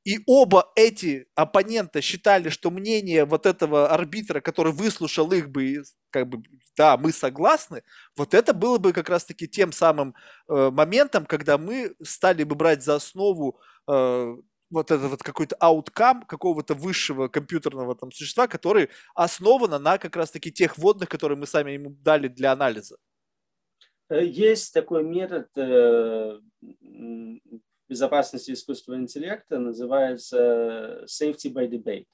и 0.04 0.20
оба 0.26 0.70
эти 0.76 1.26
оппонента 1.34 2.02
считали, 2.02 2.50
что 2.50 2.70
мнение 2.70 3.24
вот 3.24 3.46
этого 3.46 3.88
арбитра, 3.88 4.40
который 4.40 4.72
выслушал 4.72 5.32
их 5.32 5.48
бы, 5.48 5.82
как 6.10 6.28
бы, 6.28 6.42
да, 6.76 6.96
мы 6.96 7.10
согласны, 7.10 7.82
вот 8.16 8.34
это 8.34 8.52
было 8.52 8.78
бы 8.78 8.92
как 8.92 9.08
раз-таки 9.08 9.48
тем 9.48 9.72
самым 9.72 10.14
э, 10.48 10.70
моментом, 10.70 11.24
когда 11.24 11.56
мы 11.56 11.94
стали 12.02 12.44
бы 12.44 12.54
брать 12.54 12.82
за 12.82 12.96
основу 12.96 13.58
э, 13.88 14.36
вот 14.70 14.90
этот 14.90 15.10
вот 15.10 15.22
какой-то 15.22 15.56
ауткам 15.56 16.22
какого-то 16.22 16.74
высшего 16.74 17.28
компьютерного 17.28 17.94
там 17.94 18.12
существа, 18.12 18.46
который 18.46 18.90
основан 19.14 19.82
на 19.82 19.98
как 19.98 20.16
раз-таки 20.16 20.52
тех 20.52 20.76
вводных, 20.76 21.08
которые 21.08 21.38
мы 21.38 21.46
сами 21.46 21.72
ему 21.72 21.90
дали 21.90 22.28
для 22.28 22.52
анализа. 22.52 22.96
Э, 24.10 24.22
есть 24.22 24.74
такой 24.74 25.02
метод 25.02 25.48
э, 25.56 26.40
безопасности 27.94 28.50
искусственного 28.50 29.02
интеллекта 29.02 29.60
называется 29.60 31.04
safety 31.06 31.52
by 31.52 31.68
debate, 31.68 32.08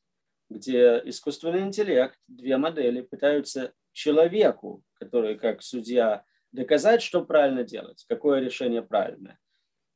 где 0.50 1.00
искусственный 1.06 1.62
интеллект, 1.62 2.18
две 2.28 2.58
модели 2.58 3.00
пытаются 3.00 3.72
человеку, 3.92 4.82
который 4.92 5.38
как 5.38 5.62
судья, 5.62 6.24
доказать, 6.52 7.00
что 7.00 7.24
правильно 7.24 7.64
делать, 7.64 8.04
какое 8.08 8.40
решение 8.40 8.82
правильное. 8.82 9.38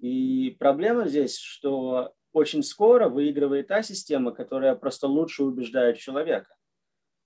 И 0.00 0.56
проблема 0.58 1.06
здесь, 1.06 1.36
что 1.36 2.14
очень 2.32 2.62
скоро 2.62 3.10
выигрывает 3.10 3.68
та 3.68 3.82
система, 3.82 4.32
которая 4.32 4.74
просто 4.74 5.06
лучше 5.06 5.44
убеждает 5.44 5.98
человека. 5.98 6.56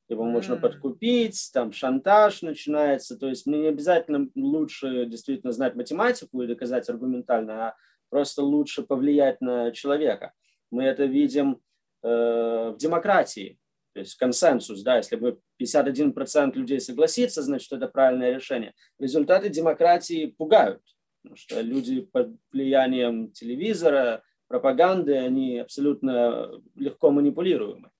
Его 0.09 0.25
mm. 0.25 0.31
можно 0.31 0.57
подкупить, 0.57 1.51
там 1.55 1.71
шантаж 1.71 2.43
начинается. 2.43 3.17
То 3.17 3.29
есть 3.29 3.47
мне 3.47 3.61
не 3.61 3.69
обязательно 3.69 4.29
лучше 4.35 5.07
действительно 5.07 5.53
знать 5.53 5.77
математику 5.77 6.43
и 6.43 6.49
доказать 6.49 6.89
аргументально, 6.89 7.69
а 7.69 7.77
просто 8.11 8.43
лучше 8.43 8.83
повлиять 8.83 9.41
на 9.41 9.71
человека. 9.73 10.33
Мы 10.71 10.85
это 10.85 11.05
видим 11.05 11.61
э, 12.03 12.73
в 12.75 12.77
демократии, 12.79 13.59
то 13.95 14.01
есть 14.01 14.17
консенсус, 14.17 14.83
да, 14.83 14.99
если 14.99 15.17
бы 15.17 15.41
51% 15.61 16.55
людей 16.55 16.81
согласится, 16.81 17.43
значит, 17.43 17.73
это 17.73 17.89
правильное 17.89 18.35
решение. 18.35 18.75
Результаты 18.99 19.49
демократии 19.49 20.27
пугают, 20.27 20.83
потому 21.23 21.37
что 21.37 21.61
люди 21.61 22.03
под 22.03 22.37
влиянием 22.53 23.33
телевизора, 23.33 24.23
пропаганды, 24.47 25.17
они 25.17 25.59
абсолютно 25.59 26.51
легко 26.75 27.11
манипулируемы. 27.11 27.91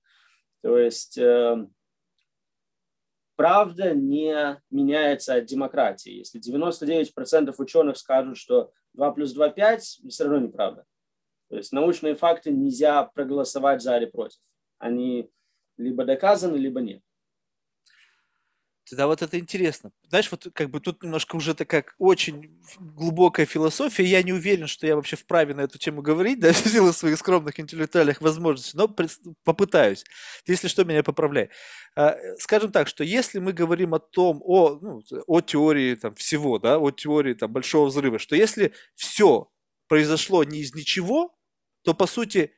То 0.61 0.77
есть 0.77 1.17
э, 1.17 1.67
правда 3.35 3.93
не 3.93 4.61
меняется 4.69 5.35
от 5.35 5.45
демократии. 5.45 6.11
Если 6.11 6.41
99% 6.41 7.53
ученых 7.57 7.97
скажут, 7.97 8.37
что 8.37 8.71
2 8.93 9.11
плюс 9.11 9.33
2– 9.33 9.49
5, 9.51 9.81
все 10.09 10.23
равно 10.23 10.47
неправда. 10.47 10.85
То 11.49 11.57
есть 11.57 11.71
научные 11.71 12.15
факты 12.15 12.51
нельзя 12.51 13.03
проголосовать 13.03 13.81
за 13.81 13.97
или 13.97 14.05
против. 14.05 14.39
Они 14.77 15.31
либо 15.77 16.05
доказаны, 16.05 16.57
либо 16.57 16.81
нет. 16.81 17.01
Тогда 18.89 19.05
вот 19.05 19.21
это 19.21 19.37
интересно. 19.37 19.91
Знаешь, 20.09 20.31
вот 20.31 20.47
как 20.53 20.71
бы 20.71 20.79
тут 20.79 21.03
немножко 21.03 21.35
уже 21.35 21.53
такая 21.53 21.85
очень 21.99 22.59
глубокая 22.79 23.45
философия. 23.45 24.03
Я 24.03 24.23
не 24.23 24.33
уверен, 24.33 24.65
что 24.67 24.87
я 24.87 24.95
вообще 24.95 25.15
вправе 25.15 25.53
на 25.53 25.61
эту 25.61 25.77
тему 25.77 26.01
говорить, 26.01 26.39
да, 26.39 26.51
в 26.53 26.57
силу 26.57 26.91
своих 26.91 27.17
скромных 27.19 27.59
интеллектуальных 27.59 28.21
возможностей, 28.21 28.77
но 28.77 28.87
попытаюсь. 29.43 30.03
если 30.47 30.67
что, 30.67 30.85
меня 30.85 31.03
поправляй. 31.03 31.49
А, 31.95 32.15
скажем 32.39 32.71
так, 32.71 32.87
что 32.87 33.03
если 33.03 33.39
мы 33.39 33.53
говорим 33.53 33.93
о 33.93 33.99
том, 33.99 34.41
о, 34.43 34.79
ну, 34.81 35.03
о 35.27 35.41
теории 35.41 35.93
там, 35.95 36.15
всего, 36.15 36.57
да, 36.57 36.79
о 36.79 36.89
теории 36.89 37.35
там, 37.35 37.51
большого 37.51 37.87
взрыва, 37.87 38.17
что 38.17 38.35
если 38.35 38.73
все 38.95 39.51
произошло 39.87 40.43
не 40.43 40.61
из 40.61 40.73
ничего, 40.73 41.35
то 41.83 41.93
по 41.93 42.07
сути 42.07 42.53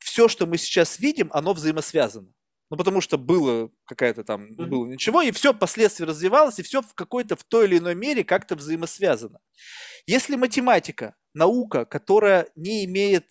все, 0.00 0.28
что 0.28 0.46
мы 0.46 0.58
сейчас 0.58 0.98
видим, 0.98 1.30
оно 1.32 1.54
взаимосвязано. 1.54 2.28
Ну, 2.72 2.78
потому 2.78 3.02
что 3.02 3.18
было 3.18 3.70
какая-то 3.84 4.24
там, 4.24 4.54
было 4.56 4.86
ничего, 4.86 5.20
и 5.20 5.30
все 5.30 5.52
впоследствии 5.52 6.06
развивалось, 6.06 6.58
и 6.58 6.62
все 6.62 6.80
в 6.80 6.94
какой-то, 6.94 7.36
в 7.36 7.44
той 7.44 7.66
или 7.66 7.76
иной 7.76 7.94
мере 7.94 8.24
как-то 8.24 8.56
взаимосвязано. 8.56 9.40
Если 10.06 10.36
математика, 10.36 11.14
наука, 11.34 11.84
которая 11.84 12.48
не 12.56 12.86
имеет 12.86 13.30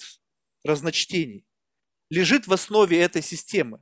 разночтений, 0.63 1.47
лежит 2.11 2.45
в 2.45 2.53
основе 2.53 3.01
этой 3.01 3.23
системы, 3.23 3.81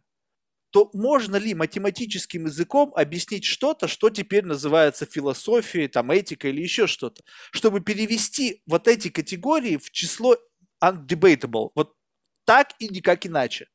то 0.70 0.90
можно 0.94 1.36
ли 1.36 1.54
математическим 1.54 2.46
языком 2.46 2.94
объяснить 2.96 3.44
что-то, 3.44 3.90
что 3.90 4.10
теперь 4.10 4.46
называется 4.46 5.06
философией, 5.06 5.90
там, 5.90 6.10
этикой 6.10 6.52
или 6.52 6.62
еще 6.62 6.88
что-то, 6.88 7.22
чтобы 7.52 7.82
перевести 7.82 8.62
вот 8.66 8.88
эти 8.88 9.10
категории 9.10 9.76
в 9.76 9.92
число 9.92 10.38
undebatable, 10.82 11.72
вот 11.76 11.98
так 12.46 12.76
и 12.80 12.88
никак 12.88 13.26
иначе. 13.26 13.68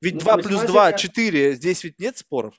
Ведь 0.00 0.14
ну, 0.14 0.20
2 0.20 0.36
плюс 0.38 0.62
2– 0.62 0.92
4, 0.94 1.54
здесь 1.54 1.84
ведь 1.84 1.98
нет 1.98 2.16
споров. 2.16 2.54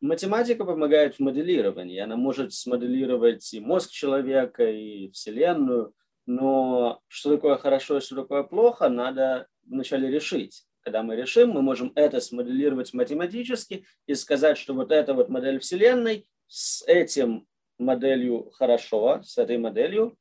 Математика 0.00 0.64
помогает 0.64 1.16
в 1.16 1.20
моделировании. 1.20 1.98
Она 1.98 2.16
может 2.16 2.52
смоделировать 2.52 3.54
и 3.54 3.60
мозг 3.60 3.90
человека, 3.90 4.64
и 4.64 5.10
Вселенную. 5.10 5.94
Но 6.26 7.00
что 7.08 7.36
такое 7.36 7.56
хорошо 7.56 7.98
и 7.98 8.00
что 8.00 8.16
такое 8.16 8.42
плохо, 8.42 8.88
надо 8.88 9.46
вначале 9.62 10.10
решить. 10.10 10.64
Когда 10.80 11.02
мы 11.02 11.16
решим, 11.16 11.50
мы 11.50 11.62
можем 11.62 11.92
это 11.94 12.20
смоделировать 12.20 12.92
математически 12.92 13.86
и 14.06 14.14
сказать, 14.14 14.58
что 14.58 14.74
вот 14.74 14.92
эта 14.92 15.14
вот 15.14 15.30
модель 15.30 15.58
Вселенной 15.58 16.28
с 16.46 16.84
этим 16.86 17.46
моделью 17.78 18.50
хорошо, 18.50 19.22
с 19.22 19.38
этой 19.38 19.56
моделью 19.56 20.18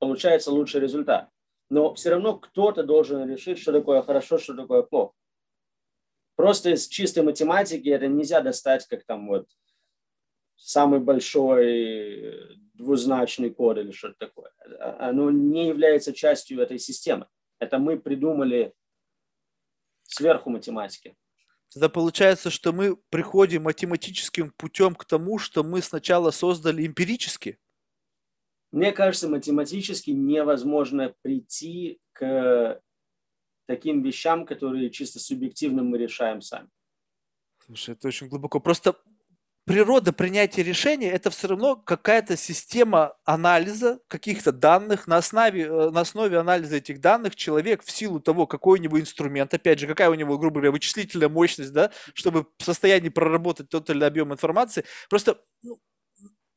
получается 0.00 0.50
лучший 0.50 0.80
результат 0.80 1.30
но 1.70 1.94
все 1.94 2.10
равно 2.10 2.38
кто-то 2.38 2.82
должен 2.82 3.28
решить, 3.28 3.58
что 3.58 3.72
такое 3.72 4.02
хорошо, 4.02 4.38
что 4.38 4.54
такое 4.54 4.82
плохо. 4.82 5.14
Просто 6.36 6.70
из 6.70 6.88
чистой 6.88 7.22
математики 7.22 7.88
это 7.88 8.08
нельзя 8.08 8.40
достать, 8.40 8.86
как 8.86 9.04
там 9.04 9.28
вот 9.28 9.48
самый 10.56 11.00
большой 11.00 12.58
двузначный 12.74 13.50
код 13.50 13.78
или 13.78 13.92
что-то 13.92 14.26
такое. 14.26 14.50
Оно 14.98 15.30
не 15.30 15.68
является 15.68 16.12
частью 16.12 16.60
этой 16.60 16.78
системы. 16.78 17.28
Это 17.60 17.78
мы 17.78 17.98
придумали 17.98 18.74
сверху 20.02 20.50
математики. 20.50 21.16
Тогда 21.72 21.88
получается, 21.88 22.50
что 22.50 22.72
мы 22.72 22.96
приходим 23.10 23.64
математическим 23.64 24.50
путем 24.52 24.94
к 24.94 25.04
тому, 25.04 25.38
что 25.38 25.64
мы 25.64 25.82
сначала 25.82 26.30
создали 26.30 26.86
эмпирически. 26.86 27.58
Мне 28.74 28.90
кажется, 28.90 29.28
математически 29.28 30.10
невозможно 30.10 31.14
прийти 31.22 32.00
к 32.12 32.80
таким 33.68 34.02
вещам, 34.02 34.44
которые 34.44 34.90
чисто 34.90 35.20
субъективно 35.20 35.84
мы 35.84 35.96
решаем 35.96 36.42
сами. 36.42 36.68
Слушай, 37.64 37.94
это 37.94 38.08
очень 38.08 38.26
глубоко. 38.26 38.58
Просто 38.58 38.96
природа 39.64 40.12
принятия 40.12 40.64
решения– 40.64 41.08
это 41.12 41.30
все 41.30 41.46
равно 41.46 41.76
какая-то 41.76 42.36
система 42.36 43.16
анализа 43.24 44.00
каких-то 44.08 44.50
данных. 44.50 45.06
На 45.06 45.18
основе, 45.18 45.66
э, 45.66 45.90
на 45.90 46.00
основе 46.00 46.36
анализа 46.36 46.74
этих 46.74 47.00
данных 47.00 47.36
человек 47.36 47.84
в 47.84 47.92
силу 47.92 48.18
того, 48.18 48.48
какой 48.48 48.80
у 48.80 48.82
него 48.82 49.00
инструмент, 49.00 49.54
опять 49.54 49.78
же, 49.78 49.86
какая 49.86 50.10
у 50.10 50.14
него, 50.14 50.36
грубо 50.36 50.54
говоря, 50.54 50.72
вычислительная 50.72 51.28
мощность, 51.28 51.72
да, 51.72 51.92
чтобы 52.12 52.48
в 52.58 52.64
состоянии 52.64 53.08
проработать 53.08 53.68
тот 53.68 53.88
или 53.90 54.02
объем 54.02 54.32
информации, 54.32 54.84
просто 55.08 55.40
ну, 55.62 55.78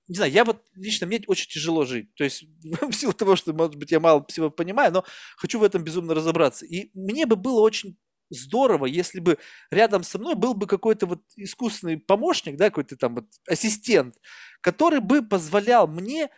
не 0.08 0.16
знаю, 0.16 0.32
я 0.32 0.46
вот 0.46 0.64
лично, 0.76 1.08
мне 1.08 1.22
очень 1.28 1.50
тяжело 1.50 1.86
жить. 1.86 2.14
То 2.16 2.24
есть 2.24 2.44
в 2.64 2.94
силу 2.94 3.14
того, 3.14 3.36
что, 3.36 3.54
может 3.54 3.76
быть, 3.76 3.92
я 3.92 4.00
мало 4.00 4.26
всего 4.28 4.50
понимаю, 4.50 4.92
но 4.94 5.06
хочу 5.38 5.60
в 5.60 5.64
этом 5.64 5.84
безумно 5.84 6.14
разобраться. 6.14 6.66
И 6.66 6.92
мне 6.94 7.26
бы 7.26 7.36
было 7.36 7.62
очень 7.62 7.98
здорово, 8.30 8.86
если 8.86 9.20
бы 9.20 9.38
рядом 9.72 10.04
со 10.04 10.18
мной 10.20 10.36
был 10.36 10.54
бы 10.54 10.68
какой-то 10.68 11.06
вот 11.06 11.22
искусственный 11.36 11.98
помощник, 11.98 12.58
да, 12.58 12.66
какой-то 12.66 12.98
там 12.98 13.16
вот 13.16 13.26
ассистент, 13.48 14.16
который 14.62 15.00
бы 15.00 15.22
позволял 15.22 15.88
мне 15.88 16.30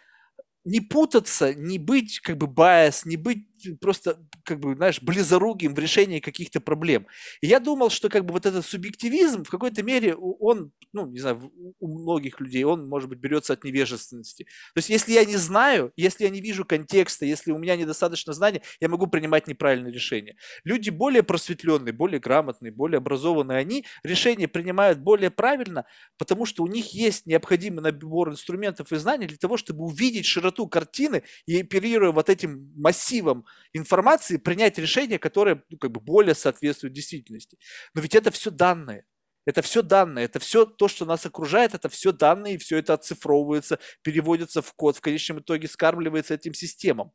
не 0.66 0.82
путаться, 0.82 1.54
не 1.54 1.80
быть 1.80 2.20
как 2.20 2.38
бы 2.38 2.48
байс, 2.48 3.06
не 3.06 3.18
быть 3.18 3.49
просто, 3.82 4.18
как 4.44 4.60
бы, 4.60 4.76
знаешь, 4.76 5.02
близоруким 5.02 5.74
в 5.76 5.80
решении 5.80 6.20
каких-то 6.20 6.62
проблем. 6.62 7.08
И 7.42 7.48
я 7.48 7.60
думал, 7.60 7.90
что 7.90 8.10
как 8.10 8.26
бы 8.26 8.34
вот 8.34 8.46
этот 8.46 8.66
субъективизм 8.66 9.44
в 9.44 9.50
какой-то 9.50 9.84
мере, 9.84 10.16
он, 10.16 10.72
ну, 10.94 11.06
не 11.08 11.20
знаю, 11.20 11.52
у 11.80 12.00
многих 12.00 12.40
людей, 12.40 12.64
он, 12.64 12.88
может 12.88 13.10
быть, 13.10 13.20
берется 13.20 13.54
от 13.54 13.64
невежественности. 13.64 14.44
То 14.74 14.78
есть, 14.78 14.90
если 14.90 15.14
я 15.14 15.26
не 15.26 15.38
знаю, 15.38 15.92
если 15.96 16.24
я 16.24 16.30
не 16.30 16.42
вижу 16.42 16.66
контекста, 16.66 17.26
если 17.26 17.52
у 17.52 17.58
меня 17.58 17.76
недостаточно 17.76 18.34
знаний, 18.34 18.62
я 18.80 18.90
могу 18.90 19.08
принимать 19.08 19.48
неправильные 19.48 19.94
решения. 19.94 20.36
Люди 20.64 20.90
более 20.90 21.24
просветленные, 21.24 21.94
более 21.94 22.20
грамотные, 22.20 22.72
более 22.72 22.98
образованные, 22.98 23.58
они 23.58 23.86
решения 24.04 24.48
принимают 24.48 25.00
более 25.00 25.32
правильно, 25.32 25.86
потому 26.18 26.46
что 26.46 26.64
у 26.64 26.68
них 26.68 26.94
есть 26.94 27.26
необходимый 27.26 27.82
набор 27.82 28.30
инструментов 28.32 28.92
и 28.92 28.96
знаний 28.98 29.28
для 29.28 29.38
того, 29.38 29.58
чтобы 29.58 29.84
увидеть 29.86 30.26
широту 30.26 30.68
картины 30.68 31.24
и 31.46 31.62
оперируя 31.62 32.12
вот 32.12 32.30
этим 32.30 32.72
массивом 32.76 33.46
информации 33.74 34.38
принять 34.38 34.78
решение, 34.78 35.20
которое 35.20 35.64
ну, 35.70 35.78
как 35.78 35.92
бы 35.92 36.00
более 36.00 36.36
соответствует 36.36 36.94
действительности. 36.94 37.58
Но 37.94 38.02
ведь 38.02 38.16
это 38.16 38.32
все 38.32 38.52
данные. 38.52 39.06
Это 39.46 39.62
все 39.62 39.82
данные, 39.82 40.26
это 40.26 40.40
все 40.40 40.66
то, 40.66 40.88
что 40.88 41.06
нас 41.06 41.26
окружает, 41.26 41.74
это 41.74 41.90
все 41.90 42.12
данные, 42.12 42.56
и 42.56 42.58
все 42.58 42.78
это 42.78 42.94
оцифровывается, 42.94 43.80
переводится 44.04 44.62
в 44.62 44.74
код, 44.74 44.98
в 44.98 45.02
конечном 45.02 45.40
итоге 45.40 45.68
скармливается 45.68 46.36
этим 46.36 46.54
системам. 46.54 47.12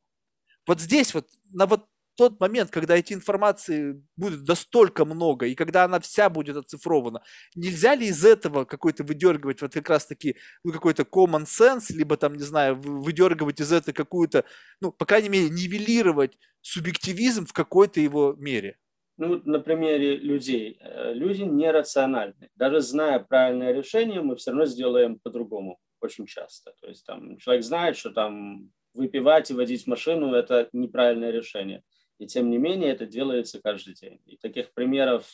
Вот 0.66 0.80
здесь 0.80 1.14
вот, 1.14 1.28
на 1.52 1.66
вот 1.66 1.86
тот 2.16 2.40
момент, 2.40 2.70
когда 2.70 2.96
эти 2.96 3.12
информации 3.12 4.02
будет 4.16 4.46
настолько 4.46 5.04
много, 5.04 5.46
и 5.46 5.54
когда 5.54 5.84
она 5.84 6.00
вся 6.00 6.30
будет 6.30 6.56
оцифрована, 6.56 7.22
нельзя 7.54 7.94
ли 7.94 8.06
из 8.06 8.24
этого 8.24 8.64
какой-то 8.64 9.04
выдергивать 9.04 9.62
вот 9.62 9.72
как 9.72 9.88
раз-таки 9.88 10.36
ну, 10.64 10.72
какой-то 10.72 11.02
common 11.02 11.44
sense, 11.44 11.92
либо 11.92 12.16
там, 12.16 12.34
не 12.34 12.42
знаю, 12.42 12.76
выдергивать 12.76 13.60
из 13.60 13.72
этого 13.72 13.94
какую-то, 13.94 14.44
ну, 14.80 14.92
по 14.92 15.06
крайней 15.06 15.28
мере, 15.28 15.50
нивелировать 15.50 16.38
субъективизм 16.60 17.46
в 17.46 17.52
какой-то 17.52 18.00
его 18.00 18.34
мере? 18.38 18.78
Ну, 19.16 19.40
на 19.44 19.60
примере 19.60 20.16
людей. 20.16 20.76
Э, 20.80 21.12
люди 21.12 21.42
нерациональны. 21.42 22.50
Даже 22.56 22.80
зная 22.80 23.20
правильное 23.20 23.72
решение, 23.72 24.20
мы 24.20 24.34
все 24.36 24.50
равно 24.50 24.66
сделаем 24.66 25.20
по-другому 25.20 25.78
очень 26.00 26.26
часто. 26.26 26.72
То 26.80 26.88
есть 26.88 27.06
там 27.06 27.36
человек 27.38 27.64
знает, 27.64 27.96
что 27.96 28.10
там 28.10 28.70
выпивать 28.92 29.50
и 29.50 29.54
водить 29.54 29.86
машину– 29.86 30.32
это 30.34 30.68
неправильное 30.72 31.30
решение. 31.30 31.82
И 32.18 32.26
тем 32.26 32.50
не 32.50 32.58
менее 32.58 32.92
это 32.92 33.06
делается 33.06 33.60
каждый 33.60 33.94
день. 33.94 34.20
И 34.26 34.36
таких 34.36 34.72
примеров 34.72 35.28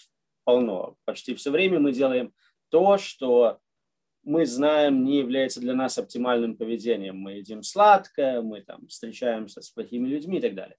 полно. 0.44 0.96
Почти 1.04 1.34
все 1.34 1.50
время 1.50 1.78
мы 1.78 1.92
делаем 1.92 2.32
то, 2.70 2.98
что 2.98 3.60
мы 4.22 4.46
знаем 4.46 5.04
не 5.04 5.18
является 5.18 5.60
для 5.60 5.74
нас 5.74 5.98
оптимальным 5.98 6.56
поведением. 6.56 7.16
Мы 7.16 7.34
едим 7.34 7.62
сладкое, 7.62 8.42
мы 8.42 8.62
там 8.62 8.86
встречаемся 8.88 9.62
с 9.62 9.70
плохими 9.70 10.08
людьми 10.08 10.38
и 10.38 10.40
так 10.40 10.54
далее. 10.54 10.76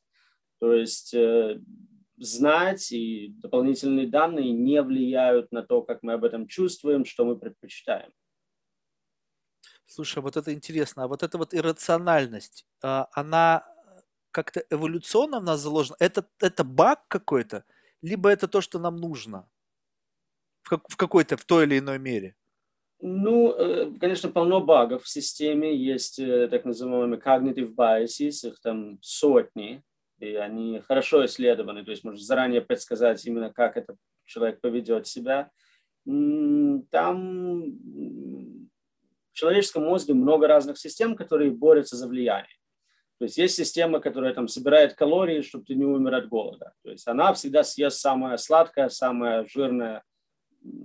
То 0.60 0.74
есть 0.74 1.14
э, 1.14 1.60
знать 2.18 2.92
и 2.92 3.34
дополнительные 3.38 4.08
данные 4.08 4.52
не 4.52 4.82
влияют 4.82 5.52
на 5.52 5.64
то, 5.64 5.82
как 5.82 6.04
мы 6.04 6.14
об 6.14 6.24
этом 6.24 6.48
чувствуем, 6.48 7.04
что 7.04 7.26
мы 7.26 7.38
предпочитаем. 7.38 8.12
Слушай, 9.88 10.20
а 10.20 10.22
вот 10.22 10.38
это 10.38 10.54
интересно, 10.54 11.04
а 11.04 11.08
вот 11.08 11.24
эта 11.24 11.38
вот 11.38 11.54
иррациональность, 11.54 12.66
а, 12.82 13.10
она 13.12 13.66
как-то 14.32 14.64
эволюционно 14.70 15.40
в 15.40 15.44
нас 15.44 15.60
заложено? 15.62 15.96
Это, 16.00 16.26
это 16.40 16.64
баг 16.64 17.08
какой-то? 17.08 17.64
Либо 18.02 18.30
это 18.30 18.48
то, 18.48 18.62
что 18.62 18.80
нам 18.80 18.98
нужно? 18.98 19.48
В, 20.64 20.70
как, 20.70 20.88
в 20.90 20.98
какой-то, 20.98 21.38
в 21.38 21.46
той 21.46 21.66
или 21.66 21.80
иной 21.80 22.00
мере? 22.00 22.36
Ну, 23.00 23.52
э, 23.54 23.92
конечно, 24.00 24.30
полно 24.30 24.62
багов 24.62 25.04
в 25.04 25.10
системе. 25.10 25.76
Есть 25.76 26.20
э, 26.20 26.48
так 26.48 26.66
называемые 26.66 27.20
cognitive 27.20 27.74
biases, 27.76 28.48
их 28.48 28.60
там 28.62 29.00
сотни, 29.02 29.84
и 30.20 30.36
они 30.36 30.80
хорошо 30.82 31.26
исследованы. 31.26 31.84
То 31.84 31.92
есть 31.92 32.04
можно 32.04 32.20
заранее 32.20 32.62
предсказать 32.62 33.26
именно, 33.26 33.52
как 33.52 33.76
этот 33.76 33.98
человек 34.26 34.62
поведет 34.62 35.08
себя. 35.08 35.50
Там 36.06 37.62
в 39.32 39.34
человеческом 39.34 39.84
мозге 39.84 40.14
много 40.14 40.48
разных 40.48 40.78
систем, 40.78 41.16
которые 41.16 41.52
борются 41.52 41.96
за 41.96 42.08
влияние. 42.08 42.56
То 43.22 43.26
есть 43.26 43.38
есть 43.38 43.56
система, 43.56 44.00
которая 44.00 44.34
там 44.34 44.48
собирает 44.48 44.96
калории, 44.96 45.42
чтобы 45.42 45.64
ты 45.64 45.76
не 45.76 45.86
умер 45.86 46.16
от 46.16 46.28
голода. 46.28 46.74
То 46.84 46.90
есть 46.90 47.08
она 47.08 47.32
всегда 47.34 47.64
съест 47.64 48.00
самое 48.00 48.40
сладкое, 48.40 48.90
самое 48.90 49.46
жирное 49.46 50.02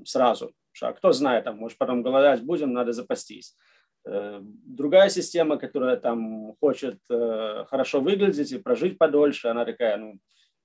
сразу. 0.04 0.52
А 0.82 0.92
кто 0.92 1.12
знает, 1.12 1.44
там, 1.44 1.56
может, 1.56 1.78
потом 1.78 2.02
голодать 2.02 2.42
будем, 2.42 2.74
надо 2.74 2.92
запастись. 2.92 3.56
Э, 4.04 4.40
другая 4.42 5.08
система, 5.08 5.56
которая 5.56 5.96
там 5.96 6.54
хочет 6.60 7.00
э, 7.08 7.64
хорошо 7.70 8.02
выглядеть 8.02 8.52
и 8.52 8.58
прожить 8.58 8.98
подольше, 8.98 9.48
она 9.48 9.64
такая, 9.64 9.96
ну, 9.96 10.18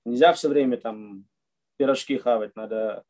нельзя 0.04 0.34
все 0.34 0.50
время 0.50 0.76
там 0.76 1.24
пирожки 1.78 2.18
хавать, 2.18 2.54
надо 2.54 3.02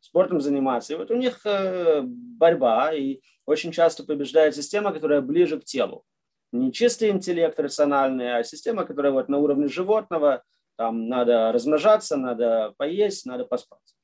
спортом 0.00 0.40
заниматься. 0.40 0.94
И 0.94 0.96
вот 0.96 1.12
у 1.12 1.16
них 1.16 1.46
э, 1.46 2.00
борьба, 2.02 2.92
и 2.92 3.20
очень 3.46 3.70
часто 3.70 4.02
побеждает 4.02 4.56
система, 4.56 4.92
которая 4.92 5.20
ближе 5.20 5.60
к 5.60 5.64
телу. 5.64 6.04
Не 6.52 6.72
чистый 6.72 7.10
интеллект 7.10 7.58
рациональный, 7.60 8.36
а 8.36 8.42
система, 8.42 8.84
которая 8.84 9.12
вот 9.12 9.28
на 9.28 9.38
уровне 9.38 9.68
животного, 9.68 10.42
там 10.76 11.08
надо 11.08 11.52
размножаться, 11.52 12.16
надо 12.16 12.74
поесть, 12.76 13.26
надо 13.26 13.44
поспать. 13.44 13.94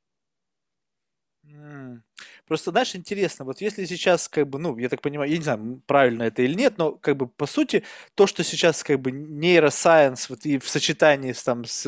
Просто, 2.47 2.71
знаешь, 2.71 2.95
интересно, 2.95 3.45
вот 3.45 3.61
если 3.61 3.85
сейчас, 3.87 4.29
как 4.29 4.49
бы, 4.49 4.61
ну, 4.61 4.79
я 4.79 4.89
так 4.89 5.03
понимаю, 5.03 5.31
я 5.31 5.37
не 5.37 5.43
знаю, 5.43 5.83
правильно 5.87 6.23
это 6.23 6.43
или 6.43 6.55
нет, 6.55 6.79
но, 6.79 6.93
как 6.93 7.17
бы, 7.17 7.27
по 7.27 7.47
сути, 7.47 7.83
то, 8.15 8.29
что 8.29 8.45
сейчас, 8.45 8.85
как 8.85 9.01
бы, 9.01 9.11
нейросайенс, 9.11 10.31
вот 10.31 10.47
и 10.47 10.59
в 10.59 10.69
сочетании 10.69 11.33
с, 11.33 11.43
там, 11.43 11.65
с 11.65 11.83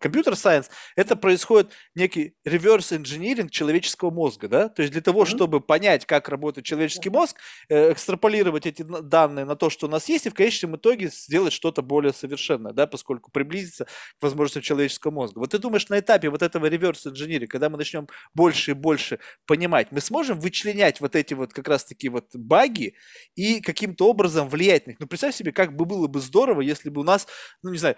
компьютер-сайенс, 0.00 0.68
э, 0.68 0.70
это 0.94 1.16
происходит 1.16 1.72
некий 1.96 2.34
реверс 2.44 2.92
инжиниринг 2.92 3.50
человеческого 3.50 4.10
мозга, 4.10 4.48
да? 4.48 4.68
То 4.68 4.82
есть 4.82 4.92
для 4.92 5.02
того, 5.02 5.22
mm-hmm. 5.22 5.36
чтобы 5.36 5.60
понять, 5.60 6.06
как 6.06 6.28
работает 6.28 6.64
человеческий 6.64 7.10
мозг, 7.10 7.36
э, 7.68 7.92
экстраполировать 7.92 8.66
эти 8.66 8.82
данные 8.82 9.44
на 9.46 9.56
то, 9.56 9.68
что 9.68 9.86
у 9.86 9.90
нас 9.90 10.08
есть, 10.08 10.26
и 10.26 10.30
в 10.30 10.34
конечном 10.34 10.76
итоге 10.76 11.08
сделать 11.08 11.52
что-то 11.52 11.82
более 11.82 12.12
совершенное, 12.12 12.72
да, 12.72 12.86
поскольку 12.86 13.32
приблизиться 13.32 13.86
к 13.86 14.22
возможностям 14.22 14.62
человеческого 14.62 15.10
мозга. 15.10 15.40
Вот 15.40 15.50
ты 15.50 15.58
думаешь, 15.58 15.88
на 15.88 15.98
этапе 15.98 16.30
вот 16.30 16.42
этого 16.42 16.66
реверс 16.66 17.04
инжиниринга, 17.04 17.50
когда 17.50 17.68
мы 17.68 17.78
начнем 17.78 18.06
больше 18.34 18.70
и 18.70 18.74
больше 18.74 19.18
понимать, 19.44 19.87
понимать, 19.88 19.92
мы 19.92 20.00
сможем 20.00 20.38
вычленять 20.40 21.00
вот 21.00 21.16
эти 21.16 21.34
вот 21.34 21.52
как 21.52 21.68
раз-таки 21.68 22.08
вот 22.08 22.34
баги 22.34 22.94
и 23.36 23.60
каким-то 23.60 24.08
образом 24.08 24.48
влиять 24.48 24.86
на 24.86 24.90
них. 24.90 25.00
Ну, 25.00 25.06
представь 25.06 25.34
себе, 25.34 25.52
как 25.52 25.76
бы 25.76 25.84
было 25.84 26.06
бы 26.06 26.20
здорово, 26.20 26.60
если 26.60 26.90
бы 26.90 27.00
у 27.00 27.04
нас, 27.04 27.26
ну, 27.62 27.70
не 27.70 27.78
знаю, 27.78 27.96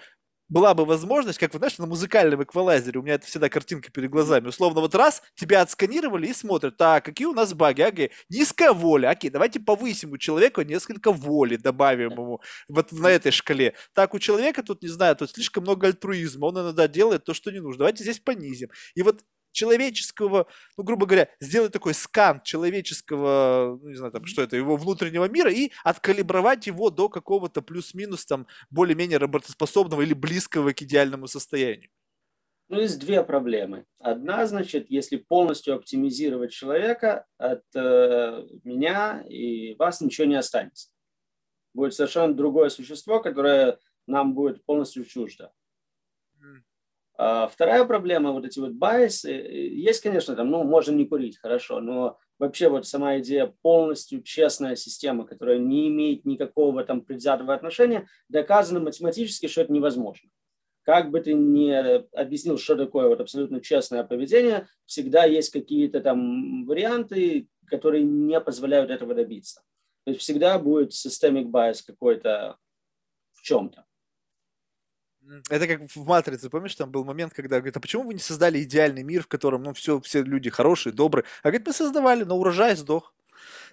была 0.48 0.74
бы 0.74 0.84
возможность, 0.84 1.38
как 1.38 1.52
вы 1.52 1.58
знаешь, 1.58 1.78
на 1.78 1.86
музыкальном 1.86 2.42
эквалайзере, 2.42 2.98
у 2.98 3.02
меня 3.04 3.14
это 3.14 3.26
всегда 3.26 3.48
картинка 3.48 3.92
перед 3.92 4.10
глазами, 4.10 4.48
условно, 4.48 4.80
вот 4.80 4.96
раз 4.96 5.22
тебя 5.36 5.62
отсканировали 5.62 6.26
и 6.26 6.34
смотрят, 6.34 6.76
так, 6.76 7.04
какие 7.04 7.28
у 7.28 7.32
нас 7.32 7.54
баги, 7.54 7.82
окей, 7.82 8.10
низкая 8.28 8.72
воля, 8.72 9.10
окей, 9.10 9.30
давайте 9.30 9.60
повысим 9.60 10.10
у 10.10 10.18
человека 10.18 10.64
несколько 10.64 11.12
воли, 11.12 11.54
добавим 11.56 12.10
ему 12.12 12.40
вот 12.68 12.90
на 12.90 13.06
этой 13.06 13.30
шкале. 13.30 13.74
Так, 13.94 14.12
у 14.12 14.18
человека 14.18 14.64
тут, 14.64 14.82
не 14.82 14.88
знаю, 14.88 15.14
тут 15.14 15.30
слишком 15.30 15.62
много 15.62 15.86
альтруизма, 15.86 16.46
он 16.46 16.58
иногда 16.58 16.88
делает 16.88 17.24
то, 17.24 17.32
что 17.32 17.52
не 17.52 17.60
нужно, 17.60 17.78
давайте 17.80 18.02
здесь 18.02 18.18
понизим. 18.18 18.70
И 18.96 19.02
вот 19.02 19.20
человеческого, 19.52 20.46
ну, 20.76 20.84
грубо 20.84 21.06
говоря, 21.06 21.28
сделать 21.40 21.72
такой 21.72 21.94
скан 21.94 22.42
человеческого, 22.42 23.78
ну, 23.82 23.88
не 23.88 23.96
знаю, 23.96 24.12
там, 24.12 24.24
что 24.24 24.42
это, 24.42 24.56
его 24.56 24.76
внутреннего 24.76 25.28
мира 25.28 25.52
и 25.52 25.70
откалибровать 25.84 26.66
его 26.66 26.90
до 26.90 27.08
какого-то 27.08 27.62
плюс-минус 27.62 28.26
там 28.26 28.46
более-менее 28.70 29.18
работоспособного 29.18 30.02
или 30.02 30.14
близкого 30.14 30.72
к 30.72 30.82
идеальному 30.82 31.26
состоянию. 31.26 31.90
Ну, 32.68 32.80
есть 32.80 33.00
две 33.00 33.24
проблемы. 33.24 33.84
Одна, 33.98 34.46
значит, 34.46 34.88
если 34.90 35.16
полностью 35.16 35.74
оптимизировать 35.74 36.52
человека, 36.52 37.26
от 37.36 37.64
э, 37.74 38.46
меня 38.62 39.24
и 39.28 39.74
вас 39.74 40.00
ничего 40.00 40.28
не 40.28 40.36
останется. 40.36 40.88
Будет 41.74 41.94
совершенно 41.94 42.32
другое 42.32 42.68
существо, 42.68 43.20
которое 43.20 43.80
нам 44.06 44.34
будет 44.34 44.64
полностью 44.64 45.04
чуждо. 45.04 45.52
А 47.22 47.48
вторая 47.48 47.84
проблема, 47.84 48.32
вот 48.32 48.46
эти 48.46 48.58
вот 48.60 48.72
байсы, 48.72 49.30
э, 49.30 49.68
есть, 49.68 50.00
конечно, 50.00 50.34
там, 50.34 50.50
ну, 50.50 50.64
можно 50.64 50.92
не 50.92 51.04
курить, 51.04 51.36
хорошо, 51.36 51.78
но 51.80 52.16
вообще 52.38 52.70
вот 52.70 52.86
сама 52.86 53.18
идея 53.18 53.54
полностью 53.60 54.22
честная 54.22 54.74
система, 54.74 55.26
которая 55.26 55.58
не 55.58 55.88
имеет 55.88 56.24
никакого 56.24 56.82
там 56.82 57.02
предвзятого 57.02 57.52
отношения, 57.52 58.06
доказано 58.30 58.80
математически, 58.80 59.48
что 59.48 59.60
это 59.60 59.70
невозможно. 59.70 60.30
Как 60.80 61.10
бы 61.10 61.20
ты 61.20 61.34
ни 61.34 61.70
объяснил, 62.18 62.56
что 62.56 62.74
такое 62.74 63.06
вот 63.08 63.20
абсолютно 63.20 63.60
честное 63.60 64.02
поведение, 64.02 64.66
всегда 64.86 65.24
есть 65.24 65.50
какие-то 65.50 66.00
там 66.00 66.64
варианты, 66.64 67.48
которые 67.66 68.02
не 68.02 68.40
позволяют 68.40 68.90
этого 68.90 69.14
добиться. 69.14 69.60
То 70.04 70.12
есть 70.12 70.22
всегда 70.22 70.58
будет 70.58 70.92
systemic 70.92 71.50
bias 71.50 71.80
какой-то 71.86 72.56
в 73.34 73.42
чем-то. 73.42 73.84
Это 75.48 75.66
как 75.66 75.82
в 75.94 76.06
«Матрице», 76.06 76.48
помнишь, 76.48 76.74
там 76.74 76.90
был 76.90 77.04
момент, 77.04 77.32
когда 77.34 77.56
говорит, 77.56 77.76
а 77.76 77.80
почему 77.80 78.04
вы 78.04 78.14
не 78.14 78.20
создали 78.20 78.62
идеальный 78.62 79.02
мир, 79.02 79.22
в 79.22 79.28
котором, 79.28 79.62
ну, 79.62 79.74
все, 79.74 80.00
все 80.00 80.22
люди 80.22 80.50
хорошие, 80.50 80.92
добрые? 80.92 81.24
А 81.42 81.48
говорит, 81.48 81.66
мы 81.66 81.72
создавали, 81.72 82.24
но 82.24 82.36
урожай 82.36 82.74
сдох. 82.76 83.14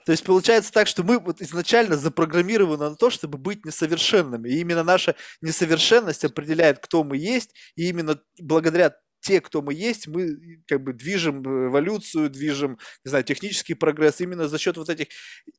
То 0.05 0.11
есть 0.11 0.23
получается 0.23 0.71
так, 0.71 0.87
что 0.87 1.03
мы 1.03 1.19
вот 1.19 1.41
изначально 1.41 1.97
запрограммированы 1.97 2.89
на 2.89 2.95
то, 2.95 3.09
чтобы 3.09 3.37
быть 3.37 3.65
несовершенными. 3.65 4.47
И 4.47 4.59
именно 4.59 4.83
наша 4.83 5.15
несовершенность 5.41 6.23
определяет, 6.23 6.79
кто 6.79 7.03
мы 7.03 7.17
есть. 7.17 7.53
И 7.75 7.89
именно 7.89 8.17
благодаря 8.39 8.95
те, 9.19 9.41
кто 9.41 9.61
мы 9.61 9.73
есть, 9.73 10.07
мы 10.07 10.61
как 10.67 10.81
бы 10.81 10.93
движем 10.93 11.41
эволюцию, 11.43 12.29
движем, 12.29 12.77
не 13.03 13.09
знаю, 13.09 13.25
технический 13.25 13.73
прогресс 13.73 14.21
именно 14.21 14.47
за 14.47 14.57
счет 14.57 14.77
вот 14.77 14.87
этих 14.87 15.07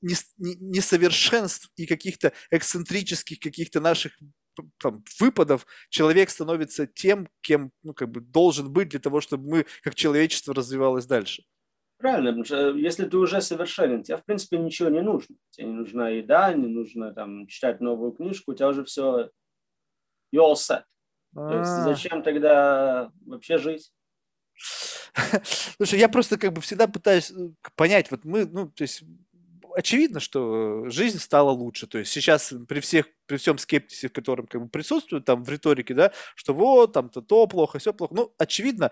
несовершенств 0.01 1.71
и 1.77 1.85
каких-то 1.85 2.33
эксцентрических 2.51 3.39
каких-то 3.41 3.81
наших 3.81 4.13
там, 4.79 5.05
выпадов 5.19 5.67
человек 5.89 6.31
становится 6.31 6.87
тем, 6.87 7.29
кем 7.41 7.71
ну, 7.83 7.95
как 7.95 8.11
бы 8.11 8.21
должен 8.21 8.73
быть 8.73 8.89
для 8.89 9.01
того, 9.01 9.21
чтобы 9.21 9.49
мы 9.49 9.67
как 9.83 9.95
человечество 9.95 10.55
развивалось 10.55 11.07
дальше. 11.07 11.45
Правильно, 11.99 12.31
потому 12.31 12.45
что 12.45 12.71
если 12.71 13.07
ты 13.09 13.17
уже 13.17 13.41
совершенен, 13.41 14.05
тебе 14.05 14.19
в 14.19 14.25
принципе 14.25 14.57
ничего 14.57 14.89
не 14.89 15.03
нужно. 15.03 15.35
Тебе 15.51 15.67
не 15.67 15.73
нужна 15.73 16.11
еда, 16.11 16.53
не 16.53 16.69
нужно 16.69 17.13
там 17.13 17.47
читать 17.49 17.81
новую 17.81 18.13
книжку, 18.13 18.53
у 18.53 18.55
тебя 18.55 18.69
уже 18.69 18.85
все 18.85 19.31
you 20.33 20.41
all 20.41 20.55
set. 20.55 20.85
То 21.35 21.59
есть 21.59 21.71
а. 21.71 21.83
зачем 21.85 22.23
тогда 22.23 23.11
вообще 23.27 23.59
жить? 23.59 23.93
Слушай, 25.77 25.99
я 25.99 26.09
просто 26.09 26.39
как 26.39 26.53
бы 26.53 26.61
всегда 26.61 26.87
пытаюсь 26.87 27.31
э, 27.31 27.51
понять, 27.77 28.11
вот 28.11 28.25
мы, 28.25 28.47
ну, 28.47 28.69
то 28.69 28.83
есть 28.83 29.03
очевидно, 29.79 30.19
что 30.19 30.91
жизнь 30.91 31.21
стала 31.21 31.51
лучше. 31.51 31.87
То 31.87 31.99
есть 31.99 32.11
сейчас 32.11 32.53
при 32.67 32.81
всех, 32.81 33.07
при 33.27 33.37
всем 33.37 33.59
скептисе, 33.59 34.09
в 34.09 34.13
котором 34.13 34.49
как 34.49 34.61
бы 34.61 34.69
присутствует 34.69 35.25
там 35.25 35.45
в 35.45 35.49
риторике, 35.49 35.95
да, 35.95 36.13
что 36.35 36.53
вот 36.53 36.93
там-то 36.93 37.23
то 37.23 37.47
плохо, 37.47 37.79
все 37.79 37.93
плохо. 37.93 38.13
Ну, 38.13 38.35
очевидно, 38.39 38.91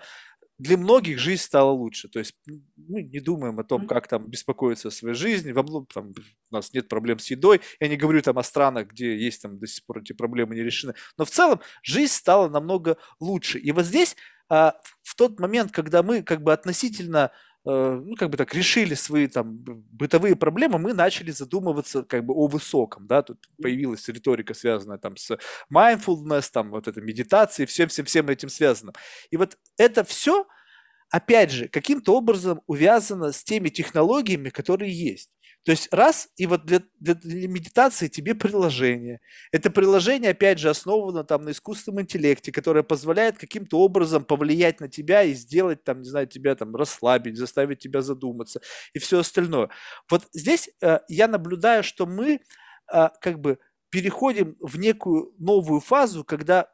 для 0.59 0.77
многих 0.77 1.19
жизнь 1.19 1.43
стала 1.43 1.73
лучше. 1.73 2.09
То 2.09 2.21
есть 2.21 2.37
мы 2.77 3.03
не 3.03 3.19
думаем 3.19 3.59
о 3.59 3.65
том, 3.65 3.89
как 3.89 4.07
там 4.07 4.29
беспокоиться 4.29 4.89
о 4.89 4.93
своей 4.93 5.17
жизни. 5.17 5.53
Там, 5.93 6.15
у 6.51 6.55
нас 6.55 6.73
нет 6.73 6.87
проблем 6.87 7.19
с 7.19 7.33
едой. 7.33 7.63
Я 7.81 7.89
не 7.89 7.97
говорю 7.97 8.23
там 8.23 8.39
о 8.39 8.45
странах, 8.45 8.87
где 8.87 9.19
есть 9.19 9.43
там 9.43 9.59
до 9.59 9.67
сих 9.67 9.85
пор 9.87 9.99
эти 9.99 10.13
проблемы 10.13 10.55
не 10.55 10.63
решены. 10.63 10.95
Но 11.19 11.25
в 11.25 11.31
целом 11.31 11.61
жизнь 11.83 12.13
стала 12.13 12.49
намного 12.49 12.97
лучше. 13.19 13.59
И 13.59 13.73
вот 13.73 13.87
здесь 13.87 14.15
а, 14.49 14.75
в 15.03 15.17
тот 15.17 15.41
момент, 15.41 15.73
когда 15.73 16.05
мы 16.05 16.23
как 16.23 16.43
бы 16.43 16.53
относительно 16.53 17.33
Э, 17.33 17.33
ну, 17.67 18.15
как 18.17 18.31
бы 18.31 18.37
так, 18.37 18.55
решили 18.55 18.95
свои 18.95 19.27
там 19.27 19.59
бытовые 19.93 20.37
проблемы, 20.37 20.79
мы 20.79 20.93
начали 20.93 21.33
задумываться 21.33 22.05
как 22.05 22.25
бы 22.25 22.33
о 22.33 22.47
высоком, 22.47 23.07
да, 23.07 23.23
тут 23.23 23.49
появилась 23.61 24.09
риторика, 24.09 24.55
связанная 24.55 24.99
там 24.99 25.17
с 25.17 25.37
mindfulness, 25.73 26.49
там 26.53 26.71
вот 26.71 26.87
это 26.87 27.01
медитацией, 27.01 27.67
всем-всем-всем 27.67 28.29
этим 28.29 28.49
связано. 28.49 28.93
И 29.31 29.37
вот 29.37 29.59
это 29.77 30.05
все, 30.05 30.47
опять 31.11 31.51
же, 31.51 31.69
каким-то 31.69 32.17
образом 32.17 32.63
увязано 32.69 33.33
с 33.33 33.43
теми 33.43 33.69
технологиями, 33.69 34.49
которые 34.51 34.93
есть. 34.93 35.31
То 35.67 35.73
есть 35.73 35.89
раз, 35.91 36.29
и 36.37 36.47
вот 36.47 36.65
для, 36.65 36.81
для, 37.01 37.17
медитации 37.49 38.07
тебе 38.07 38.37
приложение. 38.37 39.21
Это 39.51 39.69
приложение, 39.69 40.31
опять 40.31 40.61
же, 40.61 40.71
основано 40.71 41.25
там 41.25 41.43
на 41.43 41.51
искусственном 41.51 42.03
интеллекте, 42.03 42.53
которое 42.53 42.85
позволяет 42.85 43.37
каким-то 43.37 43.81
образом 43.81 44.25
повлиять 44.25 44.79
на 44.79 44.89
тебя 44.89 45.25
и 45.25 45.35
сделать 45.35 45.83
там, 45.83 46.03
не 46.03 46.09
знаю, 46.09 46.29
тебя 46.29 46.55
там 46.55 46.77
расслабить, 46.77 47.37
заставить 47.37 47.81
тебя 47.81 48.01
задуматься 48.01 48.61
и 48.95 49.01
все 49.01 49.19
остальное. 49.19 49.69
Вот 50.09 50.29
здесь 50.33 50.71
э, 50.81 51.01
я 51.09 51.27
наблюдаю, 51.27 51.83
что 51.83 52.07
мы 52.07 52.39
э, 52.93 53.09
как 53.21 53.41
бы 53.41 53.59
переходим 53.91 54.57
в 54.61 54.79
некую 54.79 55.35
новую 55.37 55.81
фазу, 55.81 56.23
когда 56.23 56.71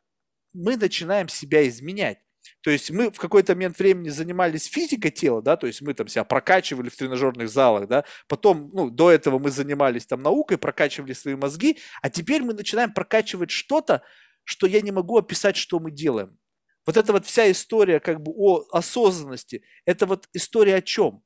мы 0.52 0.76
начинаем 0.76 1.28
себя 1.28 1.66
изменять. 1.66 2.18
То 2.60 2.70
есть 2.70 2.90
мы 2.90 3.10
в 3.10 3.18
какой-то 3.18 3.54
момент 3.54 3.78
времени 3.78 4.08
занимались 4.08 4.66
физикой 4.66 5.10
тела, 5.10 5.42
да, 5.42 5.56
то 5.56 5.66
есть 5.66 5.82
мы 5.82 5.94
там 5.94 6.08
себя 6.08 6.24
прокачивали 6.24 6.88
в 6.88 6.96
тренажерных 6.96 7.48
залах, 7.48 7.88
да, 7.88 8.04
потом, 8.28 8.70
ну, 8.72 8.90
до 8.90 9.10
этого 9.10 9.38
мы 9.38 9.50
занимались 9.50 10.06
там 10.06 10.22
наукой, 10.22 10.58
прокачивали 10.58 11.12
свои 11.12 11.34
мозги, 11.34 11.78
а 12.02 12.10
теперь 12.10 12.42
мы 12.42 12.54
начинаем 12.54 12.92
прокачивать 12.92 13.50
что-то, 13.50 14.02
что 14.44 14.66
я 14.66 14.80
не 14.80 14.92
могу 14.92 15.18
описать, 15.18 15.56
что 15.56 15.78
мы 15.80 15.90
делаем. 15.90 16.38
Вот 16.86 16.96
эта 16.96 17.12
вот 17.12 17.26
вся 17.26 17.50
история 17.50 18.00
как 18.00 18.20
бы 18.20 18.32
о 18.34 18.64
осознанности, 18.72 19.62
это 19.84 20.06
вот 20.06 20.28
история 20.32 20.76
о 20.76 20.82
чем? 20.82 21.22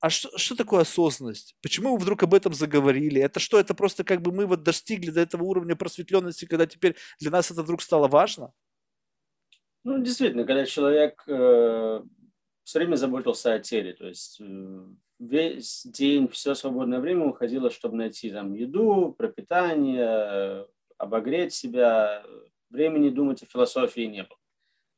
А 0.00 0.10
что, 0.10 0.36
что 0.36 0.54
такое 0.54 0.82
осознанность? 0.82 1.56
Почему 1.62 1.92
мы 1.92 1.98
вдруг 1.98 2.22
об 2.22 2.34
этом 2.34 2.52
заговорили? 2.52 3.20
Это 3.20 3.40
что? 3.40 3.58
Это 3.58 3.74
просто 3.74 4.04
как 4.04 4.22
бы 4.22 4.32
мы 4.32 4.46
вот 4.46 4.62
достигли 4.62 5.10
до 5.10 5.20
этого 5.20 5.42
уровня 5.44 5.74
просветленности, 5.74 6.44
когда 6.44 6.66
теперь 6.66 6.96
для 7.18 7.30
нас 7.30 7.50
это 7.50 7.62
вдруг 7.62 7.82
стало 7.82 8.06
важно? 8.06 8.52
Ну, 9.86 10.00
действительно, 10.00 10.44
когда 10.44 10.66
человек 10.66 11.22
э, 11.28 12.02
все 12.64 12.78
время 12.80 12.96
заботился 12.96 13.54
о 13.54 13.60
теле, 13.60 13.92
то 13.92 14.08
есть 14.08 14.40
э, 14.40 14.84
весь 15.20 15.86
день, 15.86 16.26
все 16.26 16.56
свободное 16.56 16.98
время 16.98 17.26
уходило, 17.26 17.70
чтобы 17.70 17.94
найти 17.94 18.32
там 18.32 18.52
еду, 18.52 19.14
пропитание, 19.16 20.66
обогреть 20.98 21.54
себя, 21.54 22.24
времени 22.68 23.10
думать 23.10 23.44
о 23.44 23.46
философии 23.46 24.00
не 24.00 24.24
было. 24.24 24.40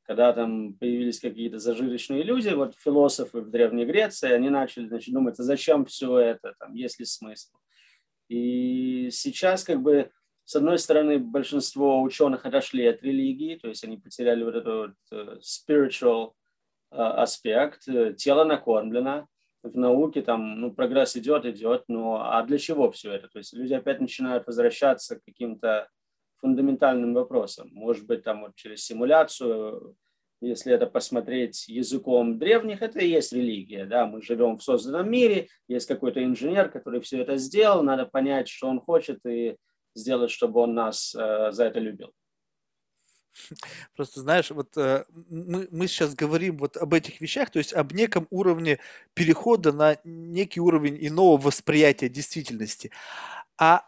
Когда 0.04 0.32
там 0.32 0.72
появились 0.72 1.20
какие-то 1.20 1.58
зажиточные 1.58 2.22
люди, 2.22 2.48
вот 2.48 2.74
философы 2.74 3.42
в 3.42 3.50
Древней 3.50 3.84
Греции, 3.84 4.32
они 4.32 4.48
начали 4.48 4.88
значит, 4.88 5.12
думать, 5.12 5.38
а 5.38 5.42
зачем 5.42 5.84
все 5.84 6.16
это, 6.16 6.54
там, 6.58 6.72
есть 6.72 6.98
ли 6.98 7.04
смысл. 7.04 7.58
И 8.30 9.10
сейчас 9.10 9.64
как 9.64 9.82
бы 9.82 10.10
с 10.48 10.56
одной 10.56 10.78
стороны, 10.78 11.18
большинство 11.18 12.00
ученых 12.00 12.46
отошли 12.46 12.86
от 12.86 13.02
религии, 13.02 13.56
то 13.56 13.68
есть 13.68 13.84
они 13.84 13.98
потеряли 13.98 14.44
вот 14.44 14.54
этот 14.54 14.66
вот 14.66 14.94
э, 15.12 15.36
spiritual 15.42 16.32
э, 16.90 16.96
аспект, 16.96 17.82
тело 18.16 18.44
накормлено, 18.44 19.26
в 19.62 19.76
науке 19.76 20.22
там, 20.22 20.58
ну, 20.58 20.72
прогресс 20.72 21.14
идет, 21.16 21.44
идет, 21.44 21.84
но 21.88 22.22
а 22.24 22.42
для 22.44 22.56
чего 22.56 22.90
все 22.90 23.12
это? 23.12 23.28
То 23.28 23.40
есть 23.40 23.52
люди 23.52 23.74
опять 23.74 24.00
начинают 24.00 24.46
возвращаться 24.46 25.16
к 25.16 25.24
каким-то 25.26 25.86
фундаментальным 26.38 27.12
вопросам. 27.12 27.68
Может 27.72 28.06
быть, 28.06 28.24
там 28.24 28.40
вот 28.40 28.54
через 28.54 28.82
симуляцию, 28.86 29.96
если 30.40 30.72
это 30.72 30.86
посмотреть 30.86 31.68
языком 31.68 32.38
древних, 32.38 32.80
это 32.80 33.00
и 33.00 33.10
есть 33.10 33.34
религия. 33.34 33.84
Да? 33.84 34.06
Мы 34.06 34.22
живем 34.22 34.56
в 34.56 34.62
созданном 34.62 35.10
мире, 35.10 35.48
есть 35.68 35.86
какой-то 35.86 36.24
инженер, 36.24 36.70
который 36.70 37.02
все 37.02 37.20
это 37.20 37.36
сделал, 37.36 37.82
надо 37.82 38.06
понять, 38.06 38.48
что 38.48 38.68
он 38.68 38.80
хочет, 38.80 39.18
и 39.26 39.58
сделать, 39.98 40.30
чтобы 40.30 40.60
он 40.60 40.74
нас 40.74 41.14
э, 41.14 41.52
за 41.52 41.64
это 41.64 41.80
любил. 41.80 42.12
Просто 43.96 44.20
знаешь, 44.20 44.50
вот 44.50 44.76
э, 44.76 45.04
мы, 45.28 45.68
мы 45.70 45.86
сейчас 45.86 46.14
говорим 46.14 46.58
вот 46.58 46.76
об 46.76 46.94
этих 46.94 47.20
вещах, 47.20 47.50
то 47.50 47.58
есть 47.58 47.72
об 47.72 47.92
неком 47.92 48.26
уровне 48.30 48.78
перехода 49.14 49.72
на 49.72 49.98
некий 50.04 50.60
уровень 50.60 50.98
иного 51.00 51.40
восприятия 51.40 52.08
действительности. 52.08 52.90
А 53.58 53.84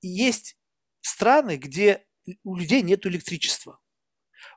есть 0.00 0.56
страны, 1.00 1.56
где 1.56 2.04
у 2.44 2.56
людей 2.56 2.82
нет 2.82 3.06
электричества. 3.06 3.80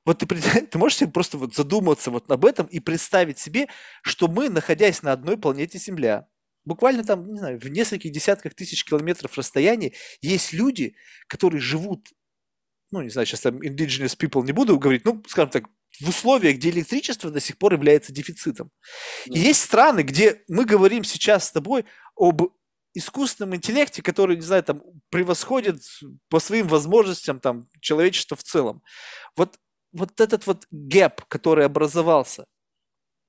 Вот 0.05 0.19
ты, 0.19 0.25
ты 0.67 0.77
можешь 0.77 0.99
себе 0.99 1.11
просто 1.11 1.37
вот 1.37 1.55
задуматься 1.55 2.11
вот 2.11 2.29
об 2.29 2.45
этом 2.45 2.67
и 2.67 2.79
представить 2.79 3.39
себе, 3.39 3.67
что 4.01 4.27
мы, 4.27 4.49
находясь 4.49 5.01
на 5.01 5.11
одной 5.11 5.37
планете 5.37 5.77
Земля, 5.77 6.27
буквально 6.65 7.03
там, 7.03 7.31
не 7.31 7.39
знаю, 7.39 7.59
в 7.59 7.67
нескольких 7.67 8.11
десятках 8.11 8.53
тысяч 8.53 8.85
километров 8.85 9.37
расстояния 9.37 9.93
есть 10.21 10.53
люди, 10.53 10.95
которые 11.27 11.61
живут, 11.61 12.09
ну, 12.91 13.01
не 13.01 13.09
знаю, 13.09 13.25
сейчас 13.25 13.41
там 13.41 13.59
indigenous 13.61 14.17
people 14.17 14.43
не 14.43 14.51
буду 14.51 14.77
говорить, 14.77 15.05
ну, 15.05 15.23
скажем 15.27 15.49
так, 15.49 15.65
в 15.99 16.09
условиях, 16.09 16.57
где 16.57 16.69
электричество 16.69 17.29
до 17.29 17.39
сих 17.39 17.57
пор 17.57 17.73
является 17.73 18.13
дефицитом. 18.13 18.71
И 19.25 19.39
есть 19.39 19.61
страны, 19.61 20.01
где 20.01 20.43
мы 20.47 20.65
говорим 20.65 21.03
сейчас 21.03 21.47
с 21.47 21.51
тобой 21.51 21.85
об 22.15 22.41
искусственном 22.93 23.55
интеллекте, 23.55 24.01
который, 24.01 24.35
не 24.35 24.41
знаю, 24.41 24.63
там, 24.63 24.81
превосходит 25.09 25.81
по 26.29 26.39
своим 26.39 26.67
возможностям 26.67 27.39
там, 27.39 27.67
человечество 27.79 28.35
в 28.35 28.43
целом. 28.43 28.81
Вот, 29.35 29.57
вот 29.93 30.19
этот 30.19 30.45
вот 30.47 30.65
гэп, 30.71 31.21
который 31.25 31.65
образовался, 31.65 32.45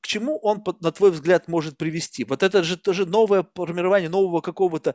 к 0.02 0.06
чему 0.06 0.38
он, 0.38 0.62
на 0.80 0.92
твой 0.92 1.12
взгляд, 1.12 1.48
может 1.48 1.78
привести? 1.78 2.24
Вот 2.24 2.42
это 2.42 2.62
же 2.64 2.76
тоже 2.76 3.06
новое 3.06 3.46
формирование 3.54 4.10
нового 4.10 4.40
какого-то 4.40 4.94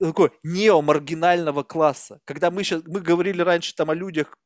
такого 0.00 0.32
неомаргинального 0.42 1.62
класса. 1.62 2.20
Когда 2.24 2.50
мы 2.50 2.64
сейчас, 2.64 2.82
мы 2.86 3.00
говорили 3.00 3.40
раньше 3.42 3.74
там 3.74 3.90
о 3.90 3.94
людях 3.94 4.36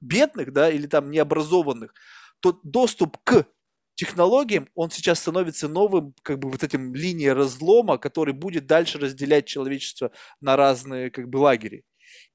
бедных, 0.00 0.52
да, 0.52 0.70
или 0.70 0.86
там 0.86 1.10
необразованных, 1.10 1.94
то 2.40 2.58
доступ 2.64 3.18
к 3.24 3.46
технологиям, 3.94 4.68
он 4.74 4.90
сейчас 4.90 5.20
становится 5.20 5.68
новым, 5.68 6.14
как 6.22 6.38
бы 6.38 6.50
вот 6.50 6.64
этим 6.64 6.94
линией 6.94 7.32
разлома, 7.32 7.98
который 7.98 8.34
будет 8.34 8.66
дальше 8.66 8.98
разделять 8.98 9.46
человечество 9.46 10.10
на 10.40 10.56
разные 10.56 11.10
как 11.10 11.28
бы 11.28 11.36
лагеря. 11.36 11.82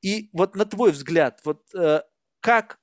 И 0.02 0.30
вот 0.32 0.56
на 0.56 0.66
твой 0.66 0.92
взгляд, 0.92 1.42
вот 1.44 1.64
э, 1.76 2.02
как 2.40 2.80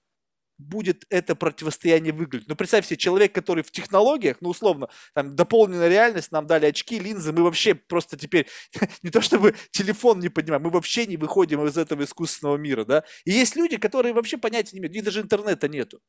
будет 0.63 1.05
это 1.11 1.35
противостояние 1.35 2.13
выглядеть. 2.13 2.49
Ну, 2.49 2.57
представь 2.57 2.87
себе, 2.87 2.97
человек, 2.97 3.35
который 3.35 3.63
в 3.63 3.71
технологиях, 3.71 4.39
ну, 4.41 4.51
условно, 4.51 4.89
там, 5.15 5.37
дополненная 5.37 5.89
реальность, 5.89 6.33
нам 6.33 6.47
дали 6.47 6.67
очки, 6.67 6.99
линзы, 6.99 7.33
мы 7.33 7.43
вообще 7.43 7.75
просто 7.75 8.17
теперь, 8.17 8.47
не 9.03 9.11
то 9.11 9.21
чтобы 9.21 9.55
телефон 9.71 10.21
не 10.21 10.29
поднимаем, 10.29 10.63
мы 10.63 10.71
вообще 10.71 11.07
не 11.07 11.17
выходим 11.17 11.65
из 11.67 11.77
этого 11.77 12.05
искусственного 12.05 12.57
мира, 12.57 12.85
да. 12.85 13.05
И 13.25 13.33
есть 13.33 13.57
люди, 13.57 13.77
которые 13.77 14.15
вообще 14.15 14.39
понятия 14.39 14.77
не 14.77 14.81
имеют, 14.81 14.93
у 14.93 14.97
них 14.97 15.05
даже 15.05 15.21
интернета 15.21 15.69
нету. 15.69 16.01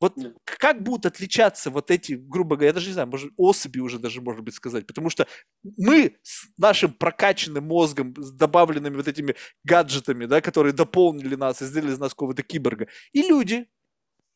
Вот 0.00 0.16
как 0.44 0.82
будут 0.82 1.06
отличаться 1.06 1.70
вот 1.70 1.90
эти, 1.90 2.14
грубо 2.14 2.56
говоря, 2.56 2.68
я 2.68 2.72
даже 2.72 2.86
не 2.88 2.94
знаю, 2.94 3.08
может, 3.08 3.32
особи 3.36 3.80
уже 3.80 3.98
даже, 3.98 4.22
может 4.22 4.42
быть, 4.42 4.54
сказать, 4.54 4.86
потому 4.86 5.10
что 5.10 5.26
мы 5.62 6.16
с 6.22 6.46
нашим 6.58 6.92
прокачанным 6.92 7.64
мозгом, 7.64 8.14
с 8.16 8.32
добавленными 8.32 8.96
вот 8.96 9.08
этими 9.08 9.36
гаджетами, 9.64 10.24
да, 10.26 10.40
которые 10.40 10.72
дополнили 10.72 11.34
нас 11.34 11.60
и 11.62 11.66
сделали 11.66 11.92
из 11.92 11.98
нас 11.98 12.12
какого-то 12.12 12.42
киборга, 12.42 12.88
и 13.12 13.22
люди, 13.22 13.66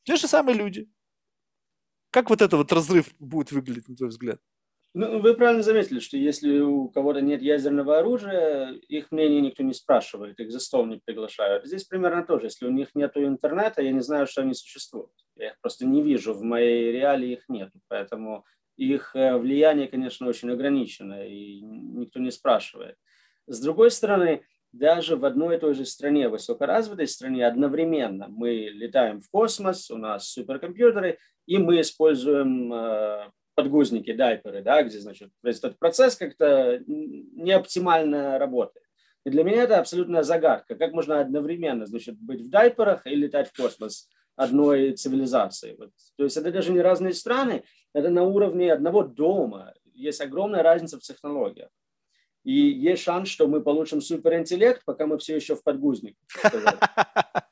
те 0.05 0.17
же 0.17 0.29
самые 0.29 0.57
люди. 0.59 0.89
Как 2.11 2.31
вот 2.31 2.41
этот 2.43 2.55
вот 2.55 2.73
разрыв 2.73 3.13
будет 3.19 3.53
выглядеть, 3.53 3.89
на 3.89 3.97
твой 3.97 4.09
взгляд? 4.09 4.41
Ну, 4.97 5.19
вы 5.19 5.35
правильно 5.35 5.65
заметили, 5.65 5.99
что 5.99 6.17
если 6.17 6.61
у 6.61 6.89
кого-то 6.89 7.21
нет 7.21 7.43
ядерного 7.43 7.99
оружия, 7.99 8.71
их 8.71 9.11
мнение 9.11 9.41
никто 9.41 9.65
не 9.65 9.75
спрашивает, 9.75 10.39
их 10.39 10.53
за 10.53 10.61
стол 10.61 10.87
не 10.87 11.01
приглашают. 11.05 11.67
Здесь 11.67 11.83
примерно 11.83 12.25
тоже. 12.25 12.47
Если 12.47 12.65
у 12.65 12.71
них 12.71 12.95
нет 12.95 13.11
интернета, 13.17 13.83
я 13.83 13.91
не 13.91 14.03
знаю, 14.03 14.29
что 14.29 14.43
они 14.43 14.55
существуют. 14.55 15.11
Я 15.35 15.49
их 15.49 15.61
просто 15.61 15.85
не 15.85 16.01
вижу, 16.01 16.33
в 16.33 16.43
моей 16.43 16.93
реалии 16.93 17.33
их 17.33 17.49
нет. 17.49 17.71
Поэтому 17.89 18.45
их 18.77 19.17
э, 19.17 19.37
влияние, 19.37 19.89
конечно, 19.89 20.29
очень 20.29 20.51
ограничено, 20.51 21.27
и 21.27 21.61
никто 21.61 22.21
не 22.21 22.31
спрашивает. 22.31 22.97
С 23.49 23.61
другой 23.61 23.91
стороны, 23.91 24.45
даже 24.71 25.17
в 25.17 25.25
одной 25.25 25.57
и 25.57 25.59
той 25.59 25.75
же 25.75 25.87
стране, 25.87 26.29
высокоразвитой 26.29 27.09
стране, 27.09 27.47
одновременно 27.49 28.29
мы 28.29 28.69
летаем 28.73 29.21
в 29.21 29.29
космос, 29.29 29.91
у 29.91 29.97
нас 29.97 30.29
суперкомпьютеры, 30.29 31.19
и 31.47 31.59
мы 31.59 31.81
используем 31.81 32.73
э, 32.73 33.31
подгузники, 33.55 34.13
дайперы, 34.13 34.63
да, 34.63 34.83
где, 34.83 34.99
значит, 34.99 35.31
этот 35.43 35.79
процесс 35.79 36.17
как-то 36.17 36.81
неоптимально 36.87 38.39
работает. 38.39 38.85
И 39.25 39.31
для 39.31 39.43
меня 39.43 39.63
это 39.63 39.79
абсолютная 39.79 40.23
загадка. 40.23 40.77
Как 40.77 40.93
можно 40.93 41.21
одновременно, 41.21 41.87
значит, 41.87 42.19
быть 42.19 42.43
в 42.43 42.51
дайперах 42.51 43.07
и 43.07 43.15
летать 43.15 43.49
в 43.49 43.57
космос 43.57 44.09
одной 44.37 44.93
цивилизации? 44.93 45.77
Вот. 45.79 45.91
То 46.17 46.25
есть 46.25 46.37
это 46.37 46.53
даже 46.53 46.73
не 46.73 46.81
разные 46.81 47.15
страны, 47.15 47.65
это 47.95 48.11
на 48.11 48.25
уровне 48.25 48.73
одного 48.73 49.03
дома. 49.03 49.73
Есть 49.95 50.21
огромная 50.21 50.63
разница 50.63 50.99
в 50.99 51.03
технологиях. 51.03 51.71
И 52.43 52.53
есть 52.53 53.03
шанс, 53.03 53.29
что 53.29 53.47
мы 53.47 53.63
получим 53.63 54.03
суперинтеллект, 54.03 54.85
пока 54.85 55.07
мы 55.07 55.17
все 55.17 55.37
еще 55.37 55.57
в 55.57 55.63
подгузнике. 55.63 56.19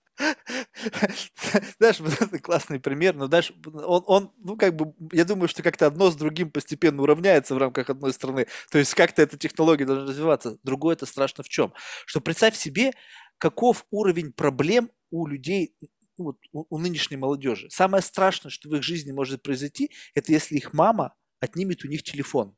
Знаешь, 1.78 2.00
вот 2.00 2.20
это 2.20 2.38
классный 2.38 2.80
пример, 2.80 3.14
но 3.14 3.26
знаешь, 3.26 3.52
он, 3.64 4.02
он, 4.06 4.32
ну, 4.38 4.56
как 4.56 4.76
бы, 4.76 4.94
я 5.12 5.24
думаю, 5.24 5.48
что 5.48 5.62
как-то 5.62 5.86
одно 5.86 6.10
с 6.10 6.16
другим 6.16 6.50
постепенно 6.50 7.02
уравняется 7.02 7.54
в 7.54 7.58
рамках 7.58 7.90
одной 7.90 8.12
страны. 8.12 8.46
То 8.70 8.78
есть 8.78 8.94
как-то 8.94 9.22
эта 9.22 9.36
технология 9.36 9.84
должна 9.84 10.06
развиваться. 10.06 10.58
Другое 10.62 10.94
это 10.94 11.06
страшно 11.06 11.44
в 11.44 11.48
чем? 11.48 11.72
Что 12.06 12.20
представь 12.20 12.56
себе, 12.56 12.92
каков 13.38 13.86
уровень 13.90 14.32
проблем 14.32 14.90
у 15.10 15.26
людей, 15.26 15.74
ну, 16.16 16.24
вот, 16.24 16.38
у, 16.52 16.64
у 16.68 16.78
нынешней 16.78 17.16
молодежи. 17.16 17.68
Самое 17.70 18.02
страшное, 18.02 18.50
что 18.50 18.68
в 18.68 18.74
их 18.74 18.82
жизни 18.82 19.12
может 19.12 19.42
произойти, 19.42 19.90
это 20.14 20.32
если 20.32 20.56
их 20.56 20.72
мама 20.72 21.14
отнимет 21.40 21.84
у 21.84 21.88
них 21.88 22.02
телефон. 22.02 22.56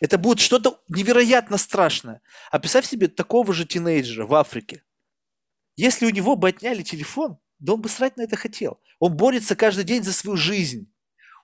Это 0.00 0.18
будет 0.18 0.40
что-то 0.40 0.82
невероятно 0.88 1.56
страшное. 1.58 2.22
А 2.50 2.58
представь 2.58 2.86
себе 2.86 3.08
такого 3.08 3.52
же 3.52 3.64
тинейджера 3.64 4.26
в 4.26 4.34
Африке. 4.34 4.82
Если 5.76 6.06
у 6.06 6.10
него 6.10 6.36
бы 6.36 6.48
отняли 6.48 6.82
телефон, 6.82 7.38
да 7.62 7.74
он 7.74 7.80
бы 7.80 7.88
срать 7.88 8.16
на 8.16 8.22
это 8.22 8.36
хотел. 8.36 8.80
Он 8.98 9.16
борется 9.16 9.56
каждый 9.56 9.84
день 9.84 10.02
за 10.02 10.12
свою 10.12 10.36
жизнь. 10.36 10.92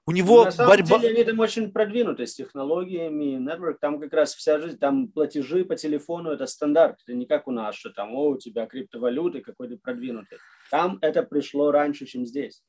У 0.04 0.10
него 0.10 0.38
Ну, 0.38 0.44
на 0.46 0.50
самом 0.50 0.70
борьба... 0.70 0.98
деле 0.98 1.14
они 1.14 1.24
там 1.24 1.38
очень 1.38 1.70
продвинуты 1.70 2.26
с 2.26 2.34
технологиями, 2.34 3.38
network, 3.38 3.76
там 3.80 4.00
как 4.00 4.12
раз 4.14 4.34
вся 4.34 4.58
жизнь, 4.58 4.78
там 4.78 5.08
платежи 5.08 5.64
по 5.64 5.76
телефону 5.76 6.30
это 6.30 6.46
стандарт, 6.46 6.96
это 7.06 7.14
не 7.14 7.26
как 7.26 7.46
у 7.46 7.52
нас, 7.52 7.76
что 7.76 7.90
там, 7.90 8.14
о, 8.14 8.30
у 8.30 8.38
тебя 8.38 8.66
криптовалюты 8.66 9.42
какой-то 9.42 9.76
продвинутый. 9.76 10.38
Там 10.70 10.98
это 11.02 11.22
пришло 11.22 11.70
раньше, 11.70 12.06
чем 12.06 12.24
здесь. 12.24 12.62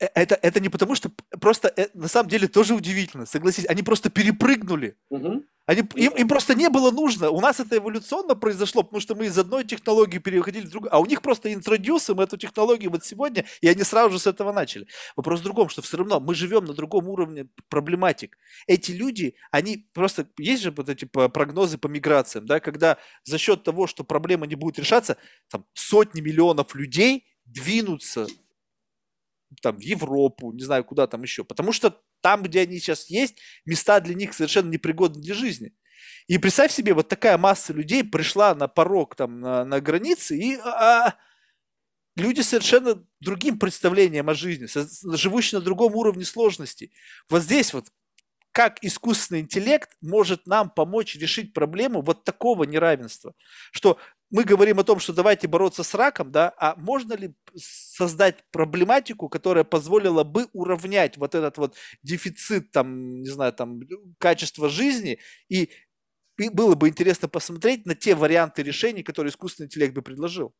Э, 0.00 0.06
Это, 0.14 0.34
это 0.42 0.60
не 0.60 0.68
потому, 0.68 0.94
что 0.94 1.10
просто 1.40 1.72
э, 1.76 1.88
на 1.94 2.08
самом 2.08 2.28
деле 2.28 2.48
тоже 2.48 2.74
удивительно, 2.74 3.26
согласись, 3.26 3.66
они 3.66 3.82
просто 3.82 4.10
перепрыгнули. 4.10 4.96
Мгм. 5.10 5.44
Они, 5.66 5.82
им, 5.94 6.12
им 6.12 6.28
просто 6.28 6.54
не 6.54 6.68
было 6.68 6.90
нужно. 6.90 7.30
У 7.30 7.40
нас 7.40 7.58
это 7.58 7.78
эволюционно 7.78 8.34
произошло, 8.34 8.82
потому 8.82 9.00
что 9.00 9.14
мы 9.14 9.26
из 9.26 9.38
одной 9.38 9.64
технологии 9.64 10.18
переходили 10.18 10.66
в 10.66 10.70
другую, 10.70 10.94
а 10.94 10.98
у 10.98 11.06
них 11.06 11.22
просто 11.22 11.54
интродюсим 11.54 12.20
эту 12.20 12.36
технологию 12.36 12.90
вот 12.90 13.04
сегодня, 13.04 13.46
и 13.62 13.68
они 13.68 13.82
сразу 13.82 14.10
же 14.10 14.18
с 14.18 14.26
этого 14.26 14.52
начали. 14.52 14.86
Вопрос 15.16 15.40
в 15.40 15.42
другом, 15.42 15.70
что 15.70 15.80
все 15.80 15.96
равно 15.96 16.20
мы 16.20 16.34
живем 16.34 16.66
на 16.66 16.74
другом 16.74 17.08
уровне 17.08 17.46
проблематик. 17.70 18.36
Эти 18.66 18.92
люди, 18.92 19.36
они 19.50 19.88
просто, 19.94 20.28
есть 20.38 20.62
же 20.62 20.70
вот 20.70 20.90
эти 20.90 21.06
прогнозы 21.06 21.78
по 21.78 21.88
миграциям, 21.88 22.44
да, 22.44 22.60
когда 22.60 22.98
за 23.24 23.38
счет 23.38 23.62
того, 23.62 23.86
что 23.86 24.04
проблема 24.04 24.46
не 24.46 24.56
будет 24.56 24.78
решаться, 24.78 25.16
там 25.48 25.64
сотни 25.72 26.20
миллионов 26.20 26.74
людей 26.74 27.24
двинутся 27.46 28.26
там, 29.60 29.76
в 29.76 29.80
Европу, 29.80 30.52
не 30.52 30.62
знаю, 30.62 30.84
куда 30.84 31.06
там 31.06 31.22
еще. 31.22 31.44
Потому 31.44 31.72
что 31.72 32.00
там, 32.20 32.42
где 32.42 32.60
они 32.60 32.78
сейчас 32.78 33.08
есть, 33.10 33.36
места 33.64 34.00
для 34.00 34.14
них 34.14 34.34
совершенно 34.34 34.70
непригодны 34.70 35.20
для 35.20 35.34
жизни. 35.34 35.72
И 36.26 36.38
представь 36.38 36.72
себе, 36.72 36.94
вот 36.94 37.08
такая 37.08 37.36
масса 37.36 37.72
людей 37.72 38.02
пришла 38.02 38.54
на 38.54 38.68
порог 38.68 39.14
там 39.14 39.40
на, 39.40 39.64
на 39.64 39.80
границе, 39.80 40.36
и 40.36 40.56
а, 40.56 41.14
люди 42.16 42.40
совершенно 42.40 43.04
другим 43.20 43.58
представлением 43.58 44.28
о 44.30 44.34
жизни, 44.34 44.66
живущие 45.14 45.58
на 45.58 45.64
другом 45.64 45.94
уровне 45.94 46.24
сложности. 46.24 46.92
Вот 47.28 47.42
здесь 47.42 47.74
вот 47.74 47.88
как 48.52 48.78
искусственный 48.82 49.40
интеллект 49.40 49.90
может 50.00 50.46
нам 50.46 50.70
помочь 50.70 51.16
решить 51.16 51.52
проблему 51.52 52.02
вот 52.02 52.22
такого 52.22 52.62
неравенства, 52.62 53.34
что 53.72 53.98
мы 54.34 54.42
говорим 54.42 54.80
о 54.80 54.84
том, 54.84 54.98
что 54.98 55.12
давайте 55.12 55.46
бороться 55.46 55.84
с 55.84 55.94
раком, 55.94 56.32
да, 56.32 56.52
а 56.58 56.74
можно 56.74 57.12
ли 57.14 57.36
создать 57.56 58.42
проблематику, 58.50 59.28
которая 59.28 59.62
позволила 59.62 60.24
бы 60.24 60.48
уравнять 60.52 61.16
вот 61.16 61.36
этот 61.36 61.56
вот 61.56 61.76
дефицит, 62.02 62.72
там, 62.72 63.22
не 63.22 63.28
знаю, 63.28 63.52
там, 63.52 63.80
качества 64.18 64.68
жизни, 64.68 65.20
и, 65.48 65.70
и 66.36 66.48
было 66.48 66.74
бы 66.74 66.88
интересно 66.88 67.28
посмотреть 67.28 67.86
на 67.86 67.94
те 67.94 68.16
варианты 68.16 68.64
решений, 68.64 69.04
которые 69.04 69.30
искусственный 69.30 69.66
интеллект 69.66 69.94
бы 69.94 70.02
предложил. 70.02 70.52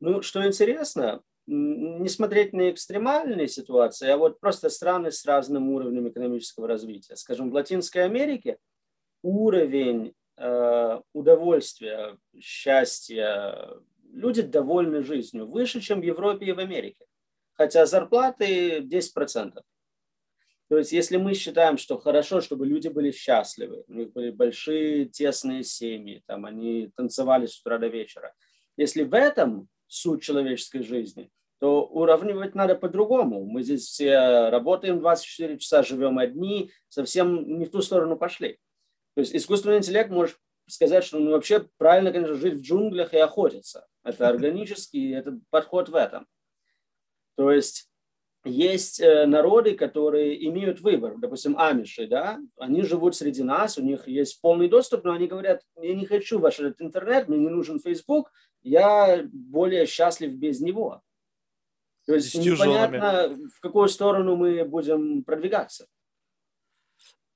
Ну, 0.00 0.22
что 0.22 0.42
интересно, 0.46 1.20
не 1.46 2.08
смотреть 2.08 2.54
на 2.54 2.70
экстремальные 2.70 3.48
ситуации, 3.48 4.08
а 4.08 4.16
вот 4.16 4.40
просто 4.40 4.70
страны 4.70 5.12
с 5.12 5.26
разным 5.26 5.68
уровнем 5.68 6.08
экономического 6.08 6.68
развития. 6.68 7.16
Скажем, 7.16 7.50
в 7.50 7.54
Латинской 7.54 8.06
Америке 8.06 8.56
уровень 9.22 10.14
удовольствия, 11.12 12.16
счастья, 12.40 13.68
люди 14.12 14.42
довольны 14.42 15.02
жизнью 15.02 15.46
выше, 15.46 15.80
чем 15.80 16.00
в 16.00 16.04
Европе 16.04 16.46
и 16.46 16.52
в 16.52 16.58
Америке. 16.58 17.04
Хотя 17.54 17.86
зарплаты 17.86 18.80
10%. 18.80 19.62
То 20.68 20.78
есть, 20.78 20.92
если 20.92 21.18
мы 21.18 21.34
считаем, 21.34 21.76
что 21.76 21.98
хорошо, 21.98 22.40
чтобы 22.40 22.66
люди 22.66 22.88
были 22.88 23.10
счастливы, 23.10 23.84
у 23.88 23.92
них 23.92 24.12
были 24.12 24.30
большие 24.30 25.04
тесные 25.04 25.64
семьи, 25.64 26.22
там 26.26 26.46
они 26.46 26.90
танцевали 26.96 27.44
с 27.44 27.60
утра 27.60 27.76
до 27.76 27.88
вечера. 27.88 28.32
Если 28.78 29.02
в 29.02 29.14
этом 29.14 29.68
суть 29.86 30.22
человеческой 30.22 30.82
жизни, 30.82 31.30
то 31.58 31.84
уравнивать 31.84 32.54
надо 32.54 32.74
по-другому. 32.74 33.44
Мы 33.44 33.62
здесь 33.62 33.86
все 33.86 34.48
работаем 34.48 34.98
24 35.00 35.58
часа, 35.58 35.82
живем 35.82 36.18
одни, 36.18 36.70
совсем 36.88 37.58
не 37.58 37.66
в 37.66 37.70
ту 37.70 37.82
сторону 37.82 38.16
пошли. 38.16 38.58
То 39.14 39.20
есть 39.20 39.34
искусственный 39.34 39.78
интеллект 39.78 40.10
может 40.10 40.36
сказать, 40.66 41.04
что 41.04 41.18
ну, 41.18 41.32
вообще 41.32 41.68
правильно, 41.76 42.12
конечно, 42.12 42.34
жить 42.34 42.54
в 42.54 42.62
джунглях 42.62 43.12
и 43.14 43.18
охотиться. 43.18 43.86
Это 44.04 44.28
органический, 44.28 45.14
это 45.14 45.38
подход 45.50 45.88
в 45.88 45.94
этом. 45.94 46.26
То 47.36 47.50
есть 47.50 47.88
есть 48.44 49.00
э, 49.00 49.26
народы, 49.26 49.74
которые 49.74 50.48
имеют 50.48 50.80
выбор. 50.80 51.16
Допустим, 51.16 51.56
амиши, 51.58 52.06
да, 52.08 52.40
они 52.56 52.82
живут 52.82 53.14
среди 53.14 53.42
нас, 53.42 53.78
у 53.78 53.82
них 53.82 54.08
есть 54.08 54.40
полный 54.40 54.68
доступ, 54.68 55.04
но 55.04 55.12
они 55.12 55.28
говорят, 55.28 55.62
я 55.80 55.94
не 55.94 56.06
хочу 56.06 56.38
ваш 56.38 56.58
этот 56.58 56.80
интернет, 56.80 57.28
мне 57.28 57.38
не 57.38 57.48
нужен 57.48 57.78
Facebook, 57.78 58.32
я 58.62 59.24
более 59.32 59.86
счастлив 59.86 60.32
без 60.32 60.60
него. 60.60 61.02
То 62.06 62.14
есть 62.14 62.34
непонятно, 62.34 63.38
в 63.54 63.60
какую 63.60 63.88
сторону 63.88 64.34
мы 64.34 64.64
будем 64.64 65.22
продвигаться. 65.22 65.86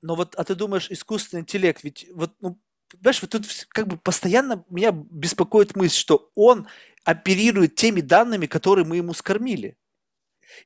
Но 0.02 0.14
вот, 0.14 0.34
а 0.36 0.44
ты 0.44 0.54
думаешь, 0.54 0.90
искусственный 0.90 1.40
интеллект, 1.42 1.82
ведь 1.82 2.06
вот, 2.12 2.34
ну, 2.40 2.60
понимаешь, 2.90 3.22
вот 3.22 3.30
тут 3.30 3.46
как 3.68 3.88
бы 3.88 3.96
постоянно 3.96 4.64
меня 4.70 4.92
беспокоит 4.92 5.76
мысль, 5.76 5.96
что 5.96 6.30
он 6.34 6.68
оперирует 7.04 7.74
теми 7.76 8.00
данными, 8.00 8.46
которые 8.46 8.84
мы 8.84 8.96
ему 8.96 9.14
скормили. 9.14 9.76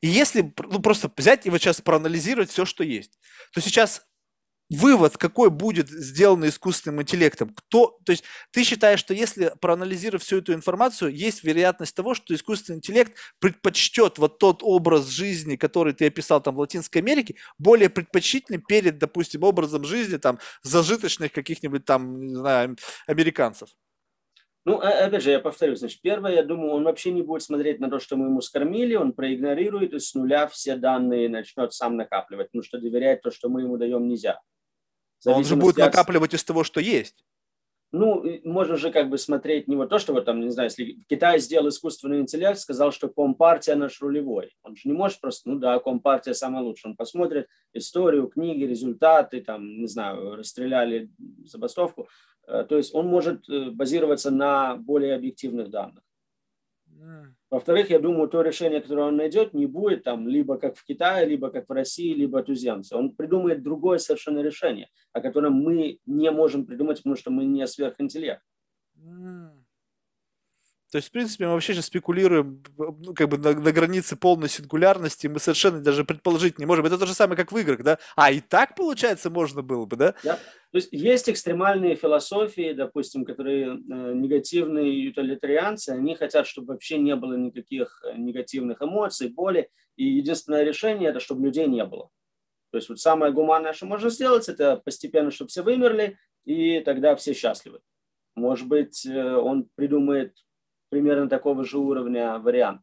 И 0.01 0.09
если 0.09 0.55
ну, 0.59 0.81
просто 0.81 1.11
взять 1.17 1.47
и 1.47 1.51
вот 1.51 1.59
сейчас 1.61 1.81
проанализировать 1.81 2.51
все, 2.51 2.65
что 2.65 2.85
есть, 2.85 3.19
то 3.53 3.61
сейчас 3.61 4.07
вывод, 4.71 5.17
какой 5.19 5.51
будет 5.51 5.89
сделан 5.89 6.47
искусственным 6.47 7.03
интеллектом, 7.03 7.51
кто, 7.51 7.99
то 8.05 8.13
есть 8.13 8.25
ты 8.53 8.63
считаешь, 8.63 9.01
что 9.01 9.13
если 9.13 9.53
проанализировать 9.61 10.23
всю 10.23 10.39
эту 10.39 10.55
информацию, 10.55 11.13
есть 11.15 11.43
вероятность 11.45 11.95
того, 11.95 12.15
что 12.15 12.35
искусственный 12.35 12.79
интеллект 12.79 13.13
предпочтет 13.41 14.19
вот 14.19 14.39
тот 14.39 14.61
образ 14.63 15.09
жизни, 15.09 15.57
который 15.57 15.93
ты 15.93 16.07
описал 16.07 16.41
там 16.41 16.55
в 16.55 16.61
Латинской 16.61 17.03
Америке, 17.03 17.35
более 17.59 17.91
предпочтительным 17.91 18.63
перед, 18.63 18.99
допустим, 18.99 19.43
образом 19.43 19.85
жизни 19.85 20.17
там 20.17 20.39
зажиточных 20.63 21.33
каких-нибудь 21.33 21.85
там, 21.85 22.21
не 22.21 22.35
знаю, 22.35 22.77
американцев. 23.07 23.69
Ну, 24.67 24.79
опять 24.79 25.23
же, 25.23 25.31
я 25.31 25.41
повторю, 25.41 25.75
значит, 25.75 26.03
первое, 26.03 26.35
я 26.35 26.43
думаю, 26.43 26.73
он 26.73 26.85
вообще 26.85 27.13
не 27.13 27.23
будет 27.23 27.43
смотреть 27.43 27.81
на 27.81 27.89
то, 27.89 27.99
что 27.99 28.17
мы 28.17 28.27
ему 28.27 28.43
скормили, 28.43 28.95
он 28.95 29.15
проигнорирует 29.15 29.95
и 29.95 29.99
с 29.99 30.15
нуля 30.15 30.47
все 30.49 30.77
данные 30.77 31.31
начнет 31.31 31.73
сам 31.73 31.97
накапливать, 31.97 32.49
потому 32.49 32.63
что 32.63 32.79
доверять 32.79 33.23
то, 33.23 33.31
что 33.31 33.49
мы 33.49 33.63
ему 33.63 33.79
даем, 33.79 34.07
нельзя. 34.07 34.39
Он 35.27 35.45
же 35.45 35.57
будет 35.57 35.79
от- 35.79 35.87
накапливать 35.93 36.35
из 36.35 36.45
того, 36.45 36.65
что 36.65 36.81
есть. 36.81 37.25
Ну, 37.93 38.25
можно 38.45 38.77
же 38.77 38.93
как 38.93 39.11
бы 39.11 39.19
смотреть 39.19 39.67
не 39.67 39.75
вот 39.75 39.89
то, 39.89 39.99
что 39.99 40.13
вот 40.13 40.25
там, 40.25 40.41
не 40.41 40.51
знаю, 40.51 40.69
если 40.69 40.97
Китай 41.09 41.41
сделал 41.41 41.69
искусственный 41.69 42.21
интеллект, 42.21 42.59
сказал, 42.61 42.93
что 42.93 43.09
Компартия 43.09 43.75
наш 43.75 44.01
рулевой. 44.01 44.55
Он 44.63 44.77
же 44.77 44.83
не 44.85 44.93
может 44.93 45.21
просто, 45.21 45.51
ну 45.51 45.59
да, 45.59 45.77
Компартия 45.81 46.33
самая 46.35 46.63
лучшая. 46.63 46.93
Он 46.93 46.97
посмотрит 46.97 47.49
историю, 47.73 48.29
книги, 48.29 48.63
результаты, 48.63 49.41
там, 49.41 49.81
не 49.81 49.89
знаю, 49.89 50.37
расстреляли 50.37 51.11
забастовку. 51.45 52.09
Э, 52.47 52.65
То 52.69 52.77
есть 52.77 52.95
он 52.95 53.09
может 53.09 53.49
э, 53.49 53.71
базироваться 53.71 54.31
на 54.31 54.77
более 54.77 55.17
объективных 55.17 55.69
данных. 55.71 56.05
Во-вторых, 57.51 57.91
я 57.91 57.99
думаю, 57.99 58.29
то 58.29 58.43
решение, 58.43 58.81
которое 58.81 59.09
он 59.09 59.17
найдет, 59.17 59.55
не 59.55 59.67
будет 59.67 60.05
там 60.05 60.29
либо 60.29 60.57
как 60.57 60.77
в 60.77 60.85
Китае, 60.85 61.27
либо 61.27 61.51
как 61.51 61.69
в 61.69 61.73
России, 61.73 62.15
либо 62.15 62.43
туземцы. 62.43 62.97
Он 62.97 63.11
придумает 63.15 63.63
другое 63.63 63.99
совершенно 63.99 64.41
решение, 64.41 64.89
о 65.13 65.21
котором 65.21 65.55
мы 65.55 65.99
не 66.07 66.31
можем 66.31 66.65
придумать, 66.67 66.99
потому 66.99 67.17
что 67.17 67.31
мы 67.31 67.45
не 67.45 67.67
сверхинтеллект. 67.67 68.43
М. 68.97 69.60
То 70.91 70.97
есть, 70.97 71.09
в 71.09 71.13
принципе, 71.13 71.47
мы 71.47 71.53
вообще 71.53 71.73
сейчас 71.73 71.87
спекулируем 71.87 72.65
ну, 72.77 73.15
как 73.15 73.29
бы 73.29 73.39
на, 73.39 73.53
на 73.53 73.73
границе 73.73 74.17
полной 74.17 74.49
сингулярности, 74.49 75.29
мы 75.29 75.39
совершенно 75.39 75.81
даже 75.81 76.05
предположить 76.05 76.59
не 76.59 76.67
можем. 76.67 76.85
Это 76.85 76.99
то 76.99 77.07
же 77.07 77.15
самое, 77.15 77.37
как 77.37 77.53
в 77.53 77.59
играх, 77.59 77.83
да? 77.85 77.99
А, 78.17 78.33
и 78.33 78.41
так, 78.41 78.75
получается, 78.75 79.31
можно 79.31 79.63
было 79.63 79.87
бы, 79.87 79.97
да? 79.97 80.15
Да? 80.25 80.39
То 80.73 80.79
есть 80.79 80.89
есть 80.93 81.29
экстремальные 81.29 81.95
философии, 81.95 82.73
допустим, 82.73 83.25
которые 83.25 83.67
э, 83.69 84.13
негативные 84.15 85.05
ютилитарианцы, 85.05 85.91
они 85.91 86.17
хотят, 86.17 86.47
чтобы 86.47 86.75
вообще 86.75 86.99
не 86.99 87.15
было 87.15 87.35
никаких 87.35 88.03
э, 88.05 88.17
негативных 88.17 88.83
эмоций, 88.83 89.29
боли, 89.29 89.69
и 89.97 90.05
единственное 90.05 90.65
решение– 90.65 91.11
это 91.11 91.21
чтобы 91.21 91.47
людей 91.47 91.67
не 91.67 91.85
было. 91.85 92.11
То 92.73 92.79
есть 92.79 92.89
вот 92.89 93.01
самое 93.01 93.33
гуманное, 93.33 93.73
что 93.73 93.87
можно 93.87 94.11
сделать, 94.11 94.49
это 94.49 94.77
постепенно, 94.77 95.31
чтобы 95.31 95.51
все 95.51 95.63
вымерли, 95.63 96.19
и 96.45 96.81
тогда 96.81 97.15
все 97.15 97.33
счастливы. 97.33 97.81
Может 98.37 98.69
быть, 98.69 99.05
э, 99.07 99.35
он 99.35 99.69
придумает 99.75 100.35
примерно 100.91 101.29
такого 101.29 101.65
же 101.65 101.79
уровня 101.79 102.39
вариант. 102.39 102.83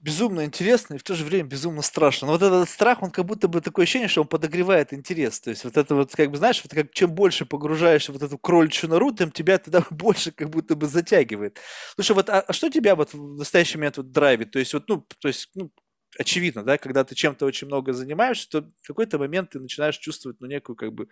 Безумно 0.00 0.44
интересно 0.44 0.94
и 0.94 0.98
в 0.98 1.02
то 1.02 1.14
же 1.14 1.24
время 1.24 1.48
безумно 1.48 1.80
страшно. 1.80 2.26
Но 2.26 2.34
вот 2.34 2.42
этот 2.42 2.68
страх, 2.68 3.02
он 3.02 3.10
как 3.10 3.24
будто 3.24 3.48
бы 3.48 3.62
такое 3.62 3.84
ощущение, 3.84 4.08
что 4.08 4.20
он 4.20 4.28
подогревает 4.28 4.92
интерес. 4.92 5.40
То 5.40 5.48
есть 5.48 5.64
вот 5.64 5.78
это 5.78 5.94
вот, 5.94 6.14
как 6.14 6.30
бы, 6.30 6.36
знаешь, 6.36 6.62
вот 6.62 6.74
как 6.74 6.92
чем 6.92 7.14
больше 7.14 7.46
погружаешься 7.46 8.12
вот 8.12 8.22
эту 8.22 8.36
кроличью 8.36 8.90
нору, 8.90 9.12
тем 9.12 9.30
тебя 9.30 9.56
туда 9.56 9.82
больше 9.90 10.30
как 10.30 10.50
будто 10.50 10.76
бы 10.76 10.88
затягивает. 10.88 11.58
Слушай, 11.94 12.16
вот 12.16 12.28
а, 12.28 12.40
а 12.40 12.52
что 12.52 12.68
тебя 12.68 12.96
вот 12.96 13.14
в 13.14 13.38
настоящий 13.38 13.78
момент 13.78 13.96
вот 13.96 14.10
драйвит? 14.10 14.50
То 14.50 14.58
есть 14.58 14.74
вот, 14.74 14.86
ну, 14.88 15.06
то 15.20 15.28
есть, 15.28 15.48
ну, 15.54 15.70
очевидно, 16.18 16.64
да, 16.64 16.76
когда 16.76 17.04
ты 17.04 17.14
чем-то 17.14 17.46
очень 17.46 17.66
много 17.66 17.94
занимаешься, 17.94 18.50
то 18.50 18.70
в 18.82 18.86
какой-то 18.86 19.18
момент 19.18 19.50
ты 19.50 19.60
начинаешь 19.60 19.96
чувствовать, 19.96 20.38
ну, 20.40 20.46
некую 20.46 20.76
как 20.76 20.92
бы, 20.92 21.08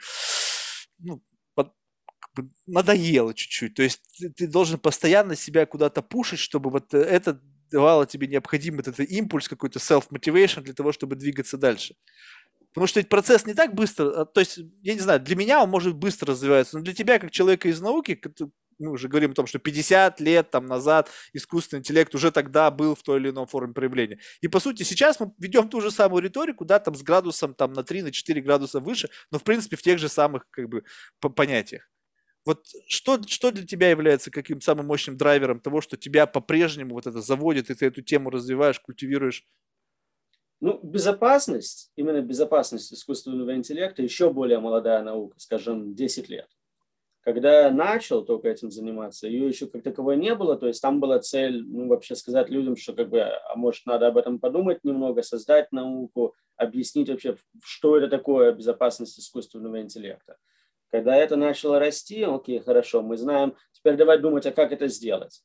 ну, 0.98 1.22
надоело 2.66 3.34
чуть-чуть. 3.34 3.74
То 3.74 3.82
есть 3.82 4.00
ты, 4.18 4.30
ты 4.30 4.46
должен 4.46 4.78
постоянно 4.78 5.36
себя 5.36 5.66
куда-то 5.66 6.02
пушить, 6.02 6.38
чтобы 6.38 6.70
вот 6.70 6.94
э, 6.94 6.98
это 6.98 7.40
давало 7.70 8.06
тебе 8.06 8.26
необходимый 8.26 8.80
этот 8.80 9.00
импульс, 9.00 9.48
какой-то 9.48 9.78
self-motivation 9.78 10.62
для 10.62 10.74
того, 10.74 10.92
чтобы 10.92 11.16
двигаться 11.16 11.56
дальше. 11.56 11.94
Потому 12.72 12.86
что 12.86 13.00
ведь 13.00 13.08
процесс 13.08 13.44
не 13.46 13.54
так 13.54 13.74
быстро, 13.74 14.22
а, 14.22 14.24
то 14.24 14.40
есть, 14.40 14.58
я 14.82 14.94
не 14.94 15.00
знаю, 15.00 15.20
для 15.20 15.36
меня 15.36 15.62
он 15.62 15.68
может 15.68 15.94
быстро 15.94 16.32
развиваться, 16.32 16.78
но 16.78 16.84
для 16.84 16.94
тебя, 16.94 17.18
как 17.18 17.30
человека 17.30 17.68
из 17.68 17.80
науки, 17.80 18.18
мы 18.78 18.92
уже 18.92 19.08
говорим 19.08 19.32
о 19.32 19.34
том, 19.34 19.46
что 19.46 19.58
50 19.58 20.20
лет 20.20 20.50
там 20.50 20.66
назад 20.66 21.10
искусственный 21.34 21.80
интеллект 21.80 22.14
уже 22.14 22.30
тогда 22.30 22.70
был 22.70 22.94
в 22.94 23.02
той 23.02 23.20
или 23.20 23.30
иной 23.30 23.46
форме 23.46 23.74
проявления. 23.74 24.18
И 24.40 24.48
по 24.48 24.58
сути 24.58 24.82
сейчас 24.82 25.20
мы 25.20 25.32
ведем 25.38 25.68
ту 25.68 25.80
же 25.80 25.90
самую 25.90 26.22
риторику, 26.22 26.64
да, 26.64 26.78
там 26.78 26.94
с 26.94 27.02
градусом 27.02 27.54
там 27.54 27.72
на 27.72 27.84
3, 27.84 28.02
на 28.02 28.10
4 28.10 28.40
градуса 28.40 28.80
выше, 28.80 29.08
но 29.30 29.38
в 29.38 29.44
принципе 29.44 29.76
в 29.76 29.82
тех 29.82 29.98
же 29.98 30.08
самых 30.08 30.48
как 30.50 30.68
бы 30.68 30.84
понятиях. 31.20 31.91
Вот 32.44 32.66
что, 32.88 33.20
что 33.26 33.52
для 33.52 33.66
тебя 33.66 33.90
является 33.90 34.30
каким 34.30 34.60
самым 34.60 34.86
мощным 34.86 35.16
драйвером 35.16 35.60
того, 35.60 35.80
что 35.80 35.96
тебя 35.96 36.26
по-прежнему 36.26 36.94
вот 36.94 37.06
это 37.06 37.20
заводит, 37.20 37.70
и 37.70 37.74
ты 37.74 37.86
эту 37.86 38.02
тему 38.02 38.30
развиваешь, 38.30 38.80
культивируешь? 38.80 39.44
Ну, 40.60 40.78
безопасность, 40.82 41.90
именно 41.96 42.20
безопасность 42.20 42.92
искусственного 42.92 43.54
интеллекта 43.54 44.02
еще 44.02 44.32
более 44.32 44.60
молодая 44.60 45.02
наука, 45.02 45.38
скажем, 45.38 45.94
10 45.94 46.28
лет. 46.28 46.48
Когда 47.22 47.62
я 47.62 47.70
начал 47.70 48.24
только 48.24 48.48
этим 48.48 48.70
заниматься, 48.70 49.28
ее 49.28 49.46
еще 49.46 49.68
как 49.68 49.84
таковой 49.84 50.16
не 50.16 50.34
было, 50.34 50.56
то 50.56 50.66
есть 50.66 50.82
там 50.82 50.98
была 51.00 51.20
цель, 51.20 51.64
ну, 51.64 51.86
вообще 51.88 52.16
сказать 52.16 52.48
людям, 52.48 52.76
что 52.76 52.94
как 52.94 53.10
бы, 53.10 53.22
а 53.22 53.54
может, 53.54 53.86
надо 53.86 54.08
об 54.08 54.16
этом 54.16 54.40
подумать 54.40 54.82
немного, 54.84 55.22
создать 55.22 55.70
науку, 55.72 56.34
объяснить 56.56 57.08
вообще, 57.08 57.36
что 57.64 57.96
это 57.96 58.08
такое 58.08 58.52
безопасность 58.52 59.18
искусственного 59.20 59.80
интеллекта. 59.80 60.38
Когда 60.92 61.16
это 61.16 61.36
начало 61.36 61.78
расти, 61.78 62.22
окей, 62.22 62.60
хорошо, 62.60 63.02
мы 63.02 63.16
знаем, 63.16 63.56
теперь 63.72 63.96
давай 63.96 64.18
думать, 64.18 64.44
а 64.44 64.52
как 64.52 64.72
это 64.72 64.88
сделать. 64.88 65.42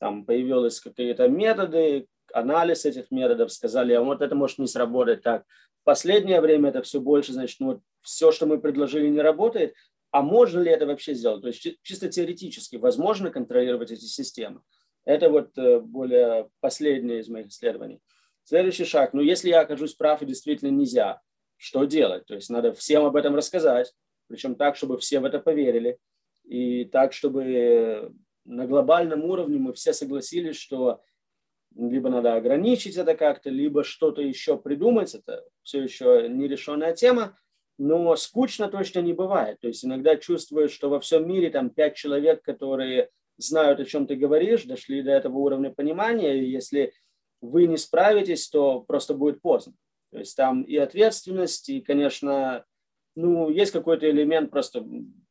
Там 0.00 0.26
появились 0.26 0.80
какие-то 0.80 1.28
методы, 1.28 2.08
анализ 2.32 2.84
этих 2.84 3.12
методов, 3.12 3.52
сказали, 3.52 3.92
а 3.92 4.02
вот 4.02 4.20
это 4.20 4.34
может 4.34 4.58
не 4.58 4.66
сработать 4.66 5.22
так. 5.22 5.44
В 5.82 5.84
последнее 5.84 6.40
время 6.40 6.70
это 6.70 6.82
все 6.82 7.00
больше, 7.00 7.32
значит, 7.32 7.60
ну, 7.60 7.66
вот 7.66 7.80
все, 8.02 8.32
что 8.32 8.46
мы 8.46 8.60
предложили, 8.60 9.08
не 9.08 9.20
работает, 9.20 9.74
а 10.10 10.22
можно 10.22 10.60
ли 10.60 10.72
это 10.72 10.86
вообще 10.86 11.14
сделать? 11.14 11.42
То 11.42 11.48
есть 11.48 11.78
чисто 11.82 12.08
теоретически 12.08 12.76
возможно 12.76 13.30
контролировать 13.30 13.92
эти 13.92 14.04
системы. 14.04 14.62
Это 15.04 15.30
вот 15.30 15.56
э, 15.56 15.78
более 15.78 16.50
последнее 16.60 17.20
из 17.20 17.28
моих 17.28 17.46
исследований. 17.46 18.00
Следующий 18.42 18.84
шаг. 18.84 19.12
Ну, 19.12 19.20
если 19.20 19.50
я 19.50 19.60
окажусь 19.60 19.94
прав 19.94 20.20
и 20.20 20.26
действительно 20.26 20.70
нельзя, 20.70 21.20
что 21.56 21.84
делать? 21.84 22.26
То 22.26 22.34
есть 22.34 22.50
надо 22.50 22.72
всем 22.72 23.04
об 23.04 23.14
этом 23.14 23.36
рассказать, 23.36 23.94
причем 24.32 24.54
так, 24.54 24.76
чтобы 24.76 24.98
все 24.98 25.20
в 25.20 25.24
это 25.24 25.38
поверили, 25.38 25.98
и 26.44 26.84
так, 26.86 27.12
чтобы 27.12 28.12
на 28.44 28.66
глобальном 28.66 29.24
уровне 29.24 29.58
мы 29.58 29.72
все 29.72 29.92
согласились, 29.92 30.56
что 30.56 31.00
либо 31.76 32.10
надо 32.10 32.34
ограничить 32.34 32.96
это 32.96 33.14
как-то, 33.14 33.50
либо 33.50 33.84
что-то 33.84 34.20
еще 34.20 34.58
придумать. 34.58 35.14
Это 35.14 35.44
все 35.62 35.82
еще 35.82 36.26
нерешенная 36.28 36.94
тема 36.94 37.36
но 37.78 38.14
скучно 38.16 38.68
точно 38.68 39.00
не 39.00 39.12
бывает. 39.12 39.60
То 39.60 39.68
есть 39.68 39.84
иногда 39.84 40.16
чувствуешь, 40.16 40.70
что 40.70 40.88
во 40.88 41.00
всем 41.00 41.28
мире 41.28 41.50
там 41.50 41.70
пять 41.70 41.96
человек, 41.96 42.42
которые 42.42 43.10
знают, 43.38 43.80
о 43.80 43.84
чем 43.84 44.06
ты 44.06 44.14
говоришь, 44.14 44.64
дошли 44.64 45.02
до 45.02 45.10
этого 45.10 45.38
уровня 45.38 45.70
понимания, 45.70 46.38
и 46.38 46.50
если 46.50 46.92
вы 47.40 47.66
не 47.66 47.76
справитесь, 47.76 48.48
то 48.48 48.80
просто 48.80 49.14
будет 49.14 49.40
поздно. 49.40 49.74
То 50.12 50.18
есть 50.18 50.36
там 50.36 50.62
и 50.62 50.76
ответственность, 50.76 51.68
и, 51.70 51.80
конечно, 51.80 52.64
ну, 53.14 53.50
есть 53.50 53.72
какой-то 53.72 54.10
элемент 54.10 54.50
просто, 54.50 54.84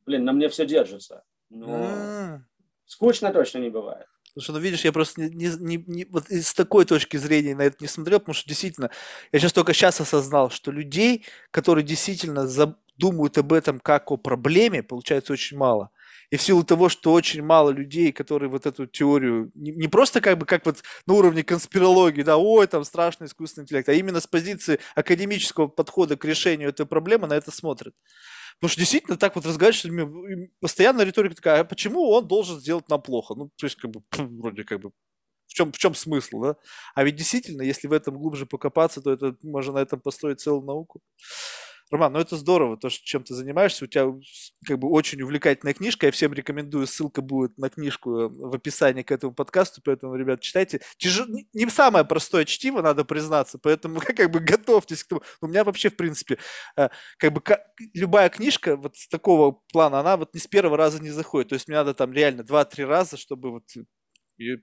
блин, 0.06 0.26
на 0.26 0.34
мне 0.34 0.50
все 0.50 0.66
держится. 0.66 1.24
Но 1.50 1.68
а. 1.70 2.42
скучно 2.86 3.32
точно 3.32 3.60
не 3.60 3.70
бывает. 3.70 4.08
Потому 4.34 4.44
что, 4.44 4.54
ну, 4.54 4.60
видишь, 4.60 4.86
я 4.86 4.94
просто 4.94 5.22
не, 5.22 5.48
не, 5.60 5.84
не, 5.88 6.06
вот 6.06 6.30
с 6.30 6.54
такой 6.54 6.86
точки 6.86 7.18
зрения 7.18 7.54
на 7.54 7.64
это 7.64 7.78
не 7.82 7.88
смотрел, 7.88 8.20
потому 8.20 8.34
что 8.34 8.48
действительно, 8.48 8.90
я 9.34 9.40
сейчас 9.40 9.52
только 9.52 9.74
сейчас 9.74 10.00
осознал, 10.00 10.50
что 10.50 10.72
людей, 10.72 11.26
которые 11.52 11.84
действительно 11.84 12.48
думают 12.98 13.38
об 13.38 13.52
этом 13.52 13.80
как 13.80 14.10
о 14.12 14.18
проблеме, 14.18 14.84
получается 14.84 15.34
очень 15.34 15.58
мало. 15.58 15.90
И 16.32 16.38
в 16.38 16.42
силу 16.42 16.64
того, 16.64 16.90
что 16.90 17.12
очень 17.14 17.44
мало 17.44 17.72
людей, 17.72 18.14
которые 18.14 18.50
вот 18.50 18.66
эту 18.66 18.88
теорию, 18.88 19.52
не, 19.54 19.72
не 19.74 19.88
просто 19.90 20.22
как 20.22 20.38
бы 20.38 20.46
как 20.46 20.66
вот 20.66 20.82
на 21.06 21.14
уровне 21.16 21.44
конспирологии, 21.44 22.24
да, 22.24 22.38
ой, 22.38 22.68
там 22.68 22.86
страшный 22.86 23.28
искусственный 23.28 23.64
интеллект, 23.66 23.90
а 23.90 23.94
именно 23.94 24.22
с 24.22 24.28
позиции 24.28 24.80
академического 24.96 25.68
подхода 25.68 26.16
к 26.18 26.26
решению 26.26 26.70
этой 26.70 26.86
проблемы 26.86 27.28
на 27.28 27.34
это 27.34 27.52
смотрят. 27.52 27.94
Потому 28.60 28.72
что 28.72 28.80
действительно 28.82 29.18
так 29.18 29.36
вот 29.36 29.46
разговариваешь 29.46 30.50
постоянно 30.60 31.02
риторика 31.04 31.36
такая, 31.36 31.62
а 31.62 31.64
почему 31.66 32.10
он 32.12 32.28
должен 32.28 32.60
сделать 32.60 32.88
нам 32.90 33.02
плохо? 33.02 33.36
Ну, 33.36 33.50
то 33.58 33.66
есть, 33.66 33.76
как 33.78 33.92
бы, 33.92 34.02
вроде 34.18 34.64
как 34.64 34.82
бы, 34.82 34.92
в 35.48 35.54
чем, 35.54 35.72
в 35.74 35.78
чем 35.78 35.96
смысл, 35.96 36.42
да? 36.42 36.56
А 36.96 37.04
ведь 37.04 37.16
действительно, 37.18 37.64
если 37.64 37.88
в 37.88 37.94
этом 37.94 38.18
глубже 38.18 38.46
покопаться, 38.46 39.02
то 39.02 39.12
это 39.12 39.36
можно 39.44 39.74
на 39.74 39.80
этом 39.80 40.00
построить 40.02 40.42
целую 40.42 40.66
науку. 40.66 41.02
Роман, 41.92 42.14
ну 42.14 42.20
это 42.20 42.38
здорово, 42.38 42.78
то, 42.78 42.90
что 42.90 43.04
чем 43.06 43.24
ты 43.24 43.34
занимаешься. 43.34 43.84
У 43.84 43.88
тебя 43.88 44.08
как 44.66 44.80
бы 44.80 44.90
очень 44.90 45.22
увлекательная 45.22 45.74
книжка. 45.74 46.06
Я 46.06 46.14
всем 46.14 46.34
рекомендую, 46.34 46.88
ссылка 46.88 47.22
будет 47.22 47.58
на 47.58 47.70
книжку 47.70 48.18
э, 48.18 48.28
в 48.30 48.56
описании 48.56 49.04
к 49.04 49.12
этому 49.12 49.34
подкасту, 49.34 49.82
поэтому, 49.84 50.16
ребят, 50.16 50.40
читайте. 50.40 50.80
Тяж... 50.98 51.24
Не 51.54 51.70
самое 51.70 52.06
простое 52.06 52.46
чтиво, 52.46 52.82
надо 52.82 53.04
признаться, 53.04 53.60
поэтому 53.60 54.00
как 54.16 54.32
бы 54.32 54.40
готовьтесь 54.40 55.04
к 55.04 55.08
тому. 55.10 55.22
У 55.42 55.48
меня 55.48 55.66
вообще, 55.66 55.90
в 55.90 55.98
принципе, 55.98 56.38
э, 56.78 56.88
как 57.18 57.34
бы 57.34 57.42
любая 57.94 58.30
книжка 58.30 58.78
вот 58.78 58.96
с 58.96 59.10
такого 59.10 59.60
плана, 59.74 60.00
она 60.00 60.16
вот 60.16 60.34
не 60.34 60.40
с 60.40 60.48
первого 60.48 60.78
раза 60.78 61.04
не 61.04 61.10
заходит. 61.10 61.50
То 61.50 61.56
есть 61.56 61.68
мне 61.68 61.76
надо 61.76 61.94
там 61.94 62.14
реально 62.14 62.42
2-3 62.42 62.86
раза, 62.86 63.18
чтобы 63.18 63.52
вот 63.52 63.66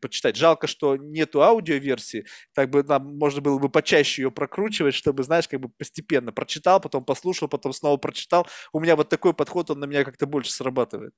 почитать. 0.00 0.36
Жалко, 0.36 0.66
что 0.66 0.96
нету 0.96 1.42
аудиоверсии, 1.42 2.26
так 2.55 2.70
бы 2.70 2.82
нам 2.82 3.16
можно 3.18 3.40
было 3.40 3.59
бы 3.59 3.68
почаще 3.68 4.22
ее 4.22 4.30
прокручивать, 4.30 4.94
чтобы, 4.94 5.22
знаешь, 5.22 5.48
как 5.48 5.60
бы 5.60 5.68
постепенно 5.68 6.32
прочитал, 6.32 6.80
потом 6.80 7.05
послушал, 7.05 7.48
потом 7.48 7.72
снова 7.72 7.96
прочитал. 7.96 8.46
У 8.72 8.80
меня 8.80 8.96
вот 8.96 9.09
такой 9.09 9.34
подход, 9.34 9.70
он 9.70 9.80
на 9.80 9.84
меня 9.86 10.05
как-то 10.05 10.26
больше 10.26 10.52
срабатывает. 10.52 11.12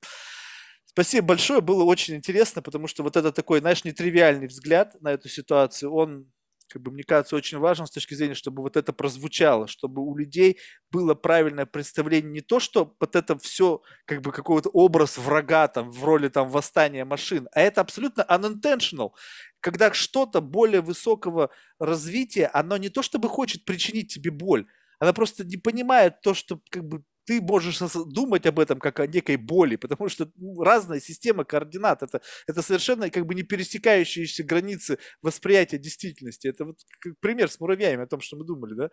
Спасибо 0.85 1.27
большое, 1.27 1.61
было 1.61 1.83
очень 1.83 2.15
интересно, 2.15 2.61
потому 2.61 2.87
что 2.87 3.03
вот 3.03 3.15
это 3.15 3.31
такой, 3.31 3.59
знаешь, 3.61 3.85
нетривиальный 3.85 4.47
взгляд 4.47 4.93
на 5.01 5.13
эту 5.13 5.29
ситуацию, 5.29 5.93
он 5.93 6.25
как 6.71 6.81
бы, 6.81 6.91
мне 6.91 7.03
кажется, 7.03 7.35
очень 7.35 7.57
важно 7.59 7.85
с 7.85 7.91
точки 7.91 8.13
зрения, 8.13 8.33
чтобы 8.35 8.61
вот 8.61 8.77
это 8.77 8.93
прозвучало, 8.93 9.67
чтобы 9.67 10.01
у 10.01 10.15
людей 10.17 10.59
было 10.91 11.13
правильное 11.15 11.65
представление 11.65 12.31
не 12.31 12.41
то, 12.41 12.59
что 12.59 12.95
вот 12.99 13.15
это 13.15 13.37
все 13.37 13.81
как 14.05 14.21
бы 14.21 14.31
какой-то 14.31 14.69
образ 14.69 15.17
врага 15.17 15.67
там 15.67 15.91
в 15.91 16.03
роли 16.03 16.29
там 16.29 16.49
восстания 16.49 17.05
машин, 17.05 17.47
а 17.53 17.61
это 17.61 17.81
абсолютно 17.81 18.21
unintentional, 18.29 19.11
когда 19.59 19.93
что-то 19.93 20.41
более 20.41 20.81
высокого 20.81 21.49
развития, 21.79 22.47
оно 22.53 22.77
не 22.77 22.89
то 22.89 23.01
чтобы 23.01 23.29
хочет 23.29 23.65
причинить 23.65 24.13
тебе 24.13 24.31
боль, 24.31 24.65
она 24.99 25.13
просто 25.13 25.43
не 25.45 25.57
понимает 25.57 26.21
то, 26.21 26.33
что 26.33 26.59
как 26.69 26.83
бы 26.87 27.03
ты 27.25 27.41
можешь 27.41 27.79
думать 28.07 28.45
об 28.45 28.59
этом 28.59 28.79
как 28.79 28.99
о 28.99 29.07
некой 29.07 29.37
боли, 29.37 29.75
потому 29.75 30.09
что 30.09 30.31
ну, 30.35 30.61
разная 30.61 30.99
система 30.99 31.43
координат, 31.43 32.03
это, 32.03 32.21
это 32.47 32.61
совершенно 32.61 33.09
как 33.09 33.25
бы 33.25 33.35
не 33.35 33.43
пересекающиеся 33.43 34.43
границы 34.43 34.99
восприятия 35.21 35.77
действительности. 35.77 36.47
Это 36.47 36.65
вот 36.65 36.77
пример 37.19 37.49
с 37.49 37.59
муравьями 37.59 38.03
о 38.03 38.07
том, 38.07 38.21
что 38.21 38.37
мы 38.37 38.45
думали, 38.45 38.73
да, 38.73 38.89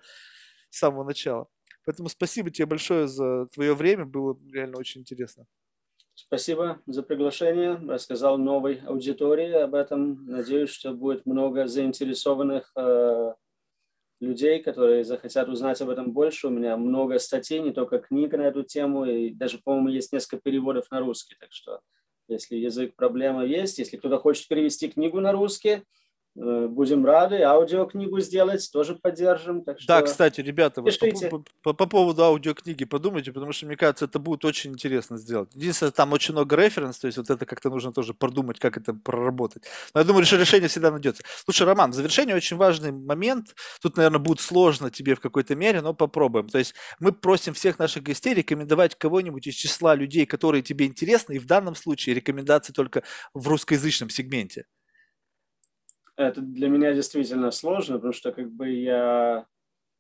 с 0.71 0.79
самого 0.79 1.05
начала. 1.05 1.49
Поэтому 1.85 2.09
спасибо 2.09 2.51
тебе 2.51 2.67
большое 2.67 3.09
за 3.09 3.47
твое 3.47 3.75
время, 3.75 4.05
было 4.05 4.39
реально 4.53 4.79
очень 4.79 5.01
интересно. 5.01 5.47
Спасибо 6.15 6.83
за 6.87 7.05
приглашение. 7.05 7.75
Рассказал 7.89 8.39
новой 8.39 8.81
аудитории 8.81 9.53
об 9.53 9.75
этом. 9.75 10.27
Надеюсь, 10.27 10.71
что 10.71 10.93
будет 10.93 11.27
много 11.27 11.69
заинтересованных 11.69 12.73
э, 12.77 13.35
людей, 14.21 14.61
которые 14.63 15.05
захотят 15.05 15.49
узнать 15.49 15.81
об 15.81 15.91
этом 15.91 16.13
больше. 16.13 16.49
У 16.49 16.51
меня 16.51 16.77
много 16.77 17.19
статей, 17.19 17.61
не 17.61 17.73
только 17.73 17.99
книг 17.99 18.33
на 18.33 18.43
эту 18.43 18.63
тему, 18.63 19.05
и 19.05 19.31
даже, 19.31 19.59
по-моему, 19.59 19.89
есть 19.89 20.13
несколько 20.13 20.39
переводов 20.43 20.91
на 20.91 21.01
русский. 21.01 21.37
Так 21.39 21.53
что, 21.53 21.81
если 22.29 22.57
язык 22.57 22.95
проблема 22.97 23.45
есть, 23.45 23.79
если 23.79 23.97
кто-то 23.97 24.19
хочет 24.19 24.49
перевести 24.49 24.89
книгу 24.89 25.21
на 25.21 25.33
русский, 25.33 25.85
будем 26.39 27.05
рады 27.05 27.43
аудиокнигу 27.43 28.21
сделать, 28.21 28.69
тоже 28.73 28.95
поддержим. 28.95 29.65
Так 29.65 29.81
что 29.81 29.89
да, 29.89 30.03
кстати, 30.03 30.41
ребята, 30.41 30.83
вот 30.83 30.97
по, 31.31 31.45
по, 31.63 31.73
по 31.73 31.87
поводу 31.87 32.23
аудиокниги 32.23 32.85
подумайте, 32.85 33.33
потому 33.33 33.53
что, 33.53 33.67
мне 33.67 33.77
кажется, 33.77 34.05
это 34.05 34.19
будет 34.19 34.45
очень 34.45 34.71
интересно 34.71 35.19
сделать. 35.19 35.55
Единственное, 35.55 35.91
там 35.91 36.13
очень 36.13 36.33
много 36.33 36.55
референс, 36.57 36.99
то 36.99 37.07
есть 37.07 37.19
вот 37.19 37.29
это 37.29 37.45
как-то 37.45 37.71
нужно 37.71 37.93
тоже 37.93 38.15
продумать, 38.15 38.61
как 38.61 38.77
это 38.77 38.95
проработать. 38.95 39.65
Но 39.95 40.01
я 40.01 40.07
думаю, 40.07 40.23
решение 40.23 40.69
всегда 40.69 40.91
найдется. 40.91 41.23
Слушай, 41.45 41.67
Роман, 41.67 41.91
в 41.91 41.95
завершение 41.95 42.37
очень 42.37 42.57
важный 42.57 42.93
момент. 42.93 43.55
Тут, 43.83 43.97
наверное, 43.97 44.21
будет 44.21 44.41
сложно 44.41 44.91
тебе 44.91 45.15
в 45.15 45.21
какой-то 45.21 45.57
мере, 45.57 45.81
но 45.81 45.93
попробуем. 45.93 46.49
То 46.49 46.59
есть 46.59 46.75
мы 47.01 47.13
просим 47.13 47.55
всех 47.55 47.79
наших 47.79 48.05
гостей 48.05 48.35
рекомендовать 48.35 48.95
кого-нибудь 48.97 49.47
из 49.47 49.55
числа 49.55 49.95
людей, 49.95 50.25
которые 50.27 50.63
тебе 50.63 50.87
интересны, 50.87 51.35
и 51.35 51.39
в 51.39 51.47
данном 51.47 51.75
случае 51.75 52.15
рекомендации 52.15 52.73
только 52.73 53.03
в 53.35 53.49
русскоязычном 53.49 54.11
сегменте. 54.11 54.67
Это 56.19 56.41
для 56.41 56.69
меня 56.69 56.93
действительно 56.95 57.53
сложно, 57.53 57.95
потому 57.95 58.13
что 58.13 58.33
как 58.33 58.51
бы 58.51 58.69
я 58.71 59.47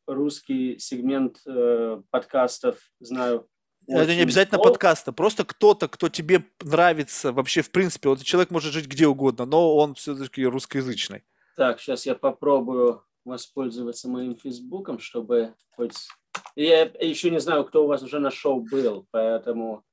русский 0.08 0.76
сегмент 0.80 1.40
э, 1.46 2.02
подкастов 2.10 2.76
знаю 2.98 3.46
Это 3.86 4.16
не 4.16 4.22
обязательно 4.22 4.58
долго. 4.58 4.70
подкаста, 4.70 5.12
просто 5.12 5.44
кто-то, 5.44 5.86
кто 5.86 6.08
тебе 6.08 6.44
нравится 6.60 7.32
вообще 7.32 7.62
в 7.62 7.70
принципе. 7.70 8.08
Вот 8.08 8.20
человек 8.24 8.50
может 8.50 8.72
жить 8.72 8.88
где 8.88 9.06
угодно, 9.06 9.46
но 9.46 9.76
он 9.76 9.94
все-таки 9.94 10.44
русскоязычный. 10.44 11.22
Так, 11.56 11.78
сейчас 11.78 12.04
я 12.04 12.16
попробую 12.16 13.04
воспользоваться 13.24 14.08
моим 14.08 14.34
фейсбуком, 14.34 14.98
чтобы 14.98 15.54
хоть... 15.76 16.08
Я 16.56 16.82
еще 17.00 17.30
не 17.30 17.38
знаю, 17.38 17.64
кто 17.64 17.84
у 17.84 17.86
вас 17.86 18.02
уже 18.02 18.18
на 18.18 18.32
шоу 18.32 18.60
был, 18.60 19.06
поэтому... 19.12 19.84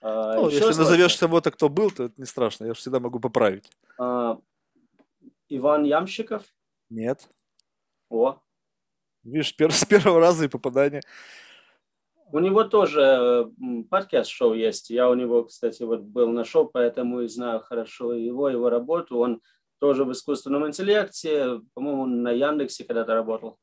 а, 0.00 0.34
Ну, 0.34 0.48
если 0.48 0.66
раз 0.66 0.76
назовешь 0.76 1.16
кого-то, 1.16 1.52
кто 1.52 1.68
был, 1.68 1.92
то 1.92 2.04
это 2.04 2.14
не 2.16 2.26
страшно, 2.26 2.64
я 2.64 2.74
же 2.74 2.80
всегда 2.80 2.98
могу 2.98 3.20
поправить. 3.20 3.70
А, 3.96 4.38
Иван 5.56 5.84
Ямщиков. 5.84 6.44
Нет. 6.90 7.28
О, 8.08 8.38
Видишь, 9.24 9.54
с 9.56 9.84
первого 9.84 10.20
раза 10.20 10.44
и 10.46 10.48
попадание. 10.48 11.00
У 12.32 12.38
него 12.38 12.64
тоже 12.64 13.52
подкаст-шоу 13.90 14.54
есть. 14.54 14.90
Я 14.90 15.08
у 15.08 15.14
него, 15.14 15.44
кстати, 15.44 15.82
вот 15.82 16.00
был 16.00 16.30
на 16.30 16.44
шоу, 16.44 16.66
поэтому 16.66 17.20
и 17.20 17.28
знаю 17.28 17.60
хорошо 17.60 18.14
его, 18.14 18.48
его 18.48 18.70
работу. 18.70 19.18
Он 19.18 19.40
тоже 19.78 20.04
в 20.04 20.12
искусственном 20.12 20.66
интеллекте, 20.66 21.60
по-моему, 21.74 22.06
на 22.06 22.30
Яндексе 22.30 22.84
когда-то 22.84 23.14
работал. 23.14 23.58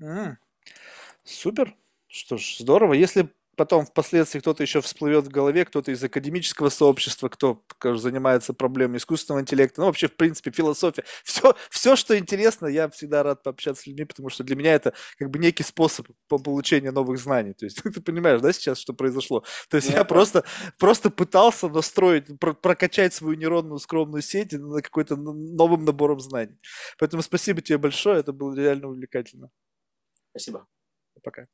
М, 0.00 0.36
Супер. 1.22 1.74
Что 2.06 2.36
ж, 2.36 2.58
здорово. 2.58 2.92
Если 2.92 3.34
потом 3.56 3.86
впоследствии 3.86 4.40
кто-то 4.40 4.62
еще 4.62 4.80
всплывет 4.80 5.24
в 5.26 5.28
голове, 5.30 5.64
кто-то 5.64 5.90
из 5.92 6.02
академического 6.02 6.68
сообщества, 6.68 7.28
кто 7.28 7.62
скажем, 7.72 7.98
занимается 7.98 8.52
проблемой 8.54 8.98
искусственного 8.98 9.42
интеллекта, 9.42 9.80
ну 9.80 9.86
вообще, 9.86 10.08
в 10.08 10.16
принципе, 10.16 10.50
философия, 10.50 11.04
все, 11.24 11.54
все, 11.70 11.96
что 11.96 12.18
интересно, 12.18 12.66
я 12.66 12.88
всегда 12.88 13.22
рад 13.22 13.42
пообщаться 13.42 13.82
с 13.82 13.86
людьми, 13.86 14.04
потому 14.04 14.28
что 14.30 14.44
для 14.44 14.56
меня 14.56 14.74
это 14.74 14.94
как 15.18 15.30
бы 15.30 15.38
некий 15.38 15.62
способ 15.62 16.06
по 16.28 16.38
получению 16.38 16.92
новых 16.92 17.18
знаний. 17.18 17.54
То 17.54 17.64
есть 17.66 17.82
ты 17.94 18.00
понимаешь, 18.00 18.40
да, 18.40 18.52
сейчас, 18.52 18.78
что 18.78 18.92
произошло? 18.94 19.44
То 19.68 19.76
есть 19.76 19.88
Ну, 19.88 19.94
я 19.94 19.98
я 19.98 20.04
просто, 20.04 20.44
просто 20.78 21.10
пытался 21.10 21.68
настроить, 21.68 22.38
про- 22.38 22.54
прокачать 22.54 23.14
свою 23.14 23.36
нейронную 23.36 23.78
скромную 23.78 24.22
сеть 24.22 24.52
на 24.52 24.80
какой-то 24.82 25.16
новым 25.16 25.84
набором 25.84 26.20
знаний. 26.20 26.58
Поэтому 26.98 27.22
спасибо 27.22 27.60
тебе 27.62 27.78
большое, 27.78 28.20
это 28.20 28.32
было 28.32 28.54
реально 28.54 28.88
увлекательно. 28.88 29.50
Спасибо. 30.32 30.66
Пока. 31.22 31.46